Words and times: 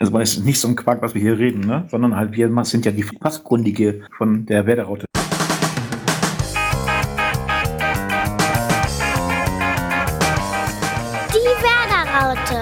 Also 0.00 0.12
weil 0.12 0.22
es 0.22 0.34
ist 0.34 0.44
nicht 0.44 0.60
so 0.60 0.68
ein 0.68 0.76
Quark, 0.76 1.02
was 1.02 1.14
wir 1.14 1.20
hier 1.20 1.38
reden, 1.38 1.60
ne? 1.60 1.84
sondern 1.90 2.14
halt 2.14 2.30
wir 2.32 2.48
sind 2.64 2.86
ja 2.86 2.92
die 2.92 3.02
Fachkundige 3.02 4.02
von 4.16 4.46
der 4.46 4.64
Werderaute. 4.64 5.06
Die 11.34 11.54
Werderaute, 11.64 12.60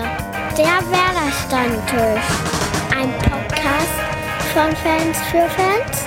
der 0.57 0.80
Werder-Stammtisch. 0.91 2.27
Ein 2.96 3.12
Podcast 3.18 3.96
von 4.55 4.75
Fans 4.77 5.18
für 5.30 5.46
Fans 5.50 6.07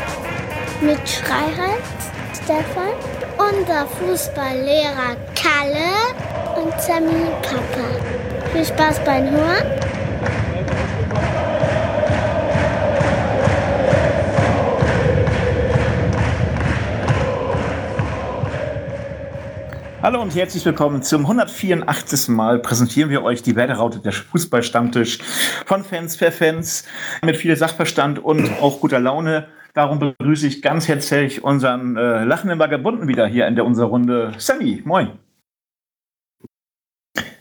mit 0.81 1.07
Schreihals, 1.07 1.85
Stefan, 2.33 2.95
unser 3.37 3.85
Fußballlehrer 3.85 5.15
Kalle 5.35 6.15
und 6.59 6.81
Sammy 6.81 7.29
Papa. 7.43 7.87
Viel 8.51 8.65
Spaß 8.65 9.03
beim 9.05 9.29
Hören. 9.29 9.88
Hallo 20.01 20.21
und 20.21 20.33
herzlich 20.33 20.65
willkommen 20.65 21.03
zum 21.03 21.23
184. 21.23 22.29
Mal 22.29 22.59
präsentieren 22.59 23.09
wir 23.09 23.21
euch 23.21 23.43
die 23.43 23.57
Werderaute 23.57 23.99
der 23.99 24.13
Fußballstammtisch 24.13 25.17
von 25.65 25.83
Fans 25.83 26.15
für 26.15 26.31
Fans 26.31 26.87
mit 27.21 27.35
viel 27.35 27.53
Sachverstand 27.57 28.17
und 28.17 28.49
auch 28.61 28.79
guter 28.79 29.01
Laune. 29.01 29.49
Darum 29.73 29.99
begrüße 29.99 30.47
ich 30.47 30.61
ganz 30.61 30.87
herzlich 30.87 31.43
unseren 31.43 31.97
äh, 31.97 32.23
lachenden 32.23 32.59
Vagabunden 32.59 33.09
wieder 33.09 33.27
hier 33.27 33.45
in 33.45 33.55
der 33.55 33.65
unserer 33.65 33.87
Runde. 33.87 34.31
Sammy, 34.37 34.81
moin. 34.85 35.19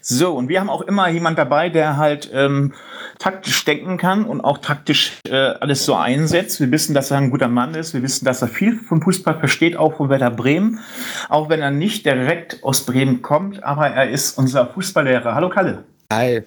So, 0.01 0.34
und 0.34 0.48
wir 0.48 0.59
haben 0.59 0.69
auch 0.69 0.83
immer 0.83 1.09
jemand 1.09 1.39
dabei, 1.39 1.69
der 1.69 1.97
halt 1.97 2.29
ähm, 2.33 2.75
taktisch 3.19 3.65
denken 3.65 3.97
kann 3.97 4.25
und 4.25 4.41
auch 4.41 4.59
taktisch 4.59 5.19
äh, 5.29 5.35
alles 5.35 5.85
so 5.85 5.95
einsetzt. 5.95 6.61
Wir 6.61 6.71
wissen, 6.71 6.95
dass 6.95 7.11
er 7.11 7.19
ein 7.19 7.31
guter 7.31 7.49
Mann 7.49 7.75
ist. 7.75 7.95
Wir 7.95 8.03
wissen, 8.03 8.25
dass 8.25 8.42
er 8.42 8.48
viel 8.48 8.79
vom 8.79 9.03
Fußball 9.03 9.39
versteht, 9.39 9.77
auch 9.77 9.97
von 9.97 10.09
Werder 10.09 10.31
Bremen. 10.31 10.81
Auch 11.29 11.48
wenn 11.48 11.61
er 11.61 11.70
nicht 11.70 12.07
direkt 12.07 12.62
aus 12.62 12.87
Bremen 12.87 13.23
kommt, 13.23 13.62
aber 13.62 13.89
er 13.89 14.09
ist 14.11 14.39
unser 14.39 14.67
Fußballlehrer. 14.67 15.34
Hallo 15.34 15.48
Kalle. 15.48 15.84
Hi. 16.12 16.42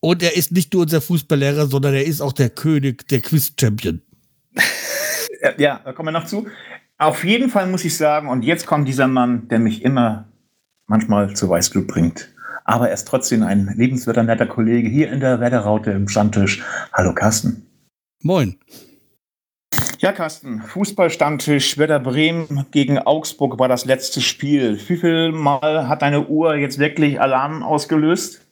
Und 0.00 0.22
er 0.22 0.36
ist 0.36 0.52
nicht 0.52 0.72
nur 0.74 0.82
unser 0.82 1.00
Fußballlehrer, 1.00 1.66
sondern 1.66 1.94
er 1.94 2.04
ist 2.04 2.20
auch 2.20 2.32
der 2.32 2.50
König, 2.50 3.08
der 3.08 3.20
Quiz-Champion. 3.20 4.02
ja, 5.56 5.80
da 5.82 5.92
kommen 5.92 6.08
wir 6.08 6.12
noch 6.12 6.26
zu. 6.26 6.46
Auf 6.98 7.24
jeden 7.24 7.48
Fall 7.48 7.66
muss 7.66 7.84
ich 7.84 7.96
sagen, 7.96 8.28
und 8.28 8.42
jetzt 8.42 8.66
kommt 8.66 8.86
dieser 8.86 9.08
Mann, 9.08 9.48
der 9.48 9.58
mich 9.58 9.82
immer 9.82 10.28
manchmal 10.86 11.34
zu 11.34 11.48
Weißglut 11.48 11.86
bringt 11.86 12.33
aber 12.64 12.88
er 12.88 12.94
ist 12.94 13.06
trotzdem 13.06 13.42
ein 13.42 13.72
lebenswerter, 13.76 14.22
netter 14.22 14.46
Kollege 14.46 14.88
hier 14.88 15.12
in 15.12 15.20
der 15.20 15.40
Wetterraute 15.40 15.92
im 15.92 16.08
Stammtisch. 16.08 16.62
Hallo 16.92 17.14
Carsten. 17.14 17.66
Moin. 18.22 18.58
Ja, 19.98 20.12
Carsten, 20.12 20.62
Fußballstammtisch 20.62 21.78
Werder 21.78 22.00
Bremen 22.00 22.66
gegen 22.70 22.98
Augsburg 22.98 23.58
war 23.58 23.68
das 23.68 23.84
letzte 23.84 24.20
Spiel. 24.20 24.78
Wie 24.88 24.96
viel 24.96 25.32
Mal 25.32 25.88
hat 25.88 26.02
deine 26.02 26.26
Uhr 26.26 26.56
jetzt 26.56 26.78
wirklich 26.78 27.20
Alarm 27.20 27.62
ausgelöst? 27.62 28.46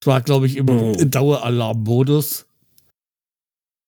Es 0.00 0.06
war, 0.06 0.22
glaube 0.22 0.46
ich, 0.46 0.56
im 0.56 0.68
oh. 0.68 0.96
Daueralarmmodus. 0.98 2.46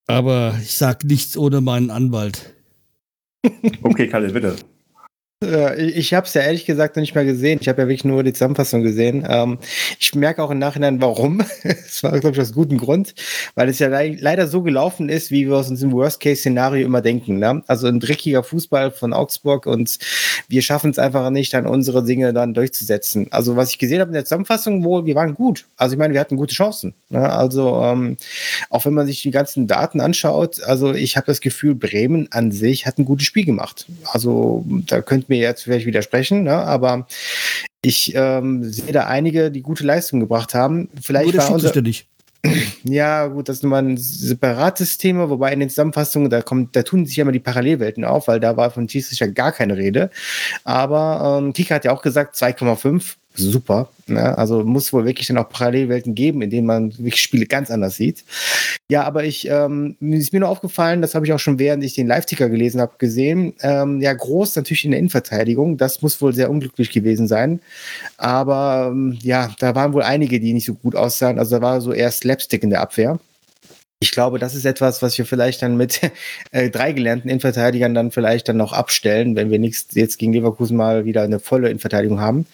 Aber 0.06 0.58
ich 0.60 0.76
sag 0.76 1.04
nichts 1.04 1.36
ohne 1.36 1.60
meinen 1.60 1.90
Anwalt. 1.90 2.54
Okay, 3.82 4.08
Kalle, 4.08 4.32
bitte. 4.32 4.56
Ja, 5.42 5.74
ich 5.74 6.14
habe 6.14 6.26
es 6.26 6.34
ja 6.34 6.42
ehrlich 6.42 6.66
gesagt 6.66 6.96
noch 6.96 7.00
nicht 7.00 7.14
mal 7.14 7.24
gesehen. 7.24 7.58
Ich 7.60 7.68
habe 7.68 7.82
ja 7.82 7.88
wirklich 7.88 8.04
nur 8.04 8.22
die 8.22 8.32
Zusammenfassung 8.32 8.82
gesehen. 8.82 9.26
Ähm, 9.28 9.58
ich 9.98 10.14
merke 10.14 10.42
auch 10.42 10.50
im 10.50 10.58
Nachhinein, 10.58 11.00
warum. 11.00 11.42
Es 11.92 12.02
war, 12.02 12.18
glaube 12.18 12.34
ich, 12.34 12.40
aus 12.40 12.52
gutem 12.52 12.78
Grund, 12.78 13.14
weil 13.54 13.68
es 13.68 13.78
ja 13.78 13.88
le 13.88 14.16
leider 14.18 14.46
so 14.46 14.62
gelaufen 14.62 15.08
ist, 15.08 15.30
wie 15.30 15.46
wir 15.46 15.56
aus 15.56 15.68
unserem 15.68 15.92
Worst-Case-Szenario 15.92 16.86
immer 16.86 17.02
denken. 17.02 17.38
Ne? 17.38 17.62
Also 17.66 17.86
ein 17.86 18.00
dreckiger 18.00 18.42
Fußball 18.42 18.90
von 18.90 19.12
Augsburg 19.12 19.66
und 19.66 19.98
wir 20.48 20.62
schaffen 20.62 20.91
es 20.91 20.98
einfach 20.98 21.28
nicht, 21.31 21.52
dann 21.54 21.66
unsere 21.66 22.04
Dinge 22.04 22.32
dann 22.32 22.54
durchzusetzen. 22.54 23.26
Also 23.31 23.56
was 23.56 23.70
ich 23.70 23.78
gesehen 23.78 24.00
habe 24.00 24.10
in 24.10 24.14
der 24.14 24.25
Zusammenfassung, 24.25 24.84
wohl, 24.84 25.06
wir 25.06 25.14
waren 25.14 25.34
gut. 25.34 25.66
Also 25.76 25.94
ich 25.94 25.98
meine, 25.98 26.14
wir 26.14 26.20
hatten 26.20 26.36
gute 26.36 26.54
Chancen. 26.54 26.94
Ne? 27.10 27.28
Also 27.28 27.82
ähm, 27.82 28.16
auch 28.70 28.84
wenn 28.84 28.94
man 28.94 29.06
sich 29.06 29.22
die 29.22 29.31
ganzen 29.31 29.66
Daten 29.66 30.00
anschaut, 30.00 30.62
also 30.62 30.94
ich 30.94 31.16
habe 31.16 31.26
das 31.26 31.41
Gefühl, 31.41 31.75
Bremen 31.75 32.28
an 32.31 32.52
sich 32.52 32.86
hat 32.86 32.98
ein 32.98 33.04
gutes 33.04 33.26
Spiel 33.26 33.44
gemacht. 33.44 33.86
Also 34.12 34.64
da 34.86 35.00
könnten 35.02 35.31
mir 35.32 35.41
jetzt 35.41 35.62
vielleicht 35.65 35.87
widersprechen, 35.87 36.44
ne? 36.44 36.54
aber 36.54 37.06
ich 37.82 38.12
ähm, 38.15 38.62
sehe 38.65 38.93
da 38.93 39.06
einige, 39.06 39.50
die 39.50 39.62
gute 39.62 39.84
Leistung 39.84 40.20
gebracht 40.20 40.54
haben. 40.54 40.88
Vielleicht 41.00 41.34
Nur 41.34 41.43
war 41.43 41.50
unser, 41.50 41.82
nicht. 41.82 42.06
Ja, 42.84 43.28
gut, 43.28 43.48
das 43.48 43.59
ist 43.59 43.62
nochmal 43.62 43.84
ein 43.84 43.97
separates 43.97 44.98
Thema, 44.98 45.31
wobei 45.31 45.53
in 45.53 45.60
den 45.60 45.70
Zusammenfassungen, 45.70 46.31
da 46.31 46.43
kommt, 46.43 46.75
da 46.75 46.82
tun 46.82 47.06
sich 47.06 47.16
ja 47.16 47.22
immer 47.22 47.31
die 47.31 47.38
Parallelwelten 47.38 48.04
auf, 48.04 48.26
weil 48.26 48.41
da 48.41 48.56
war 48.56 48.72
von 48.72 48.88
Schiedsrichter 48.88 49.28
gar 49.28 49.53
keine 49.53 49.76
Rede. 49.76 50.10
Aber 50.65 51.38
ähm, 51.41 51.53
Kika 51.53 51.76
hat 51.76 51.84
ja 51.84 51.93
auch 51.93 52.03
gesagt, 52.03 52.34
2,5 52.34 53.14
super. 53.34 53.88
Ne? 54.06 54.37
Also 54.37 54.65
muss 54.65 54.93
wohl 54.93 55.04
wirklich 55.04 55.26
dann 55.26 55.38
auch 55.38 55.48
Parallelwelten 55.48 56.15
geben, 56.15 56.43
in 56.43 56.50
denen 56.50 56.66
man 56.66 56.91
wirklich 56.98 57.20
Spiele 57.20 57.47
ganz 57.47 57.70
anders 57.70 57.97
sieht. 57.97 58.25
Ja, 58.88 59.04
aber 59.04 59.25
ich 59.25 59.48
ähm, 59.48 59.97
ist 60.00 60.32
mir 60.32 60.41
nur 60.41 60.48
aufgefallen, 60.48 61.03
das 61.03 61.15
habe 61.15 61.26
ich 61.26 61.32
auch 61.32 61.38
schon 61.38 61.59
während 61.59 61.84
ich 61.84 61.94
den 61.94 62.06
Live-Ticker 62.06 62.48
gelesen 62.48 62.81
habe, 62.81 62.93
gesehen. 62.98 63.54
Ähm, 63.62 64.00
ja, 64.00 64.12
groß 64.12 64.56
natürlich 64.56 64.84
in 64.84 64.91
der 64.91 65.00
Innenverteidigung. 65.00 65.76
Das 65.76 66.03
muss 66.03 66.20
wohl 66.20 66.34
sehr 66.34 66.50
unglücklich 66.50 66.91
gewesen 66.91 67.26
sein. 67.26 67.60
Aber 68.16 68.91
ähm, 68.91 69.19
ja, 69.22 69.54
da 69.59 69.75
waren 69.75 69.93
wohl 69.93 70.03
einige, 70.03 70.41
die 70.41 70.53
nicht 70.53 70.66
so 70.66 70.75
gut 70.75 70.97
aussahen. 70.97 71.38
Also 71.38 71.56
da 71.56 71.62
war 71.62 71.81
so 71.81 71.93
eher 71.93 72.10
Slapstick 72.10 72.62
in 72.62 72.70
der 72.70 72.81
Abwehr 72.81 73.19
ich 74.02 74.10
glaube, 74.10 74.40
das 74.40 74.56
ist 74.56 74.64
etwas, 74.64 75.00
was 75.00 75.16
wir 75.16 75.24
vielleicht 75.24 75.62
dann 75.62 75.76
mit 75.76 76.00
äh, 76.50 76.70
drei 76.70 76.92
gelernten 76.92 77.28
Innenverteidigern 77.28 77.94
dann 77.94 78.10
vielleicht 78.10 78.48
dann 78.48 78.56
noch 78.56 78.72
abstellen, 78.72 79.36
wenn 79.36 79.50
wir 79.50 79.60
nichts 79.60 79.86
jetzt 79.92 80.18
gegen 80.18 80.32
Leverkusen 80.32 80.76
mal 80.76 81.04
wieder 81.04 81.22
eine 81.22 81.38
volle 81.38 81.68
Innenverteidigung 81.68 82.20
haben. 82.20 82.46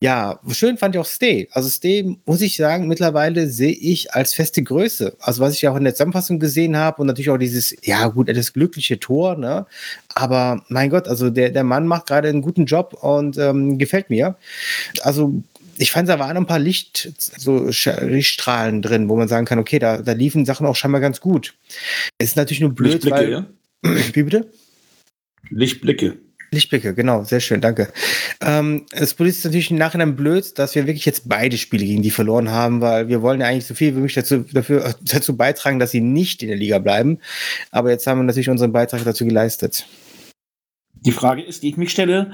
Ja, 0.00 0.40
schön 0.50 0.78
fand 0.78 0.94
ich 0.94 1.00
auch 1.00 1.06
Stay. 1.06 1.46
Also 1.52 1.68
Stay, 1.68 2.16
muss 2.24 2.40
ich 2.40 2.56
sagen, 2.56 2.88
mittlerweile 2.88 3.48
sehe 3.48 3.72
ich 3.72 4.14
als 4.14 4.32
feste 4.32 4.62
Größe. 4.62 5.14
Also 5.20 5.42
was 5.42 5.54
ich 5.54 5.68
auch 5.68 5.76
in 5.76 5.84
der 5.84 5.94
Zusammenfassung 5.94 6.38
gesehen 6.38 6.76
habe 6.78 7.02
und 7.02 7.06
natürlich 7.06 7.30
auch 7.30 7.36
dieses, 7.36 7.76
ja 7.82 8.06
gut, 8.08 8.34
das 8.34 8.54
glückliche 8.54 8.98
Tor, 8.98 9.36
ne? 9.36 9.66
Aber 10.14 10.64
mein 10.68 10.88
Gott, 10.88 11.06
also 11.06 11.28
der, 11.28 11.50
der 11.50 11.64
Mann 11.64 11.86
macht 11.86 12.06
gerade 12.06 12.28
einen 12.28 12.42
guten 12.42 12.64
Job 12.64 12.94
und 13.02 13.36
ähm, 13.36 13.76
gefällt 13.76 14.08
mir. 14.08 14.36
Also 15.02 15.42
ich 15.78 15.90
fand, 15.90 16.08
da 16.08 16.18
waren 16.18 16.36
ein 16.36 16.46
paar 16.46 16.58
Licht, 16.58 17.12
so 17.18 17.70
Lichtstrahlen 18.02 18.82
drin, 18.82 19.08
wo 19.08 19.16
man 19.16 19.28
sagen 19.28 19.46
kann, 19.46 19.58
okay, 19.58 19.78
da, 19.78 19.98
da 19.98 20.12
liefen 20.12 20.44
Sachen 20.44 20.66
auch 20.66 20.76
scheinbar 20.76 21.00
ganz 21.00 21.20
gut. 21.20 21.54
Es 22.18 22.30
ist 22.30 22.36
natürlich 22.36 22.60
nur 22.60 22.74
blöd, 22.74 23.04
Lichtblicke, 23.04 23.16
weil, 23.16 23.30
ja? 23.30 23.46
Wie 24.12 24.22
bitte? 24.22 24.50
Lichtblicke. 25.50 26.18
Lichtblicke, 26.50 26.94
genau, 26.94 27.24
sehr 27.24 27.40
schön, 27.40 27.60
danke. 27.60 27.92
Ähm, 28.40 28.86
es 28.92 29.12
ist 29.12 29.44
natürlich 29.44 29.70
im 29.70 29.76
Nachhinein 29.76 30.16
blöd, 30.16 30.58
dass 30.58 30.74
wir 30.74 30.86
wirklich 30.86 31.04
jetzt 31.04 31.28
beide 31.28 31.58
Spiele 31.58 31.84
gegen 31.84 32.02
die 32.02 32.10
verloren 32.10 32.50
haben, 32.50 32.80
weil 32.80 33.08
wir 33.08 33.20
wollen 33.20 33.40
ja 33.40 33.46
eigentlich 33.46 33.66
so 33.66 33.74
viel 33.74 33.92
wie 33.92 33.98
möglich 33.98 34.14
dazu, 34.14 34.38
dafür, 34.52 34.94
dazu 35.02 35.36
beitragen, 35.36 35.78
dass 35.78 35.90
sie 35.90 36.00
nicht 36.00 36.42
in 36.42 36.48
der 36.48 36.56
Liga 36.56 36.78
bleiben. 36.78 37.18
Aber 37.70 37.90
jetzt 37.90 38.06
haben 38.06 38.18
wir 38.18 38.24
natürlich 38.24 38.48
unseren 38.48 38.72
Beitrag 38.72 39.04
dazu 39.04 39.26
geleistet. 39.26 39.86
Die 41.02 41.12
Frage 41.12 41.42
ist, 41.42 41.62
die 41.62 41.68
ich 41.68 41.76
mich 41.76 41.90
stelle, 41.90 42.32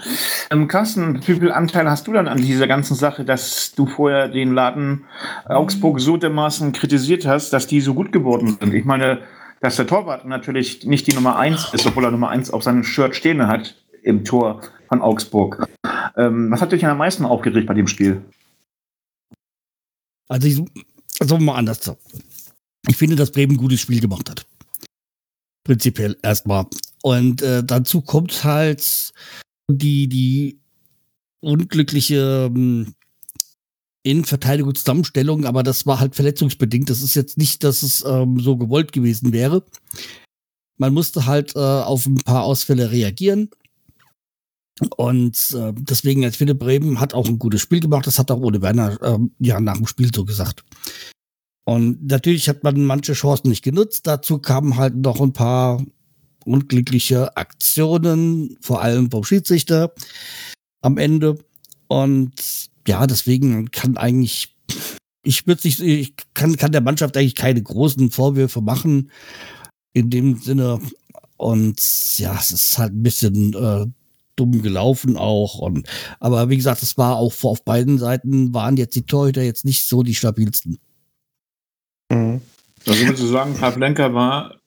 ähm, 0.50 0.68
Carsten, 0.68 1.20
wie 1.26 1.34
viel 1.34 1.52
Anteil 1.52 1.88
hast 1.88 2.06
du 2.06 2.12
dann 2.12 2.28
an 2.28 2.38
dieser 2.38 2.66
ganzen 2.66 2.94
Sache, 2.94 3.24
dass 3.24 3.74
du 3.74 3.86
vorher 3.86 4.28
den 4.28 4.54
Laden 4.54 5.04
Augsburg 5.46 6.00
so 6.00 6.16
dermaßen 6.16 6.72
kritisiert 6.72 7.26
hast, 7.26 7.52
dass 7.52 7.66
die 7.66 7.80
so 7.80 7.94
gut 7.94 8.12
geworden 8.12 8.56
sind? 8.60 8.72
Ich 8.74 8.84
meine, 8.84 9.20
dass 9.60 9.76
der 9.76 9.86
Torwart 9.86 10.24
natürlich 10.24 10.84
nicht 10.84 11.06
die 11.06 11.14
Nummer 11.14 11.36
1 11.36 11.72
ist, 11.72 11.86
obwohl 11.86 12.04
er 12.04 12.10
Nummer 12.10 12.30
1 12.30 12.50
auf 12.50 12.62
seinem 12.62 12.84
Shirt 12.84 13.16
stehen 13.16 13.46
hat 13.46 13.76
im 14.02 14.24
Tor 14.24 14.60
von 14.88 15.02
Augsburg. 15.02 15.66
Ähm, 16.16 16.50
was 16.50 16.60
hat 16.60 16.72
dich 16.72 16.84
am 16.86 16.98
meisten 16.98 17.24
aufgeregt 17.24 17.66
bei 17.66 17.74
dem 17.74 17.86
Spiel? 17.86 18.22
Also, 20.28 20.48
ich, 20.48 20.62
also 21.20 21.38
mal 21.38 21.56
anders. 21.56 21.96
Ich 22.86 22.96
finde, 22.96 23.16
dass 23.16 23.32
Bremen 23.32 23.54
ein 23.54 23.58
gutes 23.58 23.80
Spiel 23.80 24.00
gemacht 24.00 24.30
hat. 24.30 24.46
Prinzipiell 25.64 26.16
erstmal. 26.22 26.66
Und 27.04 27.42
äh, 27.42 27.62
dazu 27.62 28.00
kommt 28.00 28.44
halt 28.44 29.12
die, 29.70 30.08
die 30.08 30.58
unglückliche 31.40 32.50
ähm, 32.50 32.94
Innenverteidigungszusammenstellung, 34.04 35.44
aber 35.44 35.62
das 35.62 35.84
war 35.84 36.00
halt 36.00 36.14
verletzungsbedingt. 36.14 36.88
Das 36.88 37.02
ist 37.02 37.14
jetzt 37.14 37.36
nicht, 37.36 37.62
dass 37.62 37.82
es 37.82 38.02
ähm, 38.06 38.40
so 38.40 38.56
gewollt 38.56 38.92
gewesen 38.92 39.34
wäre. 39.34 39.66
Man 40.78 40.94
musste 40.94 41.26
halt 41.26 41.54
äh, 41.54 41.58
auf 41.58 42.06
ein 42.06 42.16
paar 42.16 42.44
Ausfälle 42.44 42.90
reagieren. 42.90 43.50
Und 44.96 45.54
äh, 45.54 45.74
deswegen, 45.76 46.24
als 46.24 46.36
finde, 46.36 46.54
Bremen 46.54 47.00
hat 47.00 47.12
auch 47.12 47.28
ein 47.28 47.38
gutes 47.38 47.60
Spiel 47.60 47.80
gemacht. 47.80 48.06
Das 48.06 48.18
hat 48.18 48.30
auch 48.30 48.40
Ole 48.40 48.62
Werner 48.62 49.00
äh, 49.02 49.18
ja 49.40 49.60
nach 49.60 49.76
dem 49.76 49.86
Spiel 49.86 50.10
so 50.12 50.24
gesagt. 50.24 50.64
Und 51.66 52.06
natürlich 52.06 52.48
hat 52.48 52.62
man 52.62 52.82
manche 52.82 53.12
Chancen 53.12 53.50
nicht 53.50 53.62
genutzt. 53.62 54.06
Dazu 54.06 54.38
kamen 54.38 54.76
halt 54.76 54.96
noch 54.96 55.20
ein 55.20 55.34
paar 55.34 55.84
unglückliche 56.44 57.36
Aktionen, 57.36 58.56
vor 58.60 58.82
allem 58.82 59.10
vom 59.10 59.24
Schiedsrichter 59.24 59.92
am 60.82 60.98
Ende. 60.98 61.38
Und 61.88 62.32
ja, 62.86 63.06
deswegen 63.06 63.70
kann 63.70 63.96
eigentlich 63.96 64.54
ich 65.24 65.46
würde 65.46 65.62
nicht, 65.64 65.80
ich 65.80 66.14
kann, 66.34 66.56
kann 66.56 66.72
der 66.72 66.82
Mannschaft 66.82 67.16
eigentlich 67.16 67.34
keine 67.34 67.62
großen 67.62 68.10
Vorwürfe 68.10 68.60
machen 68.60 69.10
in 69.92 70.10
dem 70.10 70.36
Sinne. 70.36 70.80
Und 71.36 72.18
ja, 72.18 72.36
es 72.38 72.52
ist 72.52 72.78
halt 72.78 72.92
ein 72.92 73.02
bisschen 73.02 73.54
äh, 73.54 73.86
dumm 74.36 74.62
gelaufen 74.62 75.16
auch. 75.16 75.58
Und, 75.58 75.88
aber 76.20 76.50
wie 76.50 76.56
gesagt, 76.56 76.82
es 76.82 76.96
war 76.98 77.16
auch 77.16 77.34
auf 77.42 77.64
beiden 77.64 77.98
Seiten 77.98 78.54
waren 78.54 78.76
jetzt 78.76 78.94
die 78.94 79.06
Torhüter 79.06 79.42
jetzt 79.42 79.64
nicht 79.64 79.88
so 79.88 80.02
die 80.02 80.14
stabilsten. 80.14 80.78
Mhm. 82.10 82.40
Also 82.86 83.00
würdest 83.00 83.22
du 83.22 83.26
sagen, 83.28 83.54
Pavlenka 83.54 84.12
war 84.12 84.60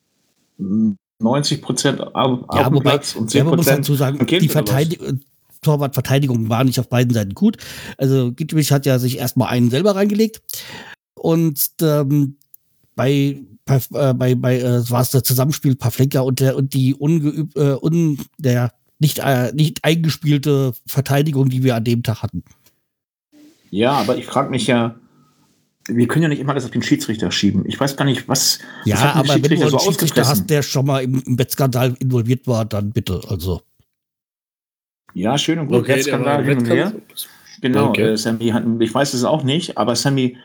90 1.20 1.62
Prozent 1.62 2.02
auf 2.16 2.46
ja, 2.54 2.70
dem 2.70 2.76
wobei, 2.76 2.92
Platz 2.92 3.16
und 3.16 3.30
10 3.30 3.40
ja, 3.40 3.44
man 3.46 3.56
muss 3.56 3.66
Prozent 3.66 3.86
dazu 3.86 3.96
sagen, 3.96 4.26
die 4.26 4.50
Verteidigung, 4.50 5.22
Torwartverteidigung 5.62 6.50
war 6.50 6.64
nicht 6.64 6.80
auf 6.80 6.90
beiden 6.90 7.14
Seiten 7.14 7.34
gut. 7.34 7.58
Also 7.98 8.32
Gittwig 8.32 8.72
hat 8.72 8.86
ja 8.86 9.00
sich 9.00 9.18
erstmal 9.18 9.50
einen 9.50 9.70
selber 9.70 9.96
reingelegt 9.96 10.42
und 11.16 11.60
ähm, 11.82 12.38
bei 12.96 13.42
bei, 13.66 13.82
äh, 13.94 14.14
bei, 14.14 14.36
bei 14.36 14.60
äh, 14.60 14.90
war 14.90 15.02
es 15.02 15.12
das 15.12 15.24
Zusammenspiel 15.24 15.76
Pavlenka 15.76 16.22
und 16.22 16.40
der 16.40 16.56
und 16.56 16.74
die 16.74 16.96
ungeübt 16.96 17.56
äh, 17.56 17.76
un, 17.80 18.20
der 18.38 18.74
nicht 19.00 19.20
äh, 19.20 19.52
nicht 19.54 19.84
eingespielte 19.84 20.74
Verteidigung, 20.86 21.50
die 21.50 21.64
wir 21.64 21.76
an 21.76 21.84
dem 21.84 22.04
Tag 22.04 22.24
hatten. 22.24 22.44
Ja, 23.70 23.92
aber 23.94 24.18
ich 24.18 24.26
frage 24.26 24.50
mich 24.50 24.68
ja, 24.68 24.96
wir 25.88 26.08
können 26.08 26.24
ja 26.24 26.30
nicht 26.30 26.40
immer 26.40 26.52
alles 26.52 26.66
auf 26.66 26.72
den 26.72 26.82
Schiedsrichter 26.82 27.32
schieben. 27.32 27.64
Ich 27.66 27.80
weiß 27.80 27.96
gar 27.96 28.06
nicht, 28.06 28.28
was. 28.28 28.60
Ja, 28.86 28.96
was 28.96 29.30
aber 29.30 29.44
wenn 29.44 29.58
du 29.58 29.62
einen 29.62 29.70
so 29.70 29.80
Schiedsrichter 29.80 30.28
hast, 30.28 30.50
der 30.50 30.62
schon 30.62 30.86
mal 30.86 31.04
im, 31.04 31.22
im 31.26 31.36
Bettskandal 31.36 31.96
involviert 32.00 32.48
war, 32.48 32.66
dann 32.66 32.92
bitte. 32.92 33.22
Also. 33.28 33.62
Ja, 35.14 35.38
schön 35.38 35.60
und 35.60 35.68
gut. 35.68 35.80
Okay, 35.80 35.96
Bettskandal 35.96 36.44
hin 36.46 36.60
und 36.60 36.70
her. 36.70 36.94
Genau, 37.62 37.90
okay. 37.90 38.12
äh, 38.12 38.18
Sammy 38.18 38.50
hat, 38.50 38.64
ich 38.80 38.94
weiß 38.94 39.14
es 39.14 39.24
auch 39.24 39.44
nicht, 39.44 39.78
aber 39.78 39.96
Sammy, 39.96 40.38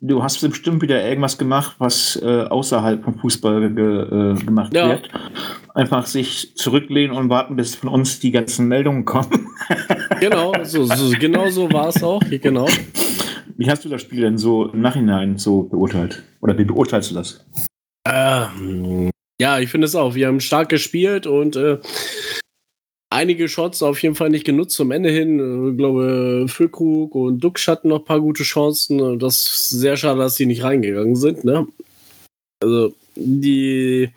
du 0.00 0.22
hast 0.22 0.40
bestimmt 0.40 0.82
wieder 0.82 1.02
irgendwas 1.02 1.38
gemacht, 1.38 1.76
was 1.78 2.20
äh, 2.22 2.42
außerhalb 2.42 3.02
vom 3.04 3.18
Fußball 3.18 3.70
ge, 3.70 4.02
äh, 4.02 4.34
gemacht 4.44 4.74
ja. 4.74 4.88
wird. 4.88 5.08
Einfach 5.74 6.06
sich 6.06 6.54
zurücklehnen 6.56 7.16
und 7.16 7.30
warten, 7.30 7.56
bis 7.56 7.74
von 7.74 7.88
uns 7.88 8.20
die 8.20 8.30
ganzen 8.30 8.68
Meldungen 8.68 9.04
kommen. 9.04 9.48
genau, 10.20 10.52
so, 10.64 10.84
so, 10.84 11.10
genau 11.18 11.48
so 11.48 11.72
war 11.72 11.88
es 11.88 12.02
auch. 12.02 12.20
Genau. 12.28 12.66
Wie 13.58 13.68
hast 13.68 13.84
du 13.84 13.88
das 13.88 14.02
Spiel 14.02 14.20
denn 14.20 14.38
so 14.38 14.66
im 14.66 14.80
Nachhinein 14.80 15.36
so 15.36 15.64
beurteilt? 15.64 16.22
Oder 16.40 16.56
wie 16.56 16.64
beurteilst 16.64 17.10
du 17.10 17.16
das? 17.16 17.44
Ähm, 18.08 19.10
ja, 19.40 19.58
ich 19.58 19.68
finde 19.68 19.86
es 19.86 19.96
auch. 19.96 20.14
Wir 20.14 20.28
haben 20.28 20.38
stark 20.38 20.68
gespielt 20.68 21.26
und 21.26 21.56
äh, 21.56 21.78
einige 23.10 23.48
Shots 23.48 23.82
auf 23.82 24.00
jeden 24.00 24.14
Fall 24.14 24.30
nicht 24.30 24.46
genutzt 24.46 24.76
zum 24.76 24.92
Ende 24.92 25.10
hin. 25.10 25.70
Ich 25.72 25.76
glaube, 25.76 26.46
Füllkrug 26.46 27.16
und 27.16 27.40
Duxch 27.40 27.66
hatten 27.66 27.88
noch 27.88 27.98
ein 27.98 28.04
paar 28.04 28.20
gute 28.20 28.44
Chancen. 28.44 29.18
Das 29.18 29.38
ist 29.38 29.70
sehr 29.70 29.96
schade, 29.96 30.20
dass 30.20 30.36
sie 30.36 30.46
nicht 30.46 30.62
reingegangen 30.62 31.16
sind. 31.16 31.42
Ne? 31.42 31.66
Also 32.62 32.94
die, 33.16 34.08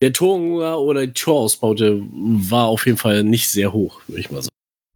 der 0.00 0.12
Tor 0.12 0.40
oder 0.80 1.06
die 1.06 1.12
Torausbaute 1.12 2.02
war 2.10 2.66
auf 2.66 2.86
jeden 2.86 2.98
Fall 2.98 3.22
nicht 3.22 3.48
sehr 3.48 3.72
hoch, 3.72 4.00
würde 4.08 4.20
ich 4.20 4.32
mal 4.32 4.42
sagen. 4.42 4.52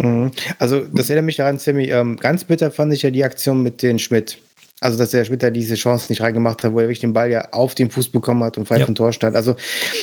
Mhm. 0.07 0.31
Also, 0.59 0.81
das 0.93 1.09
erinnert 1.09 1.27
mich 1.27 1.37
daran, 1.37 1.59
Sammy. 1.59 1.91
Ähm, 1.91 2.17
ganz 2.17 2.45
bitter 2.45 2.71
fand 2.71 2.93
ich 2.93 3.03
ja 3.03 3.11
die 3.11 3.25
Aktion 3.25 3.63
mit 3.63 3.83
den 3.83 3.99
Schmidt. 3.99 4.39
Also, 4.81 4.99
dass 4.99 5.11
der 5.11 5.25
Schmidt 5.25 5.43
da 5.43 5.51
diese 5.51 5.75
Chance 5.75 6.07
nicht 6.11 6.21
reingemacht 6.21 6.63
hat, 6.63 6.73
wo 6.73 6.79
er 6.79 6.85
wirklich 6.85 7.01
den 7.01 7.15
Ball 7.15 7.31
ja 7.31 7.49
auf 7.53 7.75
den 7.75 7.91
Fuß 7.91 8.11
bekommen 8.11 8.45
hat 8.45 8.59
und 8.59 8.69
frei 8.69 8.79
ja. 8.79 8.85
vom 8.85 8.95
Tor 8.95 9.13
stand. 9.13 9.35
Also, 9.35 9.57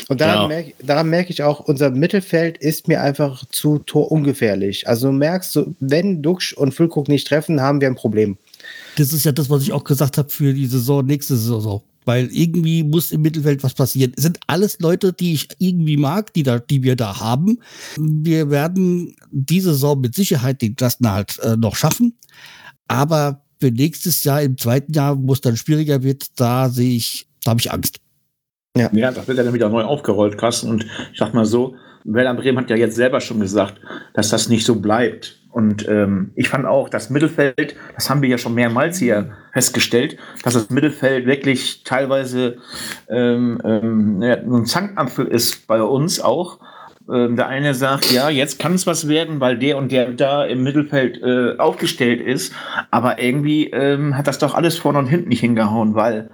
und 0.07 0.19
daran, 0.19 0.41
ja. 0.41 0.47
merke, 0.47 0.73
daran 0.81 1.09
merke 1.09 1.31
ich 1.31 1.43
auch, 1.43 1.59
unser 1.59 1.91
Mittelfeld 1.91 2.57
ist 2.57 2.87
mir 2.87 3.01
einfach 3.01 3.45
zu 3.51 3.79
torungefährlich. 3.79 4.87
Also, 4.87 5.07
du 5.07 5.13
merkst, 5.13 5.59
wenn 5.79 6.21
Duxch 6.23 6.53
und 6.53 6.73
Füllkrug 6.73 7.07
nicht 7.07 7.27
treffen, 7.27 7.61
haben 7.61 7.81
wir 7.81 7.87
ein 7.87 7.95
Problem. 7.95 8.37
Das 8.97 9.13
ist 9.13 9.25
ja 9.25 9.31
das, 9.31 9.49
was 9.49 9.63
ich 9.63 9.71
auch 9.73 9.83
gesagt 9.83 10.17
habe 10.17 10.29
für 10.29 10.53
die 10.53 10.65
Saison, 10.65 11.05
nächste 11.05 11.35
Saison. 11.35 11.83
Weil 12.05 12.29
irgendwie 12.31 12.83
muss 12.83 13.11
im 13.11 13.21
Mittelfeld 13.21 13.63
was 13.63 13.73
passieren. 13.73 14.13
Es 14.15 14.23
sind 14.23 14.39
alles 14.47 14.79
Leute, 14.79 15.13
die 15.13 15.33
ich 15.33 15.49
irgendwie 15.59 15.97
mag, 15.97 16.33
die, 16.33 16.43
da, 16.43 16.59
die 16.59 16.83
wir 16.83 16.95
da 16.95 17.19
haben. 17.19 17.59
Wir 17.97 18.49
werden 18.49 19.15
diese 19.31 19.73
Saison 19.73 20.01
mit 20.01 20.15
Sicherheit 20.15 20.61
den 20.61 20.75
Klassenerhalt 20.75 21.39
äh, 21.39 21.55
noch 21.57 21.75
schaffen. 21.75 22.17
Aber 22.87 23.43
für 23.59 23.71
nächstes 23.71 24.23
Jahr, 24.23 24.41
im 24.41 24.57
zweiten 24.57 24.93
Jahr, 24.93 25.17
wo 25.17 25.33
es 25.33 25.41
dann 25.41 25.55
schwieriger 25.55 26.03
wird, 26.03 26.39
da 26.39 26.69
sehe 26.69 26.95
ich, 26.95 27.27
da 27.43 27.51
habe 27.51 27.61
ich 27.61 27.71
Angst. 27.71 27.99
Ja. 28.75 28.89
ja, 28.91 29.11
das 29.11 29.27
wird 29.27 29.37
ja 29.37 29.43
dann 29.43 29.53
wieder 29.53 29.69
neu 29.69 29.83
aufgerollt, 29.83 30.37
Carsten. 30.37 30.69
Und 30.69 30.85
ich 31.11 31.19
sag 31.19 31.33
mal 31.33 31.45
so, 31.45 31.75
Werder 32.03 32.33
Bremen 32.33 32.57
hat 32.57 32.69
ja 32.69 32.75
jetzt 32.75 32.95
selber 32.95 33.21
schon 33.21 33.39
gesagt, 33.39 33.75
dass 34.13 34.29
das 34.29 34.49
nicht 34.49 34.65
so 34.65 34.75
bleibt. 34.75 35.39
Und 35.53 35.87
ähm, 35.87 36.31
ich 36.33 36.49
fand 36.49 36.65
auch, 36.65 36.89
das 36.89 37.11
Mittelfeld, 37.11 37.75
das 37.93 38.09
haben 38.09 38.23
wir 38.23 38.29
ja 38.29 38.39
schon 38.39 38.55
mehrmals 38.55 38.97
hier 38.97 39.33
festgestellt, 39.53 40.17
dass 40.41 40.55
das 40.55 40.71
Mittelfeld 40.71 41.27
wirklich 41.27 41.83
teilweise 41.83 42.57
ähm, 43.07 43.61
ähm, 43.63 44.21
ja, 44.23 44.37
ein 44.37 44.65
Zankapfel 44.65 45.27
ist 45.27 45.67
bei 45.67 45.81
uns 45.83 46.19
auch. 46.19 46.57
Ähm, 47.07 47.35
der 47.35 47.49
eine 47.49 47.75
sagt, 47.75 48.11
ja, 48.11 48.31
jetzt 48.31 48.57
kann 48.57 48.73
es 48.73 48.87
was 48.87 49.07
werden, 49.07 49.39
weil 49.39 49.59
der 49.59 49.77
und 49.77 49.91
der 49.91 50.13
da 50.13 50.43
im 50.43 50.63
Mittelfeld 50.63 51.21
äh, 51.21 51.59
aufgestellt 51.59 52.19
ist. 52.19 52.51
Aber 52.89 53.21
irgendwie 53.21 53.67
ähm, 53.67 54.17
hat 54.17 54.25
das 54.25 54.39
doch 54.39 54.55
alles 54.55 54.79
vorne 54.79 54.97
und 54.97 55.05
hinten 55.05 55.29
nicht 55.29 55.41
hingehauen, 55.41 55.93
weil, 55.93 56.31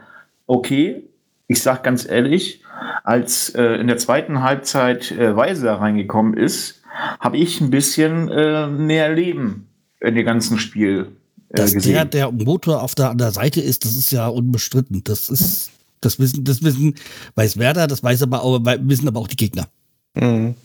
okay, 0.48 1.04
ich 1.48 1.62
sag 1.62 1.84
ganz 1.84 2.10
ehrlich, 2.10 2.64
als 3.04 3.50
äh, 3.50 3.64
in 3.82 3.88
der 3.88 3.98
zweiten 3.98 4.44
Halbzeit 4.44 5.12
äh, 5.12 5.36
Weiser 5.36 5.74
reingekommen 5.74 6.36
ist, 6.36 6.79
habe 7.20 7.38
ich 7.38 7.62
ein 7.62 7.70
bisschen 7.70 8.30
äh, 8.30 8.68
mehr 8.68 9.14
Leben 9.14 9.68
in 10.02 10.16
dem 10.16 10.26
ganzen 10.26 10.58
Spiel 10.58 11.12
äh, 11.50 11.58
Dass 11.58 11.74
gesehen. 11.74 11.94
der, 11.94 12.06
der 12.06 12.32
Motor 12.32 12.84
auf 12.84 12.96
der, 12.96 13.10
an 13.10 13.18
der 13.18 13.32
Seite 13.32 13.62
ist, 13.62 13.86
das 13.86 13.96
ist 13.96 14.12
ja 14.12 14.28
unbestritten. 14.28 15.04
Das 15.04 15.30
ist, 15.30 15.72
das 16.02 16.20
wissen, 16.20 16.44
das 16.44 16.64
wissen, 16.64 16.96
weiß 17.36 17.58
Werder, 17.58 17.88
das 17.88 18.04
weiß 18.04 18.24
aber 18.24 18.44
auch, 18.44 18.60
wissen 18.64 19.08
aber 19.08 19.20
auch 19.20 19.28
die 19.28 19.38
Gegner. 19.38 19.68
Mhm. 20.16 20.56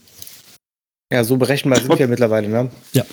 Ja, 1.11 1.23
so 1.23 1.37
berechenbar 1.37 1.79
sind 1.79 1.97
wir 1.97 2.07
mittlerweile, 2.07 2.49
ne? 2.49 2.69
Ja. 2.93 3.05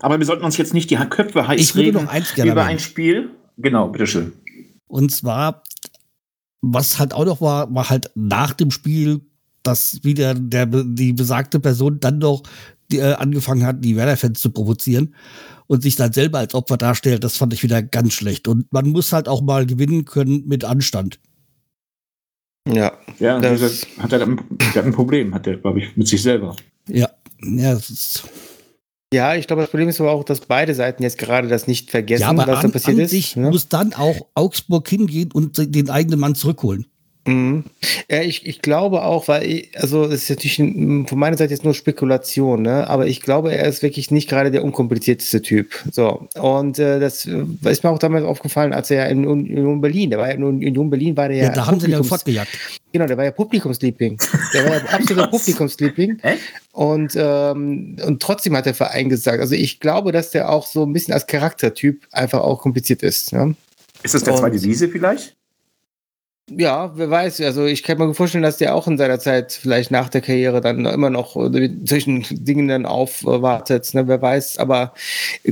Aber 0.00 0.18
wir 0.18 0.26
sollten 0.26 0.44
uns 0.44 0.56
jetzt 0.56 0.74
nicht 0.74 0.90
die 0.90 0.96
Köpfe 0.96 1.46
heiß 1.46 1.60
ich 1.60 1.74
reden 1.74 2.04
noch 2.04 2.12
eins 2.12 2.36
über 2.36 2.64
ein 2.64 2.78
Spiel. 2.78 3.30
Genau, 3.56 3.88
bitteschön. 3.88 4.32
Und 4.86 5.10
zwar, 5.12 5.62
was 6.60 6.98
halt 6.98 7.12
auch 7.12 7.24
noch 7.24 7.40
war, 7.40 7.72
war 7.74 7.90
halt 7.90 8.10
nach 8.14 8.54
dem 8.54 8.70
Spiel, 8.70 9.20
dass 9.68 10.02
wieder 10.02 10.34
der, 10.34 10.66
die 10.66 11.12
besagte 11.12 11.60
Person 11.60 12.00
dann 12.00 12.20
doch 12.20 12.42
die, 12.90 12.98
äh, 12.98 13.14
angefangen 13.14 13.64
hat, 13.64 13.84
die 13.84 13.96
Werder-Fans 13.96 14.40
zu 14.40 14.50
provozieren 14.50 15.14
und 15.66 15.82
sich 15.82 15.96
dann 15.96 16.12
selber 16.12 16.38
als 16.38 16.54
Opfer 16.54 16.76
darstellt. 16.76 17.22
Das 17.22 17.36
fand 17.36 17.52
ich 17.52 17.62
wieder 17.62 17.82
ganz 17.82 18.14
schlecht. 18.14 18.48
Und 18.48 18.72
man 18.72 18.88
muss 18.88 19.12
halt 19.12 19.28
auch 19.28 19.42
mal 19.42 19.66
gewinnen 19.66 20.04
können 20.04 20.46
mit 20.46 20.64
Anstand. 20.64 21.20
Ja, 22.66 22.92
ja 23.18 23.38
das 23.38 23.86
hat 23.98 24.12
er, 24.12 24.26
hat 24.26 24.76
ein 24.84 24.92
Problem, 24.92 25.34
hat 25.34 25.46
er, 25.46 25.56
glaube 25.56 25.80
ich, 25.80 25.96
mit 25.96 26.08
sich 26.08 26.22
selber. 26.22 26.56
Ja, 26.88 27.08
ja, 27.42 27.74
das 27.74 27.90
ist. 27.90 28.24
Ja, 29.12 29.34
ich 29.34 29.46
glaube, 29.46 29.62
das 29.62 29.70
Problem 29.70 29.88
ist 29.88 30.00
aber 30.00 30.10
auch, 30.12 30.24
dass 30.24 30.40
beide 30.40 30.74
Seiten 30.74 31.02
jetzt 31.02 31.16
gerade 31.16 31.48
das 31.48 31.66
nicht 31.66 31.90
vergessen, 31.90 32.22
ja, 32.22 32.28
aber 32.28 32.46
was 32.46 32.58
an, 32.58 32.66
da 32.66 32.68
passiert 32.72 32.98
an 32.98 33.04
ist. 33.04 33.10
Sich 33.10 33.36
ne? 33.36 33.48
muss 33.48 33.68
dann 33.68 33.94
auch 33.94 34.26
Augsburg 34.34 34.86
hingehen 34.88 35.32
und 35.32 35.56
den 35.56 35.88
eigenen 35.88 36.20
Mann 36.20 36.34
zurückholen. 36.34 36.86
Mhm. 37.28 37.64
Ja, 38.10 38.22
ich, 38.22 38.46
ich 38.46 38.62
glaube 38.62 39.02
auch, 39.02 39.28
weil, 39.28 39.44
ich, 39.44 39.78
also 39.78 40.04
es 40.04 40.22
ist 40.22 40.30
natürlich 40.30 40.56
von 40.56 41.18
meiner 41.18 41.36
Seite 41.36 41.52
jetzt 41.52 41.62
nur 41.62 41.74
Spekulation, 41.74 42.62
ne? 42.62 42.88
aber 42.88 43.06
ich 43.06 43.20
glaube, 43.20 43.52
er 43.52 43.66
ist 43.66 43.82
wirklich 43.82 44.10
nicht 44.10 44.30
gerade 44.30 44.50
der 44.50 44.64
unkomplizierteste 44.64 45.42
Typ. 45.42 45.74
So, 45.92 46.26
und 46.40 46.78
äh, 46.78 46.98
das 46.98 47.26
äh, 47.26 47.44
ist 47.64 47.84
mir 47.84 47.90
auch 47.90 47.98
damals 47.98 48.24
aufgefallen, 48.24 48.72
als 48.72 48.90
er 48.90 49.10
in 49.10 49.26
Union 49.26 49.82
Berlin, 49.82 50.08
der 50.08 50.18
war 50.18 50.28
ja 50.28 50.34
in 50.34 50.42
Union 50.42 50.88
Berlin, 50.88 51.18
war 51.18 51.28
der 51.28 51.36
ja. 51.36 51.44
ja 51.44 51.52
da 51.52 51.66
haben 51.66 51.78
sie 51.78 51.90
ja 51.90 52.02
fortgejagt. 52.02 52.48
Genau, 52.92 53.06
der 53.06 53.18
war 53.18 53.24
ja 53.24 53.30
Publikumsliebling. 53.30 54.18
Der 54.54 54.64
war 54.64 54.76
ja 54.76 54.82
absoluter 54.90 55.26
Publikumsliebling. 55.26 56.22
Und, 56.72 57.12
ähm, 57.14 57.96
und 58.06 58.22
trotzdem 58.22 58.56
hat 58.56 58.64
der 58.64 58.74
Verein 58.74 59.10
gesagt, 59.10 59.40
also 59.40 59.54
ich 59.54 59.80
glaube, 59.80 60.12
dass 60.12 60.30
der 60.30 60.50
auch 60.50 60.66
so 60.66 60.86
ein 60.86 60.94
bisschen 60.94 61.12
als 61.12 61.26
Charaktertyp 61.26 62.06
einfach 62.10 62.40
auch 62.40 62.62
kompliziert 62.62 63.02
ist. 63.02 63.34
Ne? 63.34 63.54
Ist 64.02 64.14
das 64.14 64.22
der 64.22 64.36
zweite 64.36 64.62
Wiese 64.62 64.88
vielleicht? 64.88 65.37
Ja, 66.50 66.92
wer 66.96 67.10
weiß. 67.10 67.42
Also 67.42 67.66
ich 67.66 67.82
kann 67.82 67.98
mir 67.98 68.14
vorstellen, 68.14 68.42
dass 68.42 68.56
der 68.56 68.74
auch 68.74 68.86
in 68.86 68.96
seiner 68.96 69.18
Zeit 69.18 69.52
vielleicht 69.52 69.90
nach 69.90 70.08
der 70.08 70.22
Karriere 70.22 70.62
dann 70.62 70.86
immer 70.86 71.10
noch 71.10 71.36
mit 71.36 71.86
solchen 71.86 72.24
Dingen 72.30 72.68
dann 72.68 72.86
aufwartet. 72.86 73.92
Ne? 73.92 74.08
Wer 74.08 74.22
weiß. 74.22 74.58
Aber 74.58 74.94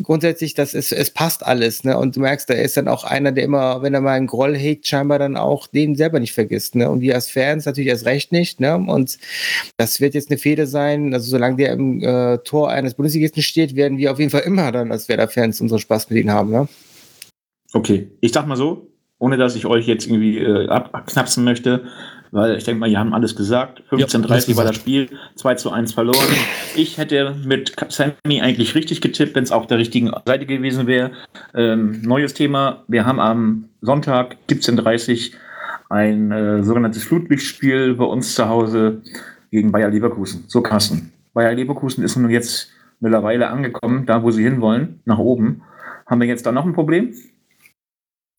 grundsätzlich, 0.02 0.54
das 0.54 0.72
ist, 0.72 0.92
es 0.92 1.10
passt 1.10 1.44
alles. 1.44 1.84
Ne? 1.84 1.98
Und 1.98 2.16
du 2.16 2.20
merkst, 2.20 2.48
er 2.48 2.62
ist 2.62 2.78
dann 2.78 2.88
auch 2.88 3.04
einer, 3.04 3.32
der 3.32 3.44
immer, 3.44 3.82
wenn 3.82 3.92
er 3.92 4.00
mal 4.00 4.14
einen 4.14 4.26
Groll 4.26 4.56
hegt, 4.56 4.86
scheinbar 4.86 5.18
dann 5.18 5.36
auch 5.36 5.66
den 5.66 5.96
selber 5.96 6.18
nicht 6.18 6.32
vergisst. 6.32 6.74
Ne? 6.74 6.88
Und 6.88 7.02
wir 7.02 7.14
als 7.14 7.30
Fans 7.30 7.66
natürlich 7.66 7.90
erst 7.90 8.06
recht 8.06 8.32
nicht. 8.32 8.60
Ne? 8.60 8.76
Und 8.76 9.18
das 9.76 10.00
wird 10.00 10.14
jetzt 10.14 10.30
eine 10.30 10.38
Fehde 10.38 10.66
sein. 10.66 11.12
Also 11.12 11.28
solange 11.28 11.56
der 11.56 11.72
im 11.72 12.02
äh, 12.02 12.38
Tor 12.38 12.70
eines 12.70 12.94
Bundesligisten 12.94 13.42
steht, 13.42 13.76
werden 13.76 13.98
wir 13.98 14.12
auf 14.12 14.18
jeden 14.18 14.30
Fall 14.30 14.42
immer 14.42 14.72
dann 14.72 14.90
als 14.90 15.08
Werder-Fans 15.10 15.60
unseren 15.60 15.78
Spaß 15.78 16.08
mit 16.08 16.24
ihm 16.24 16.30
haben. 16.30 16.50
Ne? 16.50 16.68
Okay, 17.74 18.08
ich 18.22 18.32
sag 18.32 18.46
mal 18.46 18.56
so, 18.56 18.88
ohne 19.18 19.36
dass 19.36 19.56
ich 19.56 19.66
euch 19.66 19.86
jetzt 19.86 20.06
irgendwie 20.06 20.38
äh, 20.38 20.68
abknapsen 20.68 21.44
möchte, 21.44 21.84
weil 22.32 22.56
ich 22.56 22.64
denke 22.64 22.80
mal, 22.80 22.90
die 22.90 22.98
haben 22.98 23.14
alles 23.14 23.34
gesagt. 23.34 23.82
15:30 23.90 24.30
alles 24.30 24.56
war 24.56 24.64
das 24.64 24.76
Spiel, 24.76 25.08
2 25.36 25.54
zu 25.54 25.70
1 25.70 25.92
verloren. 25.92 26.26
Ich 26.74 26.98
hätte 26.98 27.34
mit 27.44 27.74
Sammy 27.88 28.40
eigentlich 28.42 28.74
richtig 28.74 29.00
getippt, 29.00 29.34
wenn 29.34 29.44
es 29.44 29.52
auf 29.52 29.66
der 29.66 29.78
richtigen 29.78 30.12
Seite 30.26 30.44
gewesen 30.44 30.86
wäre. 30.86 31.12
Ähm, 31.54 32.02
neues 32.02 32.34
Thema. 32.34 32.84
Wir 32.88 33.06
haben 33.06 33.20
am 33.20 33.68
Sonntag 33.80 34.36
17.30 34.50 35.32
ein 35.88 36.32
äh, 36.32 36.62
sogenanntes 36.62 37.04
Flutlichtspiel 37.04 37.94
bei 37.94 38.04
uns 38.04 38.34
zu 38.34 38.48
Hause 38.48 39.02
gegen 39.50 39.72
Bayer 39.72 39.90
Leverkusen. 39.90 40.44
So, 40.48 40.60
Carsten. 40.60 41.12
Bayer 41.32 41.54
Leverkusen 41.54 42.04
ist 42.04 42.16
nun 42.16 42.30
jetzt 42.30 42.70
mittlerweile 43.00 43.48
angekommen, 43.48 44.04
da 44.06 44.22
wo 44.22 44.30
sie 44.30 44.42
hinwollen, 44.42 45.00
nach 45.04 45.18
oben. 45.18 45.62
Haben 46.06 46.20
wir 46.20 46.28
jetzt 46.28 46.46
da 46.46 46.52
noch 46.52 46.66
ein 46.66 46.72
Problem? 46.72 47.14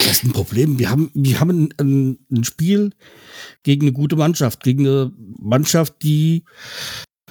Das 0.08 0.20
ist 0.20 0.24
ein 0.24 0.32
Problem. 0.32 0.80
Wir 0.80 0.90
haben, 0.90 1.12
wir 1.14 1.38
haben 1.42 1.68
ein, 1.78 2.18
ein 2.32 2.44
Spiel 2.46 2.92
gegen 3.64 3.82
eine 3.82 3.92
gute 3.92 4.16
Mannschaft, 4.16 4.64
gegen 4.64 4.88
eine 4.88 5.12
Mannschaft, 5.38 6.02
die 6.02 6.46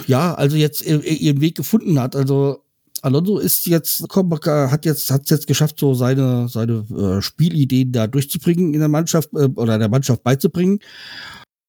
ja, 0.06 0.34
also 0.34 0.56
jetzt 0.56 0.84
ihren 0.84 1.40
Weg 1.40 1.56
gefunden 1.56 1.98
hat. 1.98 2.14
Also 2.14 2.64
Alonso 3.00 3.38
ist 3.38 3.66
jetzt, 3.66 4.04
hat 4.14 4.84
jetzt, 4.84 5.10
hat 5.10 5.22
es 5.24 5.30
jetzt 5.30 5.46
geschafft, 5.46 5.80
so 5.80 5.94
seine, 5.94 6.50
seine 6.50 6.84
äh, 6.90 7.22
Spielideen 7.22 7.92
da 7.92 8.06
durchzubringen 8.06 8.74
in 8.74 8.80
der 8.80 8.90
Mannschaft 8.90 9.30
äh, 9.32 9.48
oder 9.56 9.78
der 9.78 9.88
Mannschaft 9.88 10.22
beizubringen. 10.22 10.80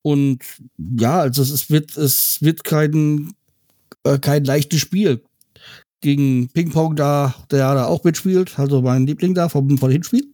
Und 0.02 0.40
ja, 0.78 1.22
also 1.22 1.42
es 1.42 1.70
wird, 1.70 1.96
es 1.96 2.40
wird 2.42 2.66
kein, 2.66 3.32
äh, 4.04 4.20
kein 4.20 4.44
leichtes 4.44 4.82
Spiel. 4.82 5.24
Gegen 6.02 6.50
Ping-Pong 6.50 6.98
da, 6.98 7.34
der 7.50 7.76
da 7.76 7.86
auch 7.86 8.04
mitspielt, 8.04 8.60
also 8.60 8.82
mein 8.82 9.08
Liebling 9.08 9.34
da 9.34 9.48
vom, 9.48 9.78
vom 9.78 9.90
Hinspiel. 9.90 10.34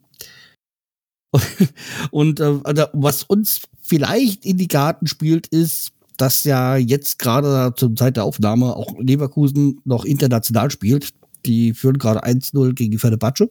Und 2.12 2.40
äh, 2.40 2.60
also 2.64 2.86
was 2.94 3.24
uns 3.24 3.62
vielleicht 3.82 4.46
in 4.46 4.58
die 4.58 4.68
Karten 4.68 5.08
spielt, 5.08 5.48
ist, 5.48 5.92
dass 6.18 6.44
ja 6.44 6.78
jetzt 6.78 7.20
gerade 7.20 7.74
zur 7.76 7.96
Zeit 7.96 8.18
der 8.18 8.24
Aufnahme 8.24 8.76
auch 8.76 9.00
Leverkusen 9.00 9.82
noch 9.84 10.06
international 10.06 10.72
spielt. 10.72 11.10
Die 11.46 11.74
führen 11.74 11.98
gerade 11.98 12.24
1-0 12.24 12.74
gegen 12.74 13.00
Fenerbahce. 13.00 13.50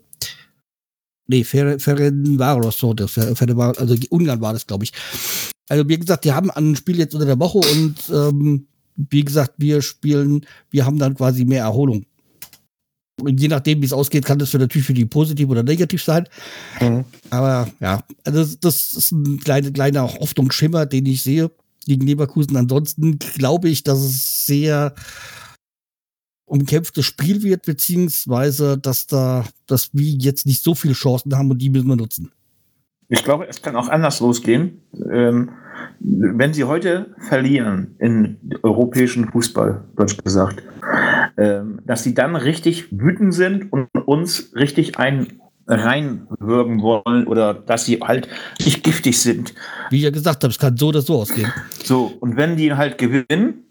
Nee, 1.26 1.44
Ferencvaros, 1.44 2.78
so, 2.78 2.94
das 2.94 3.12
Fenerbahce, 3.12 3.80
also 3.80 3.96
Ungarn 4.10 4.40
war 4.40 4.52
das, 4.52 4.66
glaube 4.66 4.84
ich. 4.84 4.92
Also 5.68 5.88
wie 5.88 5.98
gesagt, 5.98 6.24
die 6.24 6.32
haben 6.32 6.50
ein 6.50 6.76
Spiel 6.76 6.98
jetzt 6.98 7.14
unter 7.14 7.26
der 7.26 7.38
Woche 7.38 7.58
und 7.58 7.96
ähm, 8.12 8.66
wie 8.96 9.24
gesagt, 9.24 9.54
wir 9.58 9.82
spielen, 9.82 10.46
wir 10.70 10.84
haben 10.84 10.98
dann 10.98 11.14
quasi 11.14 11.44
mehr 11.44 11.62
Erholung 11.62 12.04
je 13.26 13.48
nachdem, 13.48 13.80
wie 13.80 13.86
es 13.86 13.92
ausgeht, 13.92 14.24
kann 14.24 14.38
das 14.38 14.50
für 14.50 14.58
natürlich 14.58 14.86
für 14.86 14.94
die 14.94 15.04
positiv 15.04 15.48
oder 15.48 15.62
negativ 15.62 16.02
sein. 16.02 16.28
Mhm. 16.80 17.04
Aber 17.30 17.68
ja, 17.80 18.02
also 18.24 18.56
das 18.60 18.92
ist 18.94 19.12
ein 19.12 19.38
kleiner, 19.38 19.70
kleiner 19.70 20.12
Hoffnungsschimmer, 20.12 20.86
den 20.86 21.06
ich 21.06 21.22
sehe 21.22 21.50
gegen 21.86 22.06
Leverkusen. 22.06 22.56
Ansonsten 22.56 23.18
glaube 23.18 23.68
ich, 23.68 23.82
dass 23.82 23.98
es 24.00 24.46
sehr 24.46 24.94
umkämpftes 26.44 27.06
Spiel 27.06 27.42
wird, 27.42 27.64
beziehungsweise 27.64 28.76
dass 28.76 29.06
da, 29.06 29.44
dass 29.66 29.90
wir 29.94 30.12
jetzt 30.12 30.46
nicht 30.46 30.62
so 30.62 30.74
viele 30.74 30.94
Chancen 30.94 31.36
haben 31.36 31.50
und 31.50 31.58
die 31.58 31.70
müssen 31.70 31.88
wir 31.88 31.96
nutzen. 31.96 32.30
Ich 33.08 33.24
glaube, 33.24 33.46
es 33.46 33.60
kann 33.60 33.76
auch 33.76 33.88
anders 33.88 34.20
losgehen. 34.20 34.82
Ähm, 35.10 35.50
wenn 36.00 36.52
sie 36.52 36.64
heute 36.64 37.14
verlieren 37.28 37.94
in 37.98 38.38
europäischen 38.62 39.28
Fußball, 39.30 39.84
deutsch 39.96 40.16
gesagt, 40.18 40.62
dass 41.36 42.02
sie 42.02 42.14
dann 42.14 42.36
richtig 42.36 42.88
wütend 42.90 43.34
sind 43.34 43.72
und 43.72 43.88
uns 44.06 44.52
richtig 44.54 44.98
ein 44.98 45.40
reinwürgen 45.66 46.82
wollen 46.82 47.26
oder 47.26 47.54
dass 47.54 47.84
sie 47.84 48.00
halt 48.00 48.28
nicht 48.64 48.82
giftig 48.82 49.20
sind. 49.20 49.54
Wie 49.90 49.98
ich 49.98 50.02
ja 50.02 50.10
gesagt 50.10 50.42
habe, 50.42 50.50
es 50.50 50.58
kann 50.58 50.76
so 50.76 50.88
oder 50.88 51.02
so 51.02 51.20
ausgehen. 51.20 51.52
So, 51.84 52.12
und 52.20 52.36
wenn 52.36 52.56
die 52.56 52.74
halt 52.74 52.98
gewinnen, 52.98 53.64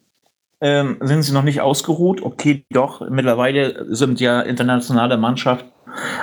ähm, 0.62 0.98
sind 1.02 1.24
sie 1.24 1.34
noch 1.34 1.44
nicht 1.44 1.62
ausgeruht. 1.62 2.22
Okay, 2.22 2.66
doch, 2.72 3.08
mittlerweile 3.10 3.94
sind 3.94 4.20
ja 4.20 4.42
internationale 4.42 5.18
Mannschaften 5.18 5.72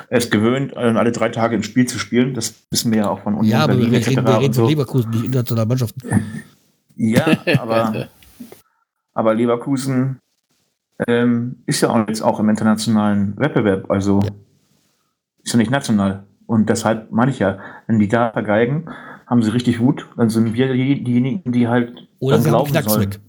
es 0.08 0.30
gewöhnt, 0.30 0.72
äh, 0.72 0.76
alle 0.76 1.12
drei 1.12 1.28
Tage 1.28 1.56
ein 1.56 1.62
Spiel 1.62 1.86
zu 1.86 1.98
spielen. 1.98 2.34
Das 2.34 2.54
wissen 2.70 2.90
wir 2.90 2.98
ja 2.98 3.10
auch 3.10 3.20
von 3.20 3.34
Union 3.34 3.50
ja, 3.50 3.64
aber 3.64 3.74
Berlin 3.74 3.92
wir 3.92 4.06
reden, 4.06 4.26
wir 4.26 4.38
reden 4.38 4.52
so. 4.52 4.62
von 4.62 4.70
Leverkusen, 4.70 5.12
die 5.12 5.26
internationale 5.26 5.66
Mannschaften. 5.66 6.00
Ja, 6.96 7.26
aber, 7.58 8.08
aber 9.14 9.34
Leverkusen 9.34 10.20
ähm, 11.06 11.56
ist 11.66 11.80
ja 11.80 11.90
auch 11.90 12.08
jetzt 12.08 12.22
auch 12.22 12.40
im 12.40 12.48
internationalen 12.48 13.36
Wettbewerb, 13.36 13.90
also 13.90 14.20
ja. 14.20 14.30
ist 15.44 15.52
ja 15.52 15.58
nicht 15.58 15.70
national. 15.70 16.24
Und 16.46 16.68
deshalb 16.68 17.12
meine 17.12 17.30
ich 17.30 17.38
ja, 17.38 17.58
wenn 17.86 17.98
die 17.98 18.08
da 18.08 18.32
vergeigen, 18.32 18.86
haben 19.26 19.42
sie 19.42 19.52
richtig 19.52 19.80
Wut, 19.80 20.08
dann 20.16 20.30
sind 20.30 20.54
wir 20.54 20.72
die, 20.72 21.04
diejenigen, 21.04 21.52
die 21.52 21.68
halt 21.68 21.92
Oder 22.18 22.38
sie 22.38 22.50
haben 22.50 22.66
Knacks 22.66 22.98
weg. 22.98 23.20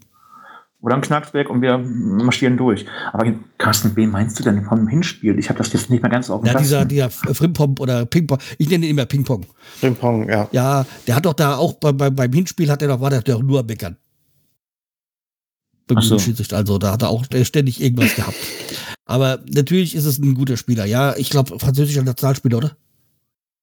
Oder 0.81 0.95
ein 0.95 1.01
Knacks 1.01 1.33
weg 1.33 1.49
und 1.49 1.61
wir 1.61 1.77
marschieren 1.77 2.55
durch. 2.55 2.85
Aber 3.11 3.29
Carsten, 3.57 3.97
wen 3.97 4.11
meinst 4.11 4.39
du 4.39 4.43
denn 4.43 4.63
vom 4.63 4.87
Hinspiel? 4.87 5.37
Ich 5.37 5.49
habe 5.49 5.57
das 5.57 5.73
jetzt 5.73 5.89
nicht 5.89 6.01
mehr 6.01 6.09
ganz 6.09 6.29
auf 6.29 6.41
dem 6.41 6.47
Ja, 6.47 6.57
dieser, 6.57 6.85
dieser 6.85 7.09
Frimpong 7.09 7.77
oder 7.79 8.05
Pingpong. 8.05 8.37
Ich 8.57 8.69
nenne 8.69 8.85
ihn 8.85 8.91
immer 8.91 9.05
Pingpong. 9.05 9.45
Pingpong, 9.81 10.29
ja. 10.29 10.47
Ja, 10.53 10.85
der 11.05 11.17
hat 11.17 11.25
doch 11.25 11.33
da 11.33 11.57
auch 11.57 11.73
bei, 11.73 11.91
bei, 11.91 12.09
beim 12.09 12.31
Hinspiel 12.31 12.71
hat 12.71 12.81
er 12.81 12.87
doch, 12.87 13.01
war 13.01 13.09
der 13.09 13.21
doch 13.21 13.43
nur 13.43 13.59
am 13.59 13.65
Meckern 13.65 13.97
beim 15.95 16.01
so. 16.01 16.19
Schiedsrichter. 16.19 16.57
Also 16.57 16.77
da 16.77 16.93
hat 16.93 17.01
er 17.01 17.09
auch 17.09 17.25
ständig 17.43 17.81
irgendwas 17.81 18.15
gehabt. 18.15 18.37
Aber 19.05 19.39
natürlich 19.49 19.95
ist 19.95 20.05
es 20.05 20.19
ein 20.19 20.35
guter 20.35 20.55
Spieler. 20.55 20.85
Ja, 20.85 21.15
ich 21.17 21.29
glaube, 21.29 21.59
französischer 21.59 22.03
Nationalspieler, 22.03 22.57
oder? 22.57 22.77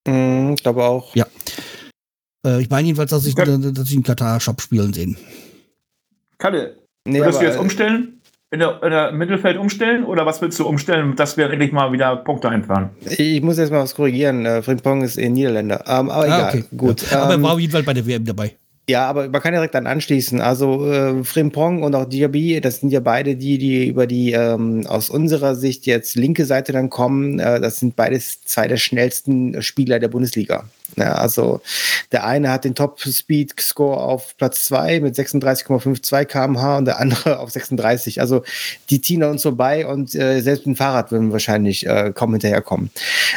Mm, 0.07 0.55
ich 0.55 0.63
glaube 0.63 0.85
auch. 0.85 1.15
Ja. 1.15 1.27
Äh, 2.45 2.63
ich 2.63 2.71
meine 2.71 2.87
jedenfalls, 2.87 3.11
dass 3.11 3.27
ich, 3.27 3.37
ja. 3.37 3.45
dass 3.45 3.89
ich 3.89 3.95
einen 3.95 4.03
Katar-Shop 4.03 4.61
spielen 4.61 4.93
sehen. 4.93 5.17
Kalle, 6.39 6.77
nee, 7.07 7.21
würdest 7.21 7.41
du 7.41 7.45
jetzt 7.45 7.59
umstellen? 7.59 8.21
In 8.53 8.61
der, 8.61 8.81
in 8.83 8.91
der, 8.91 9.13
Mittelfeld 9.13 9.57
umstellen 9.59 10.05
oder 10.05 10.25
was 10.25 10.41
willst 10.41 10.59
du 10.61 10.67
umstellen, 10.67 11.17
dass 11.17 11.37
wir 11.37 11.51
endlich 11.51 11.73
mal 11.73 11.93
wieder 11.93 12.15
Punkte 12.17 12.49
einfahren? 12.49 12.91
Ich 13.05 13.43
muss 13.43 13.59
jetzt 13.59 13.73
mal 13.73 13.81
was 13.81 13.95
korrigieren. 13.95 14.47
Äh, 14.47 14.63
Frimpong 14.63 15.03
ist 15.03 15.19
eh 15.19 15.29
Niederländer. 15.29 15.83
Ähm, 15.87 16.11
aber 16.11 16.23
ah, 16.23 16.25
egal. 16.25 16.49
Okay. 16.49 16.65
Gut. 16.77 17.11
Ja. 17.11 17.23
Aber 17.23 17.33
er 17.33 17.37
ähm, 17.37 17.43
war 17.43 17.53
auf 17.55 17.61
jeden 17.61 17.73
Fall 17.73 17.83
bei 17.83 17.93
der 17.93 18.07
WM 18.07 18.25
dabei. 18.25 18.57
Ja, 18.89 19.07
aber 19.09 19.29
man 19.29 19.43
kann 19.43 19.53
direkt 19.53 19.75
dann 19.75 19.89
anschließen. 19.89 20.41
Also 20.41 20.91
äh, 20.93 21.25
Frimpong 21.25 21.83
und 21.83 21.95
auch 21.97 22.05
Diaby, 22.05 22.61
das 22.61 22.79
sind 22.81 22.91
ja 22.91 23.01
beide 23.01 23.35
die, 23.35 23.59
die 23.59 23.89
über 23.89 24.07
die 24.07 24.31
ähm, 24.31 24.87
aus 24.87 25.11
unserer 25.11 25.57
Sicht 25.57 25.87
jetzt 25.87 26.15
linke 26.15 26.45
Seite 26.45 26.73
dann 26.73 26.89
kommen. 26.89 27.41
Äh, 27.41 27.61
das 27.61 27.79
sind 27.79 27.97
beides 27.97 28.45
zwei 28.45 28.69
der 28.69 28.77
schnellsten 28.77 29.61
Spieler 29.61 29.99
der 29.99 30.07
Bundesliga. 30.07 30.67
Ja, 30.97 31.15
also 31.15 31.61
der 32.13 32.25
eine 32.25 32.51
hat 32.51 32.65
den 32.65 32.75
Top-Speed-Score 32.75 33.99
auf 33.99 34.37
Platz 34.37 34.65
2 34.67 35.01
mit 35.01 35.15
36,52 35.17 36.25
km/h 36.27 36.79
und 36.79 36.85
der 36.85 37.01
andere 37.01 37.39
auf 37.41 37.51
36. 37.51 38.21
Also 38.21 38.43
die 38.91 39.01
ziehen 39.01 39.23
uns 39.25 39.43
vorbei 39.43 39.87
und 39.87 40.15
äh, 40.15 40.41
selbst 40.41 40.67
mit 40.67 40.77
dem 40.77 40.79
Fahrrad 40.79 41.11
würden 41.11 41.29
wir 41.29 41.33
wahrscheinlich 41.33 41.87
äh, 41.87 42.13
kaum 42.15 42.33
hinterherkommen. 42.33 42.91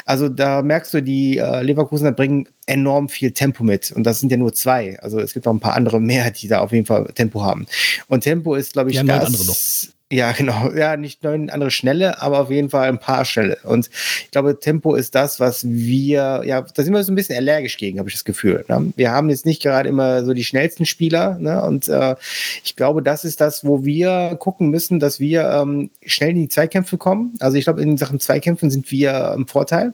Also 0.06 0.29
da 0.29 0.62
merkst 0.62 0.94
du, 0.94 1.01
die 1.01 1.38
äh, 1.38 1.62
Leverkusener 1.62 2.12
bringen 2.12 2.48
enorm 2.65 3.10
viel 3.10 3.32
Tempo 3.32 3.63
mit 3.63 3.91
und 3.91 4.03
das 4.03 4.20
sind 4.20 4.32
ja 4.32 4.38
nur 4.38 4.53
zwei. 4.53 5.00
Also 5.01 5.20
es 5.20 5.34
gibt 5.34 5.46
noch 5.46 5.53
ein 5.53 5.60
paar 5.60 5.75
andere 5.75 6.00
mehr, 6.00 6.32
die 6.32 6.48
da 6.48 6.60
auf 6.60 6.72
jeden 6.72 6.86
Fall 6.86 7.12
Tempo 7.15 7.41
haben. 7.41 7.65
Und 8.08 8.22
Tempo 8.22 8.56
ist, 8.56 8.74
glaube 8.74 8.91
ich, 8.91 8.98
ja, 8.98 9.03
das, 9.03 9.94
ja, 10.12 10.32
genau. 10.38 10.72
Ja, 10.72 10.98
nicht 10.98 11.24
neun 11.24 11.50
andere 11.50 11.72
Schnelle, 11.72 12.22
aber 12.22 12.39
auf 12.39 12.51
jeden 12.51 12.70
Fall 12.70 12.89
ein 12.89 13.00
paar 13.00 13.25
Schnelle. 13.25 13.58
Und 13.63 13.89
ich 14.24 14.32
glaube, 14.32 14.60
Tempo 14.60 14.96
ist 14.96 15.16
das, 15.16 15.39
was 15.39 15.68
wir, 15.68 16.42
ja, 16.46 16.62
da 16.62 16.84
sind 16.84 16.94
wir 16.94 17.04
so 17.04 17.12
ein 17.12 17.16
bisschen 17.16 17.38
allergisch 17.38 17.78
gegen, 17.78 18.00
habe 18.00 18.10
ich 18.10 18.16
das 18.16 18.25
Gefühl. 18.25 18.66
Ne? 18.68 18.92
Wir 18.96 19.12
haben 19.12 19.30
jetzt 19.30 19.46
nicht 19.46 19.62
gerade 19.62 19.89
immer 19.89 20.25
so 20.25 20.34
die 20.34 20.44
schnellsten 20.44 20.86
Spieler. 20.86 21.38
Ne? 21.39 21.62
Und 21.62 21.88
äh, 21.88 22.16
ich 22.63 22.75
glaube, 22.75 23.04
das 23.04 23.24
ist 23.24 23.39
das, 23.39 23.63
wo 23.66 23.86
wir 23.86 24.36
gucken 24.39 24.70
müssen, 24.70 25.00
dass 25.00 25.20
wir 25.20 25.50
ähm, 25.50 25.92
schnell 26.06 26.32
in 26.32 26.42
die 26.42 26.50
Zweikämpfe 26.50 26.98
kommen. 26.98 27.36
Also 27.39 27.58
ich 27.58 27.66
glaube, 27.66 27.82
in 27.82 27.98
Sachen 27.98 28.20
Zweikämpfen 28.20 28.72
sind 28.72 28.92
wir 28.92 29.34
im 29.36 29.48
Vorteil. 29.48 29.94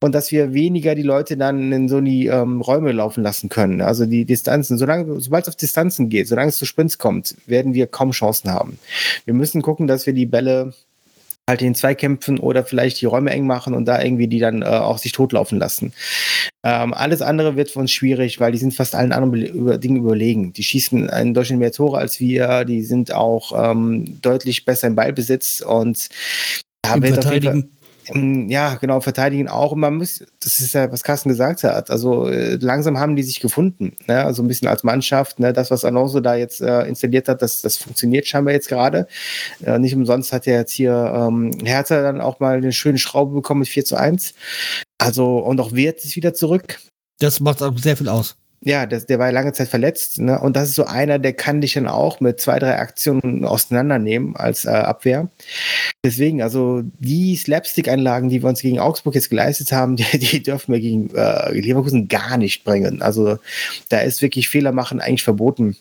Und 0.00 0.14
dass 0.14 0.32
wir 0.32 0.54
weniger 0.54 0.94
die 0.94 1.02
Leute 1.02 1.36
dann 1.36 1.72
in 1.72 1.88
so 1.88 2.00
die 2.00 2.26
ähm, 2.26 2.60
Räume 2.62 2.92
laufen 2.92 3.22
lassen 3.22 3.48
können. 3.48 3.82
Also 3.82 4.06
die 4.06 4.24
Distanzen. 4.24 4.78
Sobald 4.78 5.44
es 5.44 5.48
auf 5.48 5.56
Distanzen 5.56 6.08
geht, 6.08 6.28
solange 6.28 6.48
es 6.48 6.56
zu 6.56 6.64
Sprints 6.64 6.98
kommt, 6.98 7.36
werden 7.46 7.74
wir 7.74 7.86
kaum 7.86 8.12
Chancen 8.12 8.50
haben. 8.50 8.78
Wir 9.24 9.34
müssen 9.42 9.60
gucken, 9.60 9.88
dass 9.88 10.06
wir 10.06 10.12
die 10.12 10.26
Bälle 10.26 10.72
halt 11.48 11.62
in 11.62 11.74
Zweikämpfen 11.74 12.38
oder 12.38 12.64
vielleicht 12.64 13.00
die 13.00 13.06
Räume 13.06 13.30
eng 13.30 13.44
machen 13.44 13.74
und 13.74 13.86
da 13.86 14.00
irgendwie 14.00 14.28
die 14.28 14.38
dann 14.38 14.62
äh, 14.62 14.66
auch 14.66 14.98
sich 14.98 15.10
totlaufen 15.10 15.58
lassen. 15.58 15.92
Ähm, 16.62 16.94
alles 16.94 17.20
andere 17.22 17.56
wird 17.56 17.70
für 17.70 17.80
uns 17.80 17.90
schwierig, 17.90 18.38
weil 18.38 18.52
die 18.52 18.58
sind 18.58 18.72
fast 18.72 18.94
allen 18.94 19.10
anderen 19.10 19.34
über 19.46 19.78
Dingen 19.78 19.96
überlegen. 19.96 20.52
Die 20.52 20.62
schießen 20.62 21.08
in 21.08 21.34
Deutschland 21.34 21.58
mehr 21.58 21.72
Tore 21.72 21.98
als 21.98 22.20
wir, 22.20 22.64
die 22.64 22.84
sind 22.84 23.12
auch 23.12 23.72
ähm, 23.72 24.20
deutlich 24.22 24.64
besser 24.64 24.86
im 24.86 24.94
Ballbesitz 24.94 25.60
und 25.60 26.08
da 26.82 27.02
wird 27.02 27.18
auf 27.18 27.32
jeden 27.32 27.44
Fall, 27.44 27.68
ja, 28.14 28.74
genau, 28.76 29.00
verteidigen 29.00 29.48
auch. 29.48 29.72
Und 29.72 29.80
man 29.80 29.94
muss, 29.96 30.24
das 30.40 30.60
ist 30.60 30.74
ja, 30.74 30.90
was 30.90 31.02
Carsten 31.02 31.28
gesagt 31.28 31.64
hat, 31.64 31.90
also 31.90 32.28
äh, 32.28 32.56
langsam 32.56 32.98
haben 32.98 33.16
die 33.16 33.22
sich 33.22 33.40
gefunden. 33.40 33.96
Ne? 34.06 34.24
Also 34.24 34.42
ein 34.42 34.48
bisschen 34.48 34.68
als 34.68 34.82
Mannschaft. 34.82 35.38
Ne? 35.38 35.52
Das, 35.52 35.70
was 35.70 35.84
Alonso 35.84 36.20
da 36.20 36.34
jetzt 36.34 36.60
äh, 36.60 36.82
installiert 36.82 37.28
hat, 37.28 37.42
das, 37.42 37.62
das 37.62 37.76
funktioniert 37.76 38.26
scheinbar 38.26 38.54
jetzt 38.54 38.68
gerade. 38.68 39.06
Äh, 39.64 39.78
nicht 39.78 39.94
umsonst 39.94 40.32
hat 40.32 40.46
er 40.46 40.58
jetzt 40.58 40.72
hier 40.72 41.12
ähm, 41.14 41.52
Hertha 41.64 42.02
dann 42.02 42.20
auch 42.20 42.40
mal 42.40 42.56
eine 42.56 42.72
schöne 42.72 42.98
Schraube 42.98 43.34
bekommen 43.34 43.60
mit 43.60 43.68
4 43.68 43.84
zu 43.84 43.96
1. 43.96 44.34
Also, 44.98 45.38
und 45.38 45.60
auch 45.60 45.72
Wert 45.72 46.04
ist 46.04 46.16
wieder 46.16 46.34
zurück. 46.34 46.78
Das 47.18 47.40
macht 47.40 47.62
auch 47.62 47.76
sehr 47.78 47.96
viel 47.96 48.08
aus. 48.08 48.36
Ja, 48.64 48.86
das, 48.86 49.06
der 49.06 49.18
war 49.18 49.26
ja 49.26 49.32
lange 49.32 49.52
Zeit 49.52 49.68
verletzt, 49.68 50.20
ne? 50.20 50.38
Und 50.38 50.54
das 50.54 50.68
ist 50.68 50.76
so 50.76 50.84
einer, 50.84 51.18
der 51.18 51.32
kann 51.32 51.60
dich 51.60 51.74
dann 51.74 51.88
auch 51.88 52.20
mit 52.20 52.40
zwei, 52.40 52.60
drei 52.60 52.78
Aktionen 52.78 53.44
auseinandernehmen 53.44 54.36
als 54.36 54.64
äh, 54.64 54.70
Abwehr. 54.70 55.28
Deswegen, 56.04 56.42
also 56.42 56.82
die 57.00 57.34
Slapstick-Einlagen, 57.34 58.28
die 58.28 58.42
wir 58.42 58.48
uns 58.48 58.60
gegen 58.60 58.78
Augsburg 58.78 59.16
jetzt 59.16 59.30
geleistet 59.30 59.72
haben, 59.72 59.96
die, 60.12 60.18
die 60.18 60.42
dürfen 60.42 60.72
wir 60.72 60.80
gegen 60.80 61.12
äh, 61.14 61.52
Leverkusen 61.52 62.06
gar 62.06 62.36
nicht 62.36 62.62
bringen. 62.62 63.02
Also 63.02 63.38
da 63.88 63.98
ist 63.98 64.22
wirklich 64.22 64.48
Fehler 64.48 64.72
machen 64.72 65.00
eigentlich 65.00 65.24
verboten. 65.24 65.76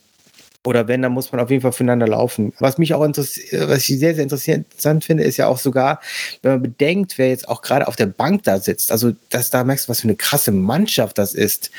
Oder 0.64 0.88
wenn, 0.88 1.02
dann 1.02 1.12
muss 1.12 1.32
man 1.32 1.42
auf 1.42 1.50
jeden 1.50 1.64
Fall 1.64 1.72
füreinander 1.72 2.08
laufen. 2.08 2.54
Was 2.60 2.78
mich 2.78 2.94
auch 2.94 3.04
interessiert, 3.04 3.68
was 3.68 3.90
ich 3.90 3.98
sehr, 3.98 4.14
sehr 4.14 4.26
interessant 4.26 5.04
finde, 5.04 5.24
ist 5.24 5.38
ja 5.38 5.48
auch 5.48 5.58
sogar, 5.58 6.00
wenn 6.44 6.52
man 6.52 6.62
bedenkt, 6.62 7.18
wer 7.18 7.30
jetzt 7.30 7.50
auch 7.50 7.64
gerade 7.64 7.88
auf 7.88 7.96
der 7.96 8.06
Bank 8.06 8.44
da 8.44 8.60
sitzt. 8.60 8.92
Also, 8.92 9.14
dass 9.30 9.50
da 9.50 9.64
merkst, 9.64 9.90
was 9.90 10.02
für 10.02 10.08
eine 10.08 10.16
krasse 10.16 10.52
Mannschaft 10.52 11.18
das 11.18 11.34
ist. 11.34 11.72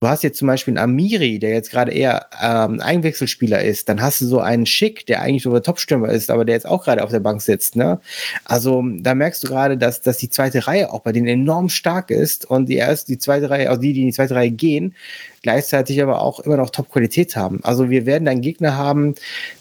Du 0.00 0.08
hast 0.08 0.22
jetzt 0.22 0.38
zum 0.38 0.48
Beispiel 0.48 0.72
einen 0.72 0.90
Amiri, 0.90 1.38
der 1.38 1.50
jetzt 1.50 1.70
gerade 1.70 1.92
eher 1.92 2.28
ähm, 2.42 2.80
Einwechselspieler 2.80 3.62
ist. 3.62 3.90
Dann 3.90 4.00
hast 4.00 4.22
du 4.22 4.26
so 4.26 4.40
einen 4.40 4.64
Schick, 4.64 5.04
der 5.04 5.20
eigentlich 5.20 5.42
so 5.42 5.52
der 5.52 5.62
Topstürmer 5.62 6.08
ist, 6.08 6.30
aber 6.30 6.46
der 6.46 6.54
jetzt 6.54 6.66
auch 6.66 6.84
gerade 6.84 7.04
auf 7.04 7.10
der 7.10 7.20
Bank 7.20 7.42
sitzt. 7.42 7.76
Ne? 7.76 8.00
Also, 8.46 8.82
da 9.00 9.14
merkst 9.14 9.44
du 9.44 9.48
gerade, 9.48 9.76
dass, 9.76 10.00
dass 10.00 10.16
die 10.16 10.30
zweite 10.30 10.66
Reihe 10.66 10.90
auch 10.90 11.00
bei 11.00 11.12
denen 11.12 11.26
enorm 11.26 11.68
stark 11.68 12.10
ist 12.10 12.46
und 12.46 12.70
die 12.70 12.76
erste, 12.76 13.12
die 13.12 13.18
zweite 13.18 13.50
Reihe, 13.50 13.68
also 13.68 13.82
die, 13.82 13.92
die 13.92 14.00
in 14.00 14.06
die 14.06 14.14
zweite 14.14 14.34
Reihe 14.34 14.50
gehen, 14.50 14.94
gleichzeitig 15.42 16.02
aber 16.02 16.20
auch 16.20 16.40
immer 16.40 16.56
noch 16.56 16.70
Top-Qualität 16.70 17.36
haben. 17.36 17.60
Also 17.62 17.90
wir 17.90 18.06
werden 18.06 18.28
einen 18.28 18.42
Gegner 18.42 18.76
haben, 18.76 19.14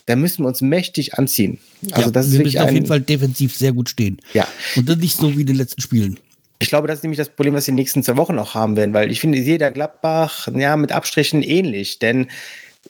da 0.05 0.15
müssen 0.15 0.43
wir 0.43 0.47
uns 0.47 0.61
mächtig 0.61 1.15
anziehen. 1.15 1.59
Also 1.91 2.07
ja, 2.07 2.11
das 2.11 2.27
ist 2.27 2.33
wir 2.33 2.43
müssen 2.43 2.59
auf 2.59 2.71
jeden 2.71 2.85
Fall 2.85 3.01
defensiv 3.01 3.55
sehr 3.55 3.71
gut 3.71 3.89
stehen. 3.89 4.19
Ja. 4.33 4.47
Und 4.75 4.89
das 4.89 4.97
nicht 4.97 5.17
so 5.17 5.35
wie 5.35 5.41
in 5.41 5.47
den 5.47 5.55
letzten 5.55 5.81
Spielen. 5.81 6.19
Ich 6.61 6.67
glaube, 6.67 6.87
das 6.89 6.99
ist 6.99 7.03
nämlich 7.03 7.17
das 7.17 7.29
Problem, 7.29 7.53
was 7.53 7.67
wir 7.67 7.71
in 7.71 7.77
den 7.77 7.83
nächsten 7.83 8.03
zwei 8.03 8.17
Wochen 8.17 8.37
auch 8.37 8.53
haben 8.53 8.75
werden, 8.75 8.93
weil 8.93 9.11
ich 9.11 9.21
finde, 9.21 9.37
jeder 9.37 9.71
Gladbach, 9.71 10.49
ja, 10.53 10.75
mit 10.75 10.91
Abstrichen 10.91 11.41
ähnlich, 11.41 11.99
denn 11.99 12.27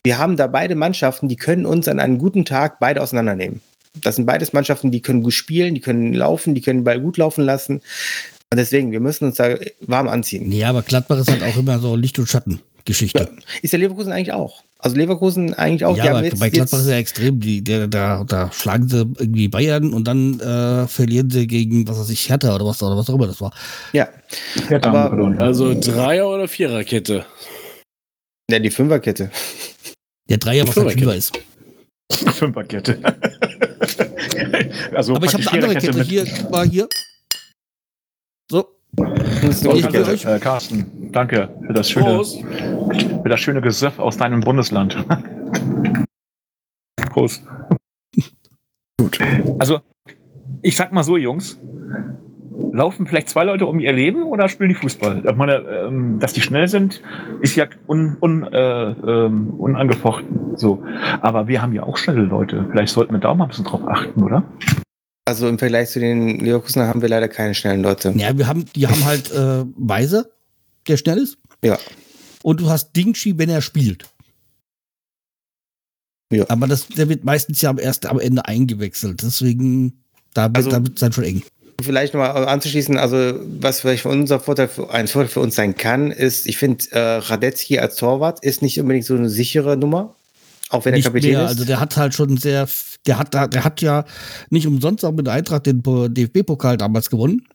wir 0.03 0.17
haben 0.17 0.37
da 0.37 0.47
beide 0.47 0.75
Mannschaften, 0.75 1.27
die 1.27 1.35
können 1.35 1.67
uns 1.67 1.87
an 1.87 1.99
einem 1.99 2.17
guten 2.17 2.45
Tag 2.45 2.79
beide 2.79 3.01
auseinandernehmen. 3.01 3.61
Das 3.93 4.15
sind 4.15 4.25
beides 4.25 4.53
Mannschaften, 4.53 4.91
die 4.91 5.01
können 5.01 5.21
gut 5.21 5.33
spielen, 5.33 5.75
die 5.75 5.81
können 5.81 6.13
laufen, 6.13 6.55
die 6.55 6.61
können 6.61 6.79
den 6.79 6.83
Ball 6.83 6.99
gut 6.99 7.17
laufen 7.17 7.43
lassen. 7.43 7.81
Und 8.51 8.57
deswegen, 8.57 8.91
wir 8.91 8.99
müssen 8.99 9.25
uns 9.25 9.35
da 9.35 9.55
warm 9.81 10.07
anziehen. 10.07 10.51
Ja, 10.51 10.69
aber 10.69 10.81
Gladbach 10.81 11.19
ist 11.19 11.29
halt 11.29 11.43
auch 11.43 11.57
immer 11.57 11.77
so 11.79 11.95
Licht 11.95 12.17
und 12.17 12.27
Schatten. 12.27 12.61
Geschichte. 12.89 13.29
Ist 13.61 13.71
der 13.73 13.79
Leverkusen 13.79 14.11
eigentlich 14.11 14.33
auch? 14.33 14.63
Also 14.79 14.95
Leverkusen 14.95 15.53
eigentlich 15.53 15.85
auch. 15.85 15.95
Ja, 15.95 16.03
die 16.03 16.09
haben 16.09 16.17
aber 16.17 16.25
jetzt, 16.25 16.39
bei 16.39 16.49
Gladbach 16.49 16.79
ist 16.79 16.87
ja 16.89 16.97
extrem. 16.97 17.39
Die, 17.39 17.63
der, 17.63 17.87
da, 17.87 18.23
da 18.23 18.51
schlagen 18.51 18.87
sie 18.89 18.99
irgendwie 19.17 19.47
Bayern 19.47 19.93
und 19.93 20.05
dann 20.07 20.39
äh, 20.39 20.87
verlieren 20.87 21.29
sie 21.29 21.47
gegen, 21.47 21.87
was 21.87 21.99
weiß 21.99 22.09
ich, 22.09 22.29
Hertha 22.29 22.55
oder 22.55 22.65
was, 22.65 22.81
oder 22.81 22.95
was 22.97 23.09
auch 23.09 23.15
immer 23.15 23.27
das 23.27 23.39
war. 23.41 23.53
ja, 23.93 24.07
Ja, 24.69 24.81
Aber-. 24.83 25.35
Also 25.39 25.73
Dreier- 25.79 26.27
oder 26.29 26.47
Viererkette? 26.47 27.25
ja, 28.49 28.59
die 28.59 28.71
Fünferkette. 28.71 29.29
Der 30.29 30.37
Dreier, 30.37 30.67
was 30.67 30.75
halt. 30.77 30.93
Fünfer 30.93 31.15
ist. 31.15 31.37
Fünferkette. 32.11 32.99
also 34.95 35.15
Aber 35.15 35.25
ich 35.25 35.33
habe 35.33 35.43
eine 35.51 35.51
andere 35.63 35.75
Kette. 35.75 35.97
mit- 35.97 36.07
Hier, 36.07 36.25
mal 36.49 36.67
hier. 36.67 36.87
So, 38.51 38.67
Danke, 39.41 40.05
euch. 40.05 40.25
äh, 40.25 40.39
Carsten. 40.39 41.11
Danke 41.11 41.49
für 41.65 41.73
das 41.73 41.89
schöne, 41.89 42.15
Prost. 42.15 42.41
für 42.41 43.29
das 43.29 43.39
schöne 43.39 43.61
Gesöff 43.61 43.99
aus 43.99 44.17
deinem 44.17 44.41
Bundesland. 44.41 44.97
Prost. 47.09 47.43
Gut. 48.99 49.19
Also, 49.59 49.79
ich 50.61 50.75
sag 50.75 50.91
mal 50.91 51.03
so, 51.03 51.17
Jungs. 51.17 51.59
Laufen 52.71 53.07
vielleicht 53.07 53.29
zwei 53.29 53.45
Leute 53.45 53.65
um 53.65 53.79
ihr 53.79 53.93
Leben 53.93 54.23
oder 54.23 54.47
spielen 54.49 54.69
die 54.69 54.75
Fußball? 54.75 55.23
Ich 55.25 55.35
meine, 55.35 55.55
ähm, 55.55 56.19
dass 56.19 56.33
die 56.33 56.41
schnell 56.41 56.67
sind, 56.67 57.01
ist 57.41 57.55
ja 57.55 57.65
un, 57.87 58.17
un, 58.21 58.43
äh, 58.43 58.91
ähm, 58.91 59.51
unangefochten. 59.57 60.55
So. 60.57 60.83
Aber 61.21 61.47
wir 61.47 61.61
haben 61.61 61.73
ja 61.73 61.83
auch 61.83 61.97
schnelle 61.97 62.21
Leute. 62.21 62.65
Vielleicht 62.69 62.93
sollten 62.93 63.13
wir 63.13 63.19
da 63.19 63.29
auch 63.29 63.35
mal 63.35 63.45
ein 63.45 63.49
bisschen 63.49 63.65
drauf 63.65 63.81
achten, 63.87 64.21
oder? 64.21 64.43
Also 65.29 65.47
im 65.47 65.59
Vergleich 65.59 65.89
zu 65.91 65.99
den 65.99 66.39
Leverkusen 66.39 66.81
haben 66.81 67.01
wir 67.03 67.09
leider 67.09 67.27
keine 67.27 67.53
schnellen 67.53 67.83
Leute. 67.83 68.11
ja, 68.17 68.35
wir 68.35 68.47
haben, 68.47 68.65
die 68.75 68.87
haben 68.87 69.05
halt 69.05 69.31
äh, 69.31 69.63
Weiser, 69.77 70.25
der 70.87 70.97
schnell 70.97 71.19
ist. 71.19 71.37
Ja. 71.63 71.77
Und 72.41 72.59
du 72.61 72.69
hast 72.69 72.93
Dingshi, 72.95 73.37
wenn 73.37 73.49
er 73.49 73.61
spielt. 73.61 74.05
Ja. 76.31 76.45
Aber 76.49 76.67
das, 76.67 76.87
der 76.87 77.09
wird 77.09 77.23
meistens 77.23 77.61
ja 77.61 77.75
erst 77.77 78.05
am 78.05 78.19
Ende 78.19 78.45
eingewechselt. 78.45 79.21
Deswegen, 79.21 80.03
da, 80.33 80.45
wird- 80.45 80.57
Also- 80.57 80.69
da 80.71 80.83
wird 80.83 80.93
es 80.95 80.99
dann 80.99 81.11
schon 81.13 81.23
eng. 81.25 81.43
Vielleicht 81.81 82.13
nochmal 82.13 82.45
anzuschließen, 82.47 82.97
also 82.97 83.39
was 83.61 83.79
vielleicht 83.79 84.01
für 84.01 84.09
unser 84.09 84.41
Vorteil, 84.41 84.67
für, 84.67 84.89
ein 84.91 85.07
Vorteil 85.07 85.29
für 85.29 85.39
uns 85.39 85.55
sein 85.55 85.75
kann, 85.75 86.11
ist, 86.11 86.45
ich 86.45 86.57
finde, 86.57 86.83
äh, 86.91 86.99
Radetzky 86.99 87.79
als 87.79 87.95
Torwart 87.95 88.43
ist 88.43 88.61
nicht 88.61 88.77
unbedingt 88.81 89.05
so 89.05 89.15
eine 89.15 89.29
sichere 89.29 89.77
Nummer, 89.77 90.13
auch 90.69 90.83
wenn 90.83 90.93
er 90.93 90.97
Nicht 90.97 91.05
Kapitän 91.05 91.31
mehr. 91.31 91.43
ist. 91.45 91.49
Also 91.51 91.63
der 91.63 91.79
hat 91.79 91.95
halt 91.95 92.13
schon 92.13 92.35
sehr, 92.35 92.67
der 93.07 93.17
hat, 93.17 93.33
da- 93.33 93.47
der 93.47 93.63
hat 93.63 93.81
ja 93.81 94.05
nicht 94.49 94.67
umsonst 94.67 95.03
auch 95.05 95.11
mit 95.13 95.27
Eintracht 95.27 95.65
den 95.65 95.81
DFB-Pokal 95.83 96.77
damals 96.77 97.09
gewonnen. 97.09 97.47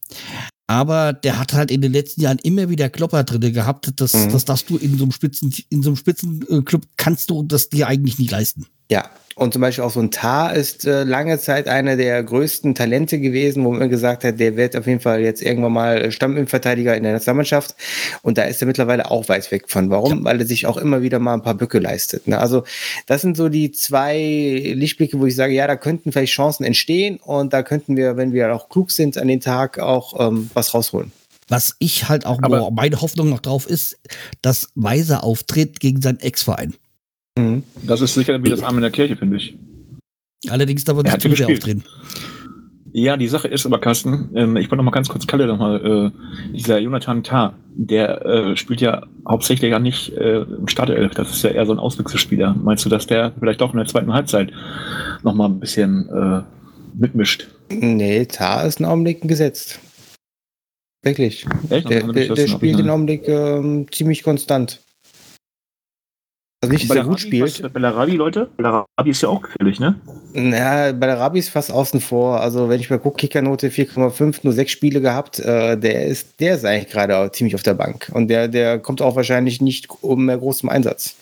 Aber 0.67 1.13
der 1.13 1.39
hat 1.39 1.53
halt 1.53 1.71
in 1.71 1.83
den 1.83 1.93
letzten 1.93 2.23
Jahren 2.23 2.39
immer 2.43 2.71
wieder 2.71 2.89
Klopper 2.89 3.23
drinne 3.25 3.53
gehabt. 3.53 3.93
Das, 3.97 4.15
Mhm. 4.15 4.31
das 4.33 4.47
darfst 4.47 4.71
du 4.71 4.79
in 4.79 4.97
so 4.97 5.05
einem 5.05 5.13
Spitzen, 5.13 5.53
in 5.69 5.83
so 5.83 5.91
einem 5.91 5.97
Spitzenclub 5.97 6.83
kannst 6.97 7.29
du 7.29 7.43
das 7.43 7.69
dir 7.69 7.87
eigentlich 7.89 8.19
nicht 8.19 8.31
leisten. 8.31 8.67
Ja, 8.91 9.11
und 9.37 9.53
zum 9.53 9.63
Beispiel 9.63 9.83
auch 9.83 9.91
so 9.91 10.01
ein 10.01 10.13
Tar 10.13 10.55
ist 10.55 10.87
äh, 10.87 11.03
lange 11.03 11.41
Zeit 11.41 11.67
einer 11.67 11.97
der 11.97 12.23
größten 12.23 12.77
Talente 12.77 13.19
gewesen, 13.19 13.65
wo 13.65 13.73
man 13.73 13.89
gesagt 13.91 14.23
hat, 14.23 14.39
der 14.39 14.57
wird 14.57 14.77
auf 14.77 14.87
jeden 14.87 15.01
Fall 15.01 15.23
jetzt 15.23 15.43
irgendwann 15.43 15.73
mal 15.73 16.13
Stamminnenverteidiger 16.13 16.97
in 16.97 17.03
der 17.03 17.15
Nationalmannschaft. 17.15 17.75
Und 18.23 18.39
da 18.39 18.43
ist 18.45 18.63
er 18.63 18.69
mittlerweile 18.69 19.11
auch 19.11 19.29
weit 19.29 19.51
weg 19.51 19.65
von. 19.67 19.91
Warum? 19.91 20.25
Weil 20.25 20.41
er 20.41 20.47
sich 20.47 20.67
auch 20.67 20.77
immer 20.77 21.03
wieder 21.03 21.19
mal 21.19 21.35
ein 21.35 21.43
paar 21.43 21.55
Bücke 21.55 21.81
leistet. 21.81 22.29
Ne? 22.29 22.39
Also 22.39 22.63
das 23.07 23.23
sind 23.23 23.37
so 23.37 23.49
die 23.49 23.73
zwei 23.73 24.17
Lichtblicke, 24.77 25.19
wo 25.19 25.27
ich 25.27 25.35
sage, 25.35 25.53
ja, 25.53 25.67
da 25.67 25.75
könnten 25.75 26.13
vielleicht 26.13 26.33
Chancen 26.33 26.63
entstehen 26.63 27.17
und 27.17 27.53
da 27.53 27.65
könnten 27.65 27.97
wir, 27.97 28.17
wenn 28.17 28.33
wir 28.33 28.55
auch 28.55 28.69
klug 28.69 28.93
sind 28.93 29.19
an 29.19 29.27
den 29.27 29.41
Tag, 29.41 29.81
auch 29.81 30.29
ähm, 30.29 30.49
was 30.55 30.75
rausholen. 30.75 31.11
Was 31.49 31.75
ich 31.81 32.09
halt 32.09 32.25
auch, 32.25 32.39
Aber- 32.41 32.71
meine 32.71 33.01
Hoffnung 33.01 33.31
noch 33.31 33.41
drauf 33.41 33.69
ist, 33.69 33.99
dass 34.43 34.71
Weiser 34.77 35.25
auftritt 35.25 35.81
gegen 35.81 36.01
seinen 36.01 36.21
Ex-Verein. 36.21 36.75
Mhm. 37.39 37.63
Das 37.83 38.01
ist 38.01 38.15
sicher 38.15 38.43
wie 38.43 38.51
das 38.51 38.63
Arm 38.63 38.77
in 38.77 38.83
der 38.83 38.91
Kirche, 38.91 39.17
finde 39.17 39.37
ich. 39.37 39.57
Allerdings 40.49 40.85
darf 40.85 40.99
er 40.99 41.05
Er 41.05 41.13
nicht 41.13 41.23
zu 41.23 41.29
ja 41.29 41.37
sehr 41.37 41.49
auftreten. 41.49 41.85
Ja, 42.97 43.17
die 43.17 43.27
Sache 43.27 43.49
ist 43.49 43.67
aber, 43.67 43.81
Carsten, 43.81 44.31
ähm, 44.37 44.57
ich 44.57 44.71
wollte 44.71 44.77
noch 44.77 44.85
mal 44.85 44.93
ganz 44.93 45.09
kurz 45.09 45.27
Kalle 45.27 45.49
noch 45.49 45.59
mal, 45.59 46.13
äh, 46.15 46.53
dieser 46.53 46.79
Jonathan 46.79 47.25
Tah, 47.25 47.55
der 47.75 48.25
äh, 48.25 48.57
spielt 48.57 48.81
ja 48.81 49.05
hauptsächlich 49.29 49.73
ja 49.73 49.81
nicht 49.81 50.13
äh, 50.13 50.43
im 50.43 50.69
Startelf, 50.69 51.13
das 51.15 51.33
ist 51.33 51.43
ja 51.43 51.51
eher 51.51 51.67
so 51.67 51.73
ein 51.73 51.81
Auswechselspieler. 51.81 52.55
Meinst 52.55 52.85
du, 52.85 52.89
dass 52.89 53.09
der 53.09 53.33
vielleicht 53.37 53.63
auch 53.63 53.73
in 53.73 53.79
der 53.79 53.89
zweiten 53.89 54.13
Halbzeit 54.13 54.53
noch 55.25 55.35
mal 55.35 55.47
ein 55.47 55.59
bisschen 55.59 56.09
äh, 56.09 56.43
mitmischt? 56.97 57.49
Nee, 57.69 58.27
Tar 58.27 58.65
ist 58.65 58.79
ein 58.79 58.85
Augenblick 58.85 59.23
gesetzt. 59.23 59.81
Wirklich. 61.03 61.47
Echt? 61.71 61.91
Der, 61.91 62.05
der, 62.05 62.29
der 62.33 62.47
spielt 62.47 62.79
den 62.79 62.91
Augenblick 62.91 63.27
ähm, 63.27 63.87
ziemlich 63.91 64.23
konstant. 64.23 64.84
Also 66.65 66.73
nicht, 66.73 66.83
gut 66.83 66.89
Bellarabi, 66.89 67.13
was 67.13 67.21
spielt. 67.21 67.63
mit 67.63 67.73
Bellarabi, 67.73 68.13
Leute? 68.17 68.49
Bellarabi 68.57 69.11
ist 69.11 69.23
ja 69.23 69.29
auch 69.29 69.43
gefährlich, 69.43 69.81
ne? 69.81 69.97
Na, 70.33 70.93
bei 70.93 71.07
der 71.07 71.19
Rabi 71.19 71.39
ist 71.39 71.51
fast 71.51 71.71
außen 71.71 72.01
vor. 72.01 72.41
Also 72.41 72.69
wenn 72.69 72.81
ich 72.81 72.91
mal 72.91 72.99
gucke, 72.99 73.19
Kickernote 73.19 73.69
4,5, 73.69 74.41
nur 74.43 74.53
sechs 74.53 74.73
Spiele 74.73 75.01
gehabt, 75.01 75.39
äh, 75.39 75.79
der 75.79 76.07
ist, 76.07 76.41
der 76.41 76.57
ist 76.57 76.65
eigentlich 76.65 76.91
gerade 76.91 77.17
auch 77.17 77.31
ziemlich 77.31 77.55
auf 77.55 77.63
der 77.63 77.75
Bank. 77.75 78.11
Und 78.13 78.29
der, 78.29 78.49
der 78.49 78.79
kommt 78.79 79.03
auch 79.03 79.17
wahrscheinlich 79.17 79.61
nicht 79.61 79.89
um 80.03 80.25
mehr 80.25 80.39
groß 80.39 80.59
zum 80.59 80.71
Einsatz. 80.71 81.17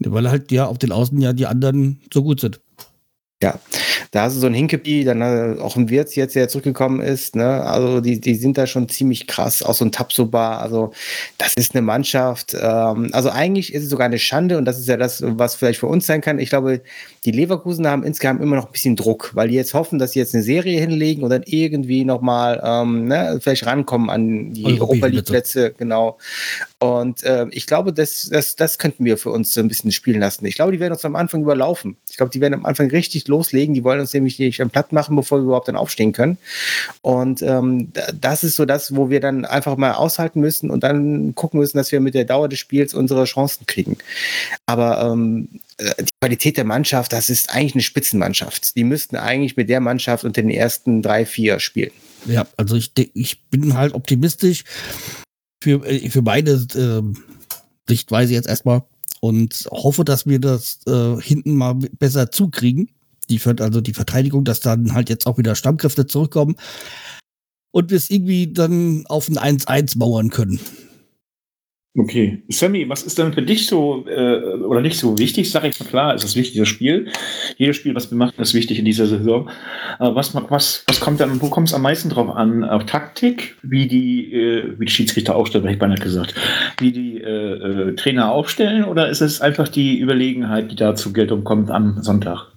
Weil 0.00 0.28
halt 0.30 0.52
ja 0.52 0.66
auf 0.66 0.78
den 0.78 0.92
Außen 0.92 1.18
ja 1.20 1.32
die 1.32 1.46
anderen 1.46 2.00
so 2.12 2.22
gut 2.22 2.40
sind. 2.40 2.60
Da 4.10 4.22
hast 4.22 4.36
du 4.36 4.40
so 4.40 4.46
einen 4.46 4.54
Hinkepie, 4.54 5.04
dann 5.04 5.20
äh, 5.20 5.60
auch 5.60 5.76
ein 5.76 5.88
Wirtz 5.90 6.14
jetzt, 6.14 6.34
der 6.34 6.48
zurückgekommen 6.48 7.00
ist, 7.00 7.36
ne? 7.36 7.62
Also 7.62 8.00
die, 8.00 8.20
die 8.20 8.34
sind 8.34 8.56
da 8.58 8.66
schon 8.66 8.88
ziemlich 8.88 9.26
krass, 9.26 9.62
auch 9.62 9.74
so 9.74 9.84
ein 9.84 9.92
Tapsoba, 9.92 10.58
also 10.58 10.92
das 11.38 11.54
ist 11.54 11.74
eine 11.74 11.82
Mannschaft, 11.82 12.56
ähm, 12.60 13.10
also 13.12 13.30
eigentlich 13.30 13.74
ist 13.74 13.84
es 13.84 13.90
sogar 13.90 14.06
eine 14.06 14.18
Schande 14.18 14.58
und 14.58 14.64
das 14.64 14.78
ist 14.78 14.88
ja 14.88 14.96
das, 14.96 15.22
was 15.24 15.54
vielleicht 15.54 15.80
für 15.80 15.86
uns 15.86 16.06
sein 16.06 16.20
kann. 16.20 16.38
Ich 16.38 16.50
glaube, 16.50 16.80
die 17.26 17.32
Leverkusen 17.32 17.86
haben 17.86 18.02
insgesamt 18.04 18.40
immer 18.40 18.56
noch 18.56 18.66
ein 18.66 18.72
bisschen 18.72 18.96
Druck, 18.96 19.32
weil 19.34 19.48
die 19.48 19.54
jetzt 19.56 19.74
hoffen, 19.74 19.98
dass 19.98 20.12
sie 20.12 20.18
jetzt 20.20 20.32
eine 20.34 20.42
Serie 20.42 20.80
hinlegen 20.80 21.22
und 21.22 21.30
dann 21.30 21.42
irgendwie 21.44 22.04
nochmal 22.04 22.60
ähm, 22.64 23.06
ne, 23.08 23.38
vielleicht 23.42 23.66
rankommen 23.66 24.08
an 24.08 24.52
die 24.54 24.64
Europa 24.64 25.06
League 25.08 25.24
Plätze, 25.26 25.74
genau. 25.76 26.16
Und 26.78 27.22
äh, 27.24 27.46
ich 27.50 27.66
glaube, 27.66 27.92
das, 27.92 28.28
das, 28.30 28.54
das 28.56 28.78
könnten 28.78 29.04
wir 29.04 29.18
für 29.18 29.30
uns 29.30 29.52
so 29.54 29.60
ein 29.60 29.68
bisschen 29.68 29.92
spielen 29.92 30.20
lassen. 30.20 30.44
Ich 30.46 30.54
glaube, 30.54 30.72
die 30.72 30.80
werden 30.80 30.92
uns 30.92 31.04
am 31.04 31.16
Anfang 31.16 31.42
überlaufen. 31.42 31.96
Ich 32.10 32.16
glaube, 32.16 32.30
die 32.30 32.40
werden 32.40 32.54
am 32.54 32.64
Anfang 32.66 32.88
richtig 32.90 33.28
loslegen. 33.28 33.74
Die 33.74 33.82
wollen 33.82 33.98
uns 34.00 34.12
nämlich 34.14 34.38
nicht 34.38 34.60
am 34.62 34.70
platt 34.70 34.92
machen, 34.92 35.16
bevor 35.16 35.38
wir 35.38 35.44
überhaupt 35.44 35.68
dann 35.68 35.76
aufstehen 35.76 36.12
können. 36.12 36.38
Und 37.02 37.42
ähm, 37.42 37.92
da- 37.92 38.12
das 38.20 38.44
ist 38.44 38.56
so 38.56 38.64
das, 38.64 38.94
wo 38.94 39.10
wir 39.10 39.20
dann 39.20 39.44
einfach 39.44 39.76
mal 39.76 39.92
aushalten 39.92 40.40
müssen 40.40 40.70
und 40.70 40.84
dann 40.84 41.34
gucken 41.34 41.60
müssen, 41.60 41.76
dass 41.78 41.90
wir 41.92 42.00
mit 42.00 42.14
der 42.14 42.24
Dauer 42.24 42.48
des 42.48 42.58
Spiels 42.58 42.94
unsere 42.94 43.24
Chancen 43.24 43.66
kriegen. 43.66 43.96
Aber 44.66 45.00
ähm, 45.02 45.48
äh, 45.52 45.58
die 45.78 46.04
Qualität 46.20 46.56
der 46.56 46.64
Mannschaft, 46.64 47.12
das 47.12 47.28
ist 47.28 47.50
eigentlich 47.50 47.74
eine 47.74 47.82
Spitzenmannschaft. 47.82 48.76
Die 48.76 48.84
müssten 48.84 49.16
eigentlich 49.16 49.56
mit 49.56 49.68
der 49.68 49.80
Mannschaft 49.80 50.24
unter 50.24 50.40
den 50.40 50.50
ersten 50.50 51.02
drei, 51.02 51.26
vier 51.26 51.60
spielen. 51.60 51.90
Ja, 52.26 52.46
also 52.56 52.76
ich, 52.76 52.92
ich 53.14 53.44
bin 53.50 53.74
halt 53.74 53.94
optimistisch 53.94 54.64
für, 55.62 55.84
äh, 55.86 56.08
für 56.10 56.22
beide 56.22 56.66
ähm, 56.74 57.16
Sichtweise 57.88 58.34
jetzt 58.34 58.48
erstmal 58.48 58.84
und 59.20 59.68
hoffe, 59.70 60.04
dass 60.04 60.26
wir 60.26 60.40
das 60.40 60.80
äh, 60.86 61.20
hinten 61.20 61.54
mal 61.54 61.74
besser 61.74 62.30
zukriegen. 62.30 62.90
Die, 63.28 63.40
also 63.44 63.80
die 63.80 63.92
Verteidigung, 63.92 64.44
dass 64.44 64.60
dann 64.60 64.94
halt 64.94 65.08
jetzt 65.08 65.26
auch 65.26 65.36
wieder 65.36 65.56
Stammkräfte 65.56 66.06
zurückkommen 66.06 66.56
und 67.72 67.90
wir 67.90 67.96
es 67.96 68.08
irgendwie 68.08 68.52
dann 68.52 69.04
auf 69.06 69.28
ein 69.28 69.58
1-1 69.58 69.98
mauern 69.98 70.30
können. 70.30 70.60
Okay. 71.98 72.42
Sammy, 72.48 72.86
was 72.88 73.04
ist 73.04 73.16
denn 73.16 73.32
für 73.32 73.40
dich 73.40 73.66
so 73.66 74.06
äh, 74.06 74.58
oder 74.58 74.82
nicht 74.82 74.98
so 74.98 75.18
wichtig? 75.18 75.50
Sag 75.50 75.64
ich 75.64 75.80
mal 75.80 75.86
klar, 75.86 76.14
ist 76.14 76.24
das 76.24 76.36
wichtig, 76.36 76.58
das 76.58 76.68
Spiel. 76.68 77.10
Jedes 77.56 77.76
Spiel, 77.76 77.94
was 77.94 78.10
wir 78.10 78.18
machen, 78.18 78.34
ist 78.38 78.52
wichtig 78.52 78.78
in 78.78 78.84
dieser 78.84 79.06
Saison. 79.06 79.48
Aber 79.98 80.14
was, 80.14 80.34
was, 80.34 80.84
was 80.86 81.00
kommt 81.00 81.20
dann, 81.20 81.40
wo 81.40 81.48
kommt 81.48 81.68
es 81.68 81.74
am 81.74 81.80
meisten 81.80 82.10
drauf 82.10 82.28
an? 82.28 82.64
Auf 82.64 82.84
Taktik, 82.84 83.56
wie 83.62 83.86
die, 83.86 84.30
äh, 84.30 84.78
wie 84.78 84.84
die 84.84 84.92
Schiedsrichter 84.92 85.34
aufstellen, 85.36 85.64
hätte 85.64 85.74
ich 85.74 85.80
beinahe 85.80 85.96
gesagt. 85.96 86.34
Wie 86.78 86.92
die 86.92 87.18
äh, 87.22 87.88
äh, 87.88 87.94
Trainer 87.94 88.30
aufstellen 88.30 88.84
oder 88.84 89.08
ist 89.08 89.22
es 89.22 89.40
einfach 89.40 89.68
die 89.68 89.98
Überlegenheit, 89.98 90.70
die 90.70 90.76
da 90.76 90.94
zur 90.96 91.14
Geltung 91.14 91.44
kommt 91.44 91.70
am 91.70 92.02
Sonntag? 92.02 92.52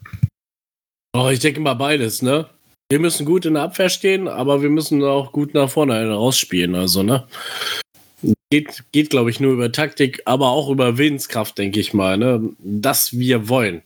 Oh, 1.15 1.29
ich 1.31 1.39
denke 1.39 1.61
mal 1.61 1.75
beides, 1.75 2.21
ne? 2.21 2.47
Wir 2.91 2.99
müssen 2.99 3.25
gut 3.25 3.45
in 3.45 3.53
der 3.53 3.63
Abwehr 3.63 3.89
stehen, 3.89 4.27
aber 4.27 4.61
wir 4.61 4.69
müssen 4.69 5.01
auch 5.03 5.31
gut 5.31 5.53
nach 5.53 5.69
vorne 5.69 6.11
rausspielen, 6.11 6.75
also, 6.75 7.03
ne? 7.03 7.25
Geht, 8.51 8.83
geht 8.91 9.11
glaube 9.11 9.29
ich, 9.29 9.39
nur 9.39 9.53
über 9.53 9.71
Taktik, 9.71 10.23
aber 10.25 10.49
auch 10.49 10.69
über 10.69 10.97
Willenskraft, 10.97 11.57
denke 11.57 11.79
ich 11.79 11.93
mal, 11.93 12.17
ne? 12.17 12.49
Dass 12.59 13.17
wir 13.17 13.47
wollen. 13.47 13.83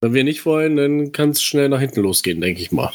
Wenn 0.00 0.14
wir 0.14 0.24
nicht 0.24 0.46
wollen, 0.46 0.76
dann 0.76 1.12
kann 1.12 1.30
es 1.30 1.42
schnell 1.42 1.68
nach 1.68 1.80
hinten 1.80 2.02
losgehen, 2.02 2.40
denke 2.40 2.60
ich 2.60 2.70
mal. 2.70 2.92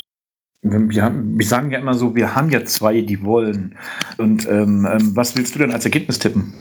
Wir, 0.62 1.04
haben, 1.04 1.38
wir, 1.38 1.46
sagen 1.46 1.72
ja 1.72 1.80
immer 1.80 1.94
so, 1.94 2.16
wir 2.16 2.36
haben 2.36 2.50
ja 2.50 2.64
zwei, 2.66 3.02
die 3.02 3.24
wollen. 3.24 3.78
Und 4.18 4.48
ähm, 4.48 4.88
ähm, 4.90 5.16
was 5.16 5.36
willst 5.36 5.56
du 5.56 5.60
denn 5.60 5.72
als 5.72 5.86
Ergebnis 5.86 6.20
tippen? 6.20 6.54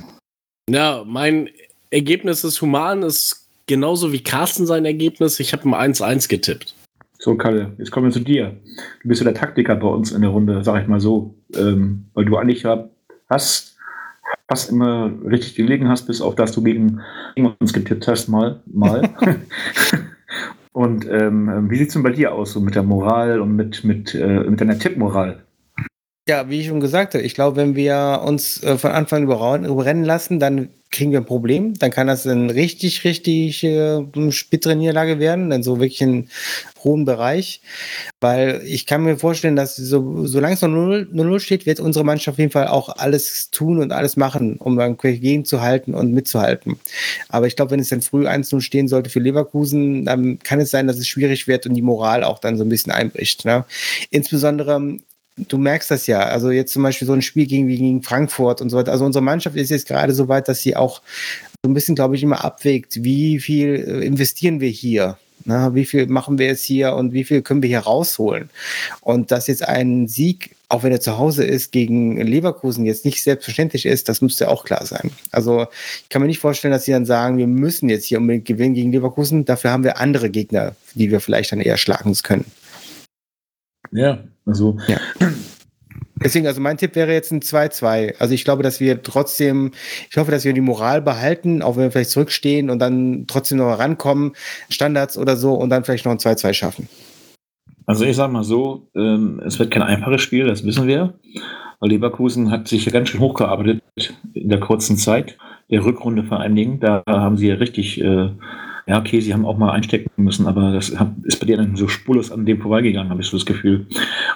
Ja, 0.68 1.04
mein 1.06 1.48
Ergebnis 1.90 2.44
ist 2.44 2.60
human, 2.60 3.02
ist 3.02 3.48
genauso 3.66 4.12
wie 4.12 4.22
Carsten 4.22 4.66
sein 4.66 4.84
Ergebnis. 4.84 5.40
Ich 5.40 5.52
habe 5.52 5.68
ein 5.68 5.94
1-1 5.94 6.28
getippt. 6.28 6.74
So, 7.18 7.36
Kalle, 7.36 7.72
jetzt 7.78 7.90
kommen 7.90 8.06
wir 8.06 8.12
zu 8.12 8.20
dir. 8.20 8.56
Du 9.02 9.08
bist 9.08 9.20
ja 9.20 9.24
der 9.24 9.34
Taktiker 9.34 9.76
bei 9.76 9.88
uns 9.88 10.12
in 10.12 10.20
der 10.20 10.30
Runde, 10.30 10.62
sag 10.62 10.82
ich 10.82 10.88
mal 10.88 11.00
so. 11.00 11.34
Ähm, 11.54 12.06
weil 12.14 12.24
du 12.24 12.36
eigentlich 12.36 12.64
hast 13.28 13.75
fast 14.48 14.70
immer 14.70 15.12
richtig 15.24 15.54
gelegen 15.54 15.88
hast, 15.88 16.06
bis 16.06 16.20
auf 16.20 16.34
dass 16.34 16.52
du 16.52 16.62
gegen, 16.62 17.00
gegen 17.34 17.54
uns 17.58 17.72
getippt 17.72 18.06
hast, 18.06 18.28
mal. 18.28 18.62
mal. 18.66 19.08
und 20.72 21.08
ähm, 21.10 21.70
wie 21.70 21.76
sieht 21.76 21.88
es 21.88 21.94
denn 21.94 22.02
bei 22.02 22.10
dir 22.10 22.32
aus, 22.32 22.52
so 22.52 22.60
mit 22.60 22.74
der 22.74 22.82
Moral 22.82 23.40
und 23.40 23.56
mit, 23.56 23.84
mit, 23.84 24.14
äh, 24.14 24.40
mit 24.40 24.60
deiner 24.60 24.78
Tippmoral? 24.78 25.45
Ja, 26.28 26.50
wie 26.50 26.60
ich 26.60 26.66
schon 26.66 26.80
gesagt 26.80 27.14
habe, 27.14 27.22
ich 27.22 27.34
glaube, 27.34 27.56
wenn 27.56 27.76
wir 27.76 28.22
uns 28.24 28.60
äh, 28.64 28.76
von 28.78 28.90
Anfang 28.90 29.22
überrennen 29.22 30.04
lassen, 30.04 30.40
dann 30.40 30.70
kriegen 30.90 31.12
wir 31.12 31.20
ein 31.20 31.24
Problem. 31.24 31.74
Dann 31.74 31.92
kann 31.92 32.08
das 32.08 32.26
eine 32.26 32.52
richtig, 32.52 33.04
richtig 33.04 33.62
äh, 33.62 34.00
Niederlage 34.00 35.20
werden, 35.20 35.50
dann 35.50 35.62
so 35.62 35.78
wirklich 35.78 36.02
einen 36.02 36.28
hohen 36.82 37.04
Bereich. 37.04 37.60
Weil 38.18 38.60
ich 38.64 38.86
kann 38.86 39.04
mir 39.04 39.18
vorstellen, 39.18 39.54
dass 39.54 39.76
so, 39.76 40.26
solange 40.26 40.54
es 40.54 40.62
noch 40.62 40.68
0-0 40.68 41.38
steht, 41.38 41.64
wird 41.64 41.78
unsere 41.78 42.04
Mannschaft 42.04 42.34
auf 42.34 42.38
jeden 42.40 42.50
Fall 42.50 42.66
auch 42.66 42.88
alles 42.88 43.50
tun 43.52 43.78
und 43.78 43.92
alles 43.92 44.16
machen, 44.16 44.56
um 44.56 44.76
dann 44.76 44.96
gegenzuhalten 44.96 45.94
und 45.94 46.12
mitzuhalten. 46.12 46.80
Aber 47.28 47.46
ich 47.46 47.54
glaube, 47.54 47.70
wenn 47.70 47.80
es 47.80 47.90
dann 47.90 48.02
früh 48.02 48.26
1-0 48.26 48.60
stehen 48.62 48.88
sollte 48.88 49.10
für 49.10 49.20
Leverkusen, 49.20 50.04
dann 50.04 50.40
kann 50.40 50.58
es 50.60 50.72
sein, 50.72 50.88
dass 50.88 50.98
es 50.98 51.06
schwierig 51.06 51.46
wird 51.46 51.66
und 51.66 51.74
die 51.74 51.82
Moral 51.82 52.24
auch 52.24 52.40
dann 52.40 52.58
so 52.58 52.64
ein 52.64 52.68
bisschen 52.68 52.90
einbricht. 52.90 53.44
Ne? 53.44 53.64
Insbesondere 54.10 54.98
du 55.36 55.58
merkst 55.58 55.90
das 55.90 56.06
ja. 56.06 56.20
Also 56.20 56.50
jetzt 56.50 56.72
zum 56.72 56.82
Beispiel 56.82 57.06
so 57.06 57.12
ein 57.12 57.22
Spiel 57.22 57.46
gegen, 57.46 57.68
gegen 57.68 58.02
Frankfurt 58.02 58.60
und 58.60 58.70
so 58.70 58.76
weiter. 58.76 58.92
Also 58.92 59.04
unsere 59.04 59.22
Mannschaft 59.22 59.56
ist 59.56 59.70
jetzt 59.70 59.86
gerade 59.86 60.14
so 60.14 60.28
weit, 60.28 60.48
dass 60.48 60.62
sie 60.62 60.76
auch 60.76 61.02
so 61.62 61.70
ein 61.70 61.74
bisschen, 61.74 61.94
glaube 61.94 62.16
ich, 62.16 62.22
immer 62.22 62.44
abwägt, 62.44 63.02
wie 63.04 63.38
viel 63.40 63.74
äh, 63.74 64.06
investieren 64.06 64.60
wir 64.60 64.70
hier? 64.70 65.18
Na, 65.44 65.74
wie 65.74 65.84
viel 65.84 66.06
machen 66.06 66.38
wir 66.38 66.46
jetzt 66.46 66.64
hier 66.64 66.94
und 66.94 67.12
wie 67.12 67.22
viel 67.22 67.42
können 67.42 67.62
wir 67.62 67.68
hier 67.68 67.80
rausholen? 67.80 68.50
Und 69.00 69.30
dass 69.30 69.46
jetzt 69.46 69.62
ein 69.62 70.08
Sieg, 70.08 70.56
auch 70.68 70.82
wenn 70.82 70.90
er 70.90 71.00
zu 71.00 71.18
Hause 71.18 71.44
ist, 71.44 71.70
gegen 71.70 72.16
Leverkusen 72.16 72.84
jetzt 72.84 73.04
nicht 73.04 73.22
selbstverständlich 73.22 73.86
ist, 73.86 74.08
das 74.08 74.22
müsste 74.22 74.48
auch 74.48 74.64
klar 74.64 74.84
sein. 74.86 75.12
Also 75.30 75.66
ich 76.02 76.08
kann 76.08 76.22
mir 76.22 76.26
nicht 76.26 76.40
vorstellen, 76.40 76.72
dass 76.72 76.84
sie 76.84 76.92
dann 76.92 77.06
sagen, 77.06 77.38
wir 77.38 77.46
müssen 77.46 77.88
jetzt 77.88 78.06
hier 78.06 78.18
unbedingt 78.18 78.46
gewinnen 78.46 78.74
gegen 78.74 78.90
Leverkusen. 78.90 79.44
Dafür 79.44 79.70
haben 79.70 79.84
wir 79.84 79.98
andere 79.98 80.30
Gegner, 80.30 80.74
die 80.94 81.12
wir 81.12 81.20
vielleicht 81.20 81.52
dann 81.52 81.60
eher 81.60 81.76
schlagen 81.76 82.12
können. 82.24 82.46
Ja, 83.96 84.18
also. 84.44 84.76
Ja. 84.88 84.98
Deswegen, 86.22 86.46
also 86.46 86.60
mein 86.60 86.76
Tipp 86.76 86.94
wäre 86.96 87.12
jetzt 87.12 87.30
ein 87.32 87.40
2-2. 87.40 88.16
Also 88.18 88.34
ich 88.34 88.44
glaube, 88.44 88.62
dass 88.62 88.80
wir 88.80 89.02
trotzdem, 89.02 89.72
ich 90.10 90.16
hoffe, 90.16 90.30
dass 90.30 90.44
wir 90.44 90.52
die 90.52 90.60
Moral 90.60 91.02
behalten, 91.02 91.62
auch 91.62 91.76
wenn 91.76 91.84
wir 91.84 91.90
vielleicht 91.90 92.10
zurückstehen 92.10 92.70
und 92.70 92.78
dann 92.78 93.26
trotzdem 93.26 93.58
noch 93.58 93.78
rankommen, 93.78 94.32
Standards 94.70 95.18
oder 95.18 95.36
so 95.36 95.54
und 95.54 95.70
dann 95.70 95.84
vielleicht 95.84 96.04
noch 96.04 96.12
ein 96.12 96.18
2-2 96.18 96.52
schaffen. 96.54 96.88
Also 97.86 98.04
ich 98.04 98.16
sage 98.16 98.32
mal 98.32 98.44
so, 98.44 98.88
ähm, 98.94 99.40
es 99.46 99.58
wird 99.58 99.70
kein 99.70 99.82
einfaches 99.82 100.22
Spiel, 100.22 100.46
das 100.46 100.64
wissen 100.64 100.86
wir. 100.86 101.14
Weil 101.80 101.90
Leverkusen 101.90 102.50
hat 102.50 102.68
sich 102.68 102.86
ja 102.86 102.92
ganz 102.92 103.10
schön 103.10 103.20
hochgearbeitet 103.20 103.82
in 104.32 104.48
der 104.48 104.60
kurzen 104.60 104.96
Zeit, 104.96 105.36
der 105.70 105.84
Rückrunde 105.84 106.24
vor 106.24 106.40
allen 106.40 106.56
Dingen. 106.56 106.80
Da 106.80 107.02
haben 107.06 107.36
sie 107.36 107.48
ja 107.48 107.56
richtig 107.56 108.00
äh, 108.00 108.30
ja, 108.86 109.00
okay, 109.00 109.20
sie 109.20 109.34
haben 109.34 109.44
auch 109.44 109.58
mal 109.58 109.72
einstecken 109.72 110.10
müssen, 110.16 110.46
aber 110.46 110.72
das 110.72 110.90
ist 111.24 111.40
bei 111.40 111.46
dann 111.46 111.76
so 111.76 111.88
spurlos 111.88 112.30
an 112.30 112.46
dem 112.46 112.60
vorbeigegangen, 112.60 113.10
habe 113.10 113.20
ich 113.20 113.26
so 113.26 113.36
das 113.36 113.46
Gefühl. 113.46 113.86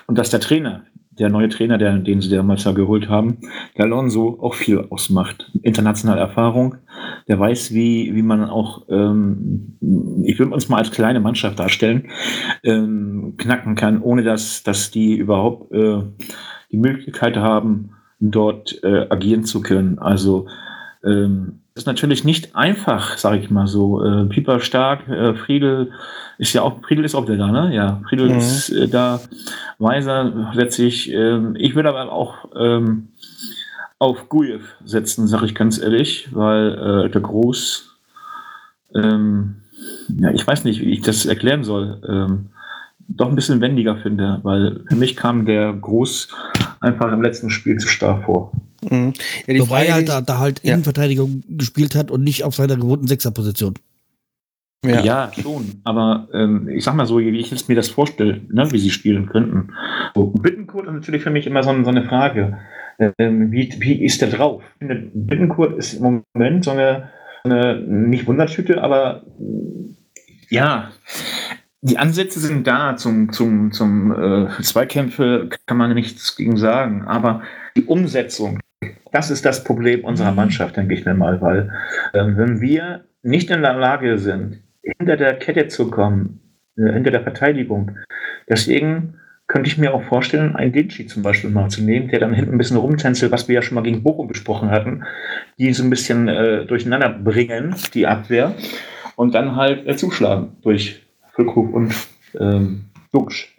Und 0.07 0.19
dass 0.19 0.31
der 0.31 0.41
Trainer, 0.41 0.83
der 1.13 1.29
neue 1.29 1.49
Trainer, 1.49 1.79
der, 1.79 1.99
den 1.99 2.21
sie 2.21 2.31
damals 2.31 2.65
da 2.65 2.73
geholt 2.73 3.09
haben, 3.09 3.39
der 3.77 3.85
Alonso 3.85 4.39
auch 4.41 4.55
viel 4.55 4.79
ausmacht. 4.91 5.51
Internationale 5.63 6.21
Erfahrung, 6.21 6.77
der 7.29 7.39
weiß, 7.39 7.73
wie, 7.75 8.15
wie 8.15 8.23
man 8.23 8.45
auch, 8.45 8.87
ähm, 8.89 9.77
ich 10.25 10.39
will 10.39 10.49
uns 10.49 10.69
mal 10.69 10.79
als 10.79 10.91
kleine 10.91 11.21
Mannschaft 11.21 11.59
darstellen, 11.59 12.09
ähm, 12.65 13.35
knacken 13.37 13.77
kann, 13.77 14.03
ohne 14.03 14.25
dass, 14.25 14.65
dass 14.65 14.91
die 14.91 15.17
überhaupt 15.17 15.73
äh, 15.73 16.03
die 16.73 16.79
Möglichkeit 16.79 17.37
haben, 17.37 17.91
dort 18.19 18.83
äh, 18.83 19.07
agieren 19.11 19.45
zu 19.45 19.61
können. 19.61 19.99
Also 19.99 20.47
ähm, 21.05 21.61
ist 21.81 21.87
natürlich 21.87 22.25
nicht 22.25 22.55
einfach, 22.55 23.17
sage 23.17 23.39
ich 23.39 23.51
mal 23.51 23.67
so. 23.67 24.05
Äh, 24.05 24.27
Pieper 24.27 24.61
stark, 24.61 25.09
äh, 25.09 25.35
Friedel 25.35 25.93
ist 26.37 26.53
ja 26.53 26.61
auch, 26.61 26.83
Friedel 26.83 27.07
ist 27.07 27.15
auch 27.15 27.27
wieder 27.27 27.39
da, 27.39 27.51
ne? 27.51 27.75
Ja, 27.75 28.03
Friedel 28.07 28.29
mhm. 28.29 28.39
ist 28.39 28.69
äh, 28.69 28.87
da, 28.87 29.21
Weiser 29.79 30.53
setze 30.55 30.85
ich, 30.85 31.11
ähm, 31.11 31.57
ich 31.59 31.75
würde 31.75 31.89
aber 31.89 32.13
auch 32.13 32.51
ähm, 32.55 33.09
auf 33.99 34.29
Gujev 34.29 34.63
setzen, 34.85 35.27
sage 35.27 35.47
ich 35.47 35.55
ganz 35.55 35.81
ehrlich, 35.81 36.29
weil 36.33 37.07
äh, 37.07 37.11
der 37.11 37.21
Groß, 37.23 37.97
ähm, 38.95 39.63
ja, 40.19 40.31
ich 40.33 40.47
weiß 40.47 40.65
nicht, 40.65 40.83
wie 40.83 40.93
ich 40.93 41.01
das 41.01 41.25
erklären 41.25 41.65
soll, 41.65 42.03
ähm, 42.07 42.51
doch 43.17 43.29
ein 43.29 43.35
bisschen 43.35 43.61
wendiger 43.61 43.97
finde, 43.97 44.41
weil 44.43 44.85
für 44.89 44.97
mich 44.97 45.17
kam 45.17 45.45
der 45.45 45.73
Groß 45.73 46.29
einfach 46.81 47.13
im 47.13 47.23
letzten 47.23 47.51
Spiel 47.51 47.77
zu 47.77 47.89
stark 47.89 48.25
vor. 48.25 48.53
Mhm. 48.89 49.13
Ja, 49.47 49.55
die 49.55 49.61
Wobei 49.61 49.87
er 49.87 49.95
halt 49.95 50.09
da, 50.09 50.21
da 50.21 50.39
halt 50.39 50.61
ja. 50.63 50.73
Innenverteidigung 50.73 51.43
gespielt 51.49 51.95
hat 51.95 52.11
und 52.11 52.23
nicht 52.23 52.45
auf 52.45 52.55
seiner 52.55 52.77
gewohnten 52.77 53.07
Sechserposition. 53.07 53.75
Ja. 54.85 55.01
ja, 55.03 55.31
schon. 55.39 55.83
Aber 55.85 56.29
ähm, 56.33 56.69
ich 56.69 56.85
sag 56.85 56.95
mal 56.95 57.05
so, 57.05 57.19
wie 57.19 57.39
ich 57.39 57.51
jetzt 57.51 57.69
mir 57.69 57.75
das 57.75 57.91
vorstelle, 57.91 58.41
ne, 58.49 58.71
wie 58.73 58.79
sie 58.79 58.91
spielen 58.91 59.27
könnten. 59.27 59.75
So, 60.15 60.29
Bittenkurt 60.29 60.87
ist 60.87 60.93
natürlich 60.93 61.23
für 61.23 61.31
mich 61.31 61.47
immer 61.47 61.63
so, 61.63 61.71
so 61.85 61.91
eine 61.91 62.05
Frage. 62.05 62.59
Ähm, 63.19 63.53
wie, 63.53 63.75
wie 63.79 64.03
ist 64.03 64.23
der 64.23 64.31
drauf? 64.31 64.63
Ich 64.75 64.87
finde, 64.87 65.11
Bittenkurt 65.13 65.77
ist 65.77 65.95
im 65.95 66.23
Moment 66.35 66.65
so 66.65 66.71
eine, 66.71 67.11
eine 67.45 67.79
nicht 67.79 68.27
Wundertüte, 68.27 68.83
aber 68.83 69.23
ja, 70.49 70.91
die 71.83 71.99
Ansätze 71.99 72.41
sind 72.41 72.67
da 72.67 72.97
zum, 72.97 73.33
zum, 73.33 73.73
zum 73.73 74.13
äh, 74.13 74.63
Zweikämpfe, 74.63 75.49
kann 75.67 75.79
man 75.79 75.95
nichts 75.95 76.37
gegen 76.37 76.57
sagen. 76.57 77.03
Aber 77.07 77.43
die 77.77 77.85
Umsetzung, 77.85 78.61
das 79.13 79.31
ist 79.31 79.45
das 79.45 79.65
Problem 79.65 80.05
unserer 80.05 80.31
mhm. 80.31 80.37
Mannschaft, 80.37 80.77
denke 80.77 80.95
ich 80.95 81.05
mir 81.05 81.15
mal, 81.15 81.41
weil 81.41 81.73
äh, 82.13 82.25
wenn 82.37 82.61
wir 82.61 83.05
nicht 83.23 83.51
in 83.51 83.63
der 83.63 83.75
Lage 83.75 84.19
sind, 84.19 84.63
hinter 84.83 85.17
der 85.17 85.35
Kette 85.35 85.69
zu 85.69 85.91
kommen, 85.91 86.41
äh, 86.77 86.93
hinter 86.93 87.11
der 87.11 87.23
Verteidigung, 87.23 87.97
deswegen 88.49 89.15
könnte 89.47 89.69
ich 89.69 89.79
mir 89.79 89.93
auch 89.93 90.03
vorstellen, 90.03 90.55
einen 90.55 90.73
Dinci 90.73 91.07
zum 91.07 91.23
Beispiel 91.23 91.51
mal 91.51 91.71
zu 91.71 91.83
nehmen, 91.83 92.09
der 92.09 92.21
dann 92.21 92.35
hinten 92.35 92.53
ein 92.53 92.59
bisschen 92.59 92.77
rumtänzelt, 92.77 93.33
was 93.33 93.49
wir 93.49 93.57
ja 93.57 93.63
schon 93.63 93.75
mal 93.75 93.83
gegen 93.83 94.03
Bochum 94.03 94.29
besprochen 94.29 94.71
hatten, 94.71 95.03
die 95.59 95.73
so 95.73 95.83
ein 95.83 95.91
bisschen 95.91 96.29
äh, 96.29 96.67
durcheinander 96.67 97.09
bringen, 97.09 97.75
die 97.95 98.07
Abwehr, 98.07 98.55
und 99.17 99.35
dann 99.35 99.57
halt 99.57 99.89
äh, 99.89 99.97
zuschlagen 99.97 100.57
durch 100.63 101.03
Füllkrug 101.41 101.73
und 101.73 101.95
ähm, 102.39 102.85
Duxch. 103.13 103.57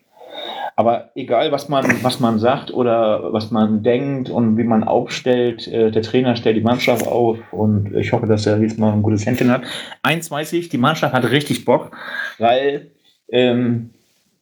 Aber 0.76 1.12
egal, 1.15 1.52
was 1.52 1.67
man, 1.70 1.86
was 2.02 2.20
man 2.20 2.39
sagt 2.39 2.74
oder 2.74 3.34
was 3.34 3.52
man 3.52 3.84
denkt 3.84 4.30
und 4.30 4.58
wie 4.58 4.63
man 4.63 4.84
aufstellt, 4.84 5.67
äh, 5.67 5.91
der 5.91 6.02
Trainer 6.02 6.36
stellt 6.36 6.56
die 6.58 6.62
Mannschaft 6.62 7.08
auf 7.08 7.38
und 7.52 7.94
ich 7.96 8.13
hoffe, 8.13 8.26
dass 8.26 8.46
er 8.46 8.58
diesmal 8.58 8.94
ein 8.94 9.04
gutes 9.04 9.26
Händchen 9.26 9.52
hat. 9.52 9.63
Eins 10.02 10.32
weiß 10.32 10.54
ich, 10.54 10.70
die 10.70 10.78
Mannschaft 10.78 11.13
hat 11.13 11.30
richtig 11.30 11.65
Bock, 11.65 11.91
weil 12.39 12.91
ähm, 13.30 13.91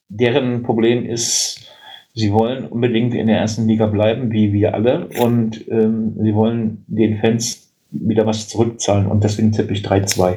deren 0.08 0.64
Problem 0.64 1.06
ist, 1.06 1.72
sie 2.14 2.32
wollen 2.32 2.68
unbedingt 2.68 3.14
in 3.16 3.28
der 3.28 3.40
ersten 3.40 3.68
Liga 3.68 3.88
bleiben, 3.88 4.32
wie 4.32 4.54
wir 4.54 4.76
alle, 4.76 5.08
und 5.20 5.68
ähm, 5.70 6.16
sie 6.22 6.34
wollen 6.36 6.86
den 6.88 7.20
Fans 7.20 7.72
wieder 7.92 8.26
was 8.26 8.48
zurückzahlen. 8.48 9.08
Und 9.08 9.24
deswegen 9.24 9.52
tippe 9.52 9.74
ich 9.74 9.82
3-2. 9.82 10.36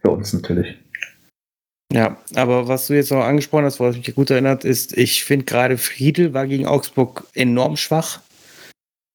Für 0.00 0.10
uns 0.10 0.32
natürlich. 0.32 0.76
Ja, 1.92 2.18
aber 2.34 2.68
was 2.68 2.86
du 2.86 2.94
jetzt 2.94 3.10
noch 3.10 3.24
angesprochen 3.24 3.64
hast, 3.64 3.80
was 3.80 3.96
mich 3.96 4.14
gut 4.14 4.30
erinnert, 4.30 4.64
ist, 4.64 4.96
ich 4.96 5.24
finde 5.24 5.46
gerade 5.46 5.78
Friedel 5.78 6.34
war 6.34 6.46
gegen 6.46 6.66
Augsburg 6.66 7.26
enorm 7.34 7.76
schwach. 7.76 8.20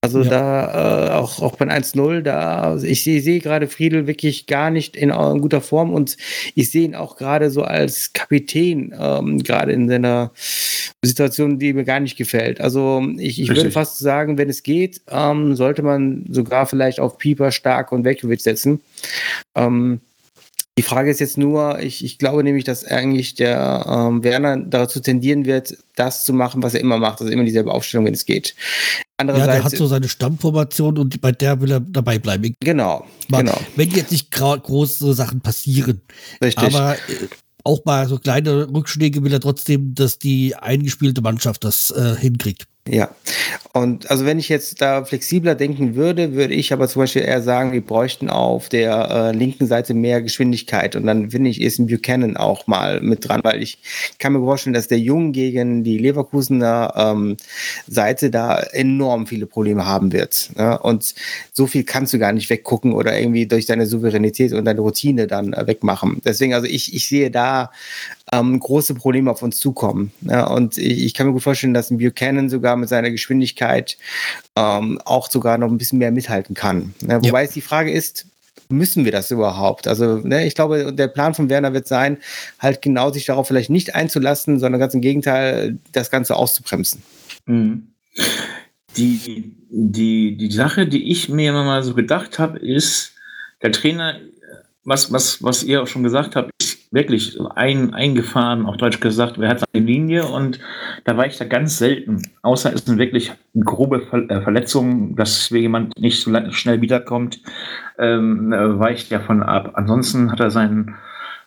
Also 0.04 0.22
ja. 0.22 0.30
da 0.30 1.08
äh, 1.08 1.10
auch, 1.12 1.42
auch 1.42 1.56
beim 1.56 1.70
1-0, 1.70 2.22
da 2.24 2.78
ich 2.84 3.06
sehe 3.06 3.22
seh 3.22 3.40
gerade 3.40 3.70
Friedel 3.70 4.06
wirklich 4.06 4.48
gar 4.48 4.70
nicht 4.70 4.98
in, 4.98 5.12
in, 5.12 5.40
guter 5.40 5.62
Form 5.62 5.94
und 5.94 6.18
ich 6.56 6.72
sehe 6.72 6.84
ihn 6.84 6.94
auch 6.96 7.16
gerade 7.16 7.50
so 7.50 7.62
als 7.62 8.12
Kapitän, 8.12 8.94
ähm, 9.00 9.42
gerade 9.44 9.72
in 9.72 9.88
seiner 9.88 10.32
Situation, 11.02 11.58
die 11.58 11.72
mir 11.72 11.86
gar 11.86 12.02
nicht 12.02 12.18
gefällt. 12.18 12.60
Also 12.60 13.02
ich, 13.18 13.42
ich 13.42 13.48
würde 13.48 13.72
fast 13.72 14.00
sagen, 14.00 14.38
wenn 14.38 14.50
es 14.50 14.64
geht, 14.64 15.00
ähm, 15.10 15.56
sollte 15.56 15.84
man 15.84 16.26
sogar 16.30 16.66
vielleicht 16.66 17.00
auf 17.00 17.18
Pieper, 17.18 17.52
Stark 17.52 17.94
und 17.94 18.04
Vekovic 18.04 18.42
setzen. 18.42 18.82
Ähm, 19.56 20.02
die 20.78 20.84
Frage 20.84 21.12
ist 21.12 21.20
jetzt 21.20 21.38
nur, 21.38 21.80
ich, 21.80 22.04
ich 22.04 22.18
glaube 22.18 22.44
nämlich, 22.44 22.64
dass 22.64 22.84
eigentlich 22.84 23.36
der 23.36 23.86
ähm, 23.88 24.24
Werner 24.24 24.58
dazu 24.58 25.00
tendieren 25.00 25.46
wird, 25.46 25.78
das 25.96 26.26
zu 26.26 26.34
machen, 26.34 26.64
was 26.64 26.74
er 26.74 26.82
immer 26.82 26.98
macht, 26.98 27.22
also 27.22 27.32
immer 27.32 27.44
dieselbe 27.44 27.72
Aufstellung, 27.72 28.08
wenn 28.08 28.14
es 28.16 28.26
geht. 28.26 28.56
Andererseits, 29.18 29.48
ja, 29.48 29.54
der 29.54 29.64
hat 29.64 29.76
so 29.76 29.86
seine 29.86 30.10
Stammformation 30.10 30.98
und 30.98 31.22
bei 31.22 31.32
der 31.32 31.62
will 31.62 31.72
er 31.72 31.80
dabei 31.80 32.18
bleiben. 32.18 32.56
Genau, 32.60 33.06
mal, 33.30 33.44
genau. 33.44 33.60
Wenn 33.76 33.92
jetzt 33.92 34.12
nicht 34.12 34.32
große 34.32 35.14
Sachen 35.14 35.42
passieren. 35.42 36.02
Richtig. 36.44 36.76
Aber 36.76 36.96
äh, 36.96 37.28
auch 37.64 37.86
mal 37.86 38.08
so 38.08 38.18
kleine 38.18 38.68
Rückschläge 38.74 39.24
will 39.24 39.32
er 39.32 39.40
trotzdem, 39.42 39.94
dass 39.94 40.18
die 40.18 40.56
eingespielte 40.56 41.22
Mannschaft 41.22 41.64
das 41.64 41.92
äh, 41.92 42.16
hinkriegt. 42.16 42.66
Ja, 42.86 43.10
und 43.72 44.12
also 44.12 44.26
wenn 44.26 44.39
ich 44.39 44.50
jetzt 44.50 44.82
da 44.82 45.06
flexibler 45.06 45.56
denken 45.56 45.96
würde, 45.96 46.34
würde 46.34 46.54
ich 46.54 46.74
aber 46.74 46.89
zum 46.89 47.04
Beispiel 47.04 47.22
eher 47.22 47.41
sagen, 47.41 47.72
wir 47.72 47.80
bräuchten 47.80 48.30
auf 48.30 48.67
der 48.67 49.10
äh, 49.10 49.32
linken 49.32 49.67
Seite 49.67 49.93
mehr 49.93 50.22
Geschwindigkeit 50.22 50.98
und 50.98 51.06
dann 51.06 51.32
finde 51.32 51.50
ich, 51.50 51.62
ist 51.62 51.80
ein 51.80 51.88
Buchanan 51.88 52.36
auch 52.36 52.67
mal 52.67 53.00
mit 53.00 53.28
dran, 53.28 53.39
weil 53.41 53.63
ich 53.63 53.78
kann 54.19 54.34
mir 54.34 54.39
vorstellen, 54.39 54.74
dass 54.74 54.89
der 54.89 55.00
Jung 55.00 55.32
gegen 55.32 55.86
die 55.86 55.98
Leverkusener 55.98 56.93
ähm, 56.98 57.38
Seite 57.88 58.30
da 58.30 58.60
enorm 58.60 59.28
viele 59.28 59.46
Probleme 59.46 59.86
haben 59.86 60.12
wird. 60.12 60.50
Ne? 60.58 60.78
Und 60.78 61.15
so 61.54 61.65
viel 61.67 61.86
kannst 61.86 62.13
du 62.13 62.19
gar 62.19 62.34
nicht 62.34 62.50
weggucken 62.50 62.91
oder 62.91 63.17
irgendwie 63.17 63.48
durch 63.48 63.65
deine 63.65 63.86
Souveränität 63.86 64.52
und 64.52 64.65
deine 64.65 64.82
Routine 64.82 65.28
dann 65.28 65.54
äh, 65.54 65.65
wegmachen. 65.65 66.22
Deswegen, 66.26 66.54
also 66.54 66.67
ich, 66.67 66.93
ich 66.93 67.08
sehe 67.08 67.32
da 67.32 67.72
ähm, 68.32 68.60
große 68.60 68.96
Probleme 68.96 69.30
auf 69.30 69.42
uns 69.42 69.60
zukommen. 69.60 70.12
Ja, 70.22 70.48
und 70.48 70.78
ich, 70.78 71.04
ich, 71.04 71.14
kann 71.14 71.28
mir 71.28 71.34
gut 71.34 71.44
vorstellen, 71.44 71.74
dass 71.74 71.92
ein 71.92 71.98
Buchanan 71.98 72.50
sogar 72.50 72.76
mit 72.76 72.90
seiner 72.90 73.12
Geschwindigkeit 73.12 73.98
ähm, 74.56 75.00
auch 75.06 75.30
sogar 75.30 75.58
noch 75.58 75.70
ein 75.70 75.78
bisschen 75.78 76.00
mehr 76.00 76.12
mithalten 76.12 76.56
kann. 76.56 76.94
Ja, 77.02 77.24
wobei 77.24 77.42
ja. 77.42 77.48
es 77.48 77.54
die 77.54 77.62
Frage 77.62 77.92
ist, 77.92 78.26
müssen 78.70 79.06
wir 79.06 79.12
das 79.12 79.32
überhaupt? 79.32 79.88
Also, 79.88 80.18
ne, 80.18 80.46
ich 80.46 80.56
glaube, 80.56 80.94
der 80.94 81.08
Plan 81.08 81.34
von 81.34 81.50
Werner 81.50 81.74
wird 81.74 81.88
sein, 81.88 82.18
halt 82.60 82.82
genau 82.82 83.12
sich 83.12 83.26
darauf 83.26 83.48
vielleicht 83.48 83.70
nicht 83.70 83.96
einzulassen, 83.96 84.60
sondern 84.60 84.80
ganz 84.80 84.94
im 84.94 85.02
Gegenteil, 85.02 85.78
das 85.92 86.10
Ganze 86.10 86.36
auszubremsen. 86.36 87.04
Mhm. 87.46 87.88
Die, 88.98 89.56
die, 89.70 90.38
die 90.38 90.52
Sache, 90.52 90.88
die 90.88 91.12
ich 91.12 91.30
mir 91.30 91.50
immer 91.50 91.64
mal 91.64 91.84
so 91.84 91.94
gedacht 91.94 92.40
habe, 92.40 92.60
ist, 92.60 93.14
der 93.62 93.72
Trainer, 93.72 94.20
was, 94.84 95.12
was, 95.12 95.42
was 95.42 95.64
ihr 95.64 95.82
auch 95.82 95.88
schon 95.88 96.04
gesagt 96.04 96.36
habt, 96.36 96.52
ist 96.62 96.73
wirklich 96.93 97.39
ein, 97.56 97.93
eingefahren, 97.93 98.65
auf 98.65 98.77
Deutsch 98.77 98.99
gesagt, 98.99 99.39
wer 99.39 99.49
hat 99.49 99.63
seine 99.73 99.86
Linie 99.86 100.27
und 100.27 100.60
da 101.06 101.17
war 101.17 101.25
ich 101.25 101.38
da 101.38 101.45
ganz 101.45 101.77
selten. 101.77 102.21
Außer 102.43 102.73
es 102.73 102.86
sind 102.86 102.99
wirklich 102.99 103.32
grobe 103.60 104.03
äh, 104.29 104.41
Verletzungen, 104.41 105.15
dass 105.15 105.49
jemand 105.49 105.99
nicht 105.99 106.21
so 106.21 106.32
schnell 106.51 106.82
wiederkommt, 106.82 107.41
ähm, 107.97 108.53
äh, 108.53 108.79
weicht 108.79 109.12
davon 109.12 109.41
ab. 109.41 109.71
Ansonsten 109.73 110.32
hat 110.32 110.39
er 110.39 110.51
sein, 110.51 110.95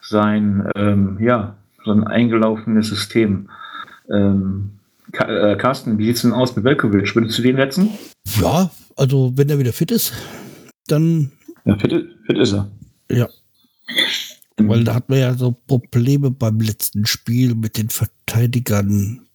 sein, 0.00 0.68
ähm, 0.74 1.18
ja, 1.20 1.56
so 1.84 1.92
ein 1.92 2.04
eingelaufenes 2.04 2.88
System. 2.88 3.48
Ähm, 4.10 4.72
äh, 5.12 5.56
Carsten, 5.56 5.98
wie 5.98 6.06
sieht 6.06 6.16
es 6.16 6.22
denn 6.22 6.32
aus 6.32 6.56
mit 6.56 6.64
Velkovic? 6.64 7.14
Würdest 7.14 7.38
du 7.38 7.42
den 7.42 7.56
setzen? 7.56 7.90
Ja, 8.40 8.70
also 8.96 9.32
wenn 9.36 9.48
er 9.48 9.58
wieder 9.58 9.72
fit 9.72 9.92
ist, 9.92 10.12
dann. 10.88 11.30
Ja, 11.64 11.78
fit, 11.78 11.92
fit 12.26 12.38
ist 12.38 12.52
er. 12.52 12.68
Ja. 13.10 13.28
Weil 14.58 14.84
da 14.84 14.94
hatten 14.94 15.12
wir 15.12 15.20
ja 15.20 15.34
so 15.34 15.52
Probleme 15.52 16.30
beim 16.30 16.60
letzten 16.60 17.04
Spiel 17.06 17.54
mit 17.54 17.76
den 17.76 17.90
Verteidigern. 17.90 19.26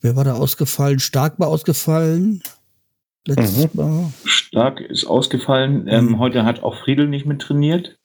Wer 0.00 0.16
war 0.16 0.24
da 0.24 0.34
ausgefallen? 0.34 1.00
Stark 1.00 1.40
war 1.40 1.48
ausgefallen. 1.48 2.42
Letztes 3.26 3.56
mhm. 3.56 3.70
Mal. 3.72 4.12
Stark 4.24 4.80
ist 4.80 5.06
ausgefallen. 5.06 5.88
Ähm, 5.88 6.06
mhm. 6.06 6.18
heute 6.18 6.44
hat 6.44 6.62
auch 6.62 6.76
Friedel 6.76 7.08
nicht 7.08 7.26
mit 7.26 7.40
trainiert. 7.40 7.98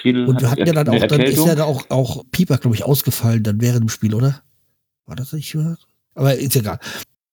Friedel 0.00 0.26
Und 0.26 0.40
wir 0.40 0.50
hatten 0.50 0.66
ja 0.66 0.72
dann 0.72 0.88
auch, 0.88 1.06
dann 1.06 1.20
ist 1.20 1.44
ja 1.44 1.54
da 1.54 1.64
auch, 1.64 1.90
auch 1.90 2.24
Pieper, 2.30 2.58
glaube 2.58 2.76
ich, 2.76 2.84
ausgefallen 2.84 3.42
dann 3.42 3.60
während 3.60 3.82
dem 3.82 3.88
Spiel, 3.88 4.14
oder? 4.14 4.42
War 5.06 5.16
das 5.16 5.32
nicht? 5.32 5.56
Aber 6.14 6.34
ist 6.34 6.56
egal. 6.56 6.78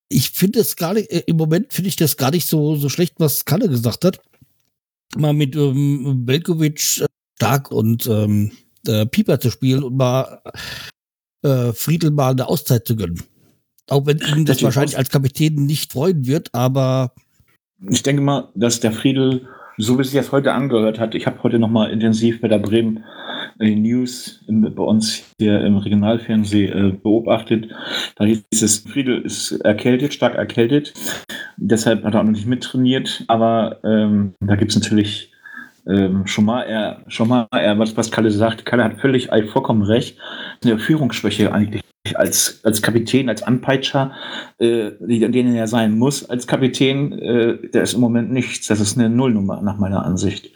Ich 0.09 0.31
finde 0.31 0.59
es 0.59 0.75
gar 0.75 0.93
nicht, 0.93 1.09
äh, 1.11 1.23
im 1.27 1.37
Moment 1.37 1.73
finde 1.73 1.89
ich 1.89 1.95
das 1.95 2.17
gar 2.17 2.31
nicht 2.31 2.47
so, 2.47 2.75
so 2.75 2.89
schlecht, 2.89 3.15
was 3.17 3.45
Kalle 3.45 3.69
gesagt 3.69 4.05
hat. 4.05 4.19
Mal 5.15 5.33
mit 5.33 5.55
ähm, 5.55 6.25
Belkovic 6.25 7.06
Stark 7.37 7.71
und 7.71 8.07
ähm, 8.07 8.51
äh, 8.87 9.05
Pieper 9.05 9.39
zu 9.39 9.51
spielen 9.51 9.83
und 9.83 9.95
mal 9.95 10.41
äh, 11.43 11.71
Friedel 11.71 12.11
mal 12.11 12.31
eine 12.31 12.47
Auszeit 12.47 12.87
zu 12.87 12.95
gönnen. 12.95 13.21
Auch 13.89 14.05
wenn 14.07 14.17
ihn 14.17 14.45
das, 14.45 14.57
das 14.57 14.63
wahrscheinlich 14.63 14.97
als 14.97 15.09
Kapitän 15.09 15.65
nicht 15.65 15.93
freuen 15.93 16.25
wird, 16.25 16.49
aber. 16.53 17.13
Ich 17.89 18.01
denke 18.01 18.23
mal, 18.23 18.49
dass 18.55 18.79
der 18.79 18.91
Friedel, 18.91 19.47
so 19.77 19.99
wie 19.99 20.03
sich 20.03 20.15
das 20.15 20.31
heute 20.31 20.51
angehört 20.51 20.99
hat, 20.99 21.13
ich 21.13 21.27
habe 21.27 21.41
heute 21.43 21.59
nochmal 21.59 21.91
intensiv 21.91 22.41
bei 22.41 22.47
der 22.47 22.57
Bremen 22.57 23.03
äh, 23.59 23.75
News 23.75 24.43
bei 24.47 24.83
uns 24.83 25.23
hier 25.39 25.61
im 25.61 25.77
Regionalfernsehen 25.77 26.89
äh, 26.89 26.91
beobachtet. 26.91 27.69
Da 28.15 28.25
hieß 28.25 28.43
es, 28.49 28.79
Friedel 28.79 29.21
ist 29.21 29.51
erkältet, 29.61 30.15
stark 30.15 30.33
erkältet. 30.35 30.93
Deshalb 31.57 32.03
hat 32.03 32.15
er 32.15 32.21
auch 32.21 32.25
noch 32.25 32.31
nicht 32.31 32.47
mittrainiert. 32.47 33.25
Aber 33.27 33.79
ähm, 33.83 34.33
da 34.39 34.55
gibt 34.55 34.71
es 34.71 34.77
natürlich 34.77 35.31
ähm, 35.87 36.27
schon 36.27 36.45
mal, 36.45 36.63
er, 36.63 37.01
schon 37.07 37.27
mal, 37.27 37.47
er, 37.51 37.77
was, 37.79 37.95
was 37.95 38.11
Kalle 38.11 38.31
sagt, 38.31 38.65
Kalle 38.65 38.83
hat 38.83 38.99
völlig 38.99 39.29
vollkommen 39.51 39.83
recht. 39.83 40.17
Eine 40.63 40.79
Führungsschwäche 40.79 41.51
eigentlich 41.51 41.81
als, 42.15 42.61
als 42.63 42.81
Kapitän, 42.81 43.29
als 43.29 43.43
Anpeitscher, 43.43 44.11
äh, 44.59 44.91
den 44.99 45.55
er 45.55 45.67
sein 45.67 45.97
muss 45.97 46.29
als 46.29 46.47
Kapitän, 46.47 47.11
äh, 47.19 47.69
der 47.69 47.83
ist 47.83 47.93
im 47.93 48.01
Moment 48.01 48.31
nichts. 48.31 48.67
Das 48.67 48.79
ist 48.79 48.97
eine 48.97 49.09
Nullnummer 49.09 49.61
nach 49.61 49.77
meiner 49.77 50.05
Ansicht. 50.05 50.51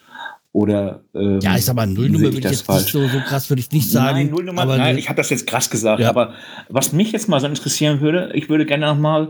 Oder 0.53 1.05
ähm, 1.15 1.39
ja, 1.41 1.55
ich 1.55 1.63
sag 1.63 1.77
mal, 1.77 1.87
Nullnummer 1.87 2.25
würde 2.25 2.39
ich 2.39 2.43
jetzt 2.43 2.63
falsch. 2.63 2.83
nicht 2.83 2.91
so, 2.91 3.07
so 3.07 3.19
krass 3.19 3.49
würde 3.49 3.61
ich 3.61 3.71
nicht 3.71 3.89
sagen. 3.89 4.17
Nein, 4.17 4.29
Nullnummer, 4.31 4.63
aber 4.63 4.77
nein, 4.77 4.97
ich 4.97 5.07
habe 5.07 5.15
das 5.15 5.29
jetzt 5.29 5.47
krass 5.47 5.69
gesagt. 5.69 6.01
Ja. 6.01 6.09
Aber 6.09 6.33
was 6.67 6.91
mich 6.91 7.13
jetzt 7.13 7.29
mal 7.29 7.39
so 7.39 7.47
interessieren 7.47 8.01
würde, 8.01 8.31
ich 8.33 8.49
würde 8.49 8.65
gerne 8.65 8.87
noch 8.87 8.97
mal 8.97 9.29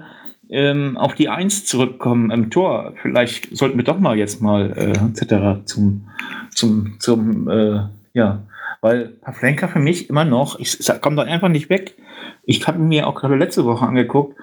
ähm, 0.52 0.98
auf 0.98 1.16
die 1.16 1.30
Eins 1.30 1.66
zurückkommen 1.66 2.30
im 2.30 2.52
Tor. 2.52 2.94
Vielleicht 3.02 3.56
sollten 3.56 3.78
wir 3.78 3.86
doch 3.86 4.00
mal 4.00 4.18
jetzt 4.18 4.42
mal 4.42 4.72
äh, 4.76 4.92
etc. 4.92 5.66
zum, 5.66 6.08
zum, 6.54 7.00
zum 7.00 7.50
äh, 7.50 7.84
ja, 8.14 8.44
weil 8.82 9.08
Pavlenka 9.22 9.68
für 9.68 9.80
mich 9.80 10.10
immer 10.10 10.26
noch, 10.26 10.60
ich, 10.60 10.80
ich 10.80 11.02
komme 11.02 11.16
da 11.16 11.24
einfach 11.24 11.50
nicht 11.50 11.70
weg. 11.70 11.96
Ich 12.44 12.68
habe 12.68 12.80
mir 12.80 13.08
auch 13.08 13.16
gerade 13.16 13.36
letzte 13.36 13.66
Woche 13.66 13.86
angeguckt 13.86 14.38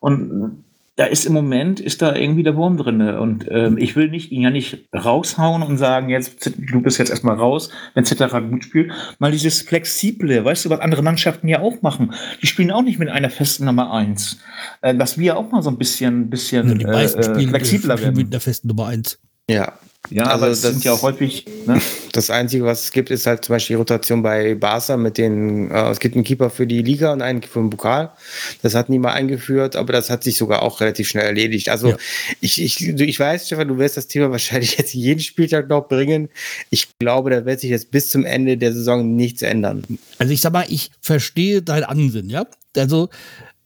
und 0.00 0.64
da 0.96 1.06
ist 1.06 1.24
im 1.24 1.32
Moment, 1.32 1.80
ist 1.80 2.02
da 2.02 2.14
irgendwie 2.14 2.42
der 2.42 2.54
Wurm 2.54 2.76
drin. 2.76 3.00
Und 3.00 3.46
ähm, 3.50 3.78
ich 3.78 3.96
will 3.96 4.10
nicht, 4.10 4.30
ihn 4.30 4.42
ja 4.42 4.50
nicht 4.50 4.88
raushauen 4.94 5.62
und 5.62 5.78
sagen, 5.78 6.10
jetzt, 6.10 6.52
du 6.56 6.82
bist 6.82 6.98
jetzt 6.98 7.10
erstmal 7.10 7.36
raus, 7.36 7.70
wenn 7.94 8.04
Cetera 8.04 8.40
gut 8.40 8.64
spielt. 8.64 8.92
Mal 9.18 9.32
dieses 9.32 9.62
Flexible, 9.62 10.44
weißt 10.44 10.66
du, 10.66 10.70
was 10.70 10.80
andere 10.80 11.02
Mannschaften 11.02 11.48
ja 11.48 11.60
auch 11.60 11.80
machen. 11.80 12.12
Die 12.42 12.46
spielen 12.46 12.70
auch 12.70 12.82
nicht 12.82 12.98
mit 12.98 13.08
einer 13.08 13.30
festen 13.30 13.64
Nummer 13.64 13.92
eins. 13.92 14.38
Äh, 14.82 14.94
dass 14.94 15.16
wir 15.16 15.38
auch 15.38 15.50
mal 15.50 15.62
so 15.62 15.70
ein 15.70 15.78
bisschen, 15.78 16.28
bisschen 16.28 16.78
ja, 16.80 17.00
äh, 17.00 17.08
spielen 17.08 17.48
flexibler 17.48 17.98
werden. 17.98 18.16
Mit 18.16 18.32
einer 18.32 18.40
festen 18.40 18.68
Nummer 18.68 18.86
eins. 18.88 19.18
Ja, 19.48 19.78
ja, 20.10 20.24
also 20.24 20.34
aber 20.34 20.46
das 20.48 20.62
sind 20.62 20.84
ja 20.84 21.00
häufig. 21.00 21.46
Ne? 21.66 21.80
Das 22.12 22.28
Einzige, 22.28 22.66
was 22.66 22.84
es 22.84 22.92
gibt, 22.92 23.10
ist 23.10 23.26
halt 23.26 23.42
zum 23.42 23.54
Beispiel 23.54 23.74
die 23.74 23.78
Rotation 23.78 24.22
bei 24.22 24.54
Barca 24.54 24.98
mit 24.98 25.16
den. 25.16 25.70
Äh, 25.70 25.88
es 25.88 25.98
gibt 25.98 26.14
einen 26.14 26.24
Keeper 26.24 26.50
für 26.50 26.66
die 26.66 26.82
Liga 26.82 27.10
und 27.10 27.22
einen 27.22 27.40
für 27.40 27.58
den 27.58 27.70
Pokal. 27.70 28.12
Das 28.60 28.74
hat 28.74 28.90
niemand 28.90 29.14
eingeführt, 29.14 29.76
aber 29.76 29.94
das 29.94 30.10
hat 30.10 30.22
sich 30.22 30.36
sogar 30.36 30.60
auch 30.60 30.82
relativ 30.82 31.08
schnell 31.08 31.24
erledigt. 31.24 31.70
Also 31.70 31.88
ja. 31.88 31.96
ich, 32.42 32.60
ich, 32.60 32.86
ich 32.86 33.18
weiß, 33.18 33.46
Stefan, 33.46 33.68
du 33.68 33.78
wirst 33.78 33.96
das 33.96 34.08
Thema 34.08 34.30
wahrscheinlich 34.30 34.76
jetzt 34.76 34.92
jeden 34.92 35.20
Spieltag 35.20 35.70
noch 35.70 35.88
bringen. 35.88 36.28
Ich 36.68 36.88
glaube, 36.98 37.30
da 37.30 37.46
wird 37.46 37.60
sich 37.60 37.70
jetzt 37.70 37.90
bis 37.90 38.10
zum 38.10 38.26
Ende 38.26 38.58
der 38.58 38.74
Saison 38.74 39.16
nichts 39.16 39.40
ändern. 39.40 39.82
Also 40.18 40.34
ich 40.34 40.42
sag 40.42 40.52
mal, 40.52 40.66
ich 40.68 40.90
verstehe 41.00 41.62
dein 41.62 41.84
Ansinn, 41.84 42.28
ja. 42.28 42.44
Also, 42.76 43.08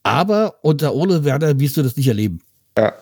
aber 0.04 0.60
unter 0.62 0.94
Ole 0.94 1.24
Werner 1.24 1.58
wirst 1.58 1.76
du 1.76 1.82
das 1.82 1.96
nicht 1.96 2.06
erleben. 2.06 2.42
Ja. 2.78 2.94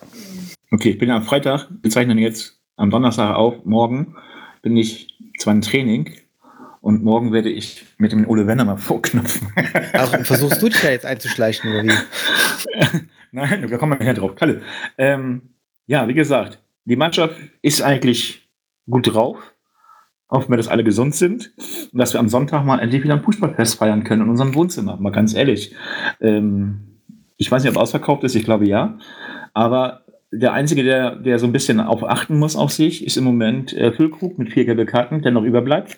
Okay, 0.71 0.89
ich 0.89 0.97
bin 0.97 1.09
ja 1.09 1.17
am 1.17 1.23
Freitag, 1.23 1.67
wir 1.83 1.91
zeichnen 1.91 2.17
jetzt 2.17 2.54
am 2.77 2.89
Donnerstag 2.91 3.35
auf, 3.35 3.65
morgen 3.65 4.15
bin 4.61 4.75
ich 4.77 5.17
zwar 5.37 5.53
im 5.53 5.61
Training 5.61 6.11
und 6.81 7.03
morgen 7.03 7.31
werde 7.31 7.49
ich 7.49 7.85
mit 7.97 8.11
dem 8.11 8.27
Ole 8.27 8.47
Werner 8.47 8.65
mal 8.65 8.77
vorknüpfen. 8.77 9.47
Ach, 9.93 10.25
versuchst 10.25 10.61
du 10.61 10.69
dich 10.69 10.81
da 10.81 10.89
jetzt 10.89 11.05
einzuschleichen 11.05 11.71
oder 11.71 11.83
wie? 11.83 12.99
Nein, 13.31 13.67
da 13.69 13.77
kommen 13.77 13.99
wir 13.99 14.05
ja 14.05 14.13
drauf. 14.13 14.35
Kalle. 14.35 14.61
Ähm, 14.97 15.41
ja, 15.87 16.07
wie 16.07 16.13
gesagt, 16.13 16.59
Die 16.85 16.95
Mannschaft 16.95 17.35
ist 17.61 17.81
eigentlich 17.81 18.47
gut 18.89 19.13
drauf. 19.13 19.37
Hoffen 20.29 20.51
wir, 20.51 20.57
dass 20.57 20.67
alle 20.67 20.83
gesund 20.83 21.15
sind 21.15 21.51
und 21.91 21.99
dass 21.99 22.13
wir 22.13 22.19
am 22.19 22.29
Sonntag 22.29 22.63
mal 22.65 22.79
endlich 22.79 23.03
wieder 23.03 23.15
ein 23.15 23.23
Fußballfest 23.23 23.75
feiern 23.75 24.03
können 24.03 24.23
in 24.23 24.29
unserem 24.29 24.53
Wohnzimmer. 24.55 24.97
Mal 24.97 25.11
ganz 25.11 25.33
ehrlich. 25.33 25.75
Ähm, 26.21 26.99
ich 27.37 27.51
weiß 27.51 27.63
nicht, 27.63 27.75
ob 27.75 27.81
ausverkauft 27.81 28.23
ist, 28.23 28.35
ich 28.35 28.43
glaube 28.43 28.67
ja. 28.67 28.97
Aber 29.53 30.04
der 30.31 30.53
Einzige, 30.53 30.83
der, 30.83 31.15
der 31.15 31.39
so 31.39 31.45
ein 31.45 31.51
bisschen 31.51 31.79
auf 31.79 32.03
achten 32.03 32.37
muss 32.37 32.55
auf 32.55 32.71
sich, 32.71 33.05
ist 33.05 33.17
im 33.17 33.23
Moment 33.23 33.73
äh, 33.73 33.91
Füllkrug 33.91 34.37
mit 34.37 34.51
vier 34.51 34.65
gelbe 34.65 34.85
Karten, 34.85 35.21
der 35.21 35.31
noch 35.31 35.43
überbleibt. 35.43 35.97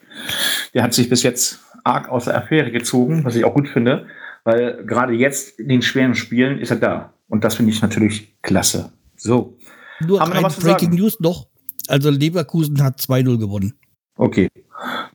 Der 0.74 0.84
hat 0.84 0.94
sich 0.94 1.10
bis 1.10 1.24
jetzt 1.24 1.60
arg 1.84 2.10
aus 2.10 2.26
der 2.26 2.38
Affäre 2.38 2.72
gezogen, 2.72 3.24
was 3.24 3.36
ich 3.36 3.46
auch 3.46 3.54
gut 3.54 3.70
finde, 3.70 4.08
weil 4.44 4.84
gerade 4.86 5.14
jetzt 5.14 5.60
in 5.60 5.70
den 5.70 5.82
schweren 5.82 6.16
Spielen 6.16 6.60
ist 6.60 6.72
er 6.72 6.78
da. 6.78 7.14
Und 7.30 7.44
das 7.44 7.56
finde 7.56 7.72
ich 7.72 7.82
natürlich 7.82 8.36
klasse. 8.42 8.92
So. 9.16 9.58
Nur 10.06 10.20
Haben 10.20 10.34
wir 10.34 10.42
noch 10.42 10.44
was 10.44 10.60
Breaking 10.60 10.92
News 10.92 11.20
noch. 11.20 11.48
Also 11.88 12.10
Leverkusen 12.10 12.82
hat 12.84 13.00
2-0 13.00 13.40
gewonnen. 13.40 13.74
Okay. 14.16 14.50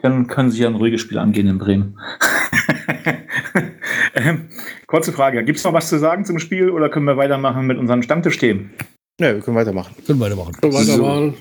Dann 0.01 0.27
können 0.27 0.51
Sie 0.51 0.63
ja 0.63 0.69
ein 0.69 0.75
ruhiges 0.75 1.01
Spiel 1.01 1.19
angehen 1.19 1.47
in 1.47 1.59
Bremen. 1.59 1.99
ähm, 4.15 4.49
kurze 4.87 5.13
Frage. 5.13 5.45
Gibt 5.45 5.59
es 5.59 5.65
noch 5.65 5.73
was 5.73 5.89
zu 5.89 5.99
sagen 5.99 6.25
zum 6.25 6.39
Spiel 6.39 6.71
oder 6.71 6.89
können 6.89 7.07
wir 7.07 7.17
weitermachen 7.17 7.67
mit 7.67 7.79
unseren 7.79 8.03
Stammtischthemen? 8.03 8.71
Ne, 9.23 9.37
wir 9.37 9.41
können 9.41 9.57
weitermachen. 9.57 9.95
Können 10.05 10.19
weitermachen. 10.19 10.53
Können 10.61 10.75
weitermachen. 10.75 11.35
So. 11.35 11.39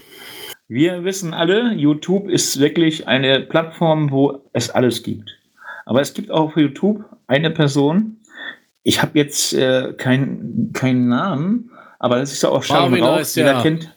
Wir 0.67 1.03
wissen 1.03 1.33
alle, 1.33 1.73
YouTube 1.73 2.29
ist 2.29 2.59
wirklich 2.59 3.07
eine 3.07 3.39
Plattform, 3.39 4.11
wo 4.11 4.43
es 4.53 4.69
alles 4.69 5.01
gibt. 5.01 5.31
Aber 5.87 5.99
es 5.99 6.13
gibt 6.13 6.29
auch 6.29 6.49
auf 6.49 6.57
YouTube 6.57 7.03
eine 7.25 7.49
Person, 7.49 8.17
ich 8.83 9.01
habe 9.01 9.17
jetzt 9.17 9.55
äh, 9.55 9.93
keinen 9.93 10.69
kein 10.73 11.07
Namen, 11.07 11.71
aber 11.97 12.17
das 12.17 12.31
ist 12.31 12.43
ja 12.43 12.49
auch 12.49 12.61
schon 12.61 12.93
raus. 13.01 13.33
Jeder 13.33 13.53
ja. 13.53 13.61
kennt, 13.63 13.91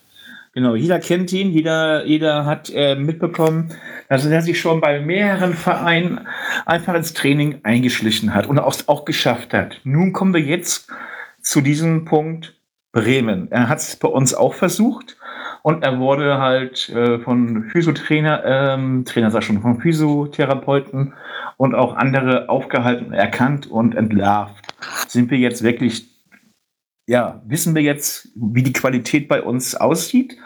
genau, 0.55 0.75
jeder 0.77 0.99
kennt 0.99 1.31
ihn, 1.35 1.51
jeder, 1.51 2.07
jeder 2.07 2.47
hat 2.47 2.73
äh, 2.75 2.95
mitbekommen, 2.95 3.69
dass 4.09 4.25
er 4.25 4.41
sich 4.41 4.59
schon 4.59 4.81
bei 4.81 4.99
mehreren 4.99 5.53
Vereinen 5.53 6.27
einfach 6.65 6.95
ins 6.95 7.13
Training 7.13 7.61
eingeschlichen 7.65 8.33
hat 8.33 8.47
und 8.47 8.59
auch, 8.59 8.75
auch 8.87 9.05
geschafft 9.05 9.53
hat. 9.53 9.83
Nun 9.85 10.15
kommen 10.15 10.33
wir 10.33 10.41
jetzt 10.41 10.89
zu 11.43 11.61
diesem 11.61 12.07
Punkt 12.07 12.55
Bremen. 12.95 13.51
Er 13.51 13.69
hat 13.69 13.79
es 13.79 13.97
bei 13.97 14.09
uns 14.09 14.35
auch 14.35 14.55
versucht 14.55 15.19
und 15.63 15.83
er 15.83 15.99
wurde 15.99 16.39
halt 16.39 16.89
äh, 16.91 17.19
von 17.19 17.65
Physiotrainer, 17.65 18.43
ähm, 18.45 19.05
Trainer 19.05 19.31
sag 19.31 19.43
schon, 19.43 19.61
von 19.61 19.81
Physiotherapeuten 19.81 21.13
und 21.57 21.75
auch 21.75 21.97
andere 21.97 22.49
aufgehalten, 22.49 23.13
erkannt 23.13 23.67
und 23.67 23.95
entlarvt. 23.95 24.75
Sind 25.09 25.31
wir 25.31 25.39
jetzt 25.39 25.63
wirklich, 25.63 26.09
ja, 27.07 27.43
wissen 27.47 27.75
wir 27.75 27.83
jetzt, 27.83 28.29
wie 28.37 28.63
die 28.63 28.73
Qualität 28.73 29.29
bei 29.29 29.43
uns 29.43 29.75
aussieht? 29.75 30.39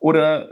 Oder 0.00 0.48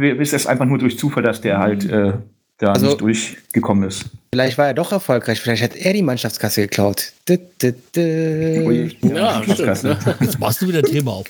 äh, 0.00 0.12
ist 0.20 0.34
es 0.34 0.46
einfach 0.46 0.66
nur 0.66 0.78
durch 0.78 0.98
Zufall, 0.98 1.22
dass 1.22 1.40
der 1.40 1.58
halt 1.58 1.88
äh, 1.90 2.12
da 2.58 2.72
also, 2.72 2.86
nicht 2.86 3.00
durchgekommen 3.00 3.88
ist? 3.88 4.06
Vielleicht 4.32 4.58
war 4.58 4.66
er 4.66 4.74
doch 4.74 4.90
erfolgreich, 4.90 5.40
vielleicht 5.40 5.62
hat 5.62 5.76
er 5.76 5.92
die 5.92 6.02
Mannschaftskasse 6.02 6.62
geklaut. 6.62 7.12
Du, 7.24 7.38
du, 7.58 7.74
du. 7.92 8.80
Ja, 9.14 9.42
stimmt, 9.42 9.82
ne? 9.84 9.98
Jetzt 10.20 10.38
machst 10.40 10.60
du 10.60 10.68
wieder 10.68 10.78
ein 10.80 10.84
Thema 10.84 11.12
auf. 11.12 11.26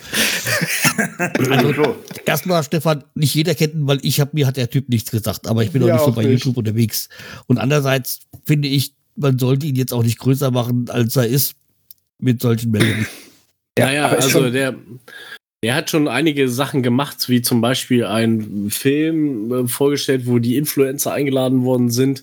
also, 1.50 1.96
erstmal, 2.24 2.62
Stefan, 2.64 3.04
nicht 3.14 3.34
jeder 3.34 3.54
kennt 3.54 3.74
ihn, 3.74 3.87
weil 3.87 3.98
ich 4.02 4.20
hab, 4.20 4.32
mir 4.32 4.46
hat 4.46 4.56
der 4.56 4.70
Typ 4.70 4.88
nichts 4.88 5.10
gesagt, 5.10 5.46
aber 5.46 5.62
ich 5.62 5.70
bin 5.70 5.82
ja, 5.82 5.88
auch 5.88 5.98
nicht 5.98 6.06
so 6.06 6.12
bei 6.12 6.24
nicht. 6.24 6.44
YouTube 6.44 6.56
unterwegs. 6.56 7.08
Und 7.46 7.58
andererseits 7.58 8.20
finde 8.44 8.68
ich, 8.68 8.94
man 9.16 9.38
sollte 9.38 9.66
ihn 9.66 9.76
jetzt 9.76 9.92
auch 9.92 10.02
nicht 10.02 10.18
größer 10.18 10.50
machen, 10.50 10.87
als 10.88 11.14
er 11.16 11.26
ist, 11.26 11.54
mit 12.18 12.40
solchen 12.40 12.70
Meldungen. 12.70 13.06
Ja, 13.78 13.90
ja, 13.90 14.08
also 14.08 14.50
der, 14.50 14.76
der 15.64 15.74
hat 15.74 15.88
schon 15.88 16.09
einige 16.09 16.50
Sachen 16.50 16.83
gemacht, 16.83 17.31
wie 17.31 17.40
zum 17.40 17.62
Beispiel 17.62 18.05
einen 18.05 18.70
Film 18.70 19.50
äh, 19.50 19.66
vorgestellt, 19.66 20.27
wo 20.27 20.38
die 20.38 20.59
Influencer 20.59 21.12
eingeladen 21.14 21.64
worden 21.64 21.90
sind 21.90 22.22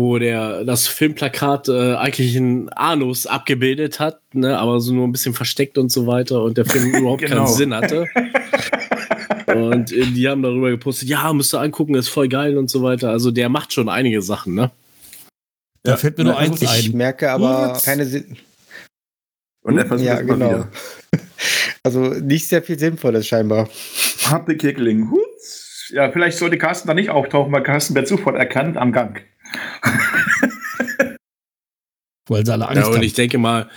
wo 0.00 0.18
der 0.18 0.64
das 0.64 0.86
Filmplakat 0.86 1.68
äh, 1.68 1.94
eigentlich 1.94 2.34
in 2.34 2.70
Anus 2.70 3.26
abgebildet 3.26 4.00
hat, 4.00 4.20
ne, 4.32 4.58
aber 4.58 4.80
so 4.80 4.94
nur 4.94 5.06
ein 5.06 5.12
bisschen 5.12 5.34
versteckt 5.34 5.76
und 5.76 5.92
so 5.92 6.06
weiter 6.06 6.42
und 6.42 6.56
der 6.56 6.64
Film 6.64 6.94
überhaupt 6.94 7.20
genau. 7.20 7.44
keinen 7.44 7.54
Sinn 7.54 7.74
hatte. 7.74 8.06
und 9.46 9.92
äh, 9.92 10.06
die 10.06 10.26
haben 10.26 10.42
darüber 10.42 10.70
gepostet, 10.70 11.08
ja, 11.08 11.30
müsst 11.34 11.54
ihr 11.54 11.60
angucken, 11.60 11.94
ist 11.96 12.08
voll 12.08 12.28
geil 12.28 12.56
und 12.56 12.70
so 12.70 12.82
weiter. 12.82 13.10
Also 13.10 13.30
der 13.30 13.50
macht 13.50 13.74
schon 13.74 13.90
einige 13.90 14.22
Sachen, 14.22 14.54
ne? 14.54 14.70
Da 15.82 15.98
fällt 15.98 16.16
mir 16.16 16.24
nur 16.24 16.38
eins 16.38 16.62
ich 16.62 16.68
ein. 16.68 16.80
Ich 16.80 16.92
merke 16.94 17.30
aber 17.30 17.72
Was? 17.72 17.84
keine 17.84 18.06
Sinn. 18.06 18.36
Und 19.62 19.76
er 19.76 19.86
versucht 19.86 20.06
ja, 20.06 20.22
genau. 20.22 20.66
Also 21.82 22.00
nicht 22.00 22.46
sehr 22.46 22.62
viel 22.62 22.78
Sinnvolles 22.78 23.26
scheinbar. 23.26 23.68
Happy 24.28 24.56
Kickling. 24.56 25.10
Ja, 25.90 26.10
vielleicht 26.12 26.38
sollte 26.38 26.58
Carsten 26.58 26.88
da 26.88 26.94
nicht 26.94 27.10
auftauchen, 27.10 27.52
weil 27.52 27.62
Carsten 27.62 27.94
wird 27.94 28.06
sofort 28.06 28.36
erkannt 28.36 28.76
am 28.76 28.92
Gang. 28.92 29.22
Weil 32.28 32.46
sie 32.46 32.52
alle 32.52 32.68
Angst 32.68 32.82
ja, 32.82 32.86
und 32.86 32.94
haben. 32.94 33.02
ich 33.02 33.14
denke 33.14 33.38
mal, 33.38 33.68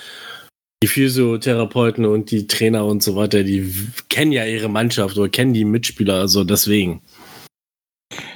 die 0.84 0.88
Physiotherapeuten 0.88 2.06
und 2.06 2.30
die 2.30 2.46
Trainer 2.46 2.86
und 2.86 3.02
so 3.02 3.16
weiter, 3.16 3.44
die 3.44 3.74
kennen 4.10 4.32
ja 4.32 4.46
ihre 4.46 4.70
Mannschaft 4.70 5.18
oder 5.18 5.28
kennen 5.30 5.54
die 5.54 5.66
Mitspieler, 5.66 6.16
also 6.16 6.44
deswegen. 6.44 7.02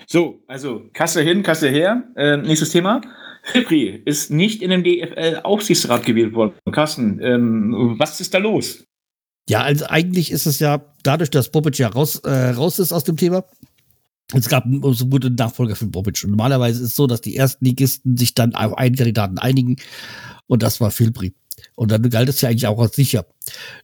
So, 0.07 0.41
also 0.47 0.89
Kasse 0.93 1.21
hin, 1.21 1.43
Kasse 1.43 1.69
her. 1.69 2.05
Äh, 2.15 2.37
nächstes 2.37 2.71
Thema. 2.71 3.01
Fibri 3.43 4.01
ist 4.05 4.31
nicht 4.31 4.63
in 4.63 4.71
den 4.71 4.83
DFL-Aufsichtsrat 4.83 6.05
gewählt 6.05 6.33
worden. 6.33 6.53
Carsten, 6.71 7.19
ähm, 7.21 7.95
was 7.99 8.19
ist 8.19 8.33
da 8.33 8.39
los? 8.39 8.86
Ja, 9.49 9.61
also 9.61 9.85
eigentlich 9.85 10.31
ist 10.31 10.45
es 10.45 10.59
ja 10.59 10.83
dadurch, 11.03 11.29
dass 11.29 11.51
Bobic 11.51 11.77
ja 11.77 11.87
raus, 11.87 12.17
äh, 12.17 12.49
raus 12.49 12.79
ist 12.79 12.91
aus 12.91 13.05
dem 13.05 13.17
Thema, 13.17 13.45
es 14.33 14.49
gab 14.49 14.65
so 14.91 15.07
guten 15.07 15.35
Nachfolger 15.35 15.75
für 15.75 15.85
Bobic. 15.85 16.21
Und 16.23 16.31
normalerweise 16.31 16.81
ist 16.81 16.89
es 16.89 16.95
so, 16.95 17.07
dass 17.07 17.21
die 17.21 17.37
ersten 17.37 17.63
Ligisten 17.63 18.17
sich 18.17 18.33
dann 18.33 18.55
auf 18.55 18.77
einen 18.77 18.95
Kandidaten 18.95 19.37
einigen. 19.37 19.77
Und 20.47 20.63
das 20.63 20.81
war 20.81 20.91
Filbri. 20.91 21.33
Und 21.75 21.91
dann 21.91 22.09
galt 22.09 22.27
es 22.27 22.41
ja 22.41 22.49
eigentlich 22.49 22.67
auch 22.67 22.79
als 22.79 22.95
sicher. 22.95 23.25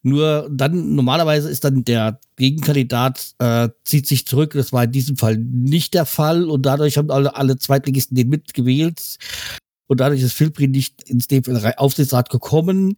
Nur 0.02 0.50
dann, 0.52 0.96
normalerweise 0.96 1.50
ist 1.50 1.64
dann 1.64 1.86
der 1.86 2.20
Gegenkandidat, 2.36 3.36
äh, 3.40 3.70
zieht 3.86 4.06
sich 4.06 4.28
zurück. 4.28 4.54
Das 4.54 4.74
war 4.74 4.84
in 4.84 4.92
diesem 4.92 5.16
Fall 5.16 5.38
nicht 5.38 5.94
der 5.94 6.06
Fall. 6.06 6.50
Und 6.50 6.66
dadurch 6.66 6.98
haben 6.98 7.10
alle, 7.10 7.36
alle 7.36 7.58
Zweitligisten 7.58 8.16
den 8.16 8.28
mitgewählt. 8.28 9.18
Und 9.88 10.02
dadurch 10.02 10.22
ist 10.22 10.34
Filbri 10.34 10.68
nicht 10.68 11.10
ins 11.10 11.28
DFL-Aufsichtsrat 11.28 12.30
gekommen 12.30 12.98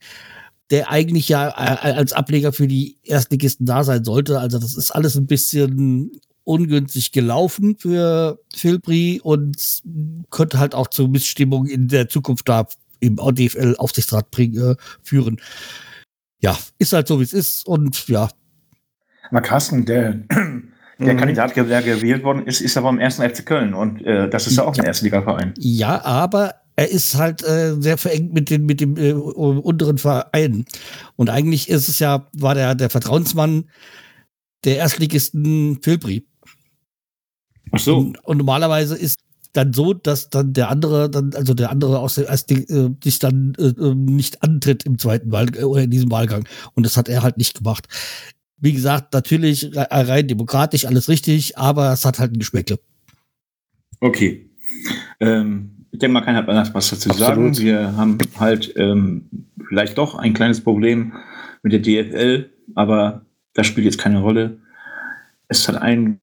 der 0.71 0.89
eigentlich 0.89 1.29
ja 1.29 1.49
äh, 1.49 1.91
als 1.93 2.13
Ableger 2.13 2.51
für 2.51 2.67
die 2.67 2.97
Erstligisten 3.03 3.65
da 3.65 3.83
sein 3.83 4.03
sollte. 4.03 4.39
Also 4.39 4.59
das 4.59 4.75
ist 4.75 4.91
alles 4.91 5.15
ein 5.15 5.27
bisschen 5.27 6.11
ungünstig 6.43 7.11
gelaufen 7.11 7.75
für 7.77 8.39
Filbri 8.53 9.19
und 9.21 9.81
könnte 10.29 10.59
halt 10.59 10.75
auch 10.75 10.87
zu 10.87 11.07
Missstimmung 11.07 11.65
in 11.65 11.87
der 11.87 12.07
Zukunft 12.07 12.47
da 12.47 12.67
im 12.99 13.17
DFL-Aufsichtsrat 13.17 14.27
äh, 14.39 14.75
führen. 15.01 15.41
Ja, 16.39 16.57
ist 16.77 16.93
halt 16.93 17.07
so, 17.07 17.19
wie 17.19 17.23
es 17.23 17.33
ist 17.33 17.67
und 17.67 18.07
ja. 18.07 18.29
Aber 19.29 19.41
Carsten, 19.41 19.85
der, 19.85 20.13
der 20.99 21.13
mhm. 21.13 21.17
Kandidat, 21.17 21.55
der 21.55 21.81
gewählt 21.81 22.23
worden 22.23 22.45
ist, 22.45 22.61
ist 22.61 22.77
aber 22.77 22.89
im 22.89 22.99
ersten 22.99 23.27
FC 23.27 23.45
Köln 23.45 23.73
und 23.73 24.01
äh, 24.03 24.29
das 24.29 24.47
ist 24.47 24.57
ja 24.57 24.63
auch 24.63 24.77
ein 24.77 24.85
Erstligaverein. 24.85 25.53
Ja, 25.57 26.03
aber 26.05 26.55
er 26.75 26.89
ist 26.89 27.15
halt 27.15 27.43
äh, 27.43 27.75
sehr 27.79 27.97
verengt 27.97 28.33
mit, 28.33 28.49
den, 28.49 28.65
mit 28.65 28.81
dem 28.81 28.97
äh, 28.97 29.13
unteren 29.13 29.97
Verein. 29.97 30.65
Und 31.15 31.29
eigentlich 31.29 31.69
ist 31.69 31.87
es 31.87 31.99
ja, 31.99 32.27
war 32.33 32.55
der, 32.55 32.75
der 32.75 32.89
Vertrauensmann 32.89 33.65
der 34.65 34.77
Erstligisten 34.77 35.79
Filbri. 35.81 36.27
Ach 37.71 37.79
so. 37.79 37.97
Und, 37.97 38.23
und, 38.25 38.37
normalerweise 38.37 38.95
ist 38.95 39.19
dann 39.53 39.73
so, 39.73 39.93
dass 39.93 40.29
dann 40.29 40.53
der 40.53 40.69
andere, 40.69 41.09
dann, 41.09 41.33
also 41.33 41.53
der 41.53 41.69
andere 41.69 41.99
aus 41.99 42.15
der 42.15 42.27
ersten, 42.27 42.63
äh, 42.67 42.95
sich 43.03 43.19
dann 43.19 43.53
äh, 43.57 43.67
ähm, 43.79 44.05
nicht 44.05 44.43
antritt 44.43 44.85
im 44.85 44.99
zweiten 44.99 45.31
Wahl 45.31 45.55
äh, 45.55 45.63
oder 45.63 45.83
in 45.83 45.91
diesem 45.91 46.11
Wahlgang. 46.11 46.47
Und 46.73 46.85
das 46.85 46.97
hat 46.97 47.07
er 47.07 47.23
halt 47.23 47.37
nicht 47.37 47.57
gemacht. 47.57 47.87
Wie 48.57 48.73
gesagt, 48.73 49.13
natürlich 49.13 49.71
rein 49.75 50.27
demokratisch, 50.27 50.85
alles 50.85 51.09
richtig, 51.09 51.57
aber 51.57 51.91
es 51.91 52.05
hat 52.05 52.19
halt 52.19 52.33
ein 52.33 52.39
Geschmäckle. 52.39 52.79
Okay. 53.99 54.49
Ähm, 55.19 55.74
ich 55.95 55.99
denke 55.99 56.13
mal, 56.13 56.21
keiner 56.21 56.45
hat 56.45 56.73
was 56.73 56.89
dazu 56.89 57.09
zu 57.09 57.17
sagen. 57.17 57.57
Wir 57.57 57.95
haben 57.95 58.17
halt 58.37 58.73
ähm, 58.75 59.29
vielleicht 59.65 59.97
doch 59.97 60.15
ein 60.15 60.33
kleines 60.33 60.61
Problem 60.61 61.13
mit 61.63 61.71
der 61.71 61.79
DFL, 61.79 62.49
aber 62.75 63.21
das 63.53 63.65
spielt 63.65 63.85
jetzt 63.85 63.97
keine 63.97 64.19
Rolle. 64.19 64.57
Es 65.47 65.69
hat 65.69 65.81
einen 65.81 66.19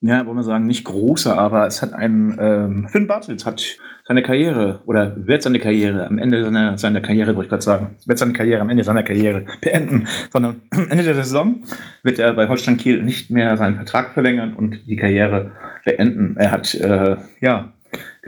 ja, 0.00 0.24
wollen 0.26 0.36
wir 0.36 0.44
sagen, 0.44 0.66
nicht 0.66 0.84
großer, 0.84 1.36
aber 1.36 1.66
es 1.66 1.82
hat 1.82 1.92
einen, 1.92 2.36
ähm, 2.40 2.88
Finn 2.88 3.08
Bartels 3.08 3.44
hat 3.44 3.78
seine 4.06 4.22
Karriere 4.22 4.80
oder 4.86 5.26
wird 5.26 5.42
seine 5.42 5.58
Karriere 5.58 6.06
am 6.06 6.18
Ende 6.18 6.44
seiner, 6.44 6.78
seiner 6.78 7.00
Karriere, 7.00 7.34
wollte 7.34 7.46
ich 7.46 7.50
gerade 7.50 7.62
sagen, 7.62 7.96
wird 8.06 8.18
seine 8.18 8.32
Karriere 8.32 8.60
am 8.60 8.70
Ende 8.70 8.84
seiner 8.84 9.02
Karriere 9.02 9.44
beenden, 9.60 10.06
sondern 10.32 10.62
am 10.70 10.88
Ende 10.88 11.02
der 11.02 11.16
Saison 11.16 11.64
wird 12.04 12.20
er 12.20 12.32
bei 12.34 12.48
Holstein 12.48 12.76
Kiel 12.76 13.02
nicht 13.02 13.30
mehr 13.30 13.56
seinen 13.56 13.74
Vertrag 13.74 14.14
verlängern 14.14 14.54
und 14.54 14.86
die 14.86 14.96
Karriere 14.96 15.50
beenden. 15.84 16.36
Er 16.36 16.52
hat, 16.52 16.74
äh, 16.74 17.16
ja, 17.40 17.72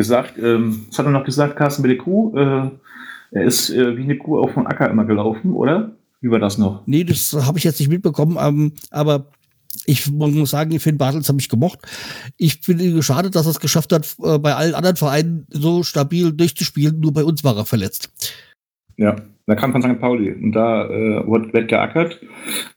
gesagt, 0.01 0.38
ähm, 0.38 0.86
was 0.88 0.98
hat 0.98 1.07
er 1.07 1.12
noch 1.12 1.24
gesagt, 1.24 1.57
Carsten 1.57 1.82
mit 1.82 1.90
der 1.90 1.98
Kuh? 1.98 2.36
Äh, 2.36 2.70
er 3.32 3.44
ist 3.44 3.70
äh, 3.70 3.96
wie 3.96 4.03
eine 4.03 4.16
Kuh 4.16 4.38
auf 4.40 4.55
dem 4.55 4.66
Acker 4.66 4.90
immer 4.90 5.05
gelaufen, 5.05 5.53
oder? 5.53 5.92
Wie 6.22 6.30
war 6.30 6.38
das 6.38 6.59
noch? 6.59 6.82
Nee, 6.86 7.05
das 7.05 7.32
habe 7.46 7.59
ich 7.59 7.64
jetzt 7.64 7.80
nicht 7.80 7.90
mitbekommen, 7.90 8.36
ähm, 8.40 8.72
aber 8.90 9.26
Ich 9.86 10.11
muss 10.11 10.51
sagen, 10.51 10.78
Finn 10.80 10.98
Bartels 10.98 11.28
habe 11.28 11.38
ich 11.38 11.48
gemocht. 11.48 11.78
Ich 12.36 12.61
finde 12.61 13.03
schade, 13.03 13.30
dass 13.30 13.46
er 13.46 13.51
es 13.51 13.61
geschafft 13.61 13.92
hat, 13.92 14.16
äh, 14.22 14.38
bei 14.38 14.55
allen 14.55 14.74
anderen 14.74 14.96
Vereinen 14.96 15.46
so 15.51 15.82
stabil 15.82 16.32
durchzuspielen. 16.32 16.98
Nur 16.98 17.12
bei 17.12 17.24
uns 17.24 17.44
war 17.44 17.57
er 17.57 17.64
verletzt. 17.64 18.11
Ja, 18.96 19.16
da 19.46 19.55
kam 19.55 19.72
von 19.72 19.82
St. 19.82 20.01
Pauli 20.01 20.32
und 20.32 20.53
da 20.53 20.86
äh, 20.86 21.24
wird 21.26 21.68
geackert. 21.68 22.20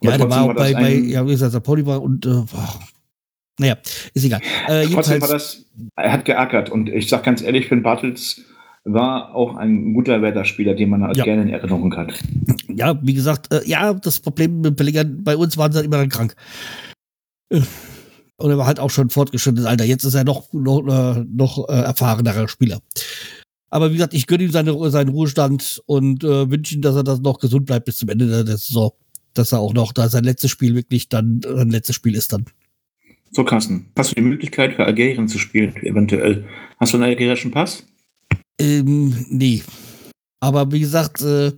Ja, 0.02 0.16
der 0.16 0.30
war 0.30 0.42
auch 0.42 0.54
bei, 0.54 0.72
bei, 0.72 0.94
ja, 0.94 1.24
wie 1.26 1.32
gesagt, 1.32 1.52
St. 1.52 1.62
Pauli 1.62 1.84
war 1.84 2.00
und, 2.00 2.26
äh. 2.26 2.44
Naja, 3.58 3.76
ist 4.14 4.24
egal. 4.24 4.40
Äh, 4.68 4.86
trotzdem 4.86 5.20
war 5.20 5.28
das, 5.28 5.64
er 5.96 6.12
hat 6.12 6.24
geackert 6.24 6.70
und 6.70 6.88
ich 6.88 7.08
sag 7.08 7.24
ganz 7.24 7.42
ehrlich, 7.42 7.68
Finn 7.68 7.82
Bartels 7.82 8.42
war 8.84 9.34
auch 9.34 9.56
ein 9.56 9.94
guter 9.94 10.20
Werder-Spieler, 10.20 10.74
den 10.74 10.90
man 10.90 11.02
halt 11.02 11.16
ja. 11.16 11.24
gerne 11.24 11.42
in 11.42 11.48
Erinnerung 11.48 11.96
hat. 11.96 12.12
Ja, 12.68 12.98
wie 13.02 13.14
gesagt, 13.14 13.52
äh, 13.52 13.62
ja, 13.64 13.94
das 13.94 14.20
Problem 14.20 14.60
mit 14.60 14.76
Bellingham, 14.76 15.24
bei 15.24 15.36
uns 15.36 15.56
waren 15.56 15.72
sie 15.72 15.76
halt 15.76 15.86
immer 15.86 16.06
krank. 16.06 16.34
Und 17.50 18.50
er 18.50 18.58
war 18.58 18.66
halt 18.66 18.80
auch 18.80 18.90
schon 18.90 19.10
fortgeschrittenes 19.10 19.64
Alter. 19.64 19.84
Jetzt 19.84 20.04
ist 20.04 20.14
er 20.14 20.24
noch, 20.24 20.52
noch, 20.52 20.86
äh, 20.86 21.24
noch 21.32 21.68
äh, 21.68 21.72
erfahrenerer 21.72 22.48
Spieler. 22.48 22.80
Aber 23.70 23.90
wie 23.90 23.94
gesagt, 23.94 24.14
ich 24.14 24.26
gönne 24.26 24.44
ihm 24.44 24.50
seine, 24.50 24.90
seinen 24.90 25.08
Ruhestand 25.10 25.82
und 25.86 26.22
äh, 26.22 26.50
wünsche 26.50 26.74
ihm, 26.74 26.82
dass 26.82 26.96
er 26.96 27.04
das 27.04 27.20
noch 27.20 27.38
gesund 27.38 27.66
bleibt 27.66 27.86
bis 27.86 27.98
zum 27.98 28.08
Ende 28.08 28.26
der, 28.26 28.44
der 28.44 28.56
Saison. 28.56 28.92
Dass 29.32 29.52
er 29.52 29.60
auch 29.60 29.72
noch, 29.72 29.92
da 29.92 30.08
sein 30.08 30.24
letztes 30.24 30.50
Spiel 30.50 30.74
wirklich 30.74 31.08
dann 31.08 31.40
sein 31.42 31.70
letztes 31.70 31.96
Spiel 31.96 32.14
ist 32.14 32.32
dann. 32.32 32.44
So, 33.34 33.42
Carsten, 33.42 33.86
hast 33.98 34.12
du 34.12 34.14
die 34.14 34.20
Möglichkeit 34.20 34.74
für 34.74 34.84
Algerien 34.84 35.26
zu 35.26 35.38
spielen, 35.38 35.74
eventuell? 35.82 36.44
Hast 36.78 36.92
du 36.92 36.98
einen 36.98 37.06
algerischen 37.06 37.50
Pass? 37.50 37.84
Ähm, 38.60 39.26
nee. 39.28 39.60
Aber 40.38 40.70
wie 40.70 40.78
gesagt, 40.78 41.20
äh, 41.22 41.50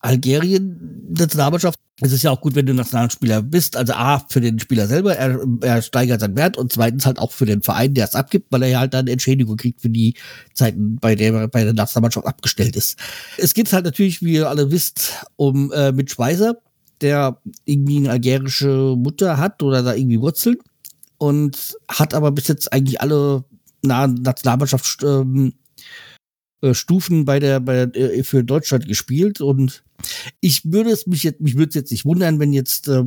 Algerien, 0.00 1.06
Nationalmannschaft, 1.16 1.78
es 2.00 2.10
ist 2.10 2.24
ja 2.24 2.32
auch 2.32 2.40
gut, 2.40 2.56
wenn 2.56 2.66
du 2.66 2.74
Nationalspieler 2.74 3.40
bist. 3.40 3.76
Also 3.76 3.92
A, 3.92 4.18
für 4.28 4.40
den 4.40 4.58
Spieler 4.58 4.88
selber, 4.88 5.14
er, 5.14 5.38
er 5.60 5.80
steigert 5.82 6.20
seinen 6.20 6.34
Wert 6.34 6.56
und 6.58 6.72
zweitens 6.72 7.06
halt 7.06 7.20
auch 7.20 7.30
für 7.30 7.46
den 7.46 7.62
Verein, 7.62 7.94
der 7.94 8.06
es 8.06 8.16
abgibt, 8.16 8.50
weil 8.50 8.64
er 8.64 8.68
ja 8.70 8.80
halt 8.80 8.92
dann 8.92 9.06
Entschädigung 9.06 9.56
kriegt 9.56 9.80
für 9.80 9.90
die 9.90 10.14
Zeiten, 10.54 10.96
bei 10.96 11.14
der 11.14 11.32
er 11.32 11.46
bei 11.46 11.62
der 11.62 11.72
Nationalmannschaft 11.72 12.26
abgestellt 12.26 12.74
ist. 12.74 12.98
Es 13.38 13.54
geht 13.54 13.72
halt 13.72 13.84
natürlich, 13.84 14.22
wie 14.22 14.32
ihr 14.32 14.48
alle 14.48 14.72
wisst, 14.72 15.24
um 15.36 15.70
äh, 15.70 15.92
mit 15.92 16.10
Schweizer, 16.10 16.56
der 17.00 17.38
irgendwie 17.64 17.98
eine 17.98 18.10
algerische 18.10 18.96
Mutter 18.96 19.36
hat 19.36 19.62
oder 19.62 19.84
da 19.84 19.94
irgendwie 19.94 20.20
Wurzeln 20.20 20.56
und 21.22 21.76
hat 21.88 22.14
aber 22.14 22.32
bis 22.32 22.48
jetzt 22.48 22.72
eigentlich 22.72 23.00
alle 23.00 23.44
Nationalmannschaft 23.82 25.04
ähm, 25.04 25.54
äh, 26.62 26.74
bei 27.24 27.38
der, 27.38 27.60
bei 27.60 27.86
der, 27.86 28.18
äh, 28.18 28.24
für 28.24 28.42
Deutschland 28.42 28.88
gespielt 28.88 29.40
und 29.40 29.84
ich 30.40 30.72
würde 30.72 30.90
es 30.90 31.06
mich 31.06 31.22
jetzt, 31.22 31.40
mich 31.40 31.56
würde 31.56 31.68
es 31.68 31.74
jetzt 31.76 31.92
nicht 31.92 32.04
wundern, 32.04 32.40
wenn 32.40 32.52
jetzt 32.52 32.88
äh, 32.88 33.04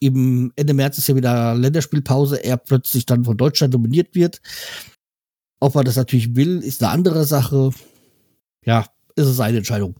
eben 0.00 0.52
Ende 0.56 0.74
März 0.74 0.98
ist 0.98 1.08
ja 1.08 1.14
wieder 1.14 1.54
Länderspielpause, 1.54 2.42
er 2.42 2.56
plötzlich 2.56 3.06
dann 3.06 3.24
von 3.24 3.36
Deutschland 3.36 3.72
dominiert 3.72 4.16
wird. 4.16 4.40
Ob 5.60 5.76
er 5.76 5.84
das 5.84 5.94
natürlich 5.94 6.34
will, 6.34 6.58
ist 6.58 6.82
eine 6.82 6.90
andere 6.90 7.24
Sache. 7.24 7.70
Ja, 8.64 8.84
ist 9.14 9.26
es 9.26 9.38
eine 9.38 9.58
Entscheidung. 9.58 9.94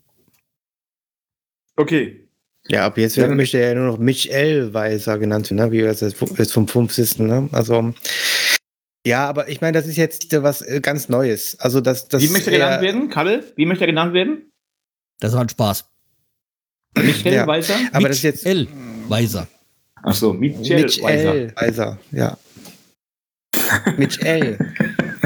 Okay. 1.76 2.23
Ja, 2.68 2.86
ab 2.86 2.96
jetzt 2.96 3.16
ja. 3.16 3.28
möchte 3.28 3.58
er 3.58 3.70
ja 3.70 3.74
nur 3.74 3.86
noch 3.86 3.98
Michael 3.98 4.72
Weiser 4.72 5.18
genannt 5.18 5.50
werden, 5.50 5.66
ne? 5.66 5.72
wie 5.72 5.80
er 5.80 5.92
jetzt 5.92 6.52
vom 6.52 6.66
50. 6.66 7.18
Ne? 7.18 7.48
Also 7.52 7.92
ja, 9.06 9.28
aber 9.28 9.48
ich 9.48 9.60
meine, 9.60 9.76
das 9.76 9.86
ist 9.86 9.96
jetzt 9.96 10.32
was 10.42 10.62
äh, 10.62 10.80
ganz 10.80 11.10
Neues. 11.10 11.58
Also 11.60 11.80
das, 11.82 12.08
das 12.08 12.22
Wie 12.22 12.28
möchte 12.28 12.50
er 12.50 12.58
genannt 12.58 12.82
werden? 12.82 13.08
Kabel? 13.10 13.52
Wie 13.54 13.66
möchte 13.66 13.84
er 13.84 13.88
genannt 13.88 14.14
werden? 14.14 14.50
Das 15.20 15.34
war 15.34 15.42
ein 15.42 15.48
Spaß. 15.48 15.84
Michael 16.96 17.34
ja. 17.34 17.46
Weiser? 17.46 17.74
Aber 17.92 18.08
das 18.08 18.18
ist 18.18 18.22
jetzt 18.22 18.46
L. 18.46 18.66
Weiser. 19.08 19.46
Ach 20.02 20.14
so, 20.14 20.32
Michael, 20.32 20.84
Michael 20.84 21.02
Weiser. 21.02 21.56
Weiser, 21.56 21.98
ja. 22.12 22.38
Michael. 23.96 24.58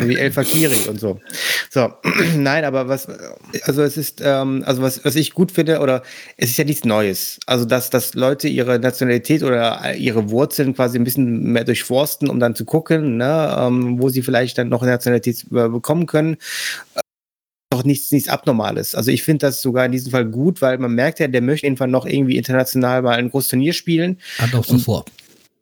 Wie 0.09 0.17
El 0.17 0.33
Fakiri 0.33 0.89
und 0.89 1.01
so. 1.01 1.21
So, 1.71 1.93
nein, 2.37 2.65
aber 2.65 2.89
was, 2.89 3.09
also 3.63 3.83
es 3.83 3.97
ist, 3.97 4.21
ähm, 4.25 4.63
also 4.67 4.83
was, 4.83 5.05
was 5.05 5.17
ich 5.17 5.33
gut 5.33 5.53
finde, 5.53 5.81
oder 5.81 6.03
es 6.37 6.51
ist 6.51 6.57
ja 6.57 6.65
nichts 6.65 6.85
Neues. 6.85 7.39
Also, 7.47 7.65
dass, 7.65 7.91
dass 7.91 8.15
Leute 8.15 8.49
ihre 8.49 8.79
Nationalität 8.79 9.43
oder 9.43 9.95
ihre 9.95 10.31
Wurzeln 10.31 10.75
quasi 10.75 10.99
ein 10.99 11.05
bisschen 11.05 11.53
mehr 11.53 11.65
durchforsten, 11.65 12.29
um 12.29 12.41
dann 12.41 12.55
zu 12.55 12.65
gucken, 12.65 13.17
ne, 13.17 13.57
ähm, 13.59 14.01
wo 14.01 14.09
sie 14.09 14.23
vielleicht 14.23 14.59
dann 14.59 14.69
noch 14.69 14.83
Nationalität 14.83 15.45
äh, 15.53 15.69
bekommen 15.69 16.07
können 16.07 16.37
doch 17.71 17.85
nichts, 17.85 18.11
nichts 18.13 18.29
Abnormales. 18.29 18.95
Also 18.95 19.11
ich 19.11 19.23
finde 19.23 19.47
das 19.47 19.61
sogar 19.61 19.87
in 19.87 19.93
diesem 19.93 20.11
Fall 20.11 20.25
gut, 20.25 20.63
weil 20.63 20.79
man 20.79 20.93
merkt 20.95 21.21
ja, 21.21 21.29
der 21.29 21.43
möchte 21.43 21.67
irgendwann 21.67 21.91
noch 21.91 22.07
irgendwie 22.07 22.37
international 22.37 23.03
mal 23.03 23.17
ein 23.17 23.31
großes 23.31 23.51
Turnier 23.51 23.73
spielen. 23.73 24.19
Hat 24.39 24.53
noch 24.53 24.69
was 24.69 24.83
vor. 24.83 25.05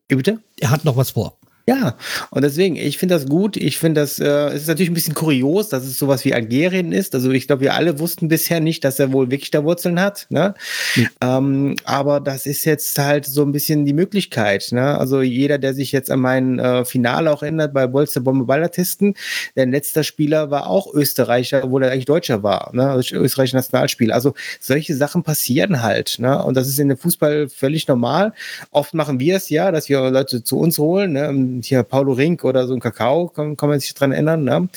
Bitte? 0.09 0.41
Er 0.61 0.71
hat 0.71 0.85
noch 0.85 0.97
was 0.97 1.11
vor. 1.11 1.37
Ja, 1.69 1.97
und 2.31 2.43
deswegen, 2.43 2.77
ich 2.77 2.97
finde 2.97 3.17
das 3.17 3.27
gut. 3.27 3.57
Ich 3.57 3.79
finde 3.79 4.01
das, 4.01 4.21
äh, 4.21 4.25
es 4.25 4.63
ist 4.63 4.69
natürlich 4.69 4.89
ein 4.89 4.95
bisschen 4.95 5.15
kurios, 5.15 5.69
dass 5.69 5.85
es 5.85 5.99
sowas 5.99 6.25
wie 6.25 6.33
Algerien 6.33 6.93
ist. 6.93 7.13
Also 7.13 7.33
ich 7.33 7.49
glaube, 7.49 7.63
wir 7.63 7.75
alle 7.75 7.99
wussten 7.99 8.29
bisher 8.29 8.61
nicht, 8.61 8.85
dass 8.85 9.01
er 9.01 9.13
wohl 9.13 9.33
wirklich 9.33 9.51
da 9.51 9.65
Wurzeln 9.65 9.99
hat. 9.99 10.27
Ne? 10.29 10.55
Mhm. 10.95 11.09
Ähm, 11.21 11.77
aber 11.85 12.21
das 12.21 12.47
ist 12.47 12.65
jetzt 12.67 12.97
halt 13.01 13.27
so 13.27 13.43
ein 13.43 13.51
bisschen 13.51 13.85
die 13.85 13.95
Möglichkeit. 13.95 14.69
Ne? 14.71 14.97
Also 14.97 15.23
jeder, 15.23 15.59
der 15.59 15.75
sich 15.75 15.91
jetzt 15.91 16.09
an 16.09 16.21
mein 16.21 16.61
äh, 16.61 16.85
Finale 16.85 17.33
auch 17.33 17.43
erinnert 17.43 17.75
bei 17.75 17.89
Bolster 17.89 18.21
Bombe 18.21 18.45
Ballartisten, 18.45 19.15
der 19.57 19.67
letzte 19.67 20.05
Spieler 20.05 20.53
war 20.53 20.69
auch 20.69 20.95
Österreicher, 20.95 21.65
obwohl 21.65 21.83
er 21.83 21.91
eigentlich 21.91 22.05
Deutscher 22.05 22.45
war. 22.45 22.71
Ne? 22.75 22.89
Also 22.89 23.17
österreichischer 23.17 23.57
Nationalspieler. 23.57 24.15
Also 24.15 24.35
solche 24.61 24.95
Sachen 24.95 25.25
passieren 25.25 25.83
halt. 25.83 26.21
Ne? 26.21 26.45
Und 26.45 26.57
das 26.57 26.69
ist 26.69 26.79
in 26.79 26.91
dem 26.91 26.99
Fußball 26.99 27.49
völlig 27.49 27.89
normal. 27.89 28.35
Oft 28.71 28.95
machen 28.95 29.19
wir 29.19 29.35
es 29.35 29.51
ja, 29.51 29.73
dass 29.73 29.89
wir 29.89 30.13
Leute 30.13 30.45
zu 30.45 30.61
uns 30.61 30.79
holen. 30.79 31.15
Ne? 31.15 31.56
Hier 31.63 31.83
Paulo 31.83 32.13
Rink 32.13 32.45
oder 32.45 32.67
so 32.67 32.75
ein 32.75 32.81
Kakao, 32.81 33.29
kann, 33.29 33.57
kann 33.57 33.69
man 33.69 33.81
sich 33.81 33.95
dran 33.95 34.13
erinnern, 34.13 34.45
ne? 34.45 34.69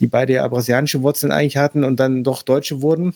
die 0.00 0.06
beide 0.06 0.34
ja 0.34 0.48
brasilianische 0.48 1.02
Wurzeln 1.02 1.32
eigentlich 1.32 1.56
hatten 1.56 1.84
und 1.84 1.98
dann 1.98 2.24
doch 2.24 2.42
Deutsche 2.42 2.82
wurden. 2.82 3.14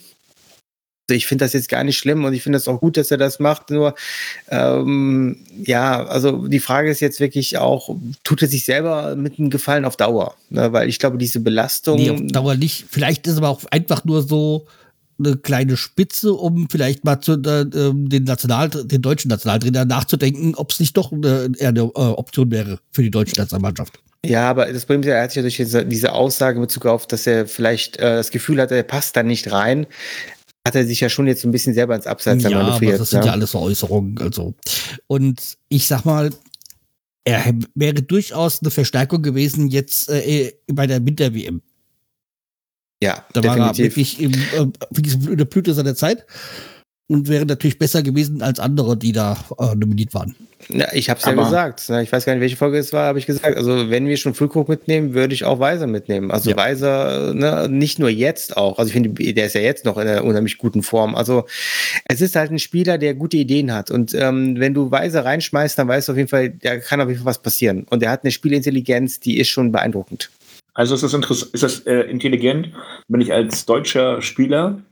Also 1.11 1.17
ich 1.17 1.27
finde 1.27 1.45
das 1.45 1.55
jetzt 1.55 1.69
gar 1.69 1.83
nicht 1.83 1.99
schlimm 1.99 2.25
und 2.25 2.33
ich 2.35 2.43
finde 2.43 2.57
das 2.57 2.69
auch 2.69 2.79
gut, 2.79 2.97
dass 2.97 3.11
er 3.11 3.17
das 3.17 3.41
macht. 3.41 3.71
Nur, 3.71 3.97
ähm, 4.49 5.39
ja, 5.65 6.07
also 6.07 6.47
die 6.47 6.61
Frage 6.61 6.89
ist 6.89 7.01
jetzt 7.01 7.19
wirklich 7.19 7.59
auch, 7.59 7.97
tut 8.23 8.43
er 8.43 8.49
sich 8.49 8.65
selber 8.65 9.17
mit 9.17 9.39
einem 9.39 9.51
Gefallen 9.51 9.85
auf 9.85 9.97
Dauer? 9.97 10.37
Ne? 10.51 10.73
Weil 10.73 10.89
ich 10.89 11.01
glaube, 11.01 11.19
diese 11.19 11.41
Belastung. 11.41 11.97
Nee, 11.97 12.11
auf 12.11 12.21
Dauer 12.23 12.55
nicht. 12.55 12.87
Vielleicht 12.89 13.27
ist 13.27 13.39
aber 13.39 13.49
auch 13.49 13.65
einfach 13.73 14.05
nur 14.05 14.23
so, 14.23 14.67
eine 15.21 15.37
kleine 15.37 15.77
Spitze, 15.77 16.33
um 16.33 16.69
vielleicht 16.71 17.05
mal 17.05 17.21
zu, 17.21 17.33
äh, 17.35 17.61
ähm, 17.61 18.09
den, 18.09 18.25
National, 18.25 18.69
den 18.69 19.03
deutschen 19.03 19.29
Nationaltrainer 19.29 19.85
nachzudenken, 19.85 20.55
ob 20.57 20.73
es 20.73 20.81
nicht 20.81 20.97
doch 20.97 21.13
eine, 21.13 21.53
eher 21.59 21.69
eine 21.69 21.81
äh, 21.81 21.85
Option 21.85 22.51
wäre 22.51 22.81
für 22.91 23.03
die 23.03 23.11
deutsche 23.11 23.37
Nationalmannschaft. 23.37 24.01
Ja, 24.25 24.51
aber 24.51 24.71
das 24.71 24.85
Problem 24.85 25.01
ist 25.01 25.07
ja, 25.07 25.15
er 25.15 25.23
hat 25.23 25.31
sich 25.31 25.37
ja 25.37 25.43
durch 25.43 25.57
diese, 25.57 25.87
diese 25.87 26.13
Aussage 26.13 26.57
in 26.57 26.63
Bezug 26.63 26.87
auf, 26.87 27.07
dass 27.07 27.27
er 27.27 27.47
vielleicht 27.47 27.97
äh, 27.99 28.17
das 28.17 28.31
Gefühl 28.31 28.61
hat, 28.61 28.71
er 28.71 28.83
passt 28.83 29.17
da 29.17 29.23
nicht 29.23 29.51
rein, 29.51 29.87
hat 30.67 30.75
er 30.75 30.85
sich 30.85 31.01
ja 31.01 31.09
schon 31.09 31.27
jetzt 31.27 31.45
ein 31.45 31.53
bisschen 31.53 31.73
selber 31.73 31.95
ins 31.95 32.07
Abseits 32.07 32.45
ja, 32.45 32.51
manövriert. 32.51 32.93
Aber 32.93 32.99
das 32.99 33.11
sind 33.11 33.21
ja, 33.21 33.27
ja 33.27 33.33
alles 33.33 33.53
so 33.53 33.61
Äußerungen. 33.61 34.19
Also. 34.19 34.55
Und 35.07 35.57
ich 35.69 35.87
sag 35.87 36.05
mal, 36.05 36.31
er 37.25 37.55
wäre 37.75 38.03
durchaus 38.03 38.61
eine 38.61 38.71
Verstärkung 38.71 39.23
gewesen 39.23 39.69
jetzt 39.69 40.11
äh, 40.11 40.53
bei 40.67 40.87
der 40.87 41.05
Winter-WM. 41.05 41.63
Ja, 43.03 43.25
da 43.33 43.41
definitiv. 43.41 43.61
war 43.61 43.71
er 43.71 43.79
wirklich, 43.79 44.21
im, 44.21 44.33
äh, 44.33 45.31
in 45.31 45.37
der 45.37 45.45
Blüte 45.47 45.73
seiner 45.73 45.95
Zeit 45.95 46.27
und 47.11 47.29
wäre 47.29 47.45
natürlich 47.45 47.79
besser 47.79 48.03
gewesen 48.03 48.41
als 48.41 48.61
andere, 48.61 48.97
die 48.97 49.13
da 49.13 49.37
äh, 49.59 49.75
nominiert 49.75 50.15
waren. 50.15 50.37
Ja, 50.69 50.87
ich 50.93 51.11
habe 51.11 51.19
es 51.19 51.27
ja 51.27 51.33
gesagt. 51.33 51.89
Ne? 51.89 52.03
Ich 52.03 52.13
weiß 52.13 52.25
gar 52.25 52.35
nicht, 52.35 52.41
welche 52.41 52.57
Folge 52.57 52.79
es 52.79 52.93
war, 52.93 53.07
habe 53.07 53.19
ich 53.19 53.27
gesagt. 53.27 53.57
Also 53.57 53.91
wenn 53.91 54.07
wir 54.07 54.17
schon 54.17 54.35
Füllkrug 54.35 54.69
mitnehmen, 54.69 55.15
würde 55.15 55.35
ich 55.35 55.45
auch 55.45 55.59
Weiser 55.59 55.89
mitnehmen. 55.89 56.31
Also 56.31 56.51
ja. 56.51 56.57
Weiser, 56.57 57.35
ne, 57.35 57.69
nicht 57.69 57.99
nur 57.99 58.11
jetzt 58.11 58.57
auch. 58.57 58.79
Also 58.79 58.89
ich 58.89 58.93
finde, 58.93 59.33
der 59.33 59.47
ist 59.47 59.55
ja 59.55 59.61
jetzt 59.61 59.85
noch 59.85 59.97
in 59.97 60.07
einer 60.07 60.23
unheimlich 60.23 60.59
guten 60.59 60.83
Form. 60.83 61.17
Also 61.17 61.47
es 62.05 62.21
ist 62.21 62.37
halt 62.37 62.53
ein 62.53 62.61
Spieler, 62.61 62.99
der 62.99 63.15
gute 63.15 63.39
Ideen 63.39 63.73
hat. 63.73 63.91
Und 63.91 64.15
ähm, 64.15 64.61
wenn 64.61 64.75
du 64.75 64.91
Weiser 64.91 65.25
reinschmeißt, 65.25 65.79
dann 65.79 65.89
weißt 65.89 66.09
du 66.09 66.13
auf 66.13 66.19
jeden 66.19 66.29
Fall, 66.29 66.51
da 66.51 66.77
kann 66.77 67.01
auf 67.01 67.09
jeden 67.09 67.21
Fall 67.21 67.31
was 67.31 67.43
passieren. 67.43 67.87
Und 67.91 68.03
er 68.03 68.11
hat 68.11 68.23
eine 68.23 68.31
Spielintelligenz, 68.31 69.19
die 69.19 69.41
ist 69.41 69.49
schon 69.49 69.73
beeindruckend. 69.73 70.31
Also 70.75 70.95
ist 70.95 71.03
das, 71.03 71.15
interessant, 71.15 71.53
ist 71.55 71.63
das 71.63 71.81
äh, 71.81 72.03
intelligent, 72.03 72.71
wenn 73.09 73.21
ich 73.21 73.33
als 73.33 73.67
deutscher 73.67 74.23
Spieler 74.23 74.83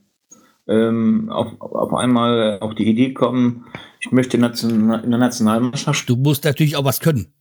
ähm, 0.68 1.30
auf, 1.30 1.60
auf 1.60 1.94
einmal 1.94 2.58
auf 2.60 2.74
die 2.74 2.86
Idee 2.86 3.14
komme, 3.14 3.64
ich 4.00 4.12
möchte 4.12 4.36
in 4.36 4.42
der 4.42 5.18
Nationalmannschaft. 5.18 6.08
Du 6.08 6.16
musst 6.16 6.44
natürlich 6.44 6.76
auch 6.76 6.84
was 6.84 7.00
können. 7.00 7.32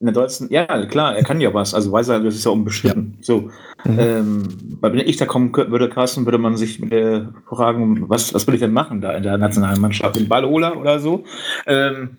In 0.00 0.06
der 0.06 0.14
deutschen, 0.14 0.48
ja, 0.50 0.86
klar, 0.86 1.14
er 1.14 1.22
kann 1.22 1.42
ja 1.42 1.52
was. 1.52 1.74
Also 1.74 1.92
weiß 1.92 2.08
er, 2.08 2.20
das 2.20 2.34
ist 2.34 2.46
ja 2.46 2.50
unbestritten. 2.50 3.16
Ja. 3.18 3.22
So, 3.22 3.50
mhm. 3.84 3.98
ähm, 3.98 4.78
wenn 4.80 4.98
ich 4.98 5.18
da 5.18 5.26
kommen 5.26 5.54
würde, 5.54 5.90
Carsten, 5.90 6.24
würde 6.24 6.38
man 6.38 6.56
sich 6.56 6.82
äh, 6.90 7.26
fragen, 7.46 8.08
was, 8.08 8.32
was 8.32 8.46
würde 8.46 8.56
ich 8.56 8.62
denn 8.62 8.72
machen 8.72 9.02
da 9.02 9.12
in 9.12 9.22
der 9.22 9.36
Nationalmannschaft? 9.36 10.16
Den 10.16 10.28
Ballholer 10.28 10.78
oder 10.78 11.00
so? 11.00 11.24
Ähm, 11.66 12.16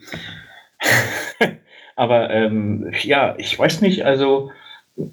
aber 1.95 2.29
ähm, 2.29 2.91
ja, 3.01 3.33
ich 3.39 3.57
weiß 3.57 3.81
nicht, 3.81 4.05
also 4.05 4.51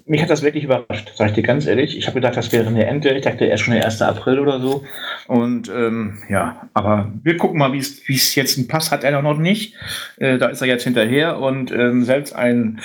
mich 0.05 0.21
hat 0.21 0.29
das 0.29 0.41
wirklich 0.41 0.63
überrascht, 0.63 1.11
sag 1.15 1.29
ich 1.29 1.35
dir 1.35 1.43
ganz 1.43 1.65
ehrlich. 1.65 1.97
Ich 1.97 2.07
habe 2.07 2.15
gedacht, 2.15 2.35
das 2.35 2.51
wäre 2.51 2.67
eine 2.67 2.85
Ente. 2.85 3.09
Ich 3.09 3.23
dachte 3.23 3.45
erst 3.45 3.63
schon 3.63 3.73
der 3.73 3.85
1. 3.85 4.01
April 4.01 4.39
oder 4.39 4.59
so. 4.59 4.83
Und 5.27 5.69
ähm, 5.69 6.21
ja, 6.29 6.69
aber 6.73 7.11
wir 7.23 7.37
gucken 7.37 7.59
mal, 7.59 7.73
wie 7.73 7.79
es 7.79 8.35
jetzt 8.35 8.57
ein 8.57 8.67
Pass 8.67 8.91
hat 8.91 9.03
er 9.03 9.21
noch 9.21 9.37
nicht. 9.37 9.75
Äh, 10.17 10.37
da 10.37 10.47
ist 10.47 10.61
er 10.61 10.67
jetzt 10.67 10.83
hinterher 10.83 11.39
und 11.39 11.71
ähm, 11.71 12.03
selbst 12.03 12.35
ein 12.35 12.81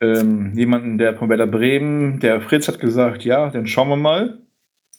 ähm, 0.00 0.56
jemanden, 0.56 0.98
der 0.98 1.16
von 1.16 1.28
Werder 1.28 1.46
Bremen, 1.46 2.20
der 2.20 2.40
Fritz 2.40 2.68
hat 2.68 2.80
gesagt, 2.80 3.24
ja, 3.24 3.50
dann 3.50 3.66
schauen 3.66 3.88
wir 3.88 3.96
mal. 3.96 4.38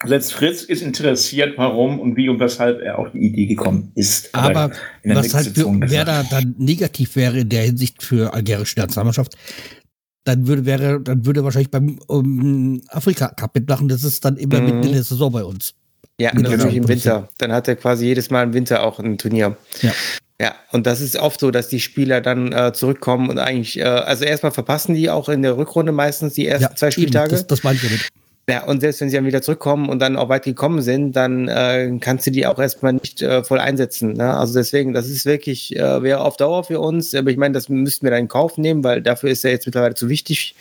Selbst 0.03 0.33
Fritz 0.33 0.63
ist 0.63 0.81
interessiert, 0.81 1.57
warum 1.57 1.99
und 1.99 2.15
wie 2.15 2.27
und 2.27 2.39
weshalb 2.39 2.81
er 2.81 2.97
auf 2.97 3.11
die 3.11 3.19
Idee 3.19 3.45
gekommen 3.45 3.91
ist. 3.93 4.33
Aber 4.33 4.71
was 5.03 5.33
halt 5.35 5.49
für 5.49 5.91
Werder 5.91 6.25
dann 6.29 6.55
negativ 6.57 7.15
wäre 7.15 7.39
in 7.39 7.49
der 7.49 7.63
Hinsicht 7.63 8.01
für 8.01 8.33
algerische 8.33 8.79
Nationalmannschaft, 8.79 9.37
dann 10.23 10.47
würde, 10.47 10.65
wäre, 10.65 11.01
dann 11.01 11.25
würde 11.25 11.43
wahrscheinlich 11.43 11.71
beim 11.71 11.99
um, 12.07 12.81
Afrika 12.89 13.29
Cup 13.29 13.55
mitmachen. 13.55 13.87
Das 13.87 14.03
ist 14.03 14.23
dann 14.23 14.37
immer 14.37 14.59
mhm. 14.59 14.65
mitten 14.65 14.83
in 14.83 14.93
der 14.93 15.03
Saison 15.03 15.31
bei 15.31 15.43
uns. 15.43 15.73
Ja, 16.19 16.31
Mit 16.33 16.43
natürlich 16.43 16.75
im 16.75 16.87
Winter. 16.87 17.29
Dann 17.39 17.51
hat 17.51 17.67
er 17.67 17.75
quasi 17.75 18.05
jedes 18.05 18.29
Mal 18.29 18.43
im 18.43 18.53
Winter 18.53 18.83
auch 18.83 18.99
ein 18.99 19.17
Turnier. 19.17 19.57
Ja. 19.81 19.93
Ja, 20.39 20.55
und 20.71 20.87
das 20.87 21.01
ist 21.01 21.17
oft 21.17 21.39
so, 21.39 21.51
dass 21.51 21.67
die 21.67 21.79
Spieler 21.79 22.19
dann 22.19 22.51
äh, 22.51 22.73
zurückkommen 22.73 23.29
und 23.29 23.37
eigentlich, 23.37 23.77
äh, 23.77 23.83
also 23.83 24.25
erstmal 24.25 24.51
verpassen 24.51 24.95
die 24.95 25.07
auch 25.07 25.29
in 25.29 25.43
der 25.43 25.55
Rückrunde 25.55 25.91
meistens 25.91 26.33
die 26.33 26.47
ersten 26.47 26.63
ja, 26.63 26.75
zwei 26.75 26.89
Spieltage. 26.89 27.27
Eben, 27.27 27.35
das, 27.35 27.45
das 27.45 27.63
meine 27.63 27.75
ich 27.75 27.83
damit. 27.83 28.09
Ja, 28.49 28.63
und 28.65 28.81
selbst 28.81 28.99
wenn 28.99 29.09
sie 29.09 29.15
dann 29.15 29.25
wieder 29.25 29.41
zurückkommen 29.41 29.87
und 29.87 29.99
dann 29.99 30.17
auch 30.17 30.27
weit 30.27 30.43
gekommen 30.43 30.81
sind, 30.81 31.15
dann 31.15 31.47
äh, 31.47 31.95
kannst 32.01 32.25
du 32.25 32.31
die 32.31 32.47
auch 32.47 32.57
erstmal 32.57 32.93
nicht 32.93 33.21
äh, 33.21 33.43
voll 33.43 33.59
einsetzen. 33.59 34.13
Ne? 34.13 34.35
Also 34.35 34.55
deswegen, 34.55 34.93
das 34.93 35.07
ist 35.07 35.25
wirklich, 35.25 35.75
äh, 35.75 36.01
wäre 36.01 36.21
auf 36.21 36.37
Dauer 36.37 36.63
für 36.63 36.79
uns, 36.79 37.13
aber 37.13 37.29
ich 37.29 37.37
meine, 37.37 37.53
das 37.53 37.69
müssten 37.69 38.05
wir 38.05 38.11
dann 38.11 38.21
in 38.21 38.27
Kauf 38.27 38.57
nehmen, 38.57 38.83
weil 38.83 39.03
dafür 39.03 39.29
ist 39.29 39.45
er 39.45 39.51
jetzt 39.51 39.67
mittlerweile 39.67 39.93
zu 39.93 40.09
wichtig. 40.09 40.55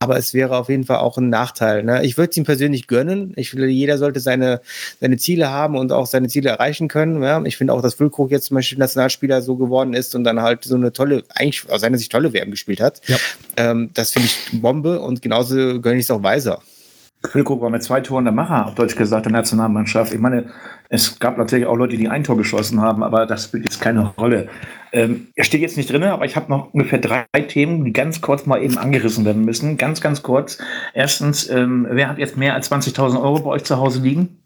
Aber 0.00 0.16
es 0.16 0.32
wäre 0.32 0.56
auf 0.56 0.70
jeden 0.70 0.84
Fall 0.84 0.96
auch 0.96 1.18
ein 1.18 1.28
Nachteil. 1.28 1.82
Ne? 1.82 2.04
Ich 2.04 2.16
würde 2.16 2.30
es 2.30 2.36
ihm 2.38 2.44
persönlich 2.44 2.86
gönnen. 2.86 3.34
Ich 3.36 3.50
finde, 3.50 3.66
jeder 3.66 3.98
sollte 3.98 4.18
seine, 4.18 4.62
seine 4.98 5.18
Ziele 5.18 5.50
haben 5.50 5.76
und 5.76 5.92
auch 5.92 6.06
seine 6.06 6.28
Ziele 6.28 6.48
erreichen 6.48 6.88
können. 6.88 7.22
Ja? 7.22 7.42
Ich 7.44 7.58
finde 7.58 7.74
auch, 7.74 7.82
dass 7.82 7.94
Füllkrug 7.94 8.30
jetzt 8.30 8.46
zum 8.46 8.54
Beispiel 8.54 8.78
Nationalspieler 8.78 9.42
so 9.42 9.56
geworden 9.56 9.92
ist 9.92 10.14
und 10.14 10.24
dann 10.24 10.40
halt 10.40 10.64
so 10.64 10.74
eine 10.74 10.90
tolle, 10.92 11.22
eigentlich 11.34 11.68
aus 11.70 11.82
seiner 11.82 11.98
Sicht 11.98 12.10
tolle 12.10 12.32
WM 12.32 12.50
gespielt 12.50 12.80
hat. 12.80 13.02
Ja. 13.06 13.18
Ähm, 13.58 13.90
das 13.92 14.12
finde 14.12 14.28
ich 14.28 14.60
Bombe 14.60 15.00
und 15.00 15.20
genauso 15.20 15.80
gönne 15.80 15.98
ich 15.98 16.06
es 16.06 16.10
auch 16.10 16.22
Weiser. 16.22 16.62
Füllkrug 17.30 17.60
war 17.60 17.70
mit 17.70 17.82
zwei 17.82 18.00
Toren 18.00 18.24
der 18.24 18.32
Macher, 18.32 18.66
auf 18.66 18.74
Deutsch 18.74 18.96
gesagt, 18.96 19.26
der 19.26 19.32
Nationalmannschaft. 19.32 20.12
Ich 20.12 20.20
meine, 20.20 20.46
es 20.88 21.18
gab 21.18 21.38
natürlich 21.38 21.66
auch 21.66 21.76
Leute, 21.76 21.96
die 21.96 22.08
ein 22.08 22.24
Tor 22.24 22.36
geschossen 22.36 22.80
haben, 22.80 23.02
aber 23.02 23.26
das 23.26 23.44
spielt 23.44 23.64
jetzt 23.64 23.80
keine 23.80 24.08
Rolle. 24.18 24.48
Ähm, 24.92 25.28
er 25.34 25.44
steht 25.44 25.60
jetzt 25.60 25.76
nicht 25.76 25.90
drin, 25.90 26.02
aber 26.04 26.24
ich 26.24 26.36
habe 26.36 26.50
noch 26.50 26.72
ungefähr 26.72 26.98
drei 26.98 27.24
Themen, 27.48 27.84
die 27.84 27.92
ganz 27.92 28.20
kurz 28.20 28.46
mal 28.46 28.62
eben 28.62 28.78
angerissen 28.78 29.24
werden 29.24 29.44
müssen. 29.44 29.76
Ganz, 29.76 30.00
ganz 30.00 30.22
kurz. 30.22 30.58
Erstens, 30.94 31.48
ähm, 31.50 31.86
wer 31.90 32.08
hat 32.08 32.18
jetzt 32.18 32.36
mehr 32.36 32.54
als 32.54 32.70
20.000 32.70 33.20
Euro 33.20 33.40
bei 33.40 33.50
euch 33.50 33.64
zu 33.64 33.76
Hause 33.78 34.00
liegen? 34.00 34.40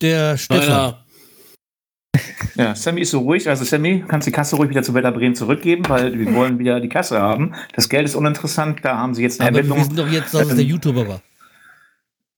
Der 0.00 0.36
Stefan. 0.36 0.94
Ja, 2.54 2.74
Sammy 2.74 3.02
ist 3.02 3.12
so 3.12 3.20
ruhig. 3.20 3.48
Also 3.48 3.64
Sammy, 3.64 4.04
kannst 4.08 4.26
die 4.26 4.32
Kasse 4.32 4.56
ruhig 4.56 4.70
wieder 4.70 4.82
zu 4.82 4.92
Werder 4.94 5.12
Bremen 5.12 5.34
zurückgeben, 5.34 5.84
weil 5.88 6.18
wir 6.18 6.34
wollen 6.34 6.58
wieder 6.58 6.80
die 6.80 6.88
Kasse 6.88 7.20
haben. 7.20 7.54
Das 7.74 7.88
Geld 7.88 8.04
ist 8.04 8.16
uninteressant, 8.16 8.80
da 8.82 8.96
haben 8.96 9.14
sie 9.14 9.22
jetzt 9.22 9.40
eine 9.40 9.50
Aber 9.50 9.58
Ermittlung. 9.58 9.78
Wir 9.78 9.84
wissen 9.84 9.96
doch 9.96 10.08
jetzt, 10.08 10.34
dass 10.34 10.48
es 10.48 10.56
der 10.56 10.64
YouTuber 10.64 11.06
war. 11.06 11.22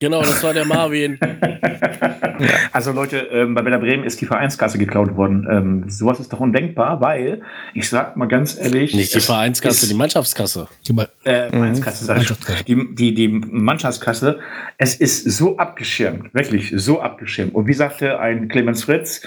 Genau, 0.01 0.21
das 0.21 0.43
war 0.43 0.51
der 0.51 0.65
Marvin. 0.65 1.19
also 2.71 2.91
Leute, 2.91 3.17
ähm, 3.31 3.53
bei 3.53 3.63
Werder 3.63 3.77
Bremen 3.77 4.03
ist 4.03 4.19
die 4.19 4.25
Vereinskasse 4.25 4.79
geklaut 4.79 5.15
worden. 5.15 5.47
Ähm, 5.47 5.89
sowas 5.91 6.19
ist 6.19 6.33
doch 6.33 6.39
undenkbar, 6.39 6.99
weil, 7.01 7.43
ich 7.75 7.87
sag 7.87 8.17
mal 8.17 8.25
ganz 8.25 8.57
ehrlich. 8.59 8.95
Nicht 8.95 9.13
die 9.13 9.19
Vereinskasse, 9.19 9.85
ist, 9.85 9.91
die 9.91 9.95
Mannschaftskasse. 9.95 10.67
Die 10.87 10.99
äh, 11.29 11.49
Vereinskasse, 11.49 12.05
sag 12.05 12.19
ich 12.19 12.63
die, 12.63 12.95
die, 12.95 13.13
die 13.13 13.27
Mannschaftskasse. 13.27 14.39
Es 14.79 14.95
ist 14.95 15.23
so 15.37 15.57
abgeschirmt, 15.57 16.33
wirklich 16.33 16.73
so 16.75 16.99
abgeschirmt. 16.99 17.53
Und 17.53 17.67
wie 17.67 17.73
sagte 17.73 18.19
ein 18.19 18.47
Clemens 18.47 18.85
Fritz, 18.85 19.21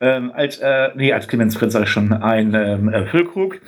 ähm, 0.00 0.32
als, 0.34 0.56
äh, 0.56 0.88
nee, 0.96 1.12
als 1.12 1.28
Clemens 1.28 1.54
Fritz 1.54 1.74
sag 1.74 1.82
ich 1.82 1.90
schon, 1.90 2.14
ein 2.14 2.54
ähm, 2.54 2.88
äh, 2.88 3.04
Füllkrug, 3.08 3.60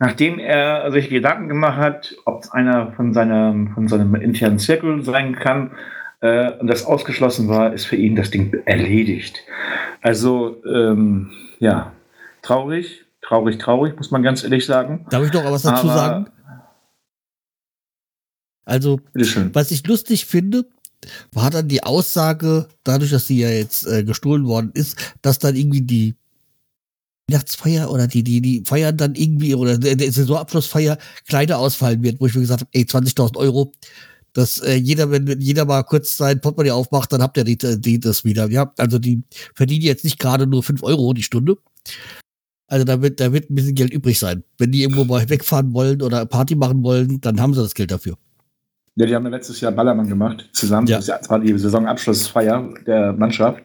nachdem 0.00 0.40
er 0.40 0.90
sich 0.90 1.08
Gedanken 1.08 1.46
gemacht 1.46 1.76
hat, 1.76 2.16
ob 2.24 2.42
es 2.42 2.50
einer 2.50 2.90
von, 2.96 3.14
seiner, 3.14 3.54
von 3.74 3.86
seinem 3.86 4.16
internen 4.16 4.58
Zirkel 4.58 5.04
sein 5.04 5.36
kann, 5.36 5.70
äh, 6.20 6.52
und 6.52 6.66
das 6.66 6.84
ausgeschlossen 6.84 7.48
war, 7.48 7.72
ist 7.72 7.86
für 7.86 7.96
ihn 7.96 8.16
das 8.16 8.30
Ding 8.30 8.52
erledigt. 8.66 9.40
Also, 10.02 10.62
ähm, 10.64 11.30
ja, 11.58 11.92
traurig, 12.42 13.04
traurig, 13.22 13.58
traurig, 13.58 13.96
muss 13.96 14.10
man 14.10 14.22
ganz 14.22 14.42
ehrlich 14.42 14.66
sagen. 14.66 15.06
Darf 15.10 15.24
ich 15.24 15.32
noch 15.32 15.44
was 15.44 15.62
dazu 15.62 15.88
Aber, 15.88 15.94
sagen? 15.94 16.26
Also, 18.64 19.00
was 19.52 19.70
ich 19.70 19.86
lustig 19.86 20.26
finde, 20.26 20.66
war 21.32 21.50
dann 21.50 21.68
die 21.68 21.82
Aussage, 21.82 22.68
dadurch, 22.84 23.10
dass 23.10 23.26
sie 23.26 23.40
ja 23.40 23.48
jetzt 23.48 23.86
äh, 23.86 24.04
gestohlen 24.04 24.46
worden 24.46 24.70
ist, 24.74 24.96
dass 25.22 25.38
dann 25.38 25.56
irgendwie 25.56 25.82
die 25.82 26.14
Weihnachtsfeier 27.28 27.90
oder 27.90 28.06
die, 28.06 28.22
die, 28.22 28.40
die 28.40 28.62
feiern 28.64 28.96
dann 28.96 29.14
irgendwie 29.14 29.54
oder 29.54 29.78
der, 29.78 29.96
der 29.96 30.12
Saisonabschlussfeier 30.12 30.98
kleiner 31.26 31.58
ausfallen 31.58 32.02
wird, 32.02 32.20
wo 32.20 32.26
ich 32.26 32.34
mir 32.34 32.42
gesagt 32.42 32.60
habe, 32.60 32.70
ey, 32.72 32.82
20.000 32.82 33.36
Euro, 33.36 33.72
dass 34.32 34.60
äh, 34.60 34.74
jeder, 34.74 35.10
wenn 35.10 35.40
jeder 35.40 35.64
mal 35.64 35.82
kurz 35.82 36.16
sein 36.16 36.40
Portemonnaie 36.40 36.72
aufmacht, 36.72 37.12
dann 37.12 37.22
habt 37.22 37.36
ihr 37.36 37.44
die, 37.44 37.58
die, 37.58 38.00
das 38.00 38.24
wieder. 38.24 38.50
Ja, 38.50 38.72
also 38.78 38.98
die 38.98 39.22
verdienen 39.54 39.84
jetzt 39.84 40.04
nicht 40.04 40.18
gerade 40.18 40.46
nur 40.46 40.62
fünf 40.62 40.82
Euro 40.82 41.12
die 41.12 41.22
Stunde. 41.22 41.56
Also 42.66 42.84
da 42.84 43.02
wird, 43.02 43.18
da 43.18 43.32
wird 43.32 43.50
ein 43.50 43.54
bisschen 43.56 43.74
Geld 43.74 43.92
übrig 43.92 44.18
sein. 44.18 44.44
Wenn 44.58 44.70
die 44.70 44.82
irgendwo 44.82 45.04
mal 45.04 45.28
wegfahren 45.28 45.72
wollen 45.74 46.02
oder 46.02 46.24
Party 46.26 46.54
machen 46.54 46.84
wollen, 46.84 47.20
dann 47.20 47.40
haben 47.40 47.54
sie 47.54 47.62
das 47.62 47.74
Geld 47.74 47.90
dafür. 47.90 48.16
Ja, 49.00 49.06
die 49.06 49.14
haben 49.14 49.24
ja 49.24 49.30
letztes 49.30 49.62
Jahr 49.62 49.72
Ballermann 49.72 50.10
gemacht, 50.10 50.50
zusammen. 50.52 50.86
Ja. 50.86 50.98
Das 50.98 51.30
war 51.30 51.38
die 51.38 51.56
Saisonabschlussfeier 51.56 52.68
der 52.86 53.14
Mannschaft. 53.14 53.62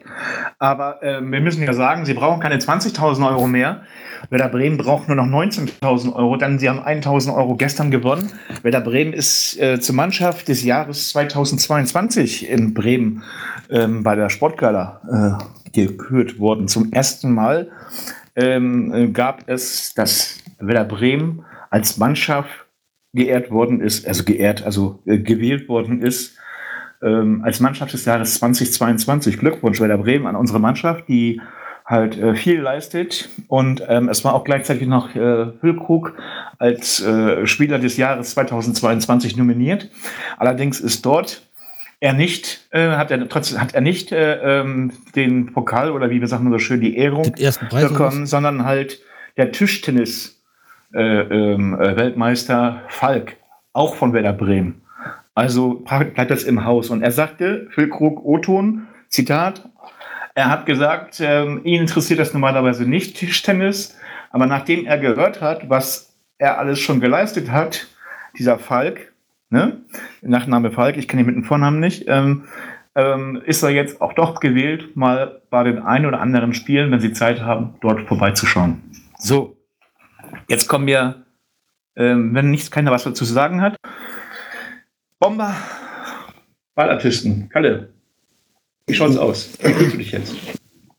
Aber 0.58 1.02
äh, 1.02 1.20
wir 1.20 1.40
müssen 1.42 1.62
ja 1.62 1.74
sagen, 1.74 2.06
sie 2.06 2.14
brauchen 2.14 2.40
keine 2.40 2.56
20.000 2.56 3.28
Euro 3.28 3.46
mehr. 3.46 3.82
Werder 4.30 4.48
Bremen 4.48 4.78
braucht 4.78 5.08
nur 5.08 5.16
noch 5.16 5.26
19.000 5.26 6.14
Euro, 6.14 6.38
denn 6.38 6.58
sie 6.58 6.70
haben 6.70 6.78
1.000 6.78 7.36
Euro 7.36 7.54
gestern 7.54 7.90
gewonnen. 7.90 8.32
Werder 8.62 8.80
Bremen 8.80 9.12
ist 9.12 9.60
äh, 9.60 9.78
zur 9.78 9.94
Mannschaft 9.94 10.48
des 10.48 10.64
Jahres 10.64 11.10
2022 11.10 12.48
in 12.48 12.72
Bremen 12.72 13.22
ähm, 13.68 14.02
bei 14.02 14.14
der 14.14 14.30
Sportgala 14.30 15.38
äh, 15.68 15.72
gekürt 15.72 16.38
worden. 16.38 16.66
Zum 16.66 16.94
ersten 16.94 17.34
Mal 17.34 17.68
ähm, 18.36 19.12
gab 19.12 19.42
es, 19.50 19.92
dass 19.92 20.38
Werder 20.60 20.84
Bremen 20.84 21.44
als 21.68 21.98
Mannschaft 21.98 22.65
geehrt 23.16 23.50
worden 23.50 23.80
ist, 23.80 24.06
also 24.06 24.24
geehrt, 24.24 24.64
also 24.64 25.00
äh, 25.06 25.18
gewählt 25.18 25.68
worden 25.68 26.02
ist 26.02 26.36
ähm, 27.02 27.42
als 27.44 27.60
Mannschaft 27.60 27.92
des 27.92 28.04
Jahres 28.04 28.34
2022. 28.34 29.38
Glückwunsch 29.38 29.80
Werder 29.80 29.98
Bremen 29.98 30.26
an 30.26 30.36
unsere 30.36 30.60
Mannschaft, 30.60 31.08
die 31.08 31.40
halt 31.84 32.18
äh, 32.18 32.34
viel 32.34 32.60
leistet. 32.60 33.28
Und 33.48 33.82
ähm, 33.88 34.08
es 34.08 34.24
war 34.24 34.34
auch 34.34 34.44
gleichzeitig 34.44 34.88
noch 34.88 35.14
äh, 35.14 35.46
Hüllkrug 35.60 36.14
als 36.58 37.02
äh, 37.02 37.46
Spieler 37.46 37.78
des 37.78 37.96
Jahres 37.96 38.30
2022 38.30 39.36
nominiert. 39.36 39.90
Allerdings 40.36 40.80
ist 40.80 41.06
dort 41.06 41.42
er 42.00 42.12
nicht, 42.12 42.68
äh, 42.72 42.90
hat 42.90 43.10
er 43.10 43.26
trotzdem 43.28 43.60
hat 43.60 43.74
er 43.74 43.80
nicht 43.80 44.12
äh, 44.12 44.60
ähm, 44.60 44.92
den 45.14 45.52
Pokal 45.52 45.90
oder 45.90 46.10
wie 46.10 46.20
wir 46.20 46.28
sagen 46.28 46.50
so 46.50 46.58
schön 46.58 46.80
die 46.80 46.96
Ehrung 46.96 47.32
bekommen, 47.70 48.26
sondern 48.26 48.64
halt 48.64 49.00
der 49.36 49.52
Tischtennis 49.52 50.35
Weltmeister 50.92 52.82
Falk, 52.88 53.36
auch 53.72 53.94
von 53.96 54.12
Werder 54.12 54.32
Bremen. 54.32 54.82
Also 55.34 55.84
bleibt 55.84 56.30
das 56.30 56.44
im 56.44 56.64
Haus. 56.64 56.90
Und 56.90 57.02
er 57.02 57.10
sagte, 57.10 57.68
Füllkrug 57.70 58.24
Oton, 58.24 58.86
Zitat, 59.08 59.68
er 60.34 60.50
hat 60.50 60.66
gesagt, 60.66 61.20
ähm, 61.20 61.60
ihn 61.64 61.80
interessiert 61.80 62.20
das 62.20 62.32
normalerweise 62.32 62.88
nicht, 62.88 63.16
Tischtennis, 63.16 63.96
aber 64.30 64.46
nachdem 64.46 64.84
er 64.84 64.98
gehört 64.98 65.40
hat, 65.40 65.70
was 65.70 66.14
er 66.38 66.58
alles 66.58 66.78
schon 66.78 67.00
geleistet 67.00 67.50
hat, 67.50 67.86
dieser 68.38 68.58
Falk, 68.58 69.14
ne? 69.48 69.80
Nachname 70.20 70.72
Falk, 70.72 70.98
ich 70.98 71.08
kenne 71.08 71.22
ihn 71.22 71.26
mit 71.26 71.36
dem 71.36 71.44
Vornamen 71.44 71.80
nicht, 71.80 72.04
ähm, 72.08 72.44
ähm, 72.94 73.40
ist 73.46 73.62
er 73.62 73.70
jetzt 73.70 74.02
auch 74.02 74.12
doch 74.12 74.40
gewählt, 74.40 74.94
mal 74.94 75.40
bei 75.48 75.62
den 75.64 75.78
ein 75.78 76.04
oder 76.04 76.20
anderen 76.20 76.52
Spielen, 76.52 76.90
wenn 76.90 77.00
sie 77.00 77.12
Zeit 77.12 77.40
haben, 77.40 77.74
dort 77.80 78.02
vorbeizuschauen. 78.02 78.82
So, 79.18 79.55
jetzt 80.48 80.68
kommen 80.68 80.86
wir, 80.86 81.24
ähm, 81.96 82.34
wenn 82.34 82.50
nichts 82.50 82.70
keiner 82.70 82.90
was 82.90 83.04
dazu 83.04 83.24
zu 83.24 83.32
sagen 83.32 83.60
hat. 83.60 83.76
Bomber, 85.18 85.56
Ballartisten, 86.74 87.48
Kalle, 87.48 87.88
wie 88.86 88.94
schaut's 88.94 89.16
aus? 89.16 89.50
Wie 89.60 89.72
fühlst 89.72 89.94
du 89.94 89.98
dich 89.98 90.12
jetzt? 90.12 90.34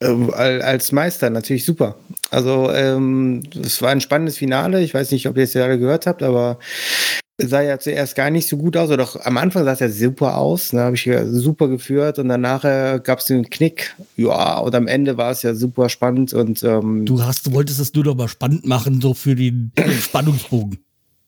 Ähm, 0.02 0.32
als 0.34 0.92
Meister 0.92 1.30
natürlich 1.30 1.66
super. 1.66 1.96
Also 2.30 2.72
ähm, 2.72 3.44
es 3.64 3.82
war 3.82 3.90
ein 3.90 4.02
spannendes 4.02 4.38
Finale. 4.38 4.82
Ich 4.82 4.94
weiß 4.94 5.12
nicht, 5.12 5.28
ob 5.28 5.38
ihr 5.38 5.44
es 5.44 5.54
ja 5.54 5.74
gehört 5.76 6.06
habt, 6.06 6.22
aber 6.22 6.60
es 6.60 7.07
sah 7.40 7.62
ja 7.62 7.80
zuerst 7.80 8.16
gar 8.16 8.30
nicht 8.30 8.48
so 8.48 8.58
gut 8.58 8.76
aus. 8.78 8.90
Oder 8.90 8.98
doch 8.98 9.20
am 9.26 9.38
Anfang 9.38 9.64
sah 9.64 9.74
es 9.74 9.80
ja 9.80 9.90
super 9.90 10.38
aus. 10.38 10.70
Da 10.70 10.78
ne, 10.78 10.84
habe 10.84 10.96
ich 10.96 11.10
super 11.26 11.68
geführt 11.68 12.20
und 12.20 12.30
danach 12.30 12.64
gab 13.04 13.20
es 13.20 13.26
den 13.26 13.50
Knick. 13.50 13.96
Ja, 14.16 14.58
und 14.60 14.74
am 14.76 14.88
Ende 14.88 15.18
war 15.18 15.32
es 15.32 15.44
ja 15.44 15.54
super 15.54 15.90
spannend 15.90 16.34
und 16.34 16.64
ähm, 16.64 17.06
du 17.06 17.24
hast, 17.24 17.48
du 17.48 17.54
wolltest 17.54 17.80
es 17.80 17.94
nur 17.94 18.06
noch 18.06 18.16
mal 18.16 18.28
spannend 18.28 18.66
machen, 18.66 19.02
so 19.02 19.14
für 19.14 19.36
den 19.36 19.72
Spannungsbogen. 20.02 20.80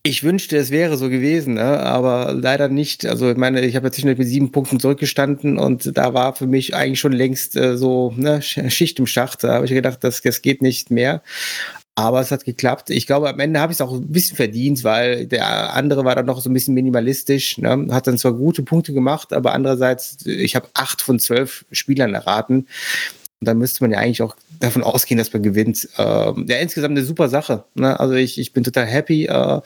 Ich 0.01 0.23
wünschte, 0.23 0.55
es 0.55 0.71
wäre 0.71 0.95
so 0.95 1.09
gewesen, 1.09 1.55
ne? 1.55 1.81
aber 1.81 2.33
leider 2.33 2.69
nicht. 2.69 3.05
Also 3.05 3.31
ich 3.31 3.37
meine, 3.37 3.65
ich 3.65 3.75
habe 3.75 3.87
jetzt 3.87 4.03
mit 4.03 4.17
sieben 4.25 4.49
Punkten 4.49 4.79
zurückgestanden 4.79 5.59
und 5.59 5.97
da 5.97 6.13
war 6.13 6.33
für 6.35 6.47
mich 6.47 6.73
eigentlich 6.73 7.01
schon 7.01 7.11
längst 7.11 7.57
äh, 7.57 7.77
so 7.77 8.13
ne, 8.15 8.41
Schicht 8.41 8.97
im 8.97 9.07
Schacht. 9.07 9.43
Da 9.43 9.55
habe 9.55 9.65
ich 9.65 9.71
gedacht, 9.71 10.01
das, 10.01 10.21
das 10.21 10.41
geht 10.41 10.61
nicht 10.61 10.89
mehr. 10.89 11.21
Aber 11.99 12.21
es 12.21 12.31
hat 12.31 12.45
geklappt. 12.45 12.91
Ich 12.91 13.05
glaube, 13.05 13.27
am 13.27 13.41
Ende 13.41 13.59
habe 13.59 13.73
ich 13.73 13.75
es 13.75 13.81
auch 13.81 13.91
ein 13.91 14.07
bisschen 14.07 14.37
verdient, 14.37 14.85
weil 14.85 15.25
der 15.25 15.73
andere 15.73 16.05
war 16.05 16.15
dann 16.15 16.27
noch 16.27 16.39
so 16.39 16.49
ein 16.49 16.53
bisschen 16.53 16.73
minimalistisch. 16.73 17.57
Ne? 17.57 17.87
Hat 17.91 18.07
dann 18.07 18.17
zwar 18.17 18.31
gute 18.31 18.63
Punkte 18.63 18.93
gemacht, 18.93 19.33
aber 19.33 19.51
andererseits, 19.51 20.25
ich 20.25 20.55
habe 20.55 20.69
acht 20.73 21.01
von 21.01 21.19
zwölf 21.19 21.65
Spielern 21.73 22.13
erraten. 22.13 22.67
Und 23.41 23.47
da 23.47 23.53
müsste 23.53 23.83
man 23.83 23.91
ja 23.91 23.97
eigentlich 23.97 24.21
auch 24.21 24.37
davon 24.61 24.81
ausgehen, 24.81 25.17
dass 25.17 25.33
man 25.33 25.43
gewinnt. 25.43 25.89
Ähm, 25.97 26.45
ja, 26.47 26.59
insgesamt 26.59 26.93
eine 26.93 27.03
super 27.05 27.27
Sache. 27.27 27.65
Ne? 27.75 27.99
Also 27.99 28.13
ich, 28.13 28.39
ich 28.39 28.53
bin 28.53 28.63
total 28.63 28.85
happy. 28.85 29.25
Äh, 29.25 29.59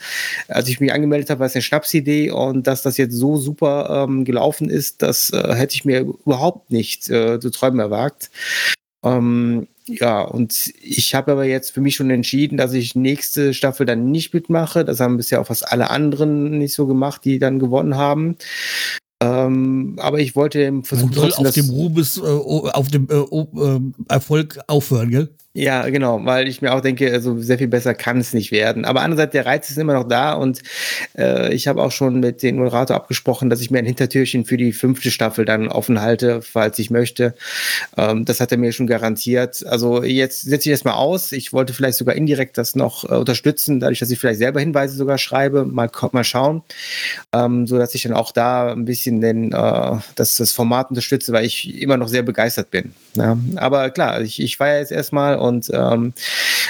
als 0.47 0.67
ich 0.69 0.79
mich 0.79 0.91
angemeldet 0.91 1.29
habe, 1.29 1.41
war 1.41 1.47
es 1.47 1.53
eine 1.53 1.61
Schnapsidee 1.61 2.31
und 2.31 2.65
dass 2.65 2.81
das 2.81 2.97
jetzt 2.97 3.13
so 3.13 3.37
super 3.37 4.07
ähm, 4.07 4.25
gelaufen 4.25 4.71
ist, 4.71 5.03
das 5.03 5.29
äh, 5.29 5.53
hätte 5.53 5.75
ich 5.75 5.85
mir 5.85 5.99
überhaupt 5.99 6.71
nicht 6.71 7.11
äh, 7.11 7.39
zu 7.39 7.51
träumen 7.51 7.79
erwagt. 7.79 8.31
Ähm, 9.03 9.67
ja, 9.87 10.21
und 10.21 10.73
ich 10.81 11.15
habe 11.15 11.33
aber 11.33 11.45
jetzt 11.45 11.71
für 11.71 11.81
mich 11.81 11.95
schon 11.95 12.09
entschieden, 12.09 12.57
dass 12.57 12.73
ich 12.73 12.95
nächste 12.95 13.53
Staffel 13.53 13.85
dann 13.85 14.11
nicht 14.11 14.33
mitmache. 14.33 14.85
Das 14.85 14.99
haben 14.99 15.17
bisher 15.17 15.41
auch 15.41 15.47
fast 15.47 15.71
alle 15.71 15.89
anderen 15.89 16.57
nicht 16.57 16.73
so 16.73 16.87
gemacht, 16.87 17.25
die 17.25 17.39
dann 17.39 17.59
gewonnen 17.59 17.95
haben. 17.95 18.37
Ähm, 19.21 19.95
aber 19.99 20.19
ich 20.19 20.35
wollte 20.35 20.81
versuchen, 20.83 21.15
Man 21.15 21.31
soll 21.31 21.47
auf 21.47 21.53
dem 21.53 21.69
Rubes, 21.69 22.17
äh, 22.17 22.21
auf 22.21 22.89
dem 22.89 23.07
äh, 23.09 23.15
äh, 23.15 23.79
Erfolg 24.09 24.59
aufhören, 24.67 25.09
gell? 25.09 25.29
Ja, 25.55 25.87
genau, 25.89 26.25
weil 26.25 26.47
ich 26.47 26.63
mir 26.63 26.73
auch 26.73 26.81
denke, 26.81 27.11
also 27.11 27.39
sehr 27.39 27.59
viel 27.59 27.67
besser 27.67 27.93
kann 27.93 28.19
es 28.19 28.33
nicht 28.33 28.51
werden. 28.51 28.85
Aber 28.85 29.01
andererseits, 29.01 29.33
der 29.33 29.45
Reiz 29.45 29.69
ist 29.69 29.77
immer 29.77 29.93
noch 29.93 30.07
da 30.07 30.33
und 30.33 30.63
äh, 31.15 31.53
ich 31.53 31.67
habe 31.67 31.83
auch 31.83 31.91
schon 31.91 32.19
mit 32.19 32.41
dem 32.41 32.55
Moderator 32.55 32.95
abgesprochen, 32.95 33.51
dass 33.51 33.61
ich 33.61 33.69
mir 33.69 33.77
ein 33.77 33.85
Hintertürchen 33.85 34.45
für 34.45 34.57
die 34.57 34.73
fünfte 34.73 35.11
Staffel 35.11 35.45
dann 35.45 35.67
offen 35.67 36.01
halte, 36.01 36.41
falls 36.41 36.79
ich 36.79 36.89
möchte. 36.89 37.35
Ähm, 37.95 38.25
das 38.25 38.39
hat 38.39 38.51
er 38.51 38.57
mir 38.57 38.71
schon 38.71 38.87
garantiert. 38.87 39.63
Also 39.67 40.01
jetzt 40.03 40.41
setze 40.41 40.69
ich 40.69 40.73
das 40.73 40.85
mal 40.85 40.95
aus. 40.95 41.31
Ich 41.31 41.53
wollte 41.53 41.73
vielleicht 41.73 41.99
sogar 41.99 42.15
indirekt 42.15 42.57
das 42.57 42.75
noch 42.75 43.03
äh, 43.03 43.13
unterstützen, 43.13 43.79
dadurch, 43.79 43.99
dass 43.99 44.09
ich 44.09 44.17
vielleicht 44.17 44.39
selber 44.39 44.59
Hinweise 44.59 44.95
sogar 44.95 45.19
schreibe. 45.19 45.65
Mal, 45.65 45.91
mal 46.13 46.23
schauen. 46.23 46.63
Ähm, 47.31 47.67
so 47.67 47.77
dass 47.77 47.93
ich 47.93 48.01
dann 48.01 48.13
auch 48.13 48.31
da 48.31 48.71
ein 48.71 48.85
bisschen 48.85 49.21
den, 49.21 49.51
äh, 49.51 49.97
das, 50.15 50.35
das 50.35 50.51
Format 50.51 50.89
unterstütze, 50.89 51.31
weil 51.31 51.45
ich 51.45 51.79
immer 51.79 51.97
noch 51.97 52.07
sehr 52.07 52.23
begeistert 52.23 52.71
bin. 52.71 52.93
Ja? 53.15 53.37
Aber 53.57 53.91
klar, 53.91 54.19
ich, 54.21 54.41
ich 54.41 54.57
feiere 54.57 54.79
jetzt 54.79 54.91
erstmal 54.91 55.42
und 55.43 55.69
ähm, 55.73 56.13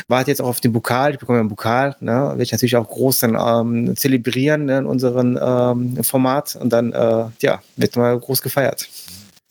warte 0.08 0.32
jetzt 0.32 0.42
auch 0.42 0.48
auf 0.48 0.60
den 0.60 0.74
Pokal. 0.74 1.14
Ich 1.14 1.20
bekomme 1.20 1.40
einen 1.40 1.50
Pokal, 1.50 1.96
ne? 2.00 2.12
werde 2.12 2.44
ich 2.44 2.52
natürlich 2.52 2.76
auch 2.76 2.88
groß 2.88 3.20
dann 3.20 3.38
ähm, 3.40 3.96
zelebrieren 3.96 4.66
ne, 4.66 4.80
in 4.80 4.86
unserem 4.86 5.40
ähm, 5.42 6.04
Format 6.04 6.58
und 6.60 6.74
dann 6.74 6.92
äh, 6.92 7.26
ja, 7.42 7.62
wird 7.76 7.96
mal 7.96 8.20
groß 8.20 8.42
gefeiert. 8.42 8.88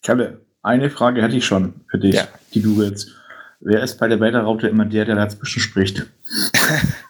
Kalle, 0.03 0.41
eine 0.63 0.91
Frage 0.91 1.23
hätte 1.23 1.37
ich 1.37 1.45
schon 1.45 1.75
für 1.89 1.99
dich, 1.99 2.15
ja. 2.15 2.29
die 2.53 2.63
du 2.63 2.77
willst. 2.77 3.11
Wer 3.61 3.83
ist 3.83 3.99
bei 3.99 4.09
der 4.09 4.19
Wälderraute 4.19 4.67
immer 4.67 4.85
der, 4.85 5.05
der 5.05 5.15
dazwischen 5.15 5.61
spricht? 5.61 6.05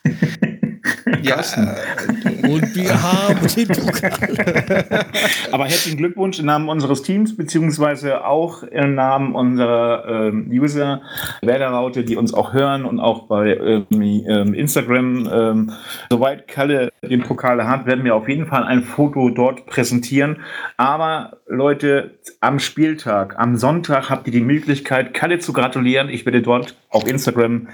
ja, 1.23 1.41
äh, 1.41 2.22
und 2.43 2.75
wir 2.75 3.03
haben 3.03 3.47
den 3.57 3.69
Pokal. 3.69 5.07
Aber 5.53 5.65
herzlichen 5.65 5.97
Glückwunsch 5.97 6.39
im 6.39 6.47
Namen 6.47 6.69
unseres 6.69 7.03
Teams, 7.03 7.37
beziehungsweise 7.37 8.25
auch 8.25 8.63
im 8.63 8.95
Namen 8.95 9.35
unserer 9.35 10.05
ähm, 10.09 10.49
User 10.51 11.03
Wälderraute, 11.43 12.05
die 12.05 12.17
uns 12.17 12.35
auch 12.35 12.53
hören 12.53 12.85
und 12.85 13.01
auch 13.01 13.27
bei 13.27 13.57
ähm, 13.57 13.87
ähm, 14.03 14.55
Instagram. 14.55 15.29
Ähm, 15.33 15.73
soweit 16.11 16.49
Kalle 16.49 16.93
den 17.03 17.23
Pokal 17.23 17.67
hat, 17.67 17.87
werden 17.87 18.05
wir 18.05 18.15
auf 18.15 18.29
jeden 18.29 18.47
Fall 18.47 18.65
ein 18.65 18.83
Foto 18.83 19.31
dort 19.31 19.67
präsentieren. 19.67 20.39
Aber 20.77 21.39
Leute, 21.47 22.19
am 22.41 22.59
Spieltag, 22.59 23.39
am 23.39 23.57
Sonntag 23.57 24.11
habt 24.11 24.27
ihr 24.27 24.33
die 24.33 24.41
Möglichkeit, 24.41 25.15
Kalle 25.15 25.39
zu 25.39 25.53
gratulieren. 25.53 26.09
Ich 26.09 26.25
werde 26.25 26.43
dort 26.43 26.77
auf 26.91 27.07
Instagram 27.07 27.69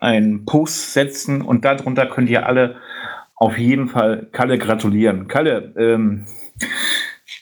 einen 0.00 0.44
Post 0.44 0.92
setzen 0.92 1.42
und 1.42 1.64
darunter 1.64 2.06
könnt 2.06 2.28
ihr 2.28 2.46
alle 2.46 2.76
auf 3.36 3.58
jeden 3.58 3.88
Fall 3.88 4.28
Kalle 4.32 4.58
gratulieren. 4.58 5.28
Kalle, 5.28 5.72
ähm, 5.76 6.26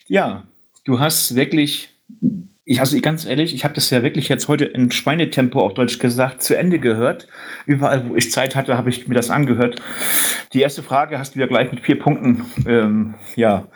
ja, 0.06 0.44
du 0.84 0.98
hast 1.00 1.36
wirklich, 1.36 1.90
ich, 2.64 2.80
also 2.80 3.00
ganz 3.00 3.24
ehrlich, 3.24 3.54
ich 3.54 3.64
habe 3.64 3.74
das 3.74 3.90
ja 3.90 4.02
wirklich 4.02 4.28
jetzt 4.28 4.48
heute 4.48 4.64
in 4.64 4.90
Schweinetempo 4.90 5.60
auf 5.60 5.74
Deutsch 5.74 5.98
gesagt 6.00 6.42
zu 6.42 6.56
Ende 6.56 6.80
gehört. 6.80 7.28
Überall, 7.66 8.08
wo 8.08 8.16
ich 8.16 8.32
Zeit 8.32 8.56
hatte, 8.56 8.76
habe 8.76 8.90
ich 8.90 9.06
mir 9.06 9.14
das 9.14 9.30
angehört. 9.30 9.80
Die 10.52 10.60
erste 10.60 10.82
Frage 10.82 11.18
hast 11.18 11.34
du 11.34 11.40
ja 11.40 11.46
gleich 11.46 11.70
mit 11.70 11.80
vier 11.80 11.98
Punkten, 11.98 12.44
ähm, 12.66 13.14
ja, 13.36 13.66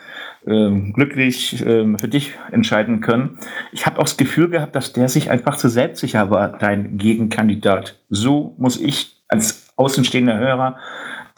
ähm, 0.47 0.93
glücklich 0.93 1.63
ähm, 1.65 1.99
für 1.99 2.07
dich 2.07 2.33
entscheiden 2.51 3.01
können. 3.01 3.37
Ich 3.71 3.85
habe 3.85 3.99
auch 3.99 4.03
das 4.03 4.17
Gefühl 4.17 4.49
gehabt, 4.49 4.75
dass 4.75 4.93
der 4.93 5.09
sich 5.09 5.29
einfach 5.29 5.57
zu 5.57 5.69
selbstsicher 5.69 6.29
war, 6.29 6.57
dein 6.57 6.97
Gegenkandidat. 6.97 7.99
So 8.09 8.55
muss 8.57 8.79
ich 8.79 9.17
als 9.27 9.73
außenstehender 9.75 10.37
Hörer 10.37 10.77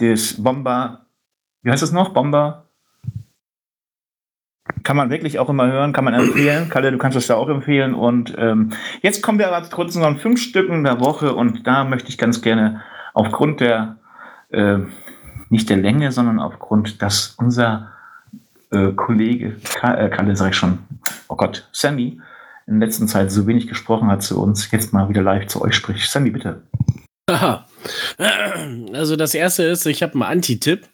des 0.01 0.41
Bomber, 0.43 1.05
wie 1.61 1.71
heißt 1.71 1.83
es 1.83 1.91
noch? 1.91 2.09
Bomber? 2.09 2.65
Kann 4.83 4.97
man 4.97 5.11
wirklich 5.11 5.37
auch 5.37 5.49
immer 5.49 5.71
hören, 5.71 5.93
kann 5.93 6.03
man 6.03 6.13
empfehlen. 6.13 6.69
Kalle, 6.69 6.91
du 6.91 6.97
kannst 6.97 7.17
es 7.17 7.27
ja 7.27 7.35
auch 7.35 7.49
empfehlen. 7.49 7.93
Und 7.93 8.35
ähm, 8.37 8.71
jetzt 9.01 9.21
kommen 9.21 9.37
wir 9.37 9.53
aber 9.53 9.67
trotzdem 9.69 10.01
noch 10.01 10.19
fünf 10.19 10.41
Stücken 10.41 10.83
der 10.83 10.99
Woche 10.99 11.35
und 11.35 11.67
da 11.67 11.83
möchte 11.83 12.09
ich 12.09 12.17
ganz 12.17 12.41
gerne 12.41 12.81
aufgrund 13.13 13.59
der, 13.59 13.97
äh, 14.49 14.79
nicht 15.49 15.69
der 15.69 15.77
Länge, 15.77 16.11
sondern 16.11 16.39
aufgrund, 16.39 17.01
dass 17.01 17.35
unser 17.37 17.91
äh, 18.71 18.91
Kollege, 18.93 19.57
äh, 19.83 20.09
Kalle 20.09 20.35
sag 20.35 20.51
ich 20.51 20.55
schon, 20.55 20.79
oh 21.27 21.35
Gott, 21.35 21.67
Sammy, 21.71 22.19
in 22.65 22.79
der 22.79 22.87
letzten 22.87 23.07
Zeit 23.07 23.31
so 23.31 23.45
wenig 23.45 23.67
gesprochen 23.67 24.09
hat 24.09 24.23
zu 24.23 24.41
uns, 24.41 24.71
jetzt 24.71 24.93
mal 24.93 25.09
wieder 25.09 25.21
live 25.21 25.47
zu 25.47 25.61
euch 25.61 25.75
spricht. 25.75 26.09
Sammy, 26.09 26.31
bitte. 26.31 26.63
Aha. 27.29 27.65
Also 28.93 29.15
das 29.15 29.33
erste 29.33 29.63
ist, 29.63 29.85
ich 29.85 30.03
habe 30.03 30.13
einen 30.13 30.23
Anti-Tipp. 30.23 30.87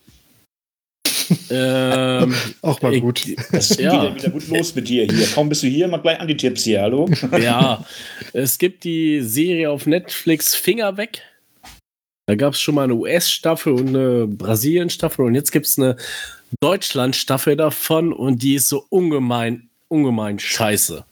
ähm, 1.49 2.33
Auch 2.61 2.81
mal 2.81 2.99
gut. 2.99 3.25
Das 3.51 3.69
geht 3.69 3.79
ja. 3.81 4.15
wieder 4.15 4.29
gut 4.29 4.47
los 4.47 4.75
mit 4.75 4.87
dir 4.87 5.05
hier. 5.05 5.27
Kaum 5.27 5.49
bist 5.49 5.63
du 5.63 5.67
hier, 5.67 5.87
mal 5.87 5.97
gleich 5.97 6.19
Anti-Tipps 6.19 6.63
hier, 6.63 6.81
hallo? 6.81 7.09
ja, 7.41 7.85
es 8.33 8.57
gibt 8.57 8.83
die 8.83 9.21
Serie 9.21 9.69
auf 9.69 9.85
Netflix 9.85 10.55
Finger 10.55 10.97
weg. 10.97 11.21
Da 12.27 12.35
gab 12.35 12.53
es 12.53 12.59
schon 12.59 12.75
mal 12.75 12.83
eine 12.83 12.95
US-Staffel 12.95 13.73
und 13.73 13.89
eine 13.89 14.27
Brasilien-Staffel 14.27 15.25
und 15.25 15.35
jetzt 15.35 15.51
gibt 15.51 15.65
es 15.65 15.77
eine 15.77 15.95
Deutschland-Staffel 16.59 17.55
davon 17.55 18.11
und 18.11 18.43
die 18.43 18.55
ist 18.55 18.67
so 18.67 18.85
ungemein, 18.89 19.69
ungemein 19.87 20.37
scheiße. 20.37 21.05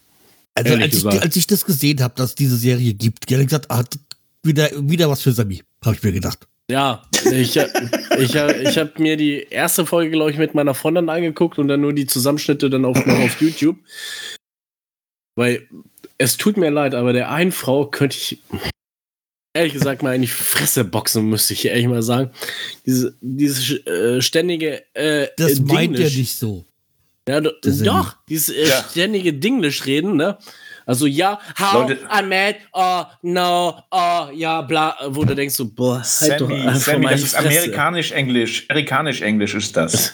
Also 0.58 0.74
als 0.74 0.96
ich, 0.96 1.06
als 1.06 1.36
ich, 1.36 1.48
das 1.48 1.66
gesehen 1.66 2.02
habe, 2.02 2.14
dass 2.16 2.30
es 2.30 2.36
diese 2.36 2.56
Serie 2.56 2.94
gibt, 2.94 3.30
ehrlich 3.30 3.48
gesagt, 3.48 3.70
hat 3.70 4.00
wieder, 4.46 4.70
wieder 4.74 5.10
was 5.10 5.22
für 5.22 5.32
Sami, 5.32 5.62
habe 5.84 5.96
ich 5.96 6.04
mir 6.04 6.12
gedacht. 6.12 6.48
Ja, 6.70 7.04
ich, 7.32 7.56
ich, 7.58 8.36
ich 8.36 8.78
habe 8.78 8.92
mir 8.98 9.18
die 9.18 9.46
erste 9.50 9.86
Folge, 9.86 10.12
glaube 10.12 10.32
ich, 10.32 10.38
mit 10.38 10.56
meiner 10.56 10.74
Freundin 10.74 11.10
angeguckt 11.10 11.60
und 11.60 11.68
dann 11.68 11.82
nur 11.82 11.94
die 11.94 12.08
Zusammenschnitte 12.08 12.70
dann 12.70 12.86
auch 12.86 13.06
noch 13.06 13.20
auf 13.20 13.40
YouTube. 13.40 13.78
Weil 15.36 15.68
es 16.18 16.38
tut 16.38 16.58
mir 16.58 16.72
leid, 16.72 16.96
aber 16.96 17.14
der 17.14 17.30
einen 17.30 17.52
Frau 17.52 17.86
könnte 17.86 18.18
ich 18.18 18.40
ehrlich 19.54 19.74
gesagt 19.74 20.02
mal 20.02 20.16
in 20.16 20.22
die 20.22 20.28
Fresse 20.28 20.84
boxen, 20.84 21.30
müsste 21.30 21.54
ich 21.54 21.66
ehrlich 21.66 21.88
mal 21.88 22.04
sagen. 22.04 22.32
Diese, 22.86 23.16
dieses 23.22 23.86
äh, 23.86 24.22
ständige. 24.22 24.84
Äh, 24.94 25.28
das 25.38 25.60
meint 25.60 26.00
er 26.00 26.10
nicht 26.10 26.36
so. 26.36 26.66
Ja, 27.28 27.42
do, 27.42 27.52
doch, 27.62 28.16
dieses 28.30 28.50
äh, 28.50 28.68
ja. 28.68 28.86
ständige 28.90 29.34
Dinglisch 29.34 29.86
reden, 29.86 30.16
ne? 30.16 30.38
Also 30.86 31.06
ja, 31.08 31.40
how 31.60 31.74
Leute, 31.74 32.00
I'm 32.10 32.28
mad, 32.28 32.58
oh 32.74 33.04
no, 33.22 33.82
oh 33.92 34.28
ja, 34.34 34.62
bla, 34.62 34.96
wo 35.08 35.24
du 35.26 35.36
denkst 35.36 35.56
so, 35.56 35.68
boah, 35.68 35.98
halt 35.98 36.06
Sammy, 36.06 36.38
doch 36.38 36.50
einfach 36.50 36.76
Sammy, 36.76 37.08
das 37.08 37.24
ist 37.24 37.36
amerikanisch-englisch, 37.36 38.66
amerikanisch-englisch 38.70 39.56
ist 39.56 39.76
das. 39.76 40.14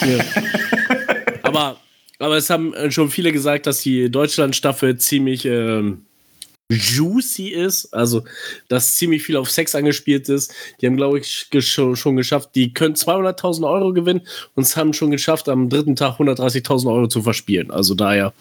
aber, 1.42 1.76
aber 2.18 2.36
es 2.36 2.50
haben 2.50 2.74
schon 2.90 3.10
viele 3.10 3.32
gesagt, 3.32 3.66
dass 3.66 3.80
die 3.80 4.10
Deutschland-Staffel 4.10 4.98
ziemlich 4.98 5.44
ähm, 5.46 6.04
juicy 6.70 7.48
ist, 7.48 7.92
also 7.92 8.24
dass 8.68 8.94
ziemlich 8.94 9.22
viel 9.22 9.36
auf 9.36 9.50
Sex 9.50 9.74
angespielt 9.74 10.28
ist. 10.28 10.54
Die 10.80 10.86
haben, 10.86 10.96
glaube 10.96 11.18
ich, 11.18 11.48
schon 11.62 12.16
geschafft, 12.16 12.50
die 12.54 12.72
können 12.72 12.94
200.000 12.94 13.68
Euro 13.68 13.92
gewinnen 13.92 14.22
und 14.54 14.62
es 14.62 14.76
haben 14.76 14.92
schon 14.92 15.10
geschafft, 15.10 15.48
am 15.48 15.68
dritten 15.68 15.96
Tag 15.96 16.20
130.000 16.20 16.92
Euro 16.92 17.08
zu 17.08 17.22
verspielen. 17.22 17.70
Also 17.70 17.94
daher 17.94 18.32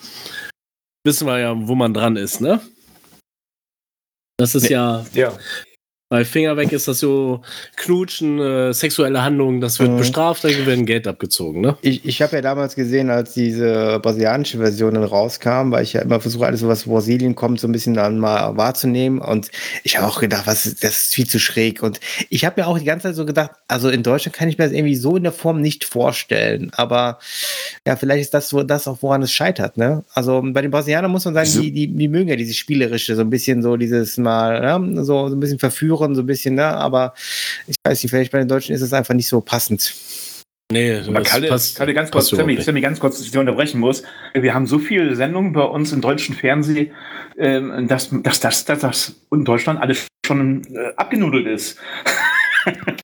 wissen 1.10 1.26
wir 1.26 1.39
ja, 1.39 1.55
wo 1.68 1.74
man 1.74 1.91
dran 1.91 2.16
ist, 2.18 2.39
ne? 2.39 2.62
Das 4.38 4.53
ist 4.53 4.70
ja, 4.70 5.03
ja. 5.14 5.34
Bei 6.10 6.26
Finger 6.26 6.57
weg 6.57 6.72
ist 6.72 6.88
das 6.88 6.97
so 6.99 7.41
Knutschen, 7.76 8.39
äh, 8.39 8.74
sexuelle 8.74 9.22
Handlungen, 9.24 9.62
das 9.62 9.78
wird 9.80 9.91
Mhm. 9.91 9.97
bestraft, 9.97 10.43
da 10.43 10.49
wird 10.49 10.68
ein 10.68 10.88
Geld 10.88 11.07
abgezogen, 11.07 11.62
ne? 11.62 11.78
Ich, 11.84 12.03
ich 12.03 12.24
habe 12.24 12.36
ja 12.36 12.41
damals 12.41 12.74
gesehen, 12.74 13.12
als 13.12 13.36
diese 13.36 13.99
brasilianische 14.01 14.57
Version 14.57 14.95
dann 14.95 15.03
rauskam, 15.03 15.70
weil 15.72 15.84
ich 15.84 15.93
ja 15.93 16.01
immer 16.01 16.20
versuche, 16.20 16.47
alles, 16.47 16.62
so 16.62 16.68
was 16.68 16.86
Brasilien 16.86 17.36
kommt, 17.36 17.60
so 17.60 17.68
ein 17.68 17.72
bisschen 17.72 17.93
dann 17.93 18.18
mal 18.18 18.57
wahrzunehmen. 18.57 19.20
Und 19.20 19.51
ich 19.84 19.97
habe 19.99 20.07
auch 20.07 20.20
gedacht, 20.20 20.47
was, 20.47 20.64
das 20.64 20.99
ist 21.03 21.14
viel 21.14 21.28
zu 21.28 21.39
schräg. 21.39 21.84
Und 21.84 21.99
ich 22.32 22.43
habe 22.43 22.60
mir 22.60 22.66
auch 22.68 22.80
die 22.80 22.86
ganze 22.86 23.10
Zeit 23.10 23.16
so 23.16 23.28
gedacht, 23.28 23.51
also 23.68 23.89
in 23.89 24.01
Deutschland 24.01 24.36
kann 24.36 24.49
ich 24.49 24.57
mir 24.57 24.64
das 24.64 24.74
irgendwie 24.74 24.95
so 24.95 25.16
in 25.16 25.22
der 25.22 25.32
Form 25.32 25.62
nicht 25.62 25.86
vorstellen. 25.86 26.72
Aber 26.74 27.20
ja, 27.86 27.95
vielleicht 27.95 28.22
ist 28.22 28.34
das 28.34 28.49
so 28.49 28.64
das 28.64 28.88
auch, 28.88 28.97
woran 29.01 29.22
es 29.22 29.32
scheitert. 29.32 29.78
Ne? 29.78 30.03
Also 30.16 30.41
bei 30.43 30.64
den 30.64 30.72
Brasilianern 30.72 31.12
muss 31.12 31.26
man 31.26 31.36
sagen, 31.36 31.47
So. 31.47 31.62
die, 31.62 31.72
die, 31.72 31.86
die 31.88 32.07
mögen 32.07 32.30
ja 32.30 32.36
dieses 32.36 32.55
Spielerische, 32.55 33.16
so 33.16 33.22
ein 33.22 33.30
bisschen 33.30 33.62
so 33.62 33.78
dieses 33.78 34.18
Mal, 34.18 34.80
ne? 34.80 35.05
so, 35.05 35.30
so 35.30 35.36
ein 35.36 35.39
bisschen 35.39 35.60
verführen, 35.60 35.99
so 36.16 36.22
ein 36.22 36.26
bisschen, 36.26 36.56
ne? 36.56 36.66
aber 36.66 37.14
ich 37.68 37.76
weiß 37.86 38.02
nicht, 38.04 38.10
vielleicht 38.12 38.32
bei 38.32 38.39
den 38.39 38.47
Deutschen 38.47 38.74
ist 38.76 38.82
es 38.82 38.93
einfach 38.93 39.14
nicht 39.14 39.28
so 39.28 39.41
passend. 39.41 39.93
Nee, 40.72 40.97
Aber 41.00 41.24
Kalle, 41.24 41.47
passt- 41.47 41.78
Kalle, 41.78 41.93
ganz 41.95 42.12
kurz, 42.12 42.30
Sammy. 42.30 42.62
Sammy, 42.62 42.80
ganz 42.82 43.00
kurz, 43.00 43.18
dass 43.18 43.26
ich 43.26 43.36
unterbrechen 43.36 43.80
muss. 43.80 44.04
Wir 44.36 44.54
haben 44.54 44.68
so 44.68 44.78
viele 44.78 45.16
Sendungen 45.16 45.52
bei 45.52 45.64
uns 45.64 45.91
im 45.93 46.02
deutschen 46.02 46.36
Fernsehen, 46.36 46.91
ähm, 47.38 47.88
dass, 47.88 48.10
dass, 48.12 48.39
dass, 48.39 48.66
dass 48.66 48.80
das 48.80 49.16
in 49.32 49.45
Deutschland 49.45 49.82
alles 49.82 50.06
schon 50.26 50.64
äh, 50.76 50.93
abgenudelt 50.95 51.47
ist. 51.47 51.78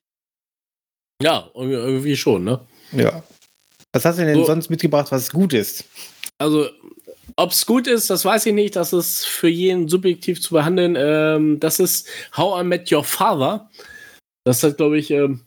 Ja, 1.24 1.50
irgendwie 1.56 2.18
schon, 2.18 2.44
ne? 2.44 2.60
Ja. 2.92 3.24
Was 3.94 4.04
hast 4.04 4.20
du 4.20 4.26
denn 4.26 4.36
So. 4.36 4.44
sonst 4.44 4.70
mitgebracht, 4.70 5.12
was 5.12 5.32
gut 5.32 5.54
ist? 5.54 5.86
Also, 6.38 6.70
ob 7.38 7.52
es 7.52 7.66
gut 7.66 7.88
ist, 7.88 8.10
das 8.10 8.24
weiß 8.24 8.46
ich 8.46 8.54
nicht. 8.54 8.76
Das 8.76 8.94
ist 8.94 9.26
für 9.26 9.50
jeden 9.50 9.88
subjektiv 9.88 10.42
zu 10.42 10.54
behandeln. 10.54 10.96
Ähm, 10.98 11.60
das 11.60 11.80
ist 11.80 12.08
How 12.36 12.62
I 12.62 12.64
Met 12.66 12.92
Your 12.92 13.04
Father. 13.04 13.70
Das 14.46 14.64
hat, 14.64 14.78
glaube 14.78 14.98
ich, 14.98 15.12
ähm, 15.12 15.42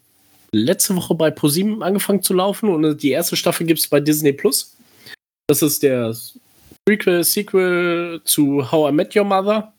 letzte 0.53 0.97
Woche 0.97 1.15
bei 1.15 1.31
ProSieben 1.31 1.83
angefangen 1.83 2.23
zu 2.23 2.35
laufen 2.35 2.69
und 2.69 3.03
die 3.03 3.11
erste 3.11 3.37
Staffel 3.37 3.67
gibt 3.67 3.81
es 3.81 3.89
bei 3.89 4.01
Disney 4.01 4.33
Plus. 4.33 4.77
Das 5.47 5.63
ist 5.63 5.83
der 5.83 6.15
Prequel, 6.87 7.25
Sequel 7.25 8.21
zu 8.25 8.71
How 8.71 8.91
I 8.91 8.95
Met 8.95 9.17
Your 9.17 9.25
Mother. 9.25 9.73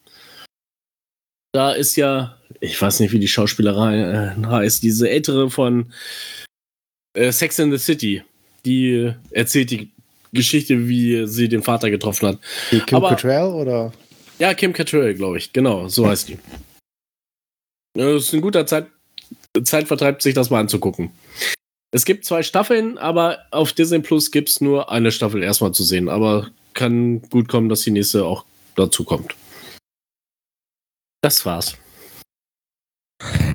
Da 1.51 1.71
ist 1.71 1.95
ja, 1.95 2.37
ich 2.59 2.79
weiß 2.79 2.99
nicht, 2.99 3.11
wie 3.11 3.19
die 3.19 3.27
Schauspielerei 3.27 3.99
äh, 3.99 4.45
heißt, 4.45 4.83
diese 4.83 5.09
ältere 5.09 5.49
von 5.49 5.91
äh, 7.13 7.31
Sex 7.31 7.59
in 7.59 7.71
the 7.71 7.77
City. 7.77 8.23
Die 8.65 9.13
erzählt 9.31 9.71
die 9.71 9.91
Geschichte, 10.31 10.87
wie 10.87 11.27
sie 11.27 11.49
den 11.49 11.63
Vater 11.63 11.89
getroffen 11.89 12.27
hat. 12.29 12.39
Die 12.71 12.79
Kim 12.79 12.97
Aber- 12.97 13.09
Cattrall 13.09 13.53
oder? 13.53 13.91
Ja, 14.37 14.53
Kim 14.53 14.71
Cattrall, 14.73 15.13
glaube 15.15 15.37
ich. 15.37 15.51
Genau, 15.51 15.87
so 15.87 16.07
heißt 16.07 16.29
die. 16.29 16.39
Das 17.93 18.23
ist 18.23 18.33
ein 18.33 18.41
guter 18.41 18.65
Zeit 18.65 18.87
Zeitvertreib, 19.63 20.21
sich 20.21 20.33
das 20.35 20.49
mal 20.49 20.59
anzugucken. 20.59 21.11
Es 21.91 22.05
gibt 22.05 22.23
zwei 22.23 22.43
Staffeln, 22.43 22.97
aber 22.99 23.39
auf 23.51 23.73
Disney 23.73 23.99
Plus 23.99 24.29
gibt 24.31 24.49
es 24.49 24.61
nur 24.61 24.91
eine 24.91 25.11
Staffel 25.11 25.41
erstmal 25.41 25.71
zu 25.73 25.83
sehen. 25.83 26.07
Aber 26.07 26.49
kann 26.75 27.21
gut 27.23 27.47
kommen, 27.49 27.67
dass 27.67 27.81
die 27.81 27.91
nächste 27.91 28.25
auch 28.25 28.45
dazu 28.75 29.03
kommt. 29.03 29.35
Das 31.21 31.45
war's. 31.45 31.77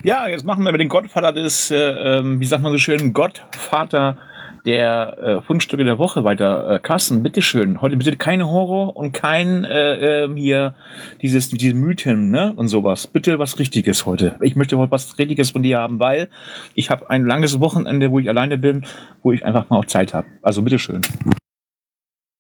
Ja, 0.02 0.28
jetzt 0.28 0.44
machen 0.44 0.64
wir 0.64 0.72
mit 0.72 0.80
den 0.80 0.88
Gottvater 0.88 1.32
des, 1.32 1.70
äh, 1.70 1.76
ähm, 2.18 2.40
wie 2.40 2.44
sagt 2.46 2.62
man 2.62 2.72
so 2.72 2.78
schön, 2.78 3.12
Gottvater 3.14 4.18
der 4.64 5.18
äh, 5.18 5.42
Fundstücke 5.42 5.84
der 5.84 5.98
Woche 5.98 6.24
weiter. 6.24 6.70
Äh, 6.70 6.78
Carsten, 6.78 7.22
bitteschön. 7.22 7.82
Heute 7.82 7.96
bitte 7.96 8.16
keine 8.16 8.48
Horror 8.48 8.96
und 8.96 9.12
kein 9.12 9.64
äh, 9.64 10.24
ähm, 10.24 10.36
hier 10.36 10.74
dieses, 11.20 11.50
diese 11.50 11.74
Mythen 11.74 12.30
ne? 12.30 12.54
und 12.56 12.68
sowas. 12.68 13.06
Bitte 13.06 13.38
was 13.38 13.58
Richtiges 13.58 14.06
heute. 14.06 14.36
Ich 14.40 14.56
möchte 14.56 14.78
heute 14.78 14.90
was 14.90 15.18
Richtiges 15.18 15.50
von 15.50 15.62
dir 15.62 15.78
haben, 15.78 16.00
weil 16.00 16.30
ich 16.74 16.88
habe 16.88 17.10
ein 17.10 17.26
langes 17.26 17.60
Wochenende, 17.60 18.10
wo 18.10 18.18
ich 18.18 18.28
alleine 18.28 18.56
bin, 18.56 18.86
wo 19.22 19.32
ich 19.32 19.44
einfach 19.44 19.68
mal 19.68 19.78
auch 19.78 19.84
Zeit 19.84 20.14
habe. 20.14 20.28
Also 20.40 20.62
bitteschön. 20.62 21.02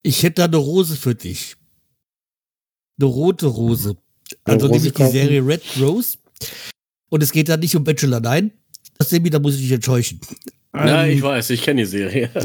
Ich 0.02 0.22
hätte 0.22 0.36
da 0.36 0.44
eine 0.44 0.56
Rose 0.56 0.96
für 0.96 1.14
dich. 1.14 1.56
Eine 2.98 3.08
rote 3.08 3.46
Rose. 3.46 3.96
Also 4.44 4.66
Rose 4.66 4.72
nämlich 4.72 4.92
die 4.92 5.02
kaufen? 5.02 5.12
Serie 5.12 5.46
Red 5.46 5.62
Rose. 5.78 6.16
Und 7.10 7.22
es 7.22 7.32
geht 7.32 7.50
da 7.50 7.58
nicht 7.58 7.76
um 7.76 7.84
Bachelor, 7.84 8.20
nein. 8.20 8.52
Das 8.96 9.10
Semi, 9.10 9.28
da 9.28 9.38
muss 9.38 9.56
ich 9.56 9.62
dich 9.62 9.72
enttäuschen. 9.72 10.20
Ja, 10.74 11.04
Ähm, 11.04 11.16
ich 11.16 11.22
weiß, 11.22 11.50
ich 11.50 11.62
kenne 11.62 11.82
die 11.82 11.86
Serie. 11.86 12.30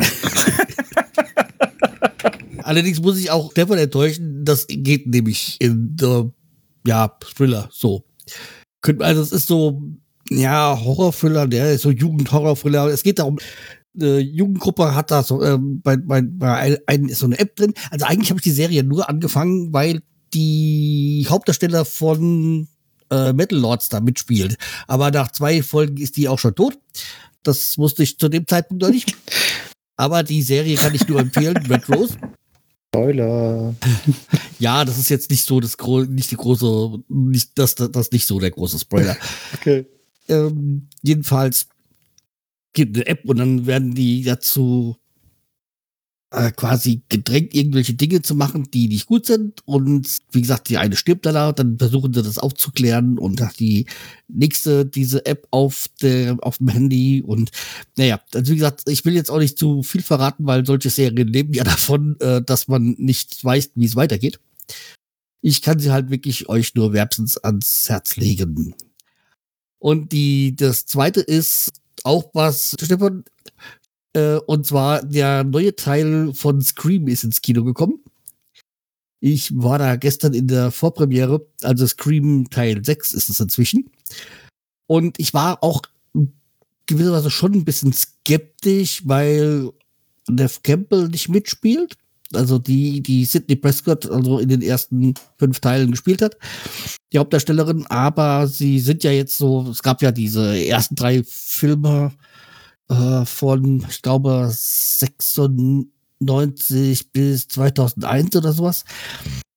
Allerdings 2.64 3.02
muss 3.02 3.18
ich 3.18 3.32
auch 3.32 3.52
Stefan 3.52 3.80
enttäuschen, 3.80 4.46
das 4.46 4.68
geht 4.70 5.08
nämlich 5.08 5.58
in 5.60 5.96
der, 5.96 6.32
ja, 6.86 7.08
Thriller, 7.36 7.68
so. 7.72 8.06
Also 9.00 9.22
es 9.22 9.32
ist 9.32 9.48
so, 9.48 9.82
ja, 10.30 10.80
Horrorthriller, 10.80 11.48
der 11.48 11.74
ist 11.74 11.82
so 11.82 11.90
Jugendhorrorthriller. 11.90 12.88
Es 12.88 13.02
geht 13.04 13.18
darum, 13.20 13.40
eine 14.00 14.20
Jugendgruppe 14.20 14.94
hat 14.94 15.10
da 15.10 15.24
so, 15.24 15.44
ähm, 15.44 15.82
bei, 15.82 15.98
bei, 15.98 16.22
bei 16.22 16.56
ein, 16.56 16.78
ein, 16.86 17.06
ist 17.06 17.20
so 17.20 17.26
eine 17.26 17.40
App 17.40 17.56
drin. 17.56 17.74
Also 17.90 18.06
eigentlich 18.06 18.30
habe 18.30 18.38
ich 18.38 18.44
die 18.44 18.52
Serie 18.52 18.84
nur 18.84 19.10
angefangen, 19.10 19.74
weil 19.74 20.02
die 20.34 21.26
Hauptdarsteller 21.28 21.86
von 21.86 22.68
äh, 23.10 23.34
Metal 23.34 23.58
Lords 23.58 23.90
da 23.90 24.00
mitspielt. 24.00 24.58
Aber 24.88 25.10
nach 25.12 25.32
zwei 25.32 25.64
Folgen 25.64 25.98
ist 25.98 26.18
die 26.18 26.28
auch 26.28 26.40
schon 26.40 26.56
tot. 26.56 26.78
Das 27.44 27.78
wusste 27.78 28.04
ich 28.04 28.18
zu 28.18 28.30
dem 28.30 28.48
Zeitpunkt 28.48 28.84
noch 28.84 28.90
nicht. 28.90 29.16
Aber 29.96 30.24
die 30.24 30.42
Serie 30.42 30.78
kann 30.78 30.96
ich 30.96 31.08
nur 31.08 31.20
empfehlen, 31.20 31.58
Red 31.70 31.90
Rose. 31.90 32.18
Spoiler. 32.88 33.76
Ja, 34.60 34.84
das 34.84 34.98
ist 34.98 35.08
jetzt 35.08 35.30
nicht 35.30 35.46
so 35.46 35.62
das 35.62 35.78
nicht 36.10 36.32
die 36.32 36.36
große, 36.36 37.02
nicht 37.08 37.58
das, 37.58 37.76
das, 37.76 37.92
das 37.92 38.12
nicht 38.12 38.28
so 38.28 38.42
der 38.42 38.52
große 38.52 38.78
Spoiler. 38.78 39.16
Okay. 39.54 39.86
ähm, 40.28 40.90
jedenfalls 41.02 41.70
gibt 42.74 42.98
eine 42.98 43.08
App 43.08 43.24
und 43.24 43.38
dann 43.38 43.66
werden 43.66 43.96
die 43.96 44.22
dazu 44.24 44.98
äh, 46.32 46.52
quasi 46.52 47.02
gedrängt, 47.10 47.56
irgendwelche 47.56 47.94
Dinge 47.94 48.22
zu 48.22 48.36
machen, 48.36 48.70
die 48.72 48.88
nicht 48.88 49.08
gut 49.08 49.26
sind. 49.26 49.62
Und 49.66 50.20
wie 50.32 50.42
gesagt, 50.42 50.70
die 50.70 50.78
eine 50.78 50.96
stirbt 50.96 51.26
danach, 51.26 51.54
dann 51.54 51.78
versuchen 51.80 52.14
sie 52.14 52.22
das 52.22 52.38
aufzuklären 52.38 53.18
und 53.18 53.42
die 53.60 53.88
nächste 54.28 54.86
diese 54.86 55.26
App 55.26 55.48
auf 55.52 55.88
der 56.02 56.38
auf 56.42 56.60
dem 56.60 56.68
Handy 56.68 57.24
und 57.26 57.50
naja, 57.98 58.20
also 58.34 58.52
wie 58.52 58.58
gesagt, 58.58 58.84
ich 58.88 59.04
will 59.06 59.16
jetzt 59.16 59.32
auch 59.32 59.40
nicht 59.40 59.58
zu 59.58 59.82
viel 59.82 60.04
verraten, 60.04 60.46
weil 60.46 60.66
solche 60.66 60.90
Serien 60.90 61.28
leben 61.28 61.54
ja 61.54 61.64
davon, 61.66 62.20
äh, 62.20 62.42
dass 62.44 62.68
man 62.68 62.96
nicht 63.00 63.44
weiß, 63.44 63.72
wie 63.76 63.86
es 63.86 63.96
weitergeht. 63.96 64.40
Ich 65.42 65.62
kann 65.62 65.80
sie 65.80 65.92
halt 65.92 66.10
wirklich 66.12 66.50
euch 66.50 66.76
nur 66.76 66.94
wärmstens 66.94 67.38
ans 67.38 67.90
Herz 67.90 68.18
legen. 68.18 68.76
Und 69.80 70.12
die, 70.12 70.56
das 70.56 70.86
zweite 70.86 71.22
ist 71.22 71.72
auch 72.04 72.30
was, 72.34 72.76
Stefan, 72.82 73.24
äh, 74.14 74.36
und 74.36 74.66
zwar 74.66 75.04
der 75.04 75.44
neue 75.44 75.76
Teil 75.76 76.34
von 76.34 76.62
Scream 76.62 77.08
ist 77.08 77.24
ins 77.24 77.42
Kino 77.42 77.64
gekommen. 77.64 78.00
Ich 79.22 79.52
war 79.56 79.80
da 79.80 79.96
gestern 79.98 80.34
in 80.34 80.48
der 80.48 80.72
Vorpremiere, 80.72 81.46
also 81.64 81.86
Scream 81.86 82.50
Teil 82.50 82.84
6 82.84 83.12
ist 83.14 83.30
es 83.30 83.40
inzwischen. 83.40 83.92
Und 84.88 85.20
ich 85.20 85.34
war 85.34 85.64
auch 85.64 85.82
gewisserweise 86.86 87.30
schon 87.30 87.54
ein 87.54 87.66
bisschen 87.66 87.94
skeptisch, 87.94 89.04
weil 89.06 89.70
Neff 90.30 90.64
Campbell 90.64 91.10
nicht 91.10 91.30
mitspielt. 91.30 91.98
Also 92.34 92.60
die, 92.60 93.02
die 93.02 93.26
Sidney 93.26 93.56
Prescott 93.56 94.10
also 94.10 94.40
in 94.40 94.50
den 94.50 94.62
ersten 94.62 95.16
fünf 95.38 95.60
Teilen 95.60 95.92
gespielt 95.92 96.22
hat 96.22 96.38
die 97.12 97.18
Hauptdarstellerin, 97.18 97.86
aber 97.88 98.48
sie 98.48 98.80
sind 98.80 99.04
ja 99.04 99.12
jetzt 99.12 99.38
so, 99.38 99.68
es 99.70 99.82
gab 99.82 100.02
ja 100.02 100.12
diese 100.12 100.64
ersten 100.64 100.96
drei 100.96 101.24
Filme 101.24 102.12
äh, 102.90 103.26
von, 103.26 103.86
ich 103.90 104.02
glaube, 104.02 104.50
96 104.52 107.12
bis 107.12 107.48
2001 107.48 108.36
oder 108.36 108.54
sowas. 108.54 108.86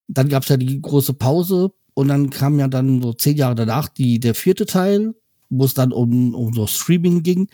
Dann 0.08 0.28
gab 0.28 0.42
es 0.44 0.50
ja 0.50 0.56
die 0.56 0.80
große 0.80 1.14
Pause 1.14 1.72
und 1.94 2.08
dann 2.08 2.30
kam 2.30 2.58
ja 2.58 2.68
dann 2.68 3.02
so 3.02 3.12
zehn 3.12 3.36
Jahre 3.36 3.54
danach 3.54 3.88
die, 3.88 4.20
der 4.20 4.34
vierte 4.34 4.66
Teil, 4.66 5.14
wo 5.50 5.64
es 5.64 5.74
dann 5.74 5.92
um, 5.92 6.34
um 6.34 6.54
so 6.54 6.66
Streaming 6.66 7.22
ging, 7.22 7.48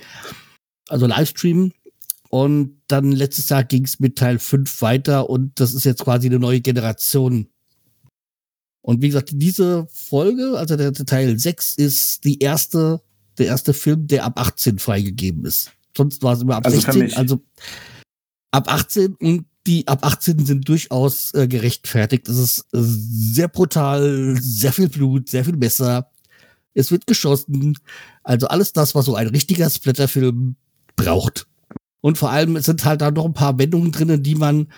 also 0.89 1.07
Livestream. 1.07 1.72
Und 2.31 2.83
dann 2.89 3.12
letztes 3.12 3.49
Jahr 3.49 3.64
ging 3.64 3.85
es 3.85 4.01
mit 4.01 4.18
Teil 4.18 4.39
5 4.39 4.83
weiter 4.83 5.31
und 5.31 5.59
das 5.61 5.72
ist 5.72 5.85
jetzt 5.85 6.05
quasi 6.05 6.26
eine 6.26 6.39
neue 6.39 6.61
Generation 6.61 7.49
und 8.89 9.03
wie 9.03 9.09
gesagt, 9.09 9.33
diese 9.35 9.87
Folge, 9.91 10.55
also 10.57 10.74
der, 10.74 10.95
Teil 10.95 11.39
6, 11.39 11.74
ist 11.74 12.24
die 12.24 12.39
erste, 12.39 13.03
der 13.39 13.47
erste 13.47 13.74
Film, 13.74 14.07
der 14.07 14.24
ab 14.24 14.39
18 14.41 14.78
freigegeben 14.78 15.45
ist. 15.45 15.72
Sonst 15.97 16.22
war 16.22 16.34
es 16.34 16.43
immer 16.43 16.57
ab 16.57 16.66
Also 16.66 16.78
für 16.78 16.84
16, 16.84 17.03
mich. 17.03 17.16
also 17.16 17.41
ab 18.51 18.72
18 18.72 19.14
und 19.16 19.47
die 19.66 19.86
ab 19.86 20.05
18 20.05 20.47
sind 20.47 20.68
durchaus 20.68 21.34
äh, 21.34 21.47
gerechtfertigt. 21.47 22.28
Es 22.28 22.39
ist 22.39 22.61
äh, 22.72 22.78
sehr 22.80 23.49
brutal, 23.49 24.36
sehr 24.41 24.72
viel 24.72 24.89
Blut, 24.89 25.28
sehr 25.28 25.45
viel 25.45 25.57
Messer. 25.57 26.11
Es 26.74 26.91
wird 26.91 27.07
geschossen. 27.07 27.76
Also 28.22 28.49
alles 28.49 28.72
das, 28.72 28.95
was 28.95 29.05
so 29.05 29.14
ein 29.14 29.26
richtiger 29.28 29.68
Splatterfilm 29.68 30.57
braucht. 30.97 31.47
Und 32.01 32.16
vor 32.16 32.30
allem 32.30 32.57
es 32.57 32.66
sind 32.66 32.84
halt 32.84 33.01
da 33.03 33.11
noch 33.11 33.26
ein 33.26 33.34
paar 33.34 33.59
Wendungen 33.59 33.93
drinnen, 33.93 34.22
die 34.22 34.36
man 34.36 34.68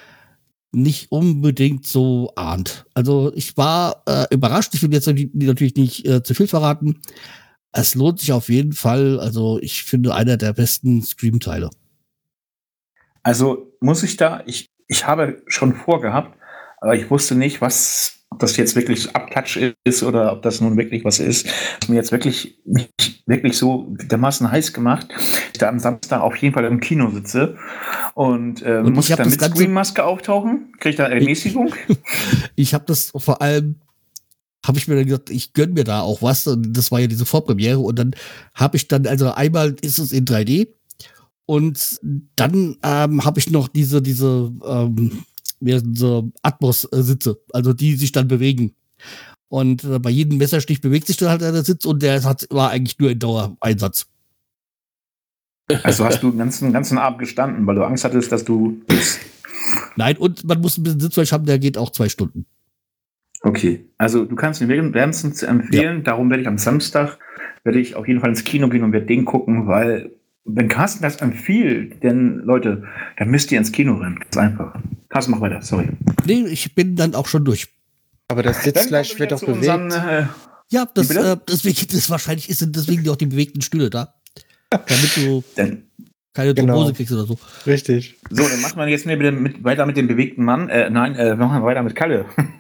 nicht 0.72 1.10
unbedingt 1.10 1.86
so 1.86 2.32
ahnt. 2.36 2.86
Also 2.94 3.32
ich 3.34 3.56
war 3.56 4.02
äh, 4.06 4.26
überrascht, 4.32 4.74
ich 4.74 4.82
will 4.82 4.92
jetzt 4.92 5.06
natürlich 5.06 5.74
nicht 5.76 6.06
äh, 6.06 6.22
zu 6.22 6.34
viel 6.34 6.46
verraten, 6.46 7.00
es 7.72 7.94
lohnt 7.94 8.20
sich 8.20 8.32
auf 8.32 8.48
jeden 8.48 8.72
Fall. 8.72 9.20
Also 9.20 9.58
ich 9.60 9.84
finde 9.84 10.14
einer 10.14 10.36
der 10.36 10.52
besten 10.52 11.02
Scream-Teile. 11.02 11.70
Also 13.22 13.72
muss 13.80 14.02
ich 14.02 14.16
da, 14.16 14.42
ich, 14.46 14.70
ich 14.88 15.06
habe 15.06 15.42
schon 15.46 15.74
vorgehabt, 15.74 16.36
aber 16.80 16.94
ich 16.94 17.10
wusste 17.10 17.34
nicht, 17.34 17.60
was 17.60 18.20
ob 18.32 18.38
das 18.38 18.56
jetzt 18.56 18.76
wirklich 18.76 19.14
Abklatsch 19.14 19.58
ist 19.84 20.02
oder 20.04 20.32
ob 20.32 20.42
das 20.42 20.60
nun 20.60 20.76
wirklich 20.76 21.04
was 21.04 21.18
ist. 21.18 21.48
Mir 21.88 21.96
jetzt 21.96 22.12
wirklich, 22.12 22.60
wirklich 23.26 23.58
so 23.58 23.88
dermaßen 23.90 24.50
heiß 24.50 24.72
gemacht, 24.72 25.08
dass 25.12 25.40
ich 25.52 25.58
da 25.58 25.68
am 25.68 25.80
Samstag 25.80 26.20
auf 26.20 26.36
jeden 26.36 26.54
Fall 26.54 26.64
im 26.64 26.78
Kino 26.78 27.10
sitze 27.10 27.58
und, 28.14 28.62
äh, 28.62 28.78
Und 28.78 28.94
muss 28.94 29.06
ich 29.06 29.10
ich 29.14 29.18
hab 29.18 29.24
da 29.24 29.24
das 29.24 29.40
mit 29.40 29.56
Screen-Maske 29.56 30.04
auftauchen? 30.04 30.72
Kriege 30.78 30.90
ich 30.90 30.96
da 30.96 31.08
Ermäßigung? 31.08 31.74
Ich 32.54 32.72
habe 32.72 32.84
das 32.86 33.10
vor 33.16 33.42
allem, 33.42 33.80
habe 34.66 34.78
ich 34.78 34.88
mir 34.88 34.96
dann 34.96 35.06
gedacht, 35.06 35.30
ich 35.30 35.52
gönn 35.52 35.72
mir 35.72 35.84
da 35.84 36.00
auch 36.00 36.22
was. 36.22 36.46
Und 36.46 36.76
das 36.76 36.92
war 36.92 37.00
ja 37.00 37.06
diese 37.06 37.24
Vorpremiere. 37.24 37.78
Und 37.78 37.98
dann 37.98 38.12
habe 38.54 38.76
ich 38.76 38.88
dann, 38.88 39.06
also 39.06 39.32
einmal 39.32 39.74
ist 39.82 39.98
es 39.98 40.12
in 40.12 40.24
3D. 40.24 40.68
Und 41.46 41.98
dann 42.36 42.76
ähm, 42.82 43.24
habe 43.24 43.40
ich 43.40 43.50
noch 43.50 43.68
diese, 43.68 44.00
diese, 44.00 44.52
ähm, 44.64 45.24
sie, 45.60 46.32
Atmos-Sitze, 46.42 47.40
also 47.52 47.72
die 47.72 47.96
sich 47.96 48.12
dann 48.12 48.28
bewegen. 48.28 48.74
Und 49.48 49.82
äh, 49.82 49.98
bei 49.98 50.10
jedem 50.10 50.38
Messerstich 50.38 50.80
bewegt 50.80 51.08
sich 51.08 51.16
dann 51.16 51.30
halt 51.30 51.40
der 51.40 51.64
Sitz 51.64 51.84
und 51.84 52.02
der 52.02 52.22
hat, 52.22 52.46
war 52.50 52.70
eigentlich 52.70 52.98
nur 52.98 53.10
in 53.10 53.18
Dauereinsatz. 53.18 54.06
Also 55.82 56.04
hast 56.04 56.22
du 56.22 56.30
den 56.30 56.38
ganzen, 56.38 56.72
ganzen 56.72 56.98
Abend 56.98 57.18
gestanden, 57.18 57.66
weil 57.66 57.76
du 57.76 57.84
Angst 57.84 58.04
hattest, 58.04 58.30
dass 58.32 58.44
du. 58.44 58.80
Nein, 59.96 60.16
und 60.16 60.44
man 60.44 60.60
muss 60.60 60.78
ein 60.78 60.82
bisschen 60.82 61.00
Sitzfleisch 61.00 61.32
haben, 61.32 61.46
der 61.46 61.58
geht 61.58 61.78
auch 61.78 61.90
zwei 61.90 62.08
Stunden. 62.08 62.46
Okay, 63.42 63.86
also 63.96 64.24
du 64.24 64.36
kannst 64.36 64.60
mir 64.60 64.68
wärmstens 64.94 65.42
empfehlen, 65.42 66.04
darum 66.04 66.28
werde 66.28 66.42
ich 66.42 66.48
am 66.48 66.58
Samstag, 66.58 67.18
werde 67.64 67.80
ich 67.80 67.94
auf 67.96 68.06
jeden 68.06 68.20
Fall 68.20 68.28
ins 68.30 68.44
Kino 68.44 68.68
gehen 68.68 68.82
und 68.84 68.92
werde 68.92 69.06
den 69.06 69.24
gucken, 69.24 69.66
weil 69.66 70.10
wenn 70.44 70.68
Carsten 70.68 71.02
das 71.02 71.16
empfiehlt, 71.16 72.02
denn 72.02 72.40
Leute, 72.44 72.84
dann 73.18 73.30
müsst 73.30 73.50
ihr 73.52 73.58
ins 73.58 73.72
Kino 73.72 73.94
rennen. 73.94 74.18
Ganz 74.18 74.36
einfach. 74.36 74.74
Carsten, 75.08 75.32
mach 75.32 75.40
weiter, 75.40 75.62
sorry. 75.62 75.88
Nee, 76.26 76.46
ich 76.48 76.74
bin 76.74 76.96
dann 76.96 77.14
auch 77.14 77.26
schon 77.26 77.44
durch. 77.44 77.68
Aber 78.28 78.42
das 78.42 78.62
Sitzfleisch 78.62 79.18
wird 79.18 79.32
doch 79.32 79.40
bewegt. 79.40 79.58
unseren, 79.58 79.90
äh, 79.90 80.26
Ja, 80.70 80.86
das, 80.94 81.10
äh, 81.10 81.36
deswegen, 81.48 81.86
das 81.92 82.10
wahrscheinlich 82.10 82.48
ist 82.48 82.58
sind 82.60 82.76
deswegen 82.76 83.08
auch 83.08 83.16
die 83.16 83.26
bewegten 83.26 83.60
Stühle 83.60 83.90
da. 83.90 84.14
Damit 84.70 85.16
du 85.16 85.42
denn, 85.56 85.84
keine 86.32 86.54
Genau. 86.54 86.74
Thrombose 86.74 86.94
kriegst 86.94 87.12
oder 87.12 87.24
so. 87.24 87.38
Richtig. 87.66 88.16
so, 88.30 88.42
dann 88.48 88.60
machen 88.60 88.78
wir 88.78 88.86
jetzt 88.86 89.04
mit, 89.06 89.18
mit, 89.18 89.64
weiter 89.64 89.84
mit 89.86 89.96
dem 89.96 90.06
bewegten 90.08 90.44
Mann. 90.44 90.68
Äh, 90.68 90.90
nein, 90.90 91.14
äh, 91.16 91.34
machen 91.34 91.60
wir 91.60 91.66
weiter 91.66 91.82
mit 91.82 91.94
Kalle. 91.94 92.26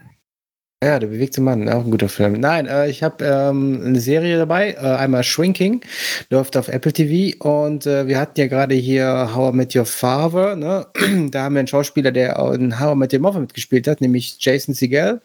Ja, 0.82 0.98
der 0.98 1.08
bewegte 1.08 1.42
Mann, 1.42 1.68
auch 1.68 1.84
ein 1.84 1.90
guter 1.90 2.08
Film. 2.08 2.40
Nein, 2.40 2.66
äh, 2.66 2.88
ich 2.88 3.02
habe 3.02 3.22
ähm, 3.22 3.82
eine 3.84 4.00
Serie 4.00 4.38
dabei, 4.38 4.72
äh, 4.72 4.78
einmal 4.78 5.22
Shrinking, 5.22 5.82
läuft 6.30 6.56
auf 6.56 6.68
Apple 6.68 6.94
TV 6.94 7.36
und 7.46 7.84
äh, 7.84 8.06
wir 8.06 8.18
hatten 8.18 8.40
ja 8.40 8.46
gerade 8.46 8.74
hier 8.74 9.34
How 9.34 9.52
I 9.52 9.56
Met 9.58 9.76
Your 9.76 9.84
Father, 9.84 10.56
ne? 10.56 10.86
da 11.30 11.42
haben 11.42 11.54
wir 11.54 11.58
einen 11.58 11.68
Schauspieler, 11.68 12.12
der 12.12 12.38
in 12.54 12.80
How 12.80 12.94
I 12.94 12.98
Met 12.98 13.12
Your 13.12 13.20
Mother 13.20 13.40
mitgespielt 13.40 13.86
hat, 13.88 14.00
nämlich 14.00 14.38
Jason 14.40 14.72
Segel. 14.72 15.20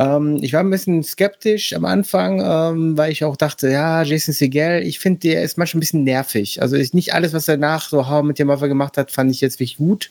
Ähm, 0.00 0.40
ich 0.42 0.52
war 0.52 0.64
ein 0.64 0.70
bisschen 0.70 1.04
skeptisch 1.04 1.74
am 1.74 1.84
Anfang, 1.84 2.40
ähm, 2.44 2.98
weil 2.98 3.12
ich 3.12 3.22
auch 3.22 3.36
dachte, 3.36 3.70
ja, 3.70 4.02
Jason 4.02 4.34
Segel, 4.34 4.82
ich 4.82 4.98
finde, 4.98 5.20
der 5.20 5.44
ist 5.44 5.58
manchmal 5.58 5.78
ein 5.78 5.82
bisschen 5.82 6.02
nervig. 6.02 6.60
Also 6.60 6.74
ist 6.74 6.92
nicht 6.92 7.14
alles, 7.14 7.32
was 7.32 7.46
er 7.46 7.56
nach 7.56 7.88
so 7.88 8.08
How 8.08 8.24
I 8.24 8.26
Met 8.26 8.40
Your 8.40 8.46
Mother 8.46 8.66
gemacht 8.66 8.96
hat, 8.96 9.12
fand 9.12 9.30
ich 9.30 9.40
jetzt 9.42 9.60
wirklich 9.60 9.76
gut. 9.76 10.10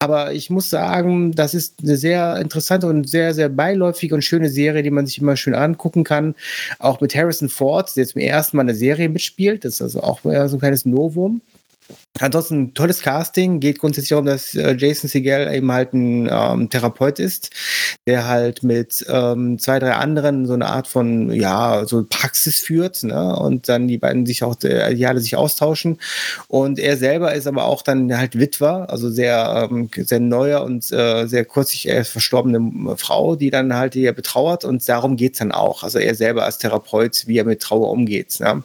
Aber 0.00 0.32
ich 0.32 0.48
muss 0.48 0.70
sagen, 0.70 1.32
das 1.32 1.54
ist 1.54 1.80
eine 1.82 1.96
sehr 1.96 2.36
interessante 2.36 2.86
und 2.86 3.08
sehr, 3.08 3.34
sehr 3.34 3.48
beiläufige 3.48 4.14
und 4.14 4.22
schöne 4.22 4.48
Serie, 4.48 4.84
die 4.84 4.90
man 4.92 5.06
sich 5.06 5.18
immer 5.18 5.36
schön 5.36 5.54
angucken 5.54 6.04
kann. 6.04 6.36
Auch 6.78 7.00
mit 7.00 7.16
Harrison 7.16 7.48
Ford, 7.48 7.96
der 7.96 8.06
zum 8.06 8.20
ersten 8.20 8.56
Mal 8.56 8.62
eine 8.62 8.76
Serie 8.76 9.08
mitspielt. 9.08 9.64
Das 9.64 9.74
ist 9.74 9.82
also 9.82 10.02
auch 10.02 10.20
so 10.22 10.30
ein 10.30 10.58
kleines 10.60 10.84
Novum. 10.84 11.40
Ansonsten 12.20 12.74
tolles 12.74 13.02
Casting. 13.02 13.60
Geht 13.60 13.78
grundsätzlich 13.78 14.10
darum, 14.10 14.26
dass 14.26 14.54
äh, 14.54 14.74
Jason 14.76 15.08
Segel 15.08 15.52
eben 15.54 15.70
halt 15.70 15.92
ein 15.92 16.28
ähm, 16.30 16.70
Therapeut 16.70 17.18
ist, 17.18 17.50
der 18.06 18.26
halt 18.26 18.62
mit 18.62 19.04
ähm, 19.08 19.58
zwei, 19.58 19.78
drei 19.78 19.92
anderen 19.92 20.46
so 20.46 20.54
eine 20.54 20.66
Art 20.66 20.88
von, 20.88 21.32
ja, 21.32 21.84
so 21.86 22.04
Praxis 22.08 22.60
führt, 22.60 23.02
ne? 23.02 23.36
Und 23.36 23.68
dann 23.68 23.88
die 23.88 23.98
beiden 23.98 24.26
sich 24.26 24.42
auch, 24.42 24.56
äh, 24.62 24.94
die 24.94 25.06
alle 25.06 25.20
sich 25.20 25.36
austauschen. 25.36 25.98
Und 26.48 26.78
er 26.78 26.96
selber 26.96 27.34
ist 27.34 27.46
aber 27.46 27.64
auch 27.64 27.82
dann 27.82 28.16
halt 28.16 28.38
Witwer, 28.38 28.90
also 28.90 29.10
sehr, 29.10 29.68
ähm, 29.70 29.90
sehr 29.96 30.20
neuer 30.20 30.62
und 30.64 30.90
äh, 30.92 31.26
sehr 31.26 31.44
kürzlich 31.44 31.88
erst 31.88 32.10
verstorbene 32.10 32.96
Frau, 32.96 33.36
die 33.36 33.50
dann 33.50 33.74
halt 33.74 33.94
hier 33.94 34.12
betrauert. 34.12 34.64
Und 34.64 34.86
darum 34.88 35.16
geht's 35.16 35.38
dann 35.38 35.52
auch. 35.52 35.82
Also 35.82 35.98
er 35.98 36.14
selber 36.14 36.44
als 36.44 36.58
Therapeut, 36.58 37.24
wie 37.26 37.38
er 37.38 37.44
mit 37.44 37.60
Trauer 37.60 37.90
umgeht. 37.90 38.40
Ne? 38.40 38.62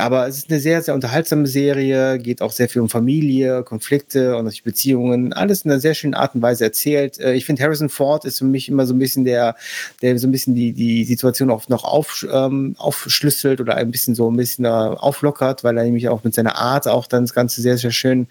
Aber 0.00 0.28
es 0.28 0.38
ist 0.38 0.50
eine 0.50 0.60
sehr, 0.60 0.80
sehr 0.80 0.94
unterhaltsame 0.94 1.48
Serie, 1.48 2.20
geht 2.20 2.40
auch 2.40 2.52
sehr 2.52 2.67
viel 2.68 2.82
um 2.82 2.88
Familie, 2.88 3.62
Konflikte 3.64 4.36
und 4.36 4.44
natürlich 4.44 4.62
Beziehungen. 4.62 5.32
Alles 5.32 5.64
in 5.64 5.70
einer 5.70 5.80
sehr 5.80 5.94
schönen 5.94 6.14
Art 6.14 6.34
und 6.34 6.42
Weise 6.42 6.64
erzählt. 6.64 7.18
Äh, 7.18 7.34
Ich 7.34 7.44
finde, 7.44 7.62
Harrison 7.62 7.88
Ford 7.88 8.24
ist 8.24 8.38
für 8.38 8.44
mich 8.44 8.68
immer 8.68 8.86
so 8.86 8.94
ein 8.94 8.98
bisschen 8.98 9.24
der, 9.24 9.56
der 10.02 10.18
so 10.18 10.26
ein 10.26 10.32
bisschen 10.32 10.54
die, 10.54 10.72
die 10.72 11.04
Situation 11.04 11.50
auch 11.50 11.68
noch 11.68 11.84
auf, 11.84 12.26
ähm, 12.32 12.74
aufschlüsselt 12.78 13.60
oder 13.60 13.76
ein 13.76 13.90
bisschen 13.90 14.14
so 14.14 14.30
ein 14.30 14.36
bisschen 14.36 14.64
äh, 14.64 14.68
auflockert, 14.68 15.64
weil 15.64 15.76
er 15.76 15.84
nämlich 15.84 16.08
auch 16.08 16.24
mit 16.24 16.34
seiner 16.34 16.56
Art 16.56 16.88
auch 16.88 17.06
dann 17.06 17.24
das 17.24 17.34
Ganze 17.34 17.62
sehr, 17.62 17.78
sehr 17.78 17.90
schön 17.90 18.26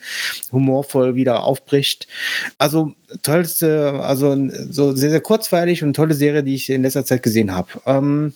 humorvoll 0.51 1.15
wieder 1.15 1.43
aufbricht. 1.43 2.07
Also 2.57 2.93
tollste, 3.21 4.01
also 4.03 4.35
so 4.69 4.95
sehr, 4.95 5.09
sehr 5.09 5.21
kurzweilig 5.21 5.83
und 5.83 5.95
tolle 5.95 6.13
Serie, 6.13 6.43
die 6.43 6.55
ich 6.55 6.69
in 6.69 6.83
letzter 6.83 7.05
Zeit 7.05 7.23
gesehen 7.23 7.55
habe. 7.55 7.69
Ähm, 7.85 8.33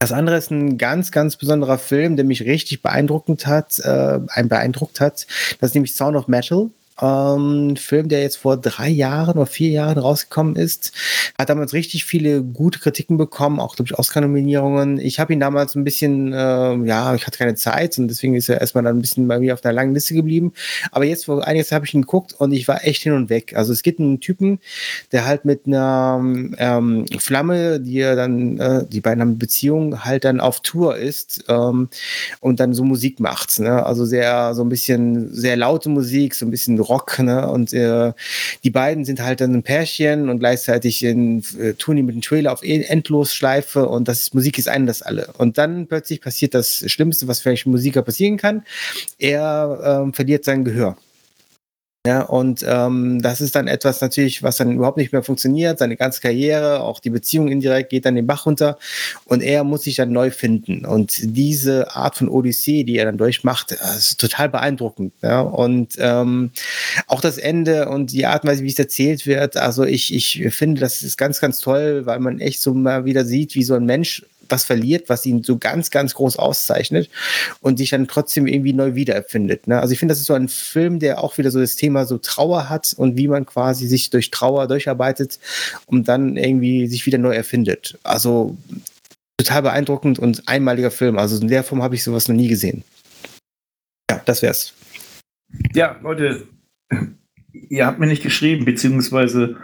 das 0.00 0.12
andere 0.12 0.38
ist 0.38 0.50
ein 0.50 0.78
ganz, 0.78 1.12
ganz 1.12 1.36
besonderer 1.36 1.76
Film, 1.76 2.16
der 2.16 2.24
mich 2.24 2.42
richtig 2.42 2.80
beeindruckend 2.80 3.46
hat, 3.46 3.78
äh, 3.80 4.18
ein 4.28 4.48
beeindruckt 4.48 4.98
hat. 4.98 5.26
Das 5.60 5.70
ist 5.70 5.74
nämlich 5.74 5.94
Sound 5.94 6.16
of 6.16 6.26
Metal. 6.26 6.70
Ähm, 7.00 7.76
Film, 7.76 8.08
der 8.08 8.22
jetzt 8.22 8.36
vor 8.36 8.56
drei 8.56 8.88
Jahren 8.88 9.36
oder 9.36 9.46
vier 9.46 9.70
Jahren 9.70 9.98
rausgekommen 9.98 10.56
ist, 10.56 10.92
hat 11.38 11.48
damals 11.48 11.72
richtig 11.72 12.04
viele 12.04 12.42
gute 12.42 12.78
Kritiken 12.78 13.16
bekommen, 13.16 13.60
auch 13.60 13.76
glaube 13.76 13.90
ich 13.90 13.98
Oscar-Nominierungen. 13.98 14.98
Ich 14.98 15.18
habe 15.18 15.32
ihn 15.32 15.40
damals 15.40 15.74
ein 15.74 15.84
bisschen, 15.84 16.32
äh, 16.32 16.76
ja, 16.86 17.14
ich 17.14 17.26
hatte 17.26 17.38
keine 17.38 17.54
Zeit 17.54 17.98
und 17.98 18.08
deswegen 18.08 18.34
ist 18.34 18.48
er 18.48 18.60
erstmal 18.60 18.84
dann 18.84 18.98
ein 18.98 19.00
bisschen 19.00 19.28
bei 19.28 19.38
mir 19.38 19.54
auf 19.54 19.64
einer 19.64 19.72
langen 19.72 19.94
Liste 19.94 20.14
geblieben. 20.14 20.52
Aber 20.90 21.04
jetzt 21.04 21.26
vor 21.26 21.46
einiges 21.46 21.72
habe 21.72 21.86
ich 21.86 21.94
ihn 21.94 22.02
geguckt 22.02 22.34
und 22.34 22.52
ich 22.52 22.68
war 22.68 22.84
echt 22.84 23.02
hin 23.02 23.12
und 23.12 23.30
weg. 23.30 23.54
Also 23.56 23.72
es 23.72 23.82
gibt 23.82 24.00
einen 24.00 24.20
Typen, 24.20 24.58
der 25.12 25.26
halt 25.26 25.44
mit 25.44 25.66
einer 25.66 26.20
ähm, 26.58 27.06
Flamme, 27.18 27.80
die 27.80 28.00
er 28.00 28.16
dann, 28.16 28.58
äh, 28.58 28.84
die 28.86 29.00
beiden 29.00 29.20
haben 29.20 29.38
Beziehung, 29.38 30.04
halt 30.04 30.24
dann 30.24 30.40
auf 30.40 30.60
Tour 30.60 30.96
ist 30.96 31.44
ähm, 31.48 31.88
und 32.40 32.60
dann 32.60 32.74
so 32.74 32.84
Musik 32.84 33.20
macht. 33.20 33.58
Ne? 33.60 33.84
Also 33.84 34.04
sehr, 34.04 34.54
so 34.54 34.62
ein 34.62 34.68
bisschen 34.68 35.32
sehr 35.34 35.56
laute 35.56 35.88
Musik, 35.88 36.34
so 36.34 36.46
ein 36.46 36.50
bisschen 36.50 36.76
Rock, 36.90 37.18
ne? 37.20 37.48
Und 37.48 37.72
äh, 37.72 38.12
die 38.64 38.70
beiden 38.70 39.04
sind 39.04 39.22
halt 39.22 39.40
dann 39.40 39.54
ein 39.54 39.62
Pärchen 39.62 40.28
und 40.28 40.40
gleichzeitig 40.40 41.02
in, 41.02 41.42
äh, 41.58 41.72
tun 41.74 41.96
die 41.96 42.02
mit 42.02 42.14
dem 42.14 42.20
Trailer 42.20 42.52
auf 42.52 42.62
Endlosschleife 42.62 43.88
und 43.88 44.08
das 44.08 44.22
ist, 44.22 44.34
Musik 44.34 44.58
ist 44.58 44.68
ein 44.68 44.86
das 44.86 45.00
alle. 45.00 45.32
Und 45.38 45.56
dann 45.56 45.86
plötzlich 45.86 46.20
passiert 46.20 46.54
das 46.54 46.84
Schlimmste, 46.90 47.28
was 47.28 47.40
vielleicht 47.40 47.66
Musiker 47.66 48.02
passieren 48.02 48.36
kann. 48.36 48.64
Er 49.18 50.02
ähm, 50.02 50.12
verliert 50.12 50.44
sein 50.44 50.64
Gehör. 50.64 50.96
Ja, 52.06 52.22
und 52.22 52.64
ähm, 52.66 53.20
das 53.20 53.42
ist 53.42 53.54
dann 53.54 53.68
etwas 53.68 54.00
natürlich, 54.00 54.42
was 54.42 54.56
dann 54.56 54.72
überhaupt 54.72 54.96
nicht 54.96 55.12
mehr 55.12 55.22
funktioniert. 55.22 55.78
Seine 55.78 55.98
ganze 55.98 56.22
Karriere, 56.22 56.80
auch 56.80 56.98
die 56.98 57.10
Beziehung 57.10 57.48
indirekt 57.48 57.90
geht 57.90 58.06
dann 58.06 58.14
den 58.14 58.26
Bach 58.26 58.46
runter 58.46 58.78
und 59.26 59.42
er 59.42 59.64
muss 59.64 59.82
sich 59.82 59.96
dann 59.96 60.10
neu 60.10 60.30
finden. 60.30 60.86
Und 60.86 61.18
diese 61.22 61.94
Art 61.94 62.16
von 62.16 62.30
Odyssee, 62.30 62.84
die 62.84 62.96
er 62.96 63.04
dann 63.04 63.18
durchmacht, 63.18 63.72
ist 63.72 64.18
total 64.18 64.48
beeindruckend. 64.48 65.12
Ja? 65.20 65.42
Und 65.42 65.96
ähm, 65.98 66.52
auch 67.06 67.20
das 67.20 67.36
Ende 67.36 67.90
und 67.90 68.12
die 68.12 68.24
Art 68.24 68.44
und 68.44 68.50
Weise, 68.50 68.62
wie 68.62 68.68
es 68.68 68.78
erzählt 68.78 69.26
wird, 69.26 69.58
also 69.58 69.84
ich, 69.84 70.14
ich 70.14 70.42
finde, 70.54 70.80
das 70.80 71.02
ist 71.02 71.18
ganz, 71.18 71.38
ganz 71.38 71.58
toll, 71.58 72.06
weil 72.06 72.20
man 72.20 72.40
echt 72.40 72.62
so 72.62 72.72
mal 72.72 73.04
wieder 73.04 73.26
sieht, 73.26 73.54
wie 73.54 73.62
so 73.62 73.74
ein 73.74 73.84
Mensch 73.84 74.24
was 74.50 74.64
verliert, 74.64 75.08
was 75.08 75.26
ihn 75.26 75.42
so 75.42 75.58
ganz, 75.58 75.90
ganz 75.90 76.14
groß 76.14 76.36
auszeichnet 76.36 77.10
und 77.60 77.78
sich 77.78 77.90
dann 77.90 78.08
trotzdem 78.08 78.46
irgendwie 78.46 78.72
neu 78.72 78.94
wiedererfindet. 78.94 79.66
Ne? 79.66 79.80
Also 79.80 79.92
ich 79.92 79.98
finde, 79.98 80.12
das 80.12 80.20
ist 80.20 80.26
so 80.26 80.34
ein 80.34 80.48
Film, 80.48 80.98
der 80.98 81.22
auch 81.22 81.38
wieder 81.38 81.50
so 81.50 81.60
das 81.60 81.76
Thema 81.76 82.04
so 82.06 82.18
Trauer 82.18 82.68
hat 82.68 82.94
und 82.96 83.16
wie 83.16 83.28
man 83.28 83.46
quasi 83.46 83.86
sich 83.86 84.10
durch 84.10 84.30
Trauer 84.30 84.66
durcharbeitet 84.66 85.38
und 85.86 86.08
dann 86.08 86.36
irgendwie 86.36 86.86
sich 86.86 87.06
wieder 87.06 87.18
neu 87.18 87.34
erfindet. 87.34 87.98
Also 88.02 88.56
total 89.38 89.62
beeindruckend 89.62 90.18
und 90.18 90.48
einmaliger 90.48 90.90
Film. 90.90 91.18
Also 91.18 91.40
in 91.40 91.48
der 91.48 91.64
Form 91.64 91.82
habe 91.82 91.94
ich 91.94 92.04
sowas 92.04 92.28
noch 92.28 92.36
nie 92.36 92.48
gesehen. 92.48 92.84
Ja, 94.10 94.20
das 94.24 94.42
wär's. 94.42 94.74
Ja, 95.74 95.98
Leute, 96.02 96.46
ihr 97.52 97.86
habt 97.86 97.98
mir 97.98 98.06
nicht 98.06 98.22
geschrieben, 98.22 98.64
beziehungsweise 98.64 99.56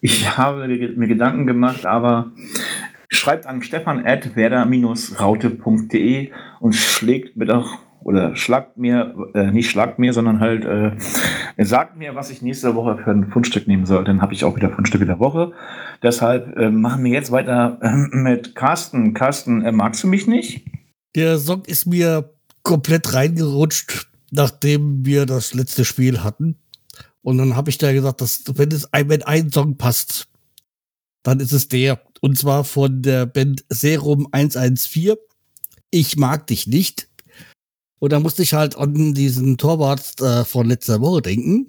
ich 0.00 0.36
habe 0.36 0.68
mir 0.68 1.08
Gedanken 1.08 1.46
gemacht, 1.46 1.86
aber 1.86 2.30
schreibt 3.14 3.46
an 3.46 3.62
stefan.werder-raute.de 3.62 6.30
und 6.60 6.74
schlägt 6.74 7.36
mir 7.36 7.46
doch 7.46 7.78
oder 8.04 8.36
schlagt 8.36 8.76
mir, 8.76 9.14
äh, 9.34 9.50
nicht 9.50 9.70
schlagt 9.70 9.98
mir, 9.98 10.12
sondern 10.12 10.40
halt 10.40 10.66
äh, 10.66 11.64
sagt 11.64 11.96
mir, 11.96 12.14
was 12.14 12.30
ich 12.30 12.42
nächste 12.42 12.74
Woche 12.74 12.98
für 13.02 13.10
ein 13.10 13.30
Fundstück 13.30 13.66
nehmen 13.66 13.86
soll. 13.86 14.04
Dann 14.04 14.20
habe 14.20 14.34
ich 14.34 14.44
auch 14.44 14.56
wieder 14.56 14.70
Fundstücke 14.70 15.06
der 15.06 15.18
Woche. 15.18 15.52
Deshalb 16.02 16.54
äh, 16.56 16.70
machen 16.70 17.02
wir 17.02 17.12
jetzt 17.12 17.32
weiter 17.32 17.78
äh, 17.80 18.16
mit 18.16 18.54
Carsten. 18.54 19.14
Carsten, 19.14 19.62
äh, 19.62 19.72
magst 19.72 20.04
du 20.04 20.08
mich 20.08 20.26
nicht? 20.26 20.66
Der 21.16 21.38
Song 21.38 21.62
ist 21.66 21.86
mir 21.86 22.30
komplett 22.62 23.14
reingerutscht, 23.14 24.08
nachdem 24.30 25.06
wir 25.06 25.24
das 25.24 25.54
letzte 25.54 25.84
Spiel 25.84 26.22
hatten. 26.22 26.56
Und 27.22 27.38
dann 27.38 27.56
habe 27.56 27.70
ich 27.70 27.78
da 27.78 27.90
gesagt, 27.92 28.20
dass 28.20 28.44
wenn 28.54 28.70
es 28.70 28.86
wenn 28.92 29.22
ein 29.22 29.50
Song 29.50 29.78
passt, 29.78 30.28
dann 31.24 31.40
ist 31.40 31.52
es 31.52 31.66
der. 31.66 32.00
Und 32.20 32.38
zwar 32.38 32.62
von 32.62 33.02
der 33.02 33.26
Band 33.26 33.64
Serum 33.68 34.28
114. 34.30 35.16
Ich 35.90 36.16
mag 36.16 36.46
dich 36.46 36.68
nicht. 36.68 37.08
Und 37.98 38.12
da 38.12 38.20
musste 38.20 38.42
ich 38.42 38.54
halt 38.54 38.76
an 38.76 39.14
diesen 39.14 39.56
Torwart 39.58 40.20
äh, 40.20 40.44
von 40.44 40.68
letzter 40.68 41.00
Woche 41.00 41.22
denken. 41.22 41.68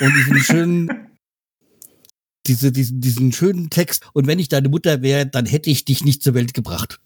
Und 0.00 0.14
diesen 0.16 0.38
schönen, 0.40 0.88
diese, 2.46 2.72
diesen, 2.72 3.00
diesen 3.00 3.32
schönen 3.32 3.70
Text. 3.70 4.02
Und 4.12 4.26
wenn 4.26 4.38
ich 4.38 4.48
deine 4.48 4.68
Mutter 4.68 5.02
wäre, 5.02 5.26
dann 5.26 5.46
hätte 5.46 5.70
ich 5.70 5.84
dich 5.84 6.04
nicht 6.04 6.22
zur 6.22 6.34
Welt 6.34 6.54
gebracht. 6.54 7.00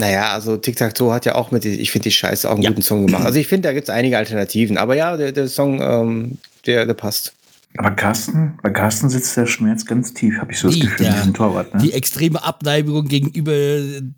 Naja, 0.00 0.32
also 0.32 0.56
Tic-Tac-Toe 0.56 1.12
hat 1.12 1.26
ja 1.26 1.34
auch 1.34 1.50
mit, 1.50 1.64
ich 1.64 1.90
finde 1.90 2.04
die 2.04 2.12
Scheiße 2.12 2.48
auch 2.48 2.54
einen 2.54 2.62
Ja. 2.62 2.70
guten 2.70 2.82
Song 2.82 3.06
gemacht. 3.06 3.24
Also 3.24 3.38
ich 3.40 3.48
finde, 3.48 3.68
da 3.68 3.72
gibt 3.72 3.88
es 3.88 3.94
einige 3.94 4.16
Alternativen. 4.16 4.78
Aber 4.78 4.94
ja, 4.94 5.16
der, 5.16 5.32
der 5.32 5.48
Song, 5.48 5.80
ähm, 5.82 6.38
der, 6.66 6.86
der 6.86 6.94
passt. 6.94 7.34
Aber 7.76 7.90
Carsten, 7.92 8.58
bei 8.62 8.70
Carsten 8.70 9.08
sitzt 9.08 9.36
der 9.36 9.46
Schmerz 9.46 9.84
ganz 9.84 10.12
tief, 10.14 10.38
habe 10.40 10.52
ich 10.52 10.58
so 10.58 10.68
das 10.68 10.76
Wie, 10.76 10.80
Gefühl, 10.80 11.06
der- 11.06 11.14
diesen 11.14 11.34
Torwart. 11.34 11.74
Ne? 11.74 11.80
Die 11.82 11.92
extreme 11.92 12.42
Abneigung 12.42 13.06
gegenüber 13.06 13.52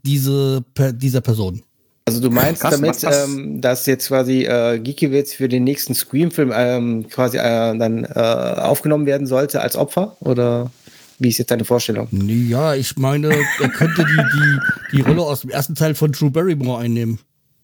diese, 0.05 0.65
dieser 0.95 1.21
Person. 1.21 1.63
Also 2.07 2.21
du 2.23 2.31
meinst 2.31 2.63
Krass, 2.63 2.71
damit, 2.73 2.91
was- 2.91 3.05
was- 3.05 3.29
ähm, 3.29 3.61
dass 3.61 3.87
jetzt 3.87 4.09
quasi 4.09 4.45
äh, 4.45 4.79
Geekiewicz 4.79 5.35
für 5.35 5.49
den 5.49 5.65
nächsten 5.65 5.95
Scream-Film 5.95 6.53
ähm, 6.55 7.07
quasi 7.09 7.37
äh, 7.37 7.77
dann 7.77 8.05
äh, 8.05 8.09
aufgenommen 8.19 9.07
werden 9.07 9.27
sollte 9.27 9.61
als 9.61 9.77
Opfer? 9.77 10.17
Oder 10.21 10.71
wie 11.19 11.29
ist 11.29 11.39
jetzt 11.39 11.51
deine 11.51 11.65
Vorstellung? 11.67 12.09
Ja, 12.11 12.75
ich 12.75 12.97
meine, 12.97 13.29
er 13.61 13.69
könnte 13.69 14.05
die, 14.07 14.17
die, 14.39 14.97
die 14.97 15.01
Rolle 15.03 15.21
aus 15.23 15.43
dem 15.43 15.51
ersten 15.51 15.75
Teil 15.75 15.95
von 15.95 16.11
Drew 16.13 16.31
Barrymore 16.31 16.81
einnehmen. 16.83 17.19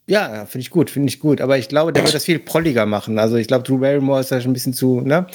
Ja, 0.09 0.45
finde 0.45 0.61
ich 0.61 0.69
gut, 0.69 0.89
finde 0.89 1.09
ich 1.09 1.19
gut. 1.19 1.41
Aber 1.41 1.57
ich 1.57 1.67
glaube, 1.67 1.91
der 1.91 2.03
wird 2.03 2.15
das 2.15 2.23
viel 2.23 2.39
prolliger 2.39 2.85
machen. 2.85 3.19
Also 3.19 3.35
ich 3.35 3.47
glaube, 3.47 3.65
Drew 3.65 3.77
Barrymore 3.77 4.21
ist 4.21 4.31
da 4.31 4.39
schon 4.39 4.51
ein 4.51 4.53
bisschen 4.53 4.73
zu, 4.73 5.01
ne? 5.01 5.27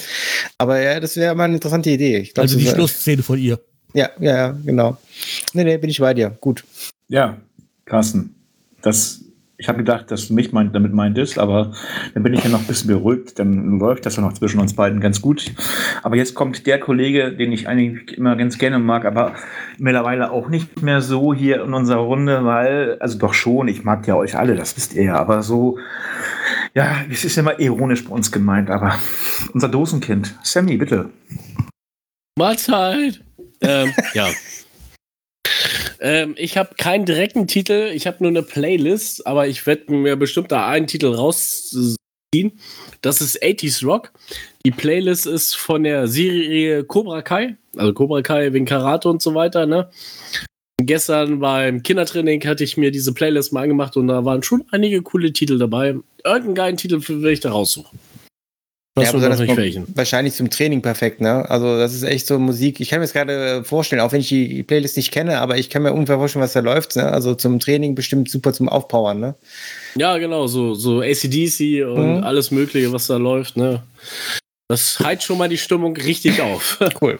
Aber 0.57 0.81
ja, 0.81 0.99
das 0.99 1.15
wäre 1.15 1.35
mal 1.35 1.43
eine 1.43 1.55
interessante 1.55 1.91
Idee. 1.91 2.17
Ich 2.17 2.33
glaub, 2.33 2.43
Also 2.43 2.57
die 2.57 2.65
Schlussszene 2.65 3.21
von 3.21 3.37
ihr. 3.37 3.59
Ja, 3.93 4.09
ja, 4.19 4.35
ja, 4.35 4.57
genau. 4.65 4.97
Nee, 5.53 5.63
nee, 5.63 5.77
bin 5.77 5.91
ich 5.91 5.99
bei 5.99 6.15
dir. 6.15 6.31
Gut. 6.41 6.63
Ja, 7.07 7.37
Carsten, 7.85 8.33
das, 8.81 9.22
ich 9.63 9.69
habe 9.69 9.77
gedacht, 9.77 10.11
dass 10.11 10.27
du 10.27 10.33
mich 10.33 10.51
meint, 10.51 10.75
damit 10.75 10.91
meintest, 10.91 11.39
aber 11.39 11.71
dann 12.13 12.21
bin 12.21 12.33
ich 12.33 12.43
ja 12.43 12.49
noch 12.49 12.59
ein 12.59 12.67
bisschen 12.67 12.89
beruhigt, 12.89 13.39
dann 13.39 13.79
läuft 13.79 14.05
das 14.05 14.17
ja 14.17 14.21
noch 14.21 14.33
zwischen 14.33 14.59
uns 14.59 14.75
beiden 14.75 14.99
ganz 14.99 15.21
gut. 15.21 15.53
Aber 16.03 16.17
jetzt 16.17 16.35
kommt 16.35 16.67
der 16.67 16.81
Kollege, 16.81 17.31
den 17.31 17.53
ich 17.53 17.65
eigentlich 17.65 18.17
immer 18.17 18.35
ganz 18.35 18.57
gerne 18.57 18.77
mag, 18.77 19.05
aber 19.05 19.35
mittlerweile 19.77 20.31
auch 20.31 20.49
nicht 20.49 20.81
mehr 20.81 20.99
so 20.99 21.33
hier 21.33 21.63
in 21.63 21.73
unserer 21.73 22.01
Runde, 22.01 22.43
weil, 22.43 22.97
also 22.99 23.17
doch 23.17 23.33
schon, 23.33 23.69
ich 23.69 23.85
mag 23.85 24.05
ja 24.05 24.17
euch 24.17 24.37
alle, 24.37 24.55
das 24.57 24.75
wisst 24.75 24.95
ihr 24.95 25.03
ja, 25.03 25.15
aber 25.15 25.43
so, 25.43 25.79
ja, 26.73 26.97
es 27.09 27.23
ist 27.23 27.37
immer 27.37 27.57
ironisch 27.57 28.03
bei 28.03 28.13
uns 28.13 28.33
gemeint, 28.33 28.69
aber 28.69 28.99
unser 29.53 29.69
Dosenkind, 29.69 30.37
Sammy, 30.43 30.75
bitte. 30.75 31.09
Mahlzeit. 32.37 33.23
ähm, 33.61 33.93
ja. 34.13 34.27
Ähm, 36.03 36.35
ich 36.37 36.57
habe 36.57 36.75
keinen 36.75 37.05
direkten 37.05 37.47
Titel, 37.47 37.89
ich 37.93 38.05
habe 38.05 38.17
nur 38.19 38.29
eine 38.29 38.43
Playlist, 38.43 39.25
aber 39.25 39.47
ich 39.47 39.65
werde 39.65 39.93
mir 39.93 40.17
bestimmt 40.17 40.51
da 40.51 40.67
einen 40.67 40.85
Titel 40.85 41.07
rausziehen. 41.07 41.97
Das 43.01 43.21
ist 43.21 43.41
80s 43.41 43.85
Rock. 43.85 44.11
Die 44.65 44.71
Playlist 44.71 45.25
ist 45.25 45.55
von 45.55 45.83
der 45.83 46.07
Serie 46.07 46.83
Cobra 46.83 47.21
Kai, 47.21 47.55
also 47.77 47.93
Cobra 47.93 48.21
Kai 48.21 48.51
wegen 48.51 48.65
Karate 48.65 49.07
und 49.09 49.21
so 49.21 49.33
weiter, 49.33 49.65
ne? 49.65 49.89
Gestern 50.81 51.39
beim 51.39 51.83
Kindertraining 51.83 52.45
hatte 52.45 52.65
ich 52.65 52.75
mir 52.75 52.91
diese 52.91 53.13
Playlist 53.13 53.53
mal 53.53 53.61
angemacht 53.61 53.95
und 53.95 54.07
da 54.07 54.25
waren 54.25 54.43
schon 54.43 54.65
einige 54.71 55.01
coole 55.03 55.31
Titel 55.31 55.57
dabei. 55.57 55.95
Irgendeinen 56.25 56.55
geilen 56.55 56.77
Titel 56.77 56.99
will 57.07 57.31
ich 57.31 57.39
da 57.39 57.51
raussuchen. 57.51 57.97
Was 58.95 59.05
Ja, 59.05 59.11
besonders 59.13 59.39
nicht 59.39 59.57
welchen. 59.57 59.87
Wahrscheinlich 59.95 60.35
zum 60.35 60.51
Training 60.51 60.83
perfekt, 60.83 61.19
ne? 61.19 61.49
Also 61.49 61.77
das 61.79 61.95
ist 61.95 62.03
echt 62.03 62.27
so 62.27 62.37
Musik. 62.37 62.79
Ich 62.79 62.89
kann 62.89 62.99
mir 62.99 63.05
das 63.05 63.13
gerade 63.13 63.63
vorstellen, 63.63 64.01
auch 64.01 64.11
wenn 64.11 64.19
ich 64.19 64.29
die 64.29 64.61
Playlist 64.61 64.97
nicht 64.97 65.11
kenne, 65.11 65.39
aber 65.39 65.57
ich 65.57 65.71
kann 65.71 65.81
mir 65.81 65.93
ungefähr 65.93 66.17
vorstellen, 66.17 66.43
was 66.43 66.53
da 66.53 66.59
läuft. 66.59 66.95
Ne? 66.95 67.11
Also 67.11 67.33
zum 67.33 67.59
Training 67.59 67.95
bestimmt 67.95 68.29
super 68.29 68.53
zum 68.53 68.69
Aufpowern, 68.69 69.19
ne? 69.19 69.35
Ja, 69.95 70.19
genau, 70.19 70.45
so, 70.45 70.75
so 70.75 71.01
ACDC 71.01 71.83
und 71.87 72.17
Mhm. 72.17 72.23
alles 72.23 72.51
Mögliche, 72.51 72.91
was 72.93 73.07
da 73.07 73.17
läuft, 73.17 73.57
ne? 73.57 73.81
Das 74.67 74.99
heizt 74.99 75.23
schon 75.23 75.39
mal 75.39 75.49
die 75.49 75.57
Stimmung 75.57 75.97
richtig 75.97 76.39
auf. 76.41 76.77
Cool. 77.01 77.19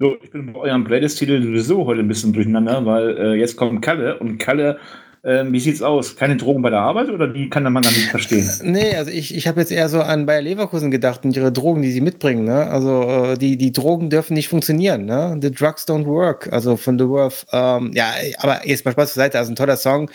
So, 0.00 0.16
ich 0.20 0.30
bin 0.32 0.52
bei 0.52 0.58
eurem 0.58 0.82
Playlist-Titel 0.82 1.40
sowieso 1.40 1.86
heute 1.86 2.00
ein 2.00 2.08
bisschen 2.08 2.32
durcheinander, 2.32 2.84
weil 2.84 3.16
äh, 3.16 3.34
jetzt 3.34 3.56
kommt 3.56 3.82
Kalle 3.82 4.18
und 4.18 4.38
Kalle, 4.38 4.80
äh, 5.22 5.44
wie 5.46 5.60
sieht's 5.60 5.82
aus? 5.82 6.16
Keine 6.16 6.36
Drogen 6.36 6.62
bei 6.62 6.70
der 6.70 6.80
Arbeit 6.80 7.08
oder 7.08 7.32
wie 7.32 7.48
kann 7.48 7.62
der 7.62 7.70
Mann 7.70 7.82
da 7.82 7.90
nicht 7.90 8.08
verstehen? 8.10 8.48
Nee, 8.64 8.96
also 8.96 9.10
ich, 9.10 9.34
ich 9.34 9.46
habe 9.46 9.60
jetzt 9.60 9.70
eher 9.70 9.88
so 9.88 10.00
an 10.00 10.26
Bayer 10.26 10.42
Leverkusen 10.42 10.90
gedacht 10.90 11.24
und 11.24 11.36
ihre 11.36 11.52
Drogen, 11.52 11.82
die 11.82 11.92
sie 11.92 12.00
mitbringen. 12.00 12.44
Ne? 12.44 12.66
Also 12.66 13.02
äh, 13.02 13.38
die, 13.38 13.56
die 13.56 13.72
Drogen 13.72 14.10
dürfen 14.10 14.34
nicht 14.34 14.48
funktionieren. 14.48 15.04
Ne? 15.04 15.38
The 15.40 15.52
drugs 15.52 15.86
don't 15.86 16.06
work. 16.06 16.52
Also 16.52 16.76
von 16.76 16.98
The 16.98 17.08
Worth. 17.08 17.46
Ähm, 17.52 17.92
ja, 17.94 18.12
aber 18.38 18.66
jetzt 18.66 18.84
mal 18.84 18.92
Spaß 18.92 19.12
zur 19.12 19.22
Seite. 19.22 19.38
Also 19.38 19.52
ein 19.52 19.56
toller 19.56 19.76
Song, 19.76 20.10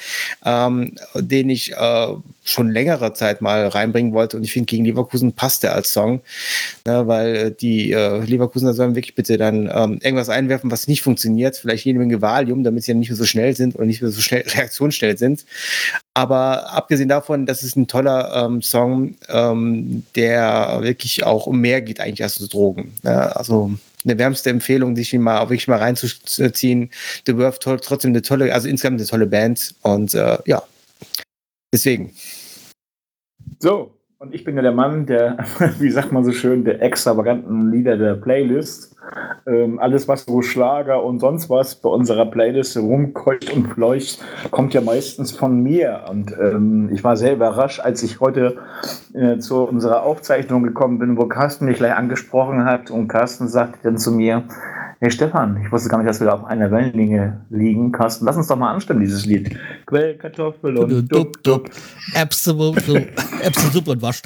ähm, 0.46 0.96
den 1.16 1.50
ich 1.50 1.72
äh, 1.72 2.08
schon 2.50 2.72
längere 2.72 3.14
Zeit 3.14 3.42
mal 3.42 3.68
reinbringen 3.68 4.14
wollte. 4.14 4.38
Und 4.38 4.44
ich 4.44 4.54
finde, 4.54 4.66
gegen 4.68 4.86
Leverkusen 4.86 5.34
passt 5.34 5.64
der 5.64 5.76
als 5.76 5.92
Song. 5.92 6.22
Ne? 6.86 7.08
Weil 7.08 7.36
äh, 7.36 7.52
die 7.52 7.92
äh, 7.92 8.20
Leverkusener 8.20 8.74
sollen 8.74 8.96
wirklich 8.96 9.16
bitte 9.16 9.38
dann 9.38 9.70
ähm, 9.74 10.00
irgendwas 10.02 10.30
einwerfen, 10.30 10.72
was 10.72 10.88
nicht 10.88 11.02
funktioniert. 11.02 11.58
Vielleicht 11.58 11.86
jede 11.86 12.00
Menge 12.00 12.22
Valium, 12.22 12.64
damit 12.64 12.84
sie 12.84 12.92
dann 12.92 13.00
nicht 13.00 13.10
mehr 13.10 13.18
so 13.18 13.26
schnell 13.26 13.56
sind 13.56 13.76
oder 13.76 13.86
nicht 13.86 14.02
mehr 14.02 14.12
so 14.12 14.22
schnell 14.22 14.42
reaktionsschnell 14.48 15.18
sind. 15.18 15.46
Aber 16.14 16.72
abgesehen 16.74 17.10
davon, 17.10 17.46
das 17.46 17.64
ist 17.64 17.76
ein 17.76 17.88
toller 17.88 18.46
ähm, 18.46 18.62
Song, 18.62 19.16
ähm, 19.30 20.04
der 20.16 20.80
wirklich 20.82 21.24
auch 21.24 21.48
um 21.48 21.60
mehr 21.60 21.82
geht 21.82 22.00
eigentlich 22.00 22.24
als 22.24 22.40
um 22.40 22.48
Drogen. 22.48 22.94
Ja, 23.04 23.28
also 23.34 23.72
eine 24.06 24.18
wärmste 24.18 24.50
Empfehlung, 24.50 24.96
sich 24.96 25.14
mal 25.14 25.40
auch 25.40 25.50
wirklich 25.50 25.68
mal 25.68 25.80
reinzuziehen. 25.80 26.92
The 27.26 27.38
Worth 27.38 27.60
trotzdem 27.60 28.12
eine 28.12 28.22
tolle, 28.22 28.54
also 28.54 28.68
insgesamt 28.68 29.00
eine 29.00 29.08
tolle 29.08 29.28
Band 29.28 29.76
und 29.82 30.14
äh, 30.14 30.38
ja, 30.46 30.64
deswegen. 31.74 32.12
So, 33.60 33.98
und 34.20 34.34
ich 34.34 34.44
bin 34.44 34.56
ja 34.56 34.64
der 34.64 34.72
Mann, 34.72 35.06
der, 35.06 35.38
wie 35.80 35.92
sagt 35.92 36.12
man 36.12 36.24
so 36.24 36.32
schön, 36.32 36.64
der 36.64 36.82
extravaganten 36.82 37.72
Lieder 37.72 37.98
der 37.98 38.16
Playlist. 38.16 38.96
Ähm, 39.46 39.78
alles, 39.80 40.08
was 40.08 40.26
so 40.26 40.42
Schlager 40.42 41.04
und 41.04 41.20
sonst 41.20 41.52
was 41.52 41.76
bei 41.76 41.90
unserer 41.90 42.26
Playlist 42.26 42.76
rumkeucht 42.78 43.54
und 43.54 43.68
fleucht, 43.68 44.24
kommt 44.50 44.74
ja 44.74 44.82
meistens 44.82 45.32
von 45.32 45.62
mir. 45.62 46.06
Und 46.10 46.34
ähm, 46.34 46.90
ich 46.92 47.04
war 47.04 47.16
sehr 47.16 47.34
überrascht, 47.34 47.80
als 47.80 48.02
ich 48.02 48.20
heute 48.20 48.58
äh, 49.14 49.38
zu 49.38 49.64
unserer 49.64 50.02
Aufzeichnung 50.02 50.64
gekommen 50.64 50.98
bin, 50.98 51.16
wo 51.16 51.28
Carsten 51.28 51.66
mich 51.66 51.78
gleich 51.78 51.94
angesprochen 51.94 52.66
hat. 52.66 52.90
Und 52.90 53.08
Carsten 53.08 53.48
sagte 53.48 53.80
dann 53.84 53.98
zu 54.00 54.12
mir, 54.12 54.44
Hey 55.00 55.12
Stefan, 55.12 55.62
ich 55.64 55.72
wusste 55.72 55.90
gar 55.90 56.00
nicht, 56.00 56.10
dass 56.10 56.20
wir 56.20 56.26
da 56.26 56.34
auf 56.34 56.46
einer 56.46 56.72
Wellenlinie 56.72 57.46
liegen. 57.52 57.92
Carsten, 57.92 58.26
lass 58.26 58.36
uns 58.36 58.48
doch 58.48 58.56
mal 58.56 58.74
anstimmen, 58.74 59.02
dieses 59.02 59.26
Lied. 59.26 59.56
Quellkartoffel 59.86 60.76
und 60.76 61.12
Dub 61.12 61.44
Dub. 61.44 61.70
Absolut, 62.16 62.78
absolut 63.46 63.88
und 63.88 64.02
wascht. 64.02 64.26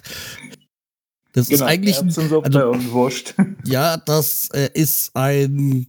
Das 1.34 1.50
ist 1.50 1.62
eigentlich 1.62 2.00
ein, 2.00 2.08
also- 2.08 2.72
und 2.72 2.92
Wurst. 2.92 3.36
ja, 3.66 3.98
das 3.98 4.50
äh, 4.54 4.70
ist 4.74 5.12
ein 5.14 5.88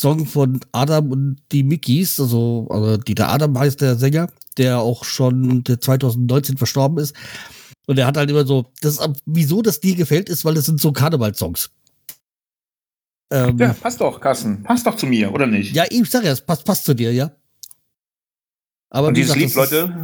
Song 0.00 0.24
von 0.24 0.60
Adam 0.70 1.10
und 1.10 1.36
die 1.50 1.64
Mickeys, 1.64 2.20
also, 2.20 2.68
also 2.70 2.96
Dieter 2.96 3.28
Adam 3.28 3.58
heißt 3.58 3.80
der 3.80 3.96
Sänger, 3.96 4.28
der 4.56 4.78
auch 4.78 5.04
schon 5.04 5.64
der 5.64 5.80
2019 5.80 6.56
verstorben 6.56 6.98
ist. 6.98 7.14
Und 7.86 7.98
er 7.98 8.06
hat 8.06 8.16
halt 8.16 8.30
immer 8.30 8.46
so, 8.46 8.66
das 8.82 8.98
ist, 8.98 9.22
wieso 9.26 9.62
das 9.62 9.80
dir 9.80 9.96
gefällt, 9.96 10.28
ist, 10.28 10.44
weil 10.44 10.54
das 10.54 10.66
sind 10.66 10.80
so 10.80 10.92
Karnevalssongs. 10.92 11.70
Ähm, 13.30 13.56
Ja, 13.58 13.72
passt 13.74 14.00
doch, 14.00 14.20
Carsten. 14.20 14.62
Passt 14.62 14.86
doch 14.86 14.96
zu 14.96 15.06
mir, 15.06 15.32
oder 15.32 15.46
nicht? 15.46 15.74
ja, 15.74 15.84
ich 15.88 16.08
sag 16.10 16.24
ja, 16.24 16.32
es 16.32 16.40
passt, 16.40 16.64
passt 16.64 16.84
zu 16.84 16.94
dir, 16.94 17.12
ja. 17.12 17.30
Aber 18.92 19.08
Und 19.08 19.16
wie 19.16 19.20
dieses 19.20 19.36
Lied, 19.36 19.54
Leute, 19.54 19.94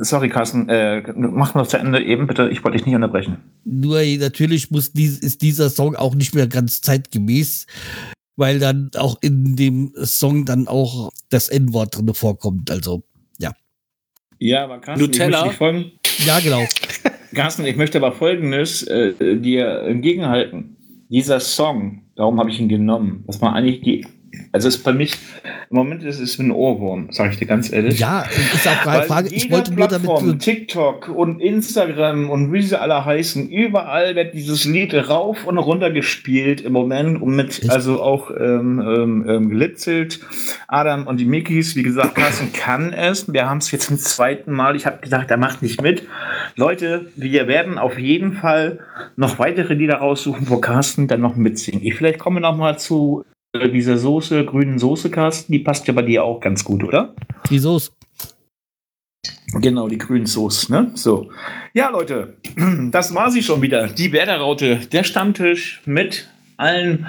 äh, 0.00 0.04
sorry, 0.04 0.28
Carsten, 0.28 0.68
äh, 0.68 1.00
mach 1.14 1.54
noch 1.54 1.68
zu 1.68 1.76
Ende 1.76 2.02
eben, 2.02 2.26
bitte. 2.26 2.48
Ich 2.48 2.64
wollte 2.64 2.76
dich 2.76 2.84
nicht 2.86 2.96
unterbrechen. 2.96 3.36
Nur 3.64 4.02
natürlich 4.18 4.70
muss 4.72 4.92
dies, 4.92 5.18
ist 5.20 5.42
dieser 5.42 5.70
Song 5.70 5.94
auch 5.94 6.16
nicht 6.16 6.34
mehr 6.34 6.48
ganz 6.48 6.80
zeitgemäß, 6.80 7.66
weil 8.34 8.58
dann 8.58 8.90
auch 8.96 9.16
in 9.22 9.54
dem 9.54 9.92
Song 10.02 10.44
dann 10.44 10.66
auch 10.66 11.10
das 11.28 11.48
N-Wort 11.48 11.96
drin 11.96 12.12
vorkommt. 12.14 12.70
Also, 12.70 13.04
Ja, 14.42 14.64
aber 14.64 14.80
Carsten, 14.80 15.04
Nutella? 15.04 15.46
ich 15.46 15.52
folgen. 15.52 15.92
ja, 16.24 16.40
genau. 16.40 16.64
Carsten, 17.34 17.64
ich 17.66 17.76
möchte 17.76 17.98
aber 17.98 18.10
Folgendes 18.10 18.82
äh, 18.84 19.36
dir 19.38 19.82
entgegenhalten. 19.82 20.76
Dieser 21.10 21.38
Song, 21.40 22.02
darum 22.20 22.38
habe 22.38 22.50
ich 22.50 22.60
ihn 22.60 22.68
genommen, 22.68 23.24
das 23.26 23.40
war 23.40 23.54
eigentlich 23.54 23.80
die 23.80 24.06
Also 24.52 24.68
ist 24.68 24.84
bei 24.84 24.92
mich, 24.92 25.16
im 25.70 25.76
Moment 25.76 26.02
ist 26.02 26.20
es 26.20 26.38
ein 26.38 26.50
Ohrwurm, 26.50 27.08
sage 27.10 27.30
ich 27.30 27.38
dir 27.38 27.46
ganz 27.46 27.72
ehrlich. 27.72 27.98
Ja, 27.98 28.22
ist 28.22 28.66
auch 28.66 28.86
Weil 28.86 29.02
Frage. 29.02 29.28
Ich 29.28 29.50
wollte 29.50 29.72
nur 29.72 29.88
damit. 29.88 30.06
Plattform, 30.06 30.38
TikTok 30.38 31.08
und 31.08 31.40
Instagram 31.40 32.30
und 32.30 32.52
wie 32.52 32.62
sie 32.62 32.80
alle 32.80 33.04
heißen, 33.04 33.48
überall 33.48 34.14
wird 34.14 34.34
dieses 34.34 34.64
Lied 34.64 34.94
rauf 34.94 35.46
und 35.46 35.58
runter 35.58 35.90
gespielt 35.90 36.60
im 36.60 36.72
Moment 36.72 37.20
und 37.20 37.34
mit, 37.34 37.48
Echt? 37.48 37.70
also 37.70 38.02
auch 38.02 38.30
ähm, 38.30 38.80
ähm, 38.80 39.24
ähm, 39.28 39.48
gelitzelt. 39.48 40.20
Adam 40.68 41.06
und 41.06 41.18
die 41.18 41.24
Mickys, 41.24 41.74
wie 41.74 41.82
gesagt, 41.82 42.14
Carsten 42.14 42.52
kann 42.52 42.92
es. 42.92 43.32
Wir 43.32 43.48
haben 43.48 43.58
es 43.58 43.70
jetzt 43.70 43.86
zum 43.86 43.98
zweiten 43.98 44.52
Mal. 44.52 44.76
Ich 44.76 44.86
habe 44.86 44.98
gedacht, 45.00 45.30
er 45.30 45.36
macht 45.36 45.62
nicht 45.62 45.82
mit. 45.82 46.06
Leute, 46.56 47.10
wir 47.16 47.48
werden 47.48 47.78
auf 47.78 47.98
jeden 47.98 48.34
Fall 48.34 48.80
noch 49.16 49.38
weitere 49.38 49.74
Lieder 49.74 49.96
raussuchen, 49.96 50.48
wo 50.48 50.58
Carsten 50.58 51.08
dann 51.08 51.20
noch 51.20 51.36
mitsingt. 51.36 51.82
Ich 51.82 51.94
vielleicht 51.94 52.18
komme 52.18 52.40
noch 52.40 52.56
mal 52.56 52.78
zu 52.78 53.24
dieser 53.54 53.98
Soße, 53.98 54.44
grünen 54.44 54.78
Soße, 54.78 55.10
Carsten. 55.10 55.52
Die 55.52 55.58
passt 55.58 55.86
ja 55.86 55.92
bei 55.92 56.02
dir 56.02 56.24
auch 56.24 56.40
ganz 56.40 56.64
gut, 56.64 56.84
oder? 56.84 57.14
Die 57.50 57.58
Soße. 57.58 57.90
Genau, 59.54 59.88
die 59.88 59.98
grünen 59.98 60.26
Soße, 60.26 60.70
ne? 60.70 60.92
So. 60.94 61.30
Ja, 61.74 61.90
Leute, 61.90 62.34
das 62.92 63.14
war 63.14 63.30
sie 63.30 63.42
schon 63.42 63.60
wieder. 63.62 63.88
Die 63.88 64.12
Werder-Raute, 64.12 64.76
der 64.92 65.02
Stammtisch 65.02 65.82
mit 65.84 66.28
allen 66.56 67.08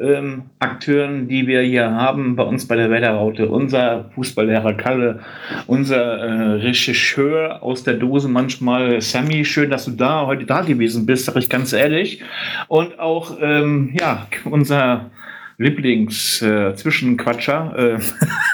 ähm, 0.00 0.44
Akteuren, 0.58 1.28
die 1.28 1.46
wir 1.46 1.60
hier 1.60 1.90
haben 1.90 2.34
bei 2.34 2.42
uns 2.44 2.66
bei 2.66 2.76
der 2.76 2.90
Werder-Raute. 2.90 3.50
Unser 3.50 4.10
Fußballlehrer 4.14 4.72
Kalle, 4.74 5.20
unser 5.66 6.16
äh, 6.16 6.52
Regisseur 6.62 7.62
aus 7.62 7.84
der 7.84 7.94
Dose 7.94 8.28
manchmal, 8.28 9.02
Sammy, 9.02 9.44
schön, 9.44 9.68
dass 9.68 9.84
du 9.84 9.90
da 9.90 10.24
heute 10.24 10.46
da 10.46 10.62
gewesen 10.62 11.04
bist, 11.04 11.26
sag 11.26 11.36
ich 11.36 11.50
ganz 11.50 11.74
ehrlich. 11.74 12.22
Und 12.68 12.98
auch, 12.98 13.36
ähm, 13.42 13.94
ja, 14.00 14.26
unser 14.46 15.10
Lieblings-Zwischenquatscher, 15.58 17.74
äh, 17.76 17.98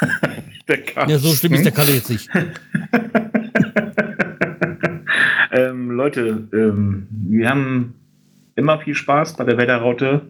der 0.68 0.82
Carsten. 0.82 1.10
Ja, 1.10 1.18
so 1.18 1.34
schlimm 1.34 1.54
ist 1.54 1.64
der 1.64 1.72
Kalle 1.72 1.92
jetzt 1.92 2.10
nicht. 2.10 2.28
ähm, 5.52 5.90
Leute, 5.90 6.46
ähm, 6.52 7.08
wir 7.10 7.48
haben 7.48 7.94
immer 8.56 8.78
viel 8.78 8.94
Spaß 8.94 9.36
bei 9.36 9.44
der 9.44 9.56
Wetterraute, 9.56 10.20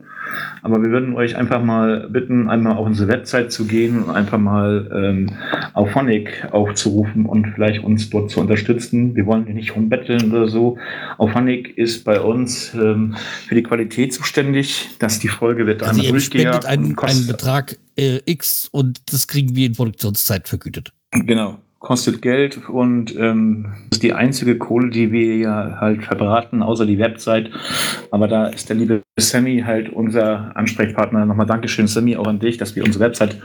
aber 0.63 0.83
wir 0.83 0.91
würden 0.91 1.15
euch 1.15 1.37
einfach 1.37 1.63
mal 1.63 2.09
bitten, 2.09 2.49
einmal 2.49 2.77
auf 2.77 2.87
unsere 2.87 3.09
Website 3.09 3.53
zu 3.53 3.67
gehen 3.67 4.03
und 4.03 4.11
einfach 4.11 4.39
mal 4.39 4.91
ähm, 4.95 5.31
auf 5.73 5.91
Phonic 5.91 6.47
aufzurufen 6.51 7.27
und 7.27 7.49
vielleicht 7.55 7.83
uns 7.85 8.11
dort 8.11 8.31
zu 8.31 8.41
unterstützen. 8.41 9.15
Wir 9.17 9.27
wollen 9.27 9.47
hier 9.47 9.55
nicht 9.55 9.75
rumbetteln 9.75 10.31
oder 10.31 10.49
so. 10.49 10.79
Auf 11.19 11.33
Phonic 11.33 11.77
ist 11.77 12.05
bei 12.05 12.21
uns 12.21 12.75
ähm, 12.75 13.17
für 13.49 13.55
die 13.55 13.63
Qualität 13.63 14.13
zuständig, 14.13 14.89
dass 14.99 15.19
die 15.19 15.29
Folge 15.29 15.67
wird 15.67 15.83
Also 15.83 16.01
einmal 16.01 16.13
durchgejagt 16.13 16.67
einen, 16.67 16.99
einen 16.99 17.27
Betrag 17.27 17.77
äh, 17.97 18.21
X 18.27 18.69
und 18.71 19.13
das 19.13 19.29
kriegen 19.29 19.55
wir 19.55 19.67
in 19.67 19.75
Produktionszeit 19.75 20.49
vergütet. 20.49 20.93
Genau, 21.13 21.59
kostet 21.81 22.21
Geld 22.21 22.69
und 22.69 23.17
ähm, 23.17 23.73
ist 23.91 24.03
die 24.03 24.13
einzige 24.13 24.59
Kohle, 24.59 24.91
die 24.91 25.13
wir 25.13 25.39
ja 25.39 25.79
halt 25.81 26.05
verbraten, 26.05 26.63
außer 26.63 26.85
die 26.85 26.99
Website. 26.99 27.51
Aber 28.11 28.29
da 28.29 28.47
ist 28.47 28.69
der 28.69 28.77
liebe 28.77 29.03
Sammy 29.19 29.63
halt 29.67 29.91
unser 29.91 30.55
Ansprechpartner. 30.55 31.25
Nochmal 31.25 31.47
Dankeschön, 31.47 31.87
Sammy, 31.87 32.17
auch 32.17 32.27
an 32.27 32.39
dich, 32.39 32.59
dass 32.59 32.77
wir 32.77 32.85
unsere 32.85 33.05
Website 33.07 33.41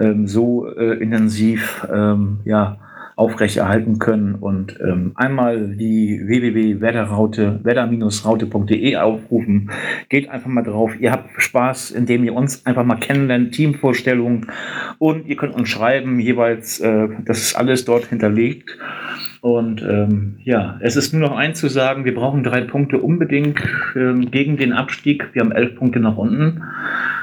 ähm, 0.00 0.28
so 0.28 0.68
äh, 0.68 0.94
intensiv 1.02 1.86
ähm, 1.92 2.38
ja, 2.44 2.78
aufrechterhalten 3.22 4.00
können 4.00 4.34
und 4.34 4.76
ähm, 4.82 5.12
einmal 5.14 5.76
die 5.76 6.20
www.wetterraute, 6.26 7.60
wetter-raute.de 7.62 8.96
aufrufen. 8.96 9.70
Geht 10.08 10.28
einfach 10.28 10.48
mal 10.48 10.62
drauf. 10.62 10.98
Ihr 10.98 11.12
habt 11.12 11.30
Spaß, 11.40 11.92
indem 11.92 12.24
ihr 12.24 12.34
uns 12.34 12.66
einfach 12.66 12.84
mal 12.84 12.96
kennenlernt, 12.96 13.52
Teamvorstellungen 13.54 14.48
und 14.98 15.26
ihr 15.26 15.36
könnt 15.36 15.54
uns 15.54 15.68
schreiben, 15.68 16.18
jeweils, 16.18 16.80
äh, 16.80 17.08
das 17.24 17.38
ist 17.38 17.54
alles 17.54 17.84
dort 17.84 18.06
hinterlegt. 18.06 18.76
Und 19.42 19.82
ähm, 19.82 20.36
ja, 20.44 20.78
es 20.80 20.94
ist 20.94 21.12
nur 21.12 21.20
noch 21.28 21.36
eins 21.36 21.58
zu 21.58 21.68
sagen, 21.68 22.04
wir 22.04 22.14
brauchen 22.14 22.44
drei 22.44 22.60
Punkte 22.60 22.98
unbedingt 23.00 23.60
ähm, 23.96 24.30
gegen 24.30 24.56
den 24.56 24.72
Abstieg. 24.72 25.30
Wir 25.32 25.42
haben 25.42 25.50
elf 25.50 25.74
Punkte 25.74 25.98
nach 25.98 26.16
unten. 26.16 26.62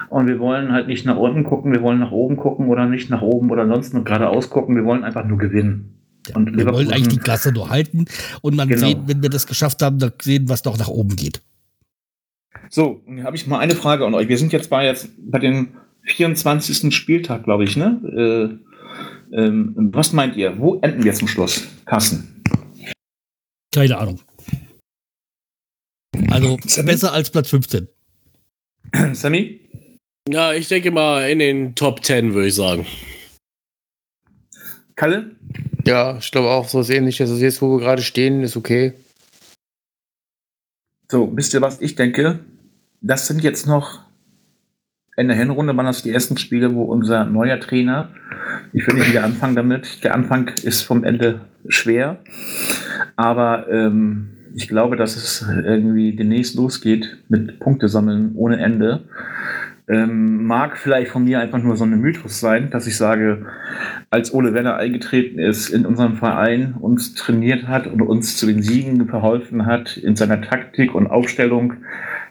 Und 0.10 0.28
wir 0.28 0.38
wollen 0.38 0.74
halt 0.74 0.88
nicht 0.88 1.06
nach 1.06 1.16
unten 1.16 1.46
gucken, 1.46 1.72
wir 1.72 1.82
wollen 1.82 2.00
nach 2.00 2.12
oben 2.12 2.36
gucken 2.36 2.68
oder 2.68 2.88
nicht 2.88 3.10
nach 3.10 3.22
oben 3.22 3.50
oder 3.52 3.66
sonst 3.68 3.94
nur 3.94 4.04
geradeaus 4.04 4.50
gucken. 4.50 4.76
Wir 4.76 4.84
wollen 4.84 5.06
einfach 5.06 5.26
nur 5.26 5.38
gewinnen. 5.38 5.96
Und 6.36 6.58
Wir 6.58 6.66
wollen 6.68 6.92
eigentlich 6.92 7.08
die 7.08 7.20
Klasse 7.20 7.54
nur 7.54 7.70
halten 7.70 8.04
und 8.42 8.54
man 8.58 8.68
Genau. 8.68 8.86
sehen, 8.86 9.04
wenn 9.06 9.22
wir 9.24 9.30
das 9.30 9.48
geschafft 9.48 9.82
haben, 9.82 9.98
dann 10.00 10.12
sehen, 10.22 10.50
was 10.50 10.62
doch 10.62 10.78
nach 10.78 10.90
oben 10.90 11.16
geht. 11.16 11.42
so, 12.70 13.02
nun 13.08 13.24
habe 13.24 13.38
ich 13.38 13.48
mal 13.48 13.60
eine 13.60 13.76
Frage 13.76 14.06
an 14.06 14.14
euch. 14.14 14.28
Wir 14.28 14.38
sind 14.38 14.52
jetzt 14.52 14.70
bei 14.70 14.86
jetzt 14.86 15.10
bei 15.32 15.40
dem 15.40 15.70
24. 16.04 16.94
Spieltag, 16.94 17.46
glaube 17.46 17.64
ich, 17.64 17.78
ne? 17.78 18.60
Äh, 18.60 18.69
ähm, 19.32 19.74
was 19.92 20.14
meint 20.14 20.36
ihr? 20.36 20.58
Wo 20.60 20.80
enden 20.82 21.04
wir 21.04 21.14
zum 21.14 21.28
Schluss? 21.28 21.68
Carsten. 21.86 22.44
Keine 23.74 23.98
Ahnung. 23.98 24.20
Also 26.30 26.58
Sammy? 26.66 26.92
besser 26.92 27.14
als 27.14 27.30
Platz 27.30 27.50
15. 27.50 27.88
Sammy? 29.14 29.60
Ja, 30.28 30.54
ich 30.54 30.68
denke 30.68 30.92
mal 30.92 31.30
in 31.30 31.40
den 31.40 31.76
Top 31.76 32.04
10, 32.04 32.34
würde 32.34 32.48
ich 32.48 32.56
sagen. 32.56 32.86
Kalle? 34.96 35.36
Ja, 35.86 36.18
ich 36.18 36.30
glaube 36.32 36.50
auch 36.50 36.68
so 36.68 36.82
ist 36.82 36.90
ähnlich. 36.90 37.22
Also 37.22 37.36
jetzt, 37.36 37.62
wo 37.62 37.78
wir 37.78 37.80
gerade 37.80 38.02
stehen, 38.02 38.44
ist 38.44 38.58
okay. 38.58 38.94
So, 41.12 41.36
wisst 41.36 41.54
ihr, 41.54 41.62
was 41.62 41.82
ich 41.82 41.96
denke? 41.96 42.40
Das 43.02 43.26
sind 43.28 43.42
jetzt 43.42 43.66
noch 43.66 44.02
in 45.20 45.28
der 45.28 45.38
Hinrunde 45.38 45.76
waren 45.76 45.86
das 45.86 46.02
die 46.02 46.12
ersten 46.12 46.38
Spiele, 46.38 46.74
wo 46.74 46.84
unser 46.84 47.26
neuer 47.26 47.60
Trainer, 47.60 48.10
ich 48.72 48.88
will 48.88 48.96
nicht 48.96 49.10
wieder 49.10 49.24
anfangen 49.24 49.56
damit, 49.56 50.04
der 50.04 50.16
Anfang 50.16 50.50
ist 50.64 50.82
vom 50.82 51.04
Ende 51.04 51.42
schwer, 51.68 52.20
aber 53.18 53.68
ähm, 53.70 54.30
ich 54.56 54.68
glaube, 54.68 54.96
dass 54.96 55.16
es 55.16 55.46
irgendwie 55.66 56.16
demnächst 56.16 56.56
losgeht 56.56 57.18
mit 57.28 57.60
Punkte 57.60 57.90
sammeln 57.90 58.32
ohne 58.36 58.60
Ende. 58.60 59.02
Ähm, 59.90 60.46
mag 60.46 60.78
vielleicht 60.78 61.10
von 61.10 61.24
mir 61.24 61.40
einfach 61.40 61.58
nur 61.64 61.76
so 61.76 61.84
ein 61.84 62.00
Mythos 62.00 62.40
sein, 62.40 62.70
dass 62.70 62.86
ich 62.86 62.96
sage, 62.96 63.48
als 64.12 64.32
Ole 64.32 64.54
Werner 64.54 64.78
eingetreten 64.78 65.40
ist 65.40 65.70
in 65.70 65.86
unserem 65.86 66.16
Verein, 66.16 66.76
uns 66.80 67.16
trainiert 67.16 67.68
hat 67.68 67.88
und 67.88 68.04
uns 68.04 68.38
zu 68.38 68.46
den 68.46 68.62
Siegen 68.62 69.08
verholfen 69.08 69.66
hat 69.66 69.98
in 69.98 70.16
seiner 70.16 70.42
Taktik 70.42 70.94
und 70.94 71.08
Aufstellung, 71.08 71.74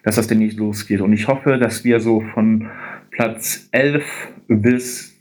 dass 0.05 0.15
das 0.15 0.29
demnächst 0.29 0.59
losgeht. 0.59 1.01
Und 1.01 1.13
ich 1.13 1.27
hoffe, 1.27 1.59
dass 1.59 1.83
wir 1.83 1.99
so 1.99 2.21
von 2.33 2.69
Platz 3.11 3.69
11 3.73 4.05
bis 4.47 5.17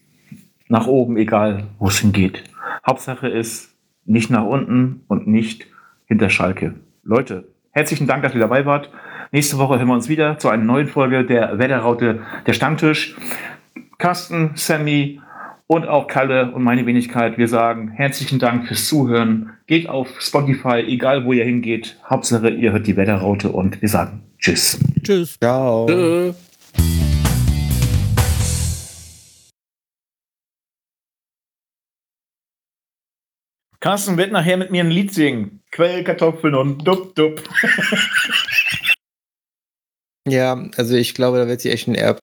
nach 0.68 0.86
oben, 0.86 1.18
egal 1.18 1.64
wo 1.80 1.88
es 1.88 1.98
hingeht. 2.00 2.44
Hauptsache 2.86 3.28
ist 3.28 3.76
nicht 4.06 4.30
nach 4.30 4.46
unten 4.46 5.02
und 5.08 5.28
nicht 5.28 5.68
hinter 6.06 6.30
Schalke. 6.30 6.76
Leute, 7.04 7.48
herzlichen 7.72 8.06
Dank, 8.06 8.22
dass 8.22 8.36
ihr 8.36 8.40
dabei 8.40 8.66
wart. 8.66 8.92
Nächste 9.32 9.58
Woche 9.58 9.78
hören 9.78 9.88
wir 9.88 9.94
uns 9.94 10.08
wieder 10.08 10.40
zu 10.40 10.48
einer 10.50 10.64
neuen 10.64 10.88
Folge 10.88 11.26
der 11.26 11.60
Wetterraute, 11.60 12.22
der 12.46 12.54
Stammtisch. 12.54 13.16
Carsten, 13.98 14.52
Sammy 14.56 15.20
und 15.66 15.88
auch 15.88 16.08
Kalle 16.08 16.52
und 16.52 16.64
meine 16.64 16.86
Wenigkeit. 16.86 17.38
Wir 17.38 17.50
sagen 17.50 17.90
herzlichen 17.90 18.40
Dank 18.40 18.68
fürs 18.68 18.88
Zuhören. 18.88 19.52
Geht 19.66 19.90
auf 19.90 20.22
Spotify, 20.22 20.84
egal 20.88 21.26
wo 21.26 21.34
ihr 21.34 21.44
hingeht. 21.44 21.98
Hauptsache, 22.10 22.50
ihr 22.50 22.72
hört 22.72 22.88
die 22.88 22.96
Wetterraute 22.96 23.50
und 23.50 23.82
wir 23.82 23.90
sagen 23.90 24.24
Tschüss. 24.40 24.80
Tschüss. 25.04 25.38
Ciao. 25.40 25.90
Äh. 25.90 26.34
Carsten 33.80 34.18
wird 34.18 34.32
nachher 34.32 34.58
mit 34.58 34.72
mir 34.72 34.84
ein 34.84 34.92
Lied 34.92 35.14
singen. 35.14 35.62
Quellkartoffeln 35.72 36.56
und 36.56 36.88
dupp 36.88 37.14
dupp. 37.16 37.44
Ja, 40.28 40.70
also 40.76 40.96
ich 40.96 41.14
glaube, 41.14 41.38
da 41.38 41.48
wird 41.48 41.62
sie 41.62 41.70
echt 41.72 41.88
ein 41.88 41.96
Erb. 41.96 42.20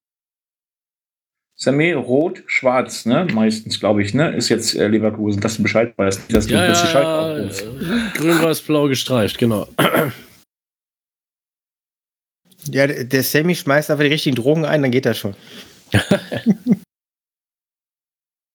Sammy, 1.56 1.92
rot, 1.92 2.42
schwarz, 2.46 3.06
ne? 3.06 3.26
Meistens, 3.32 3.78
glaube 3.78 4.02
ich, 4.02 4.12
ne? 4.12 4.34
Ist 4.34 4.48
jetzt 4.48 4.74
äh, 4.74 4.88
Leverkusen, 4.88 5.40
dass 5.40 5.56
du 5.56 5.62
Bescheid 5.62 5.96
weißt, 5.96 6.34
dass 6.34 6.46
du 6.48 6.54
Ja, 6.54 6.66
ja, 6.66 7.48
grün, 8.14 8.42
weiß, 8.42 8.60
blau 8.62 8.88
gestreift, 8.88 9.38
genau. 9.38 9.68
Ja, 12.70 12.86
der 12.88 13.22
Sammy 13.22 13.54
schmeißt 13.54 13.90
einfach 13.90 14.02
die 14.04 14.10
richtigen 14.10 14.34
Drogen 14.36 14.64
ein, 14.64 14.82
dann 14.82 14.90
geht 14.90 15.06
das 15.06 15.16
schon. 15.18 15.34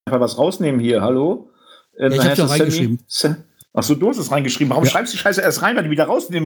Einfach 0.05 0.19
was 0.19 0.37
rausnehmen 0.37 0.79
hier, 0.79 1.01
hallo? 1.01 1.51
Ähm, 1.97 2.11
Ja, 2.13 2.17
ich 2.23 2.27
hab's 2.29 2.37
ja 2.39 2.45
reingeschrieben. 2.47 2.99
Sammy- 3.07 3.35
Achso, 3.73 3.93
du 3.95 4.09
hast 4.09 4.17
es 4.17 4.31
reingeschrieben. 4.31 4.71
Warum 4.71 4.83
Ja. 4.83 4.89
schreibst 4.89 5.13
du 5.13 5.17
die 5.17 5.21
Scheiße 5.21 5.41
erst 5.41 5.61
rein, 5.61 5.75
weil 5.75 5.83
die 5.83 5.91
wieder 5.91 6.05
rausnehmen? 6.05 6.43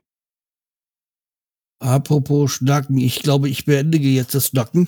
Apropos 1.83 2.53
Schnacken, 2.53 2.97
ich 2.97 3.21
glaube, 3.23 3.49
ich 3.49 3.65
beendige 3.65 4.07
jetzt 4.07 4.33
das 4.33 4.47
Schnacken. 4.47 4.87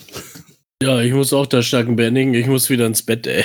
Ja, 0.82 1.02
ich 1.02 1.14
muss 1.14 1.34
auch 1.34 1.46
das 1.46 1.66
Starken 1.66 1.98
beendigen. 1.98 2.34
Ich 2.34 2.48
muss 2.48 2.70
wieder 2.70 2.86
ins 2.86 3.04
Bett, 3.04 3.28
ey. 3.28 3.44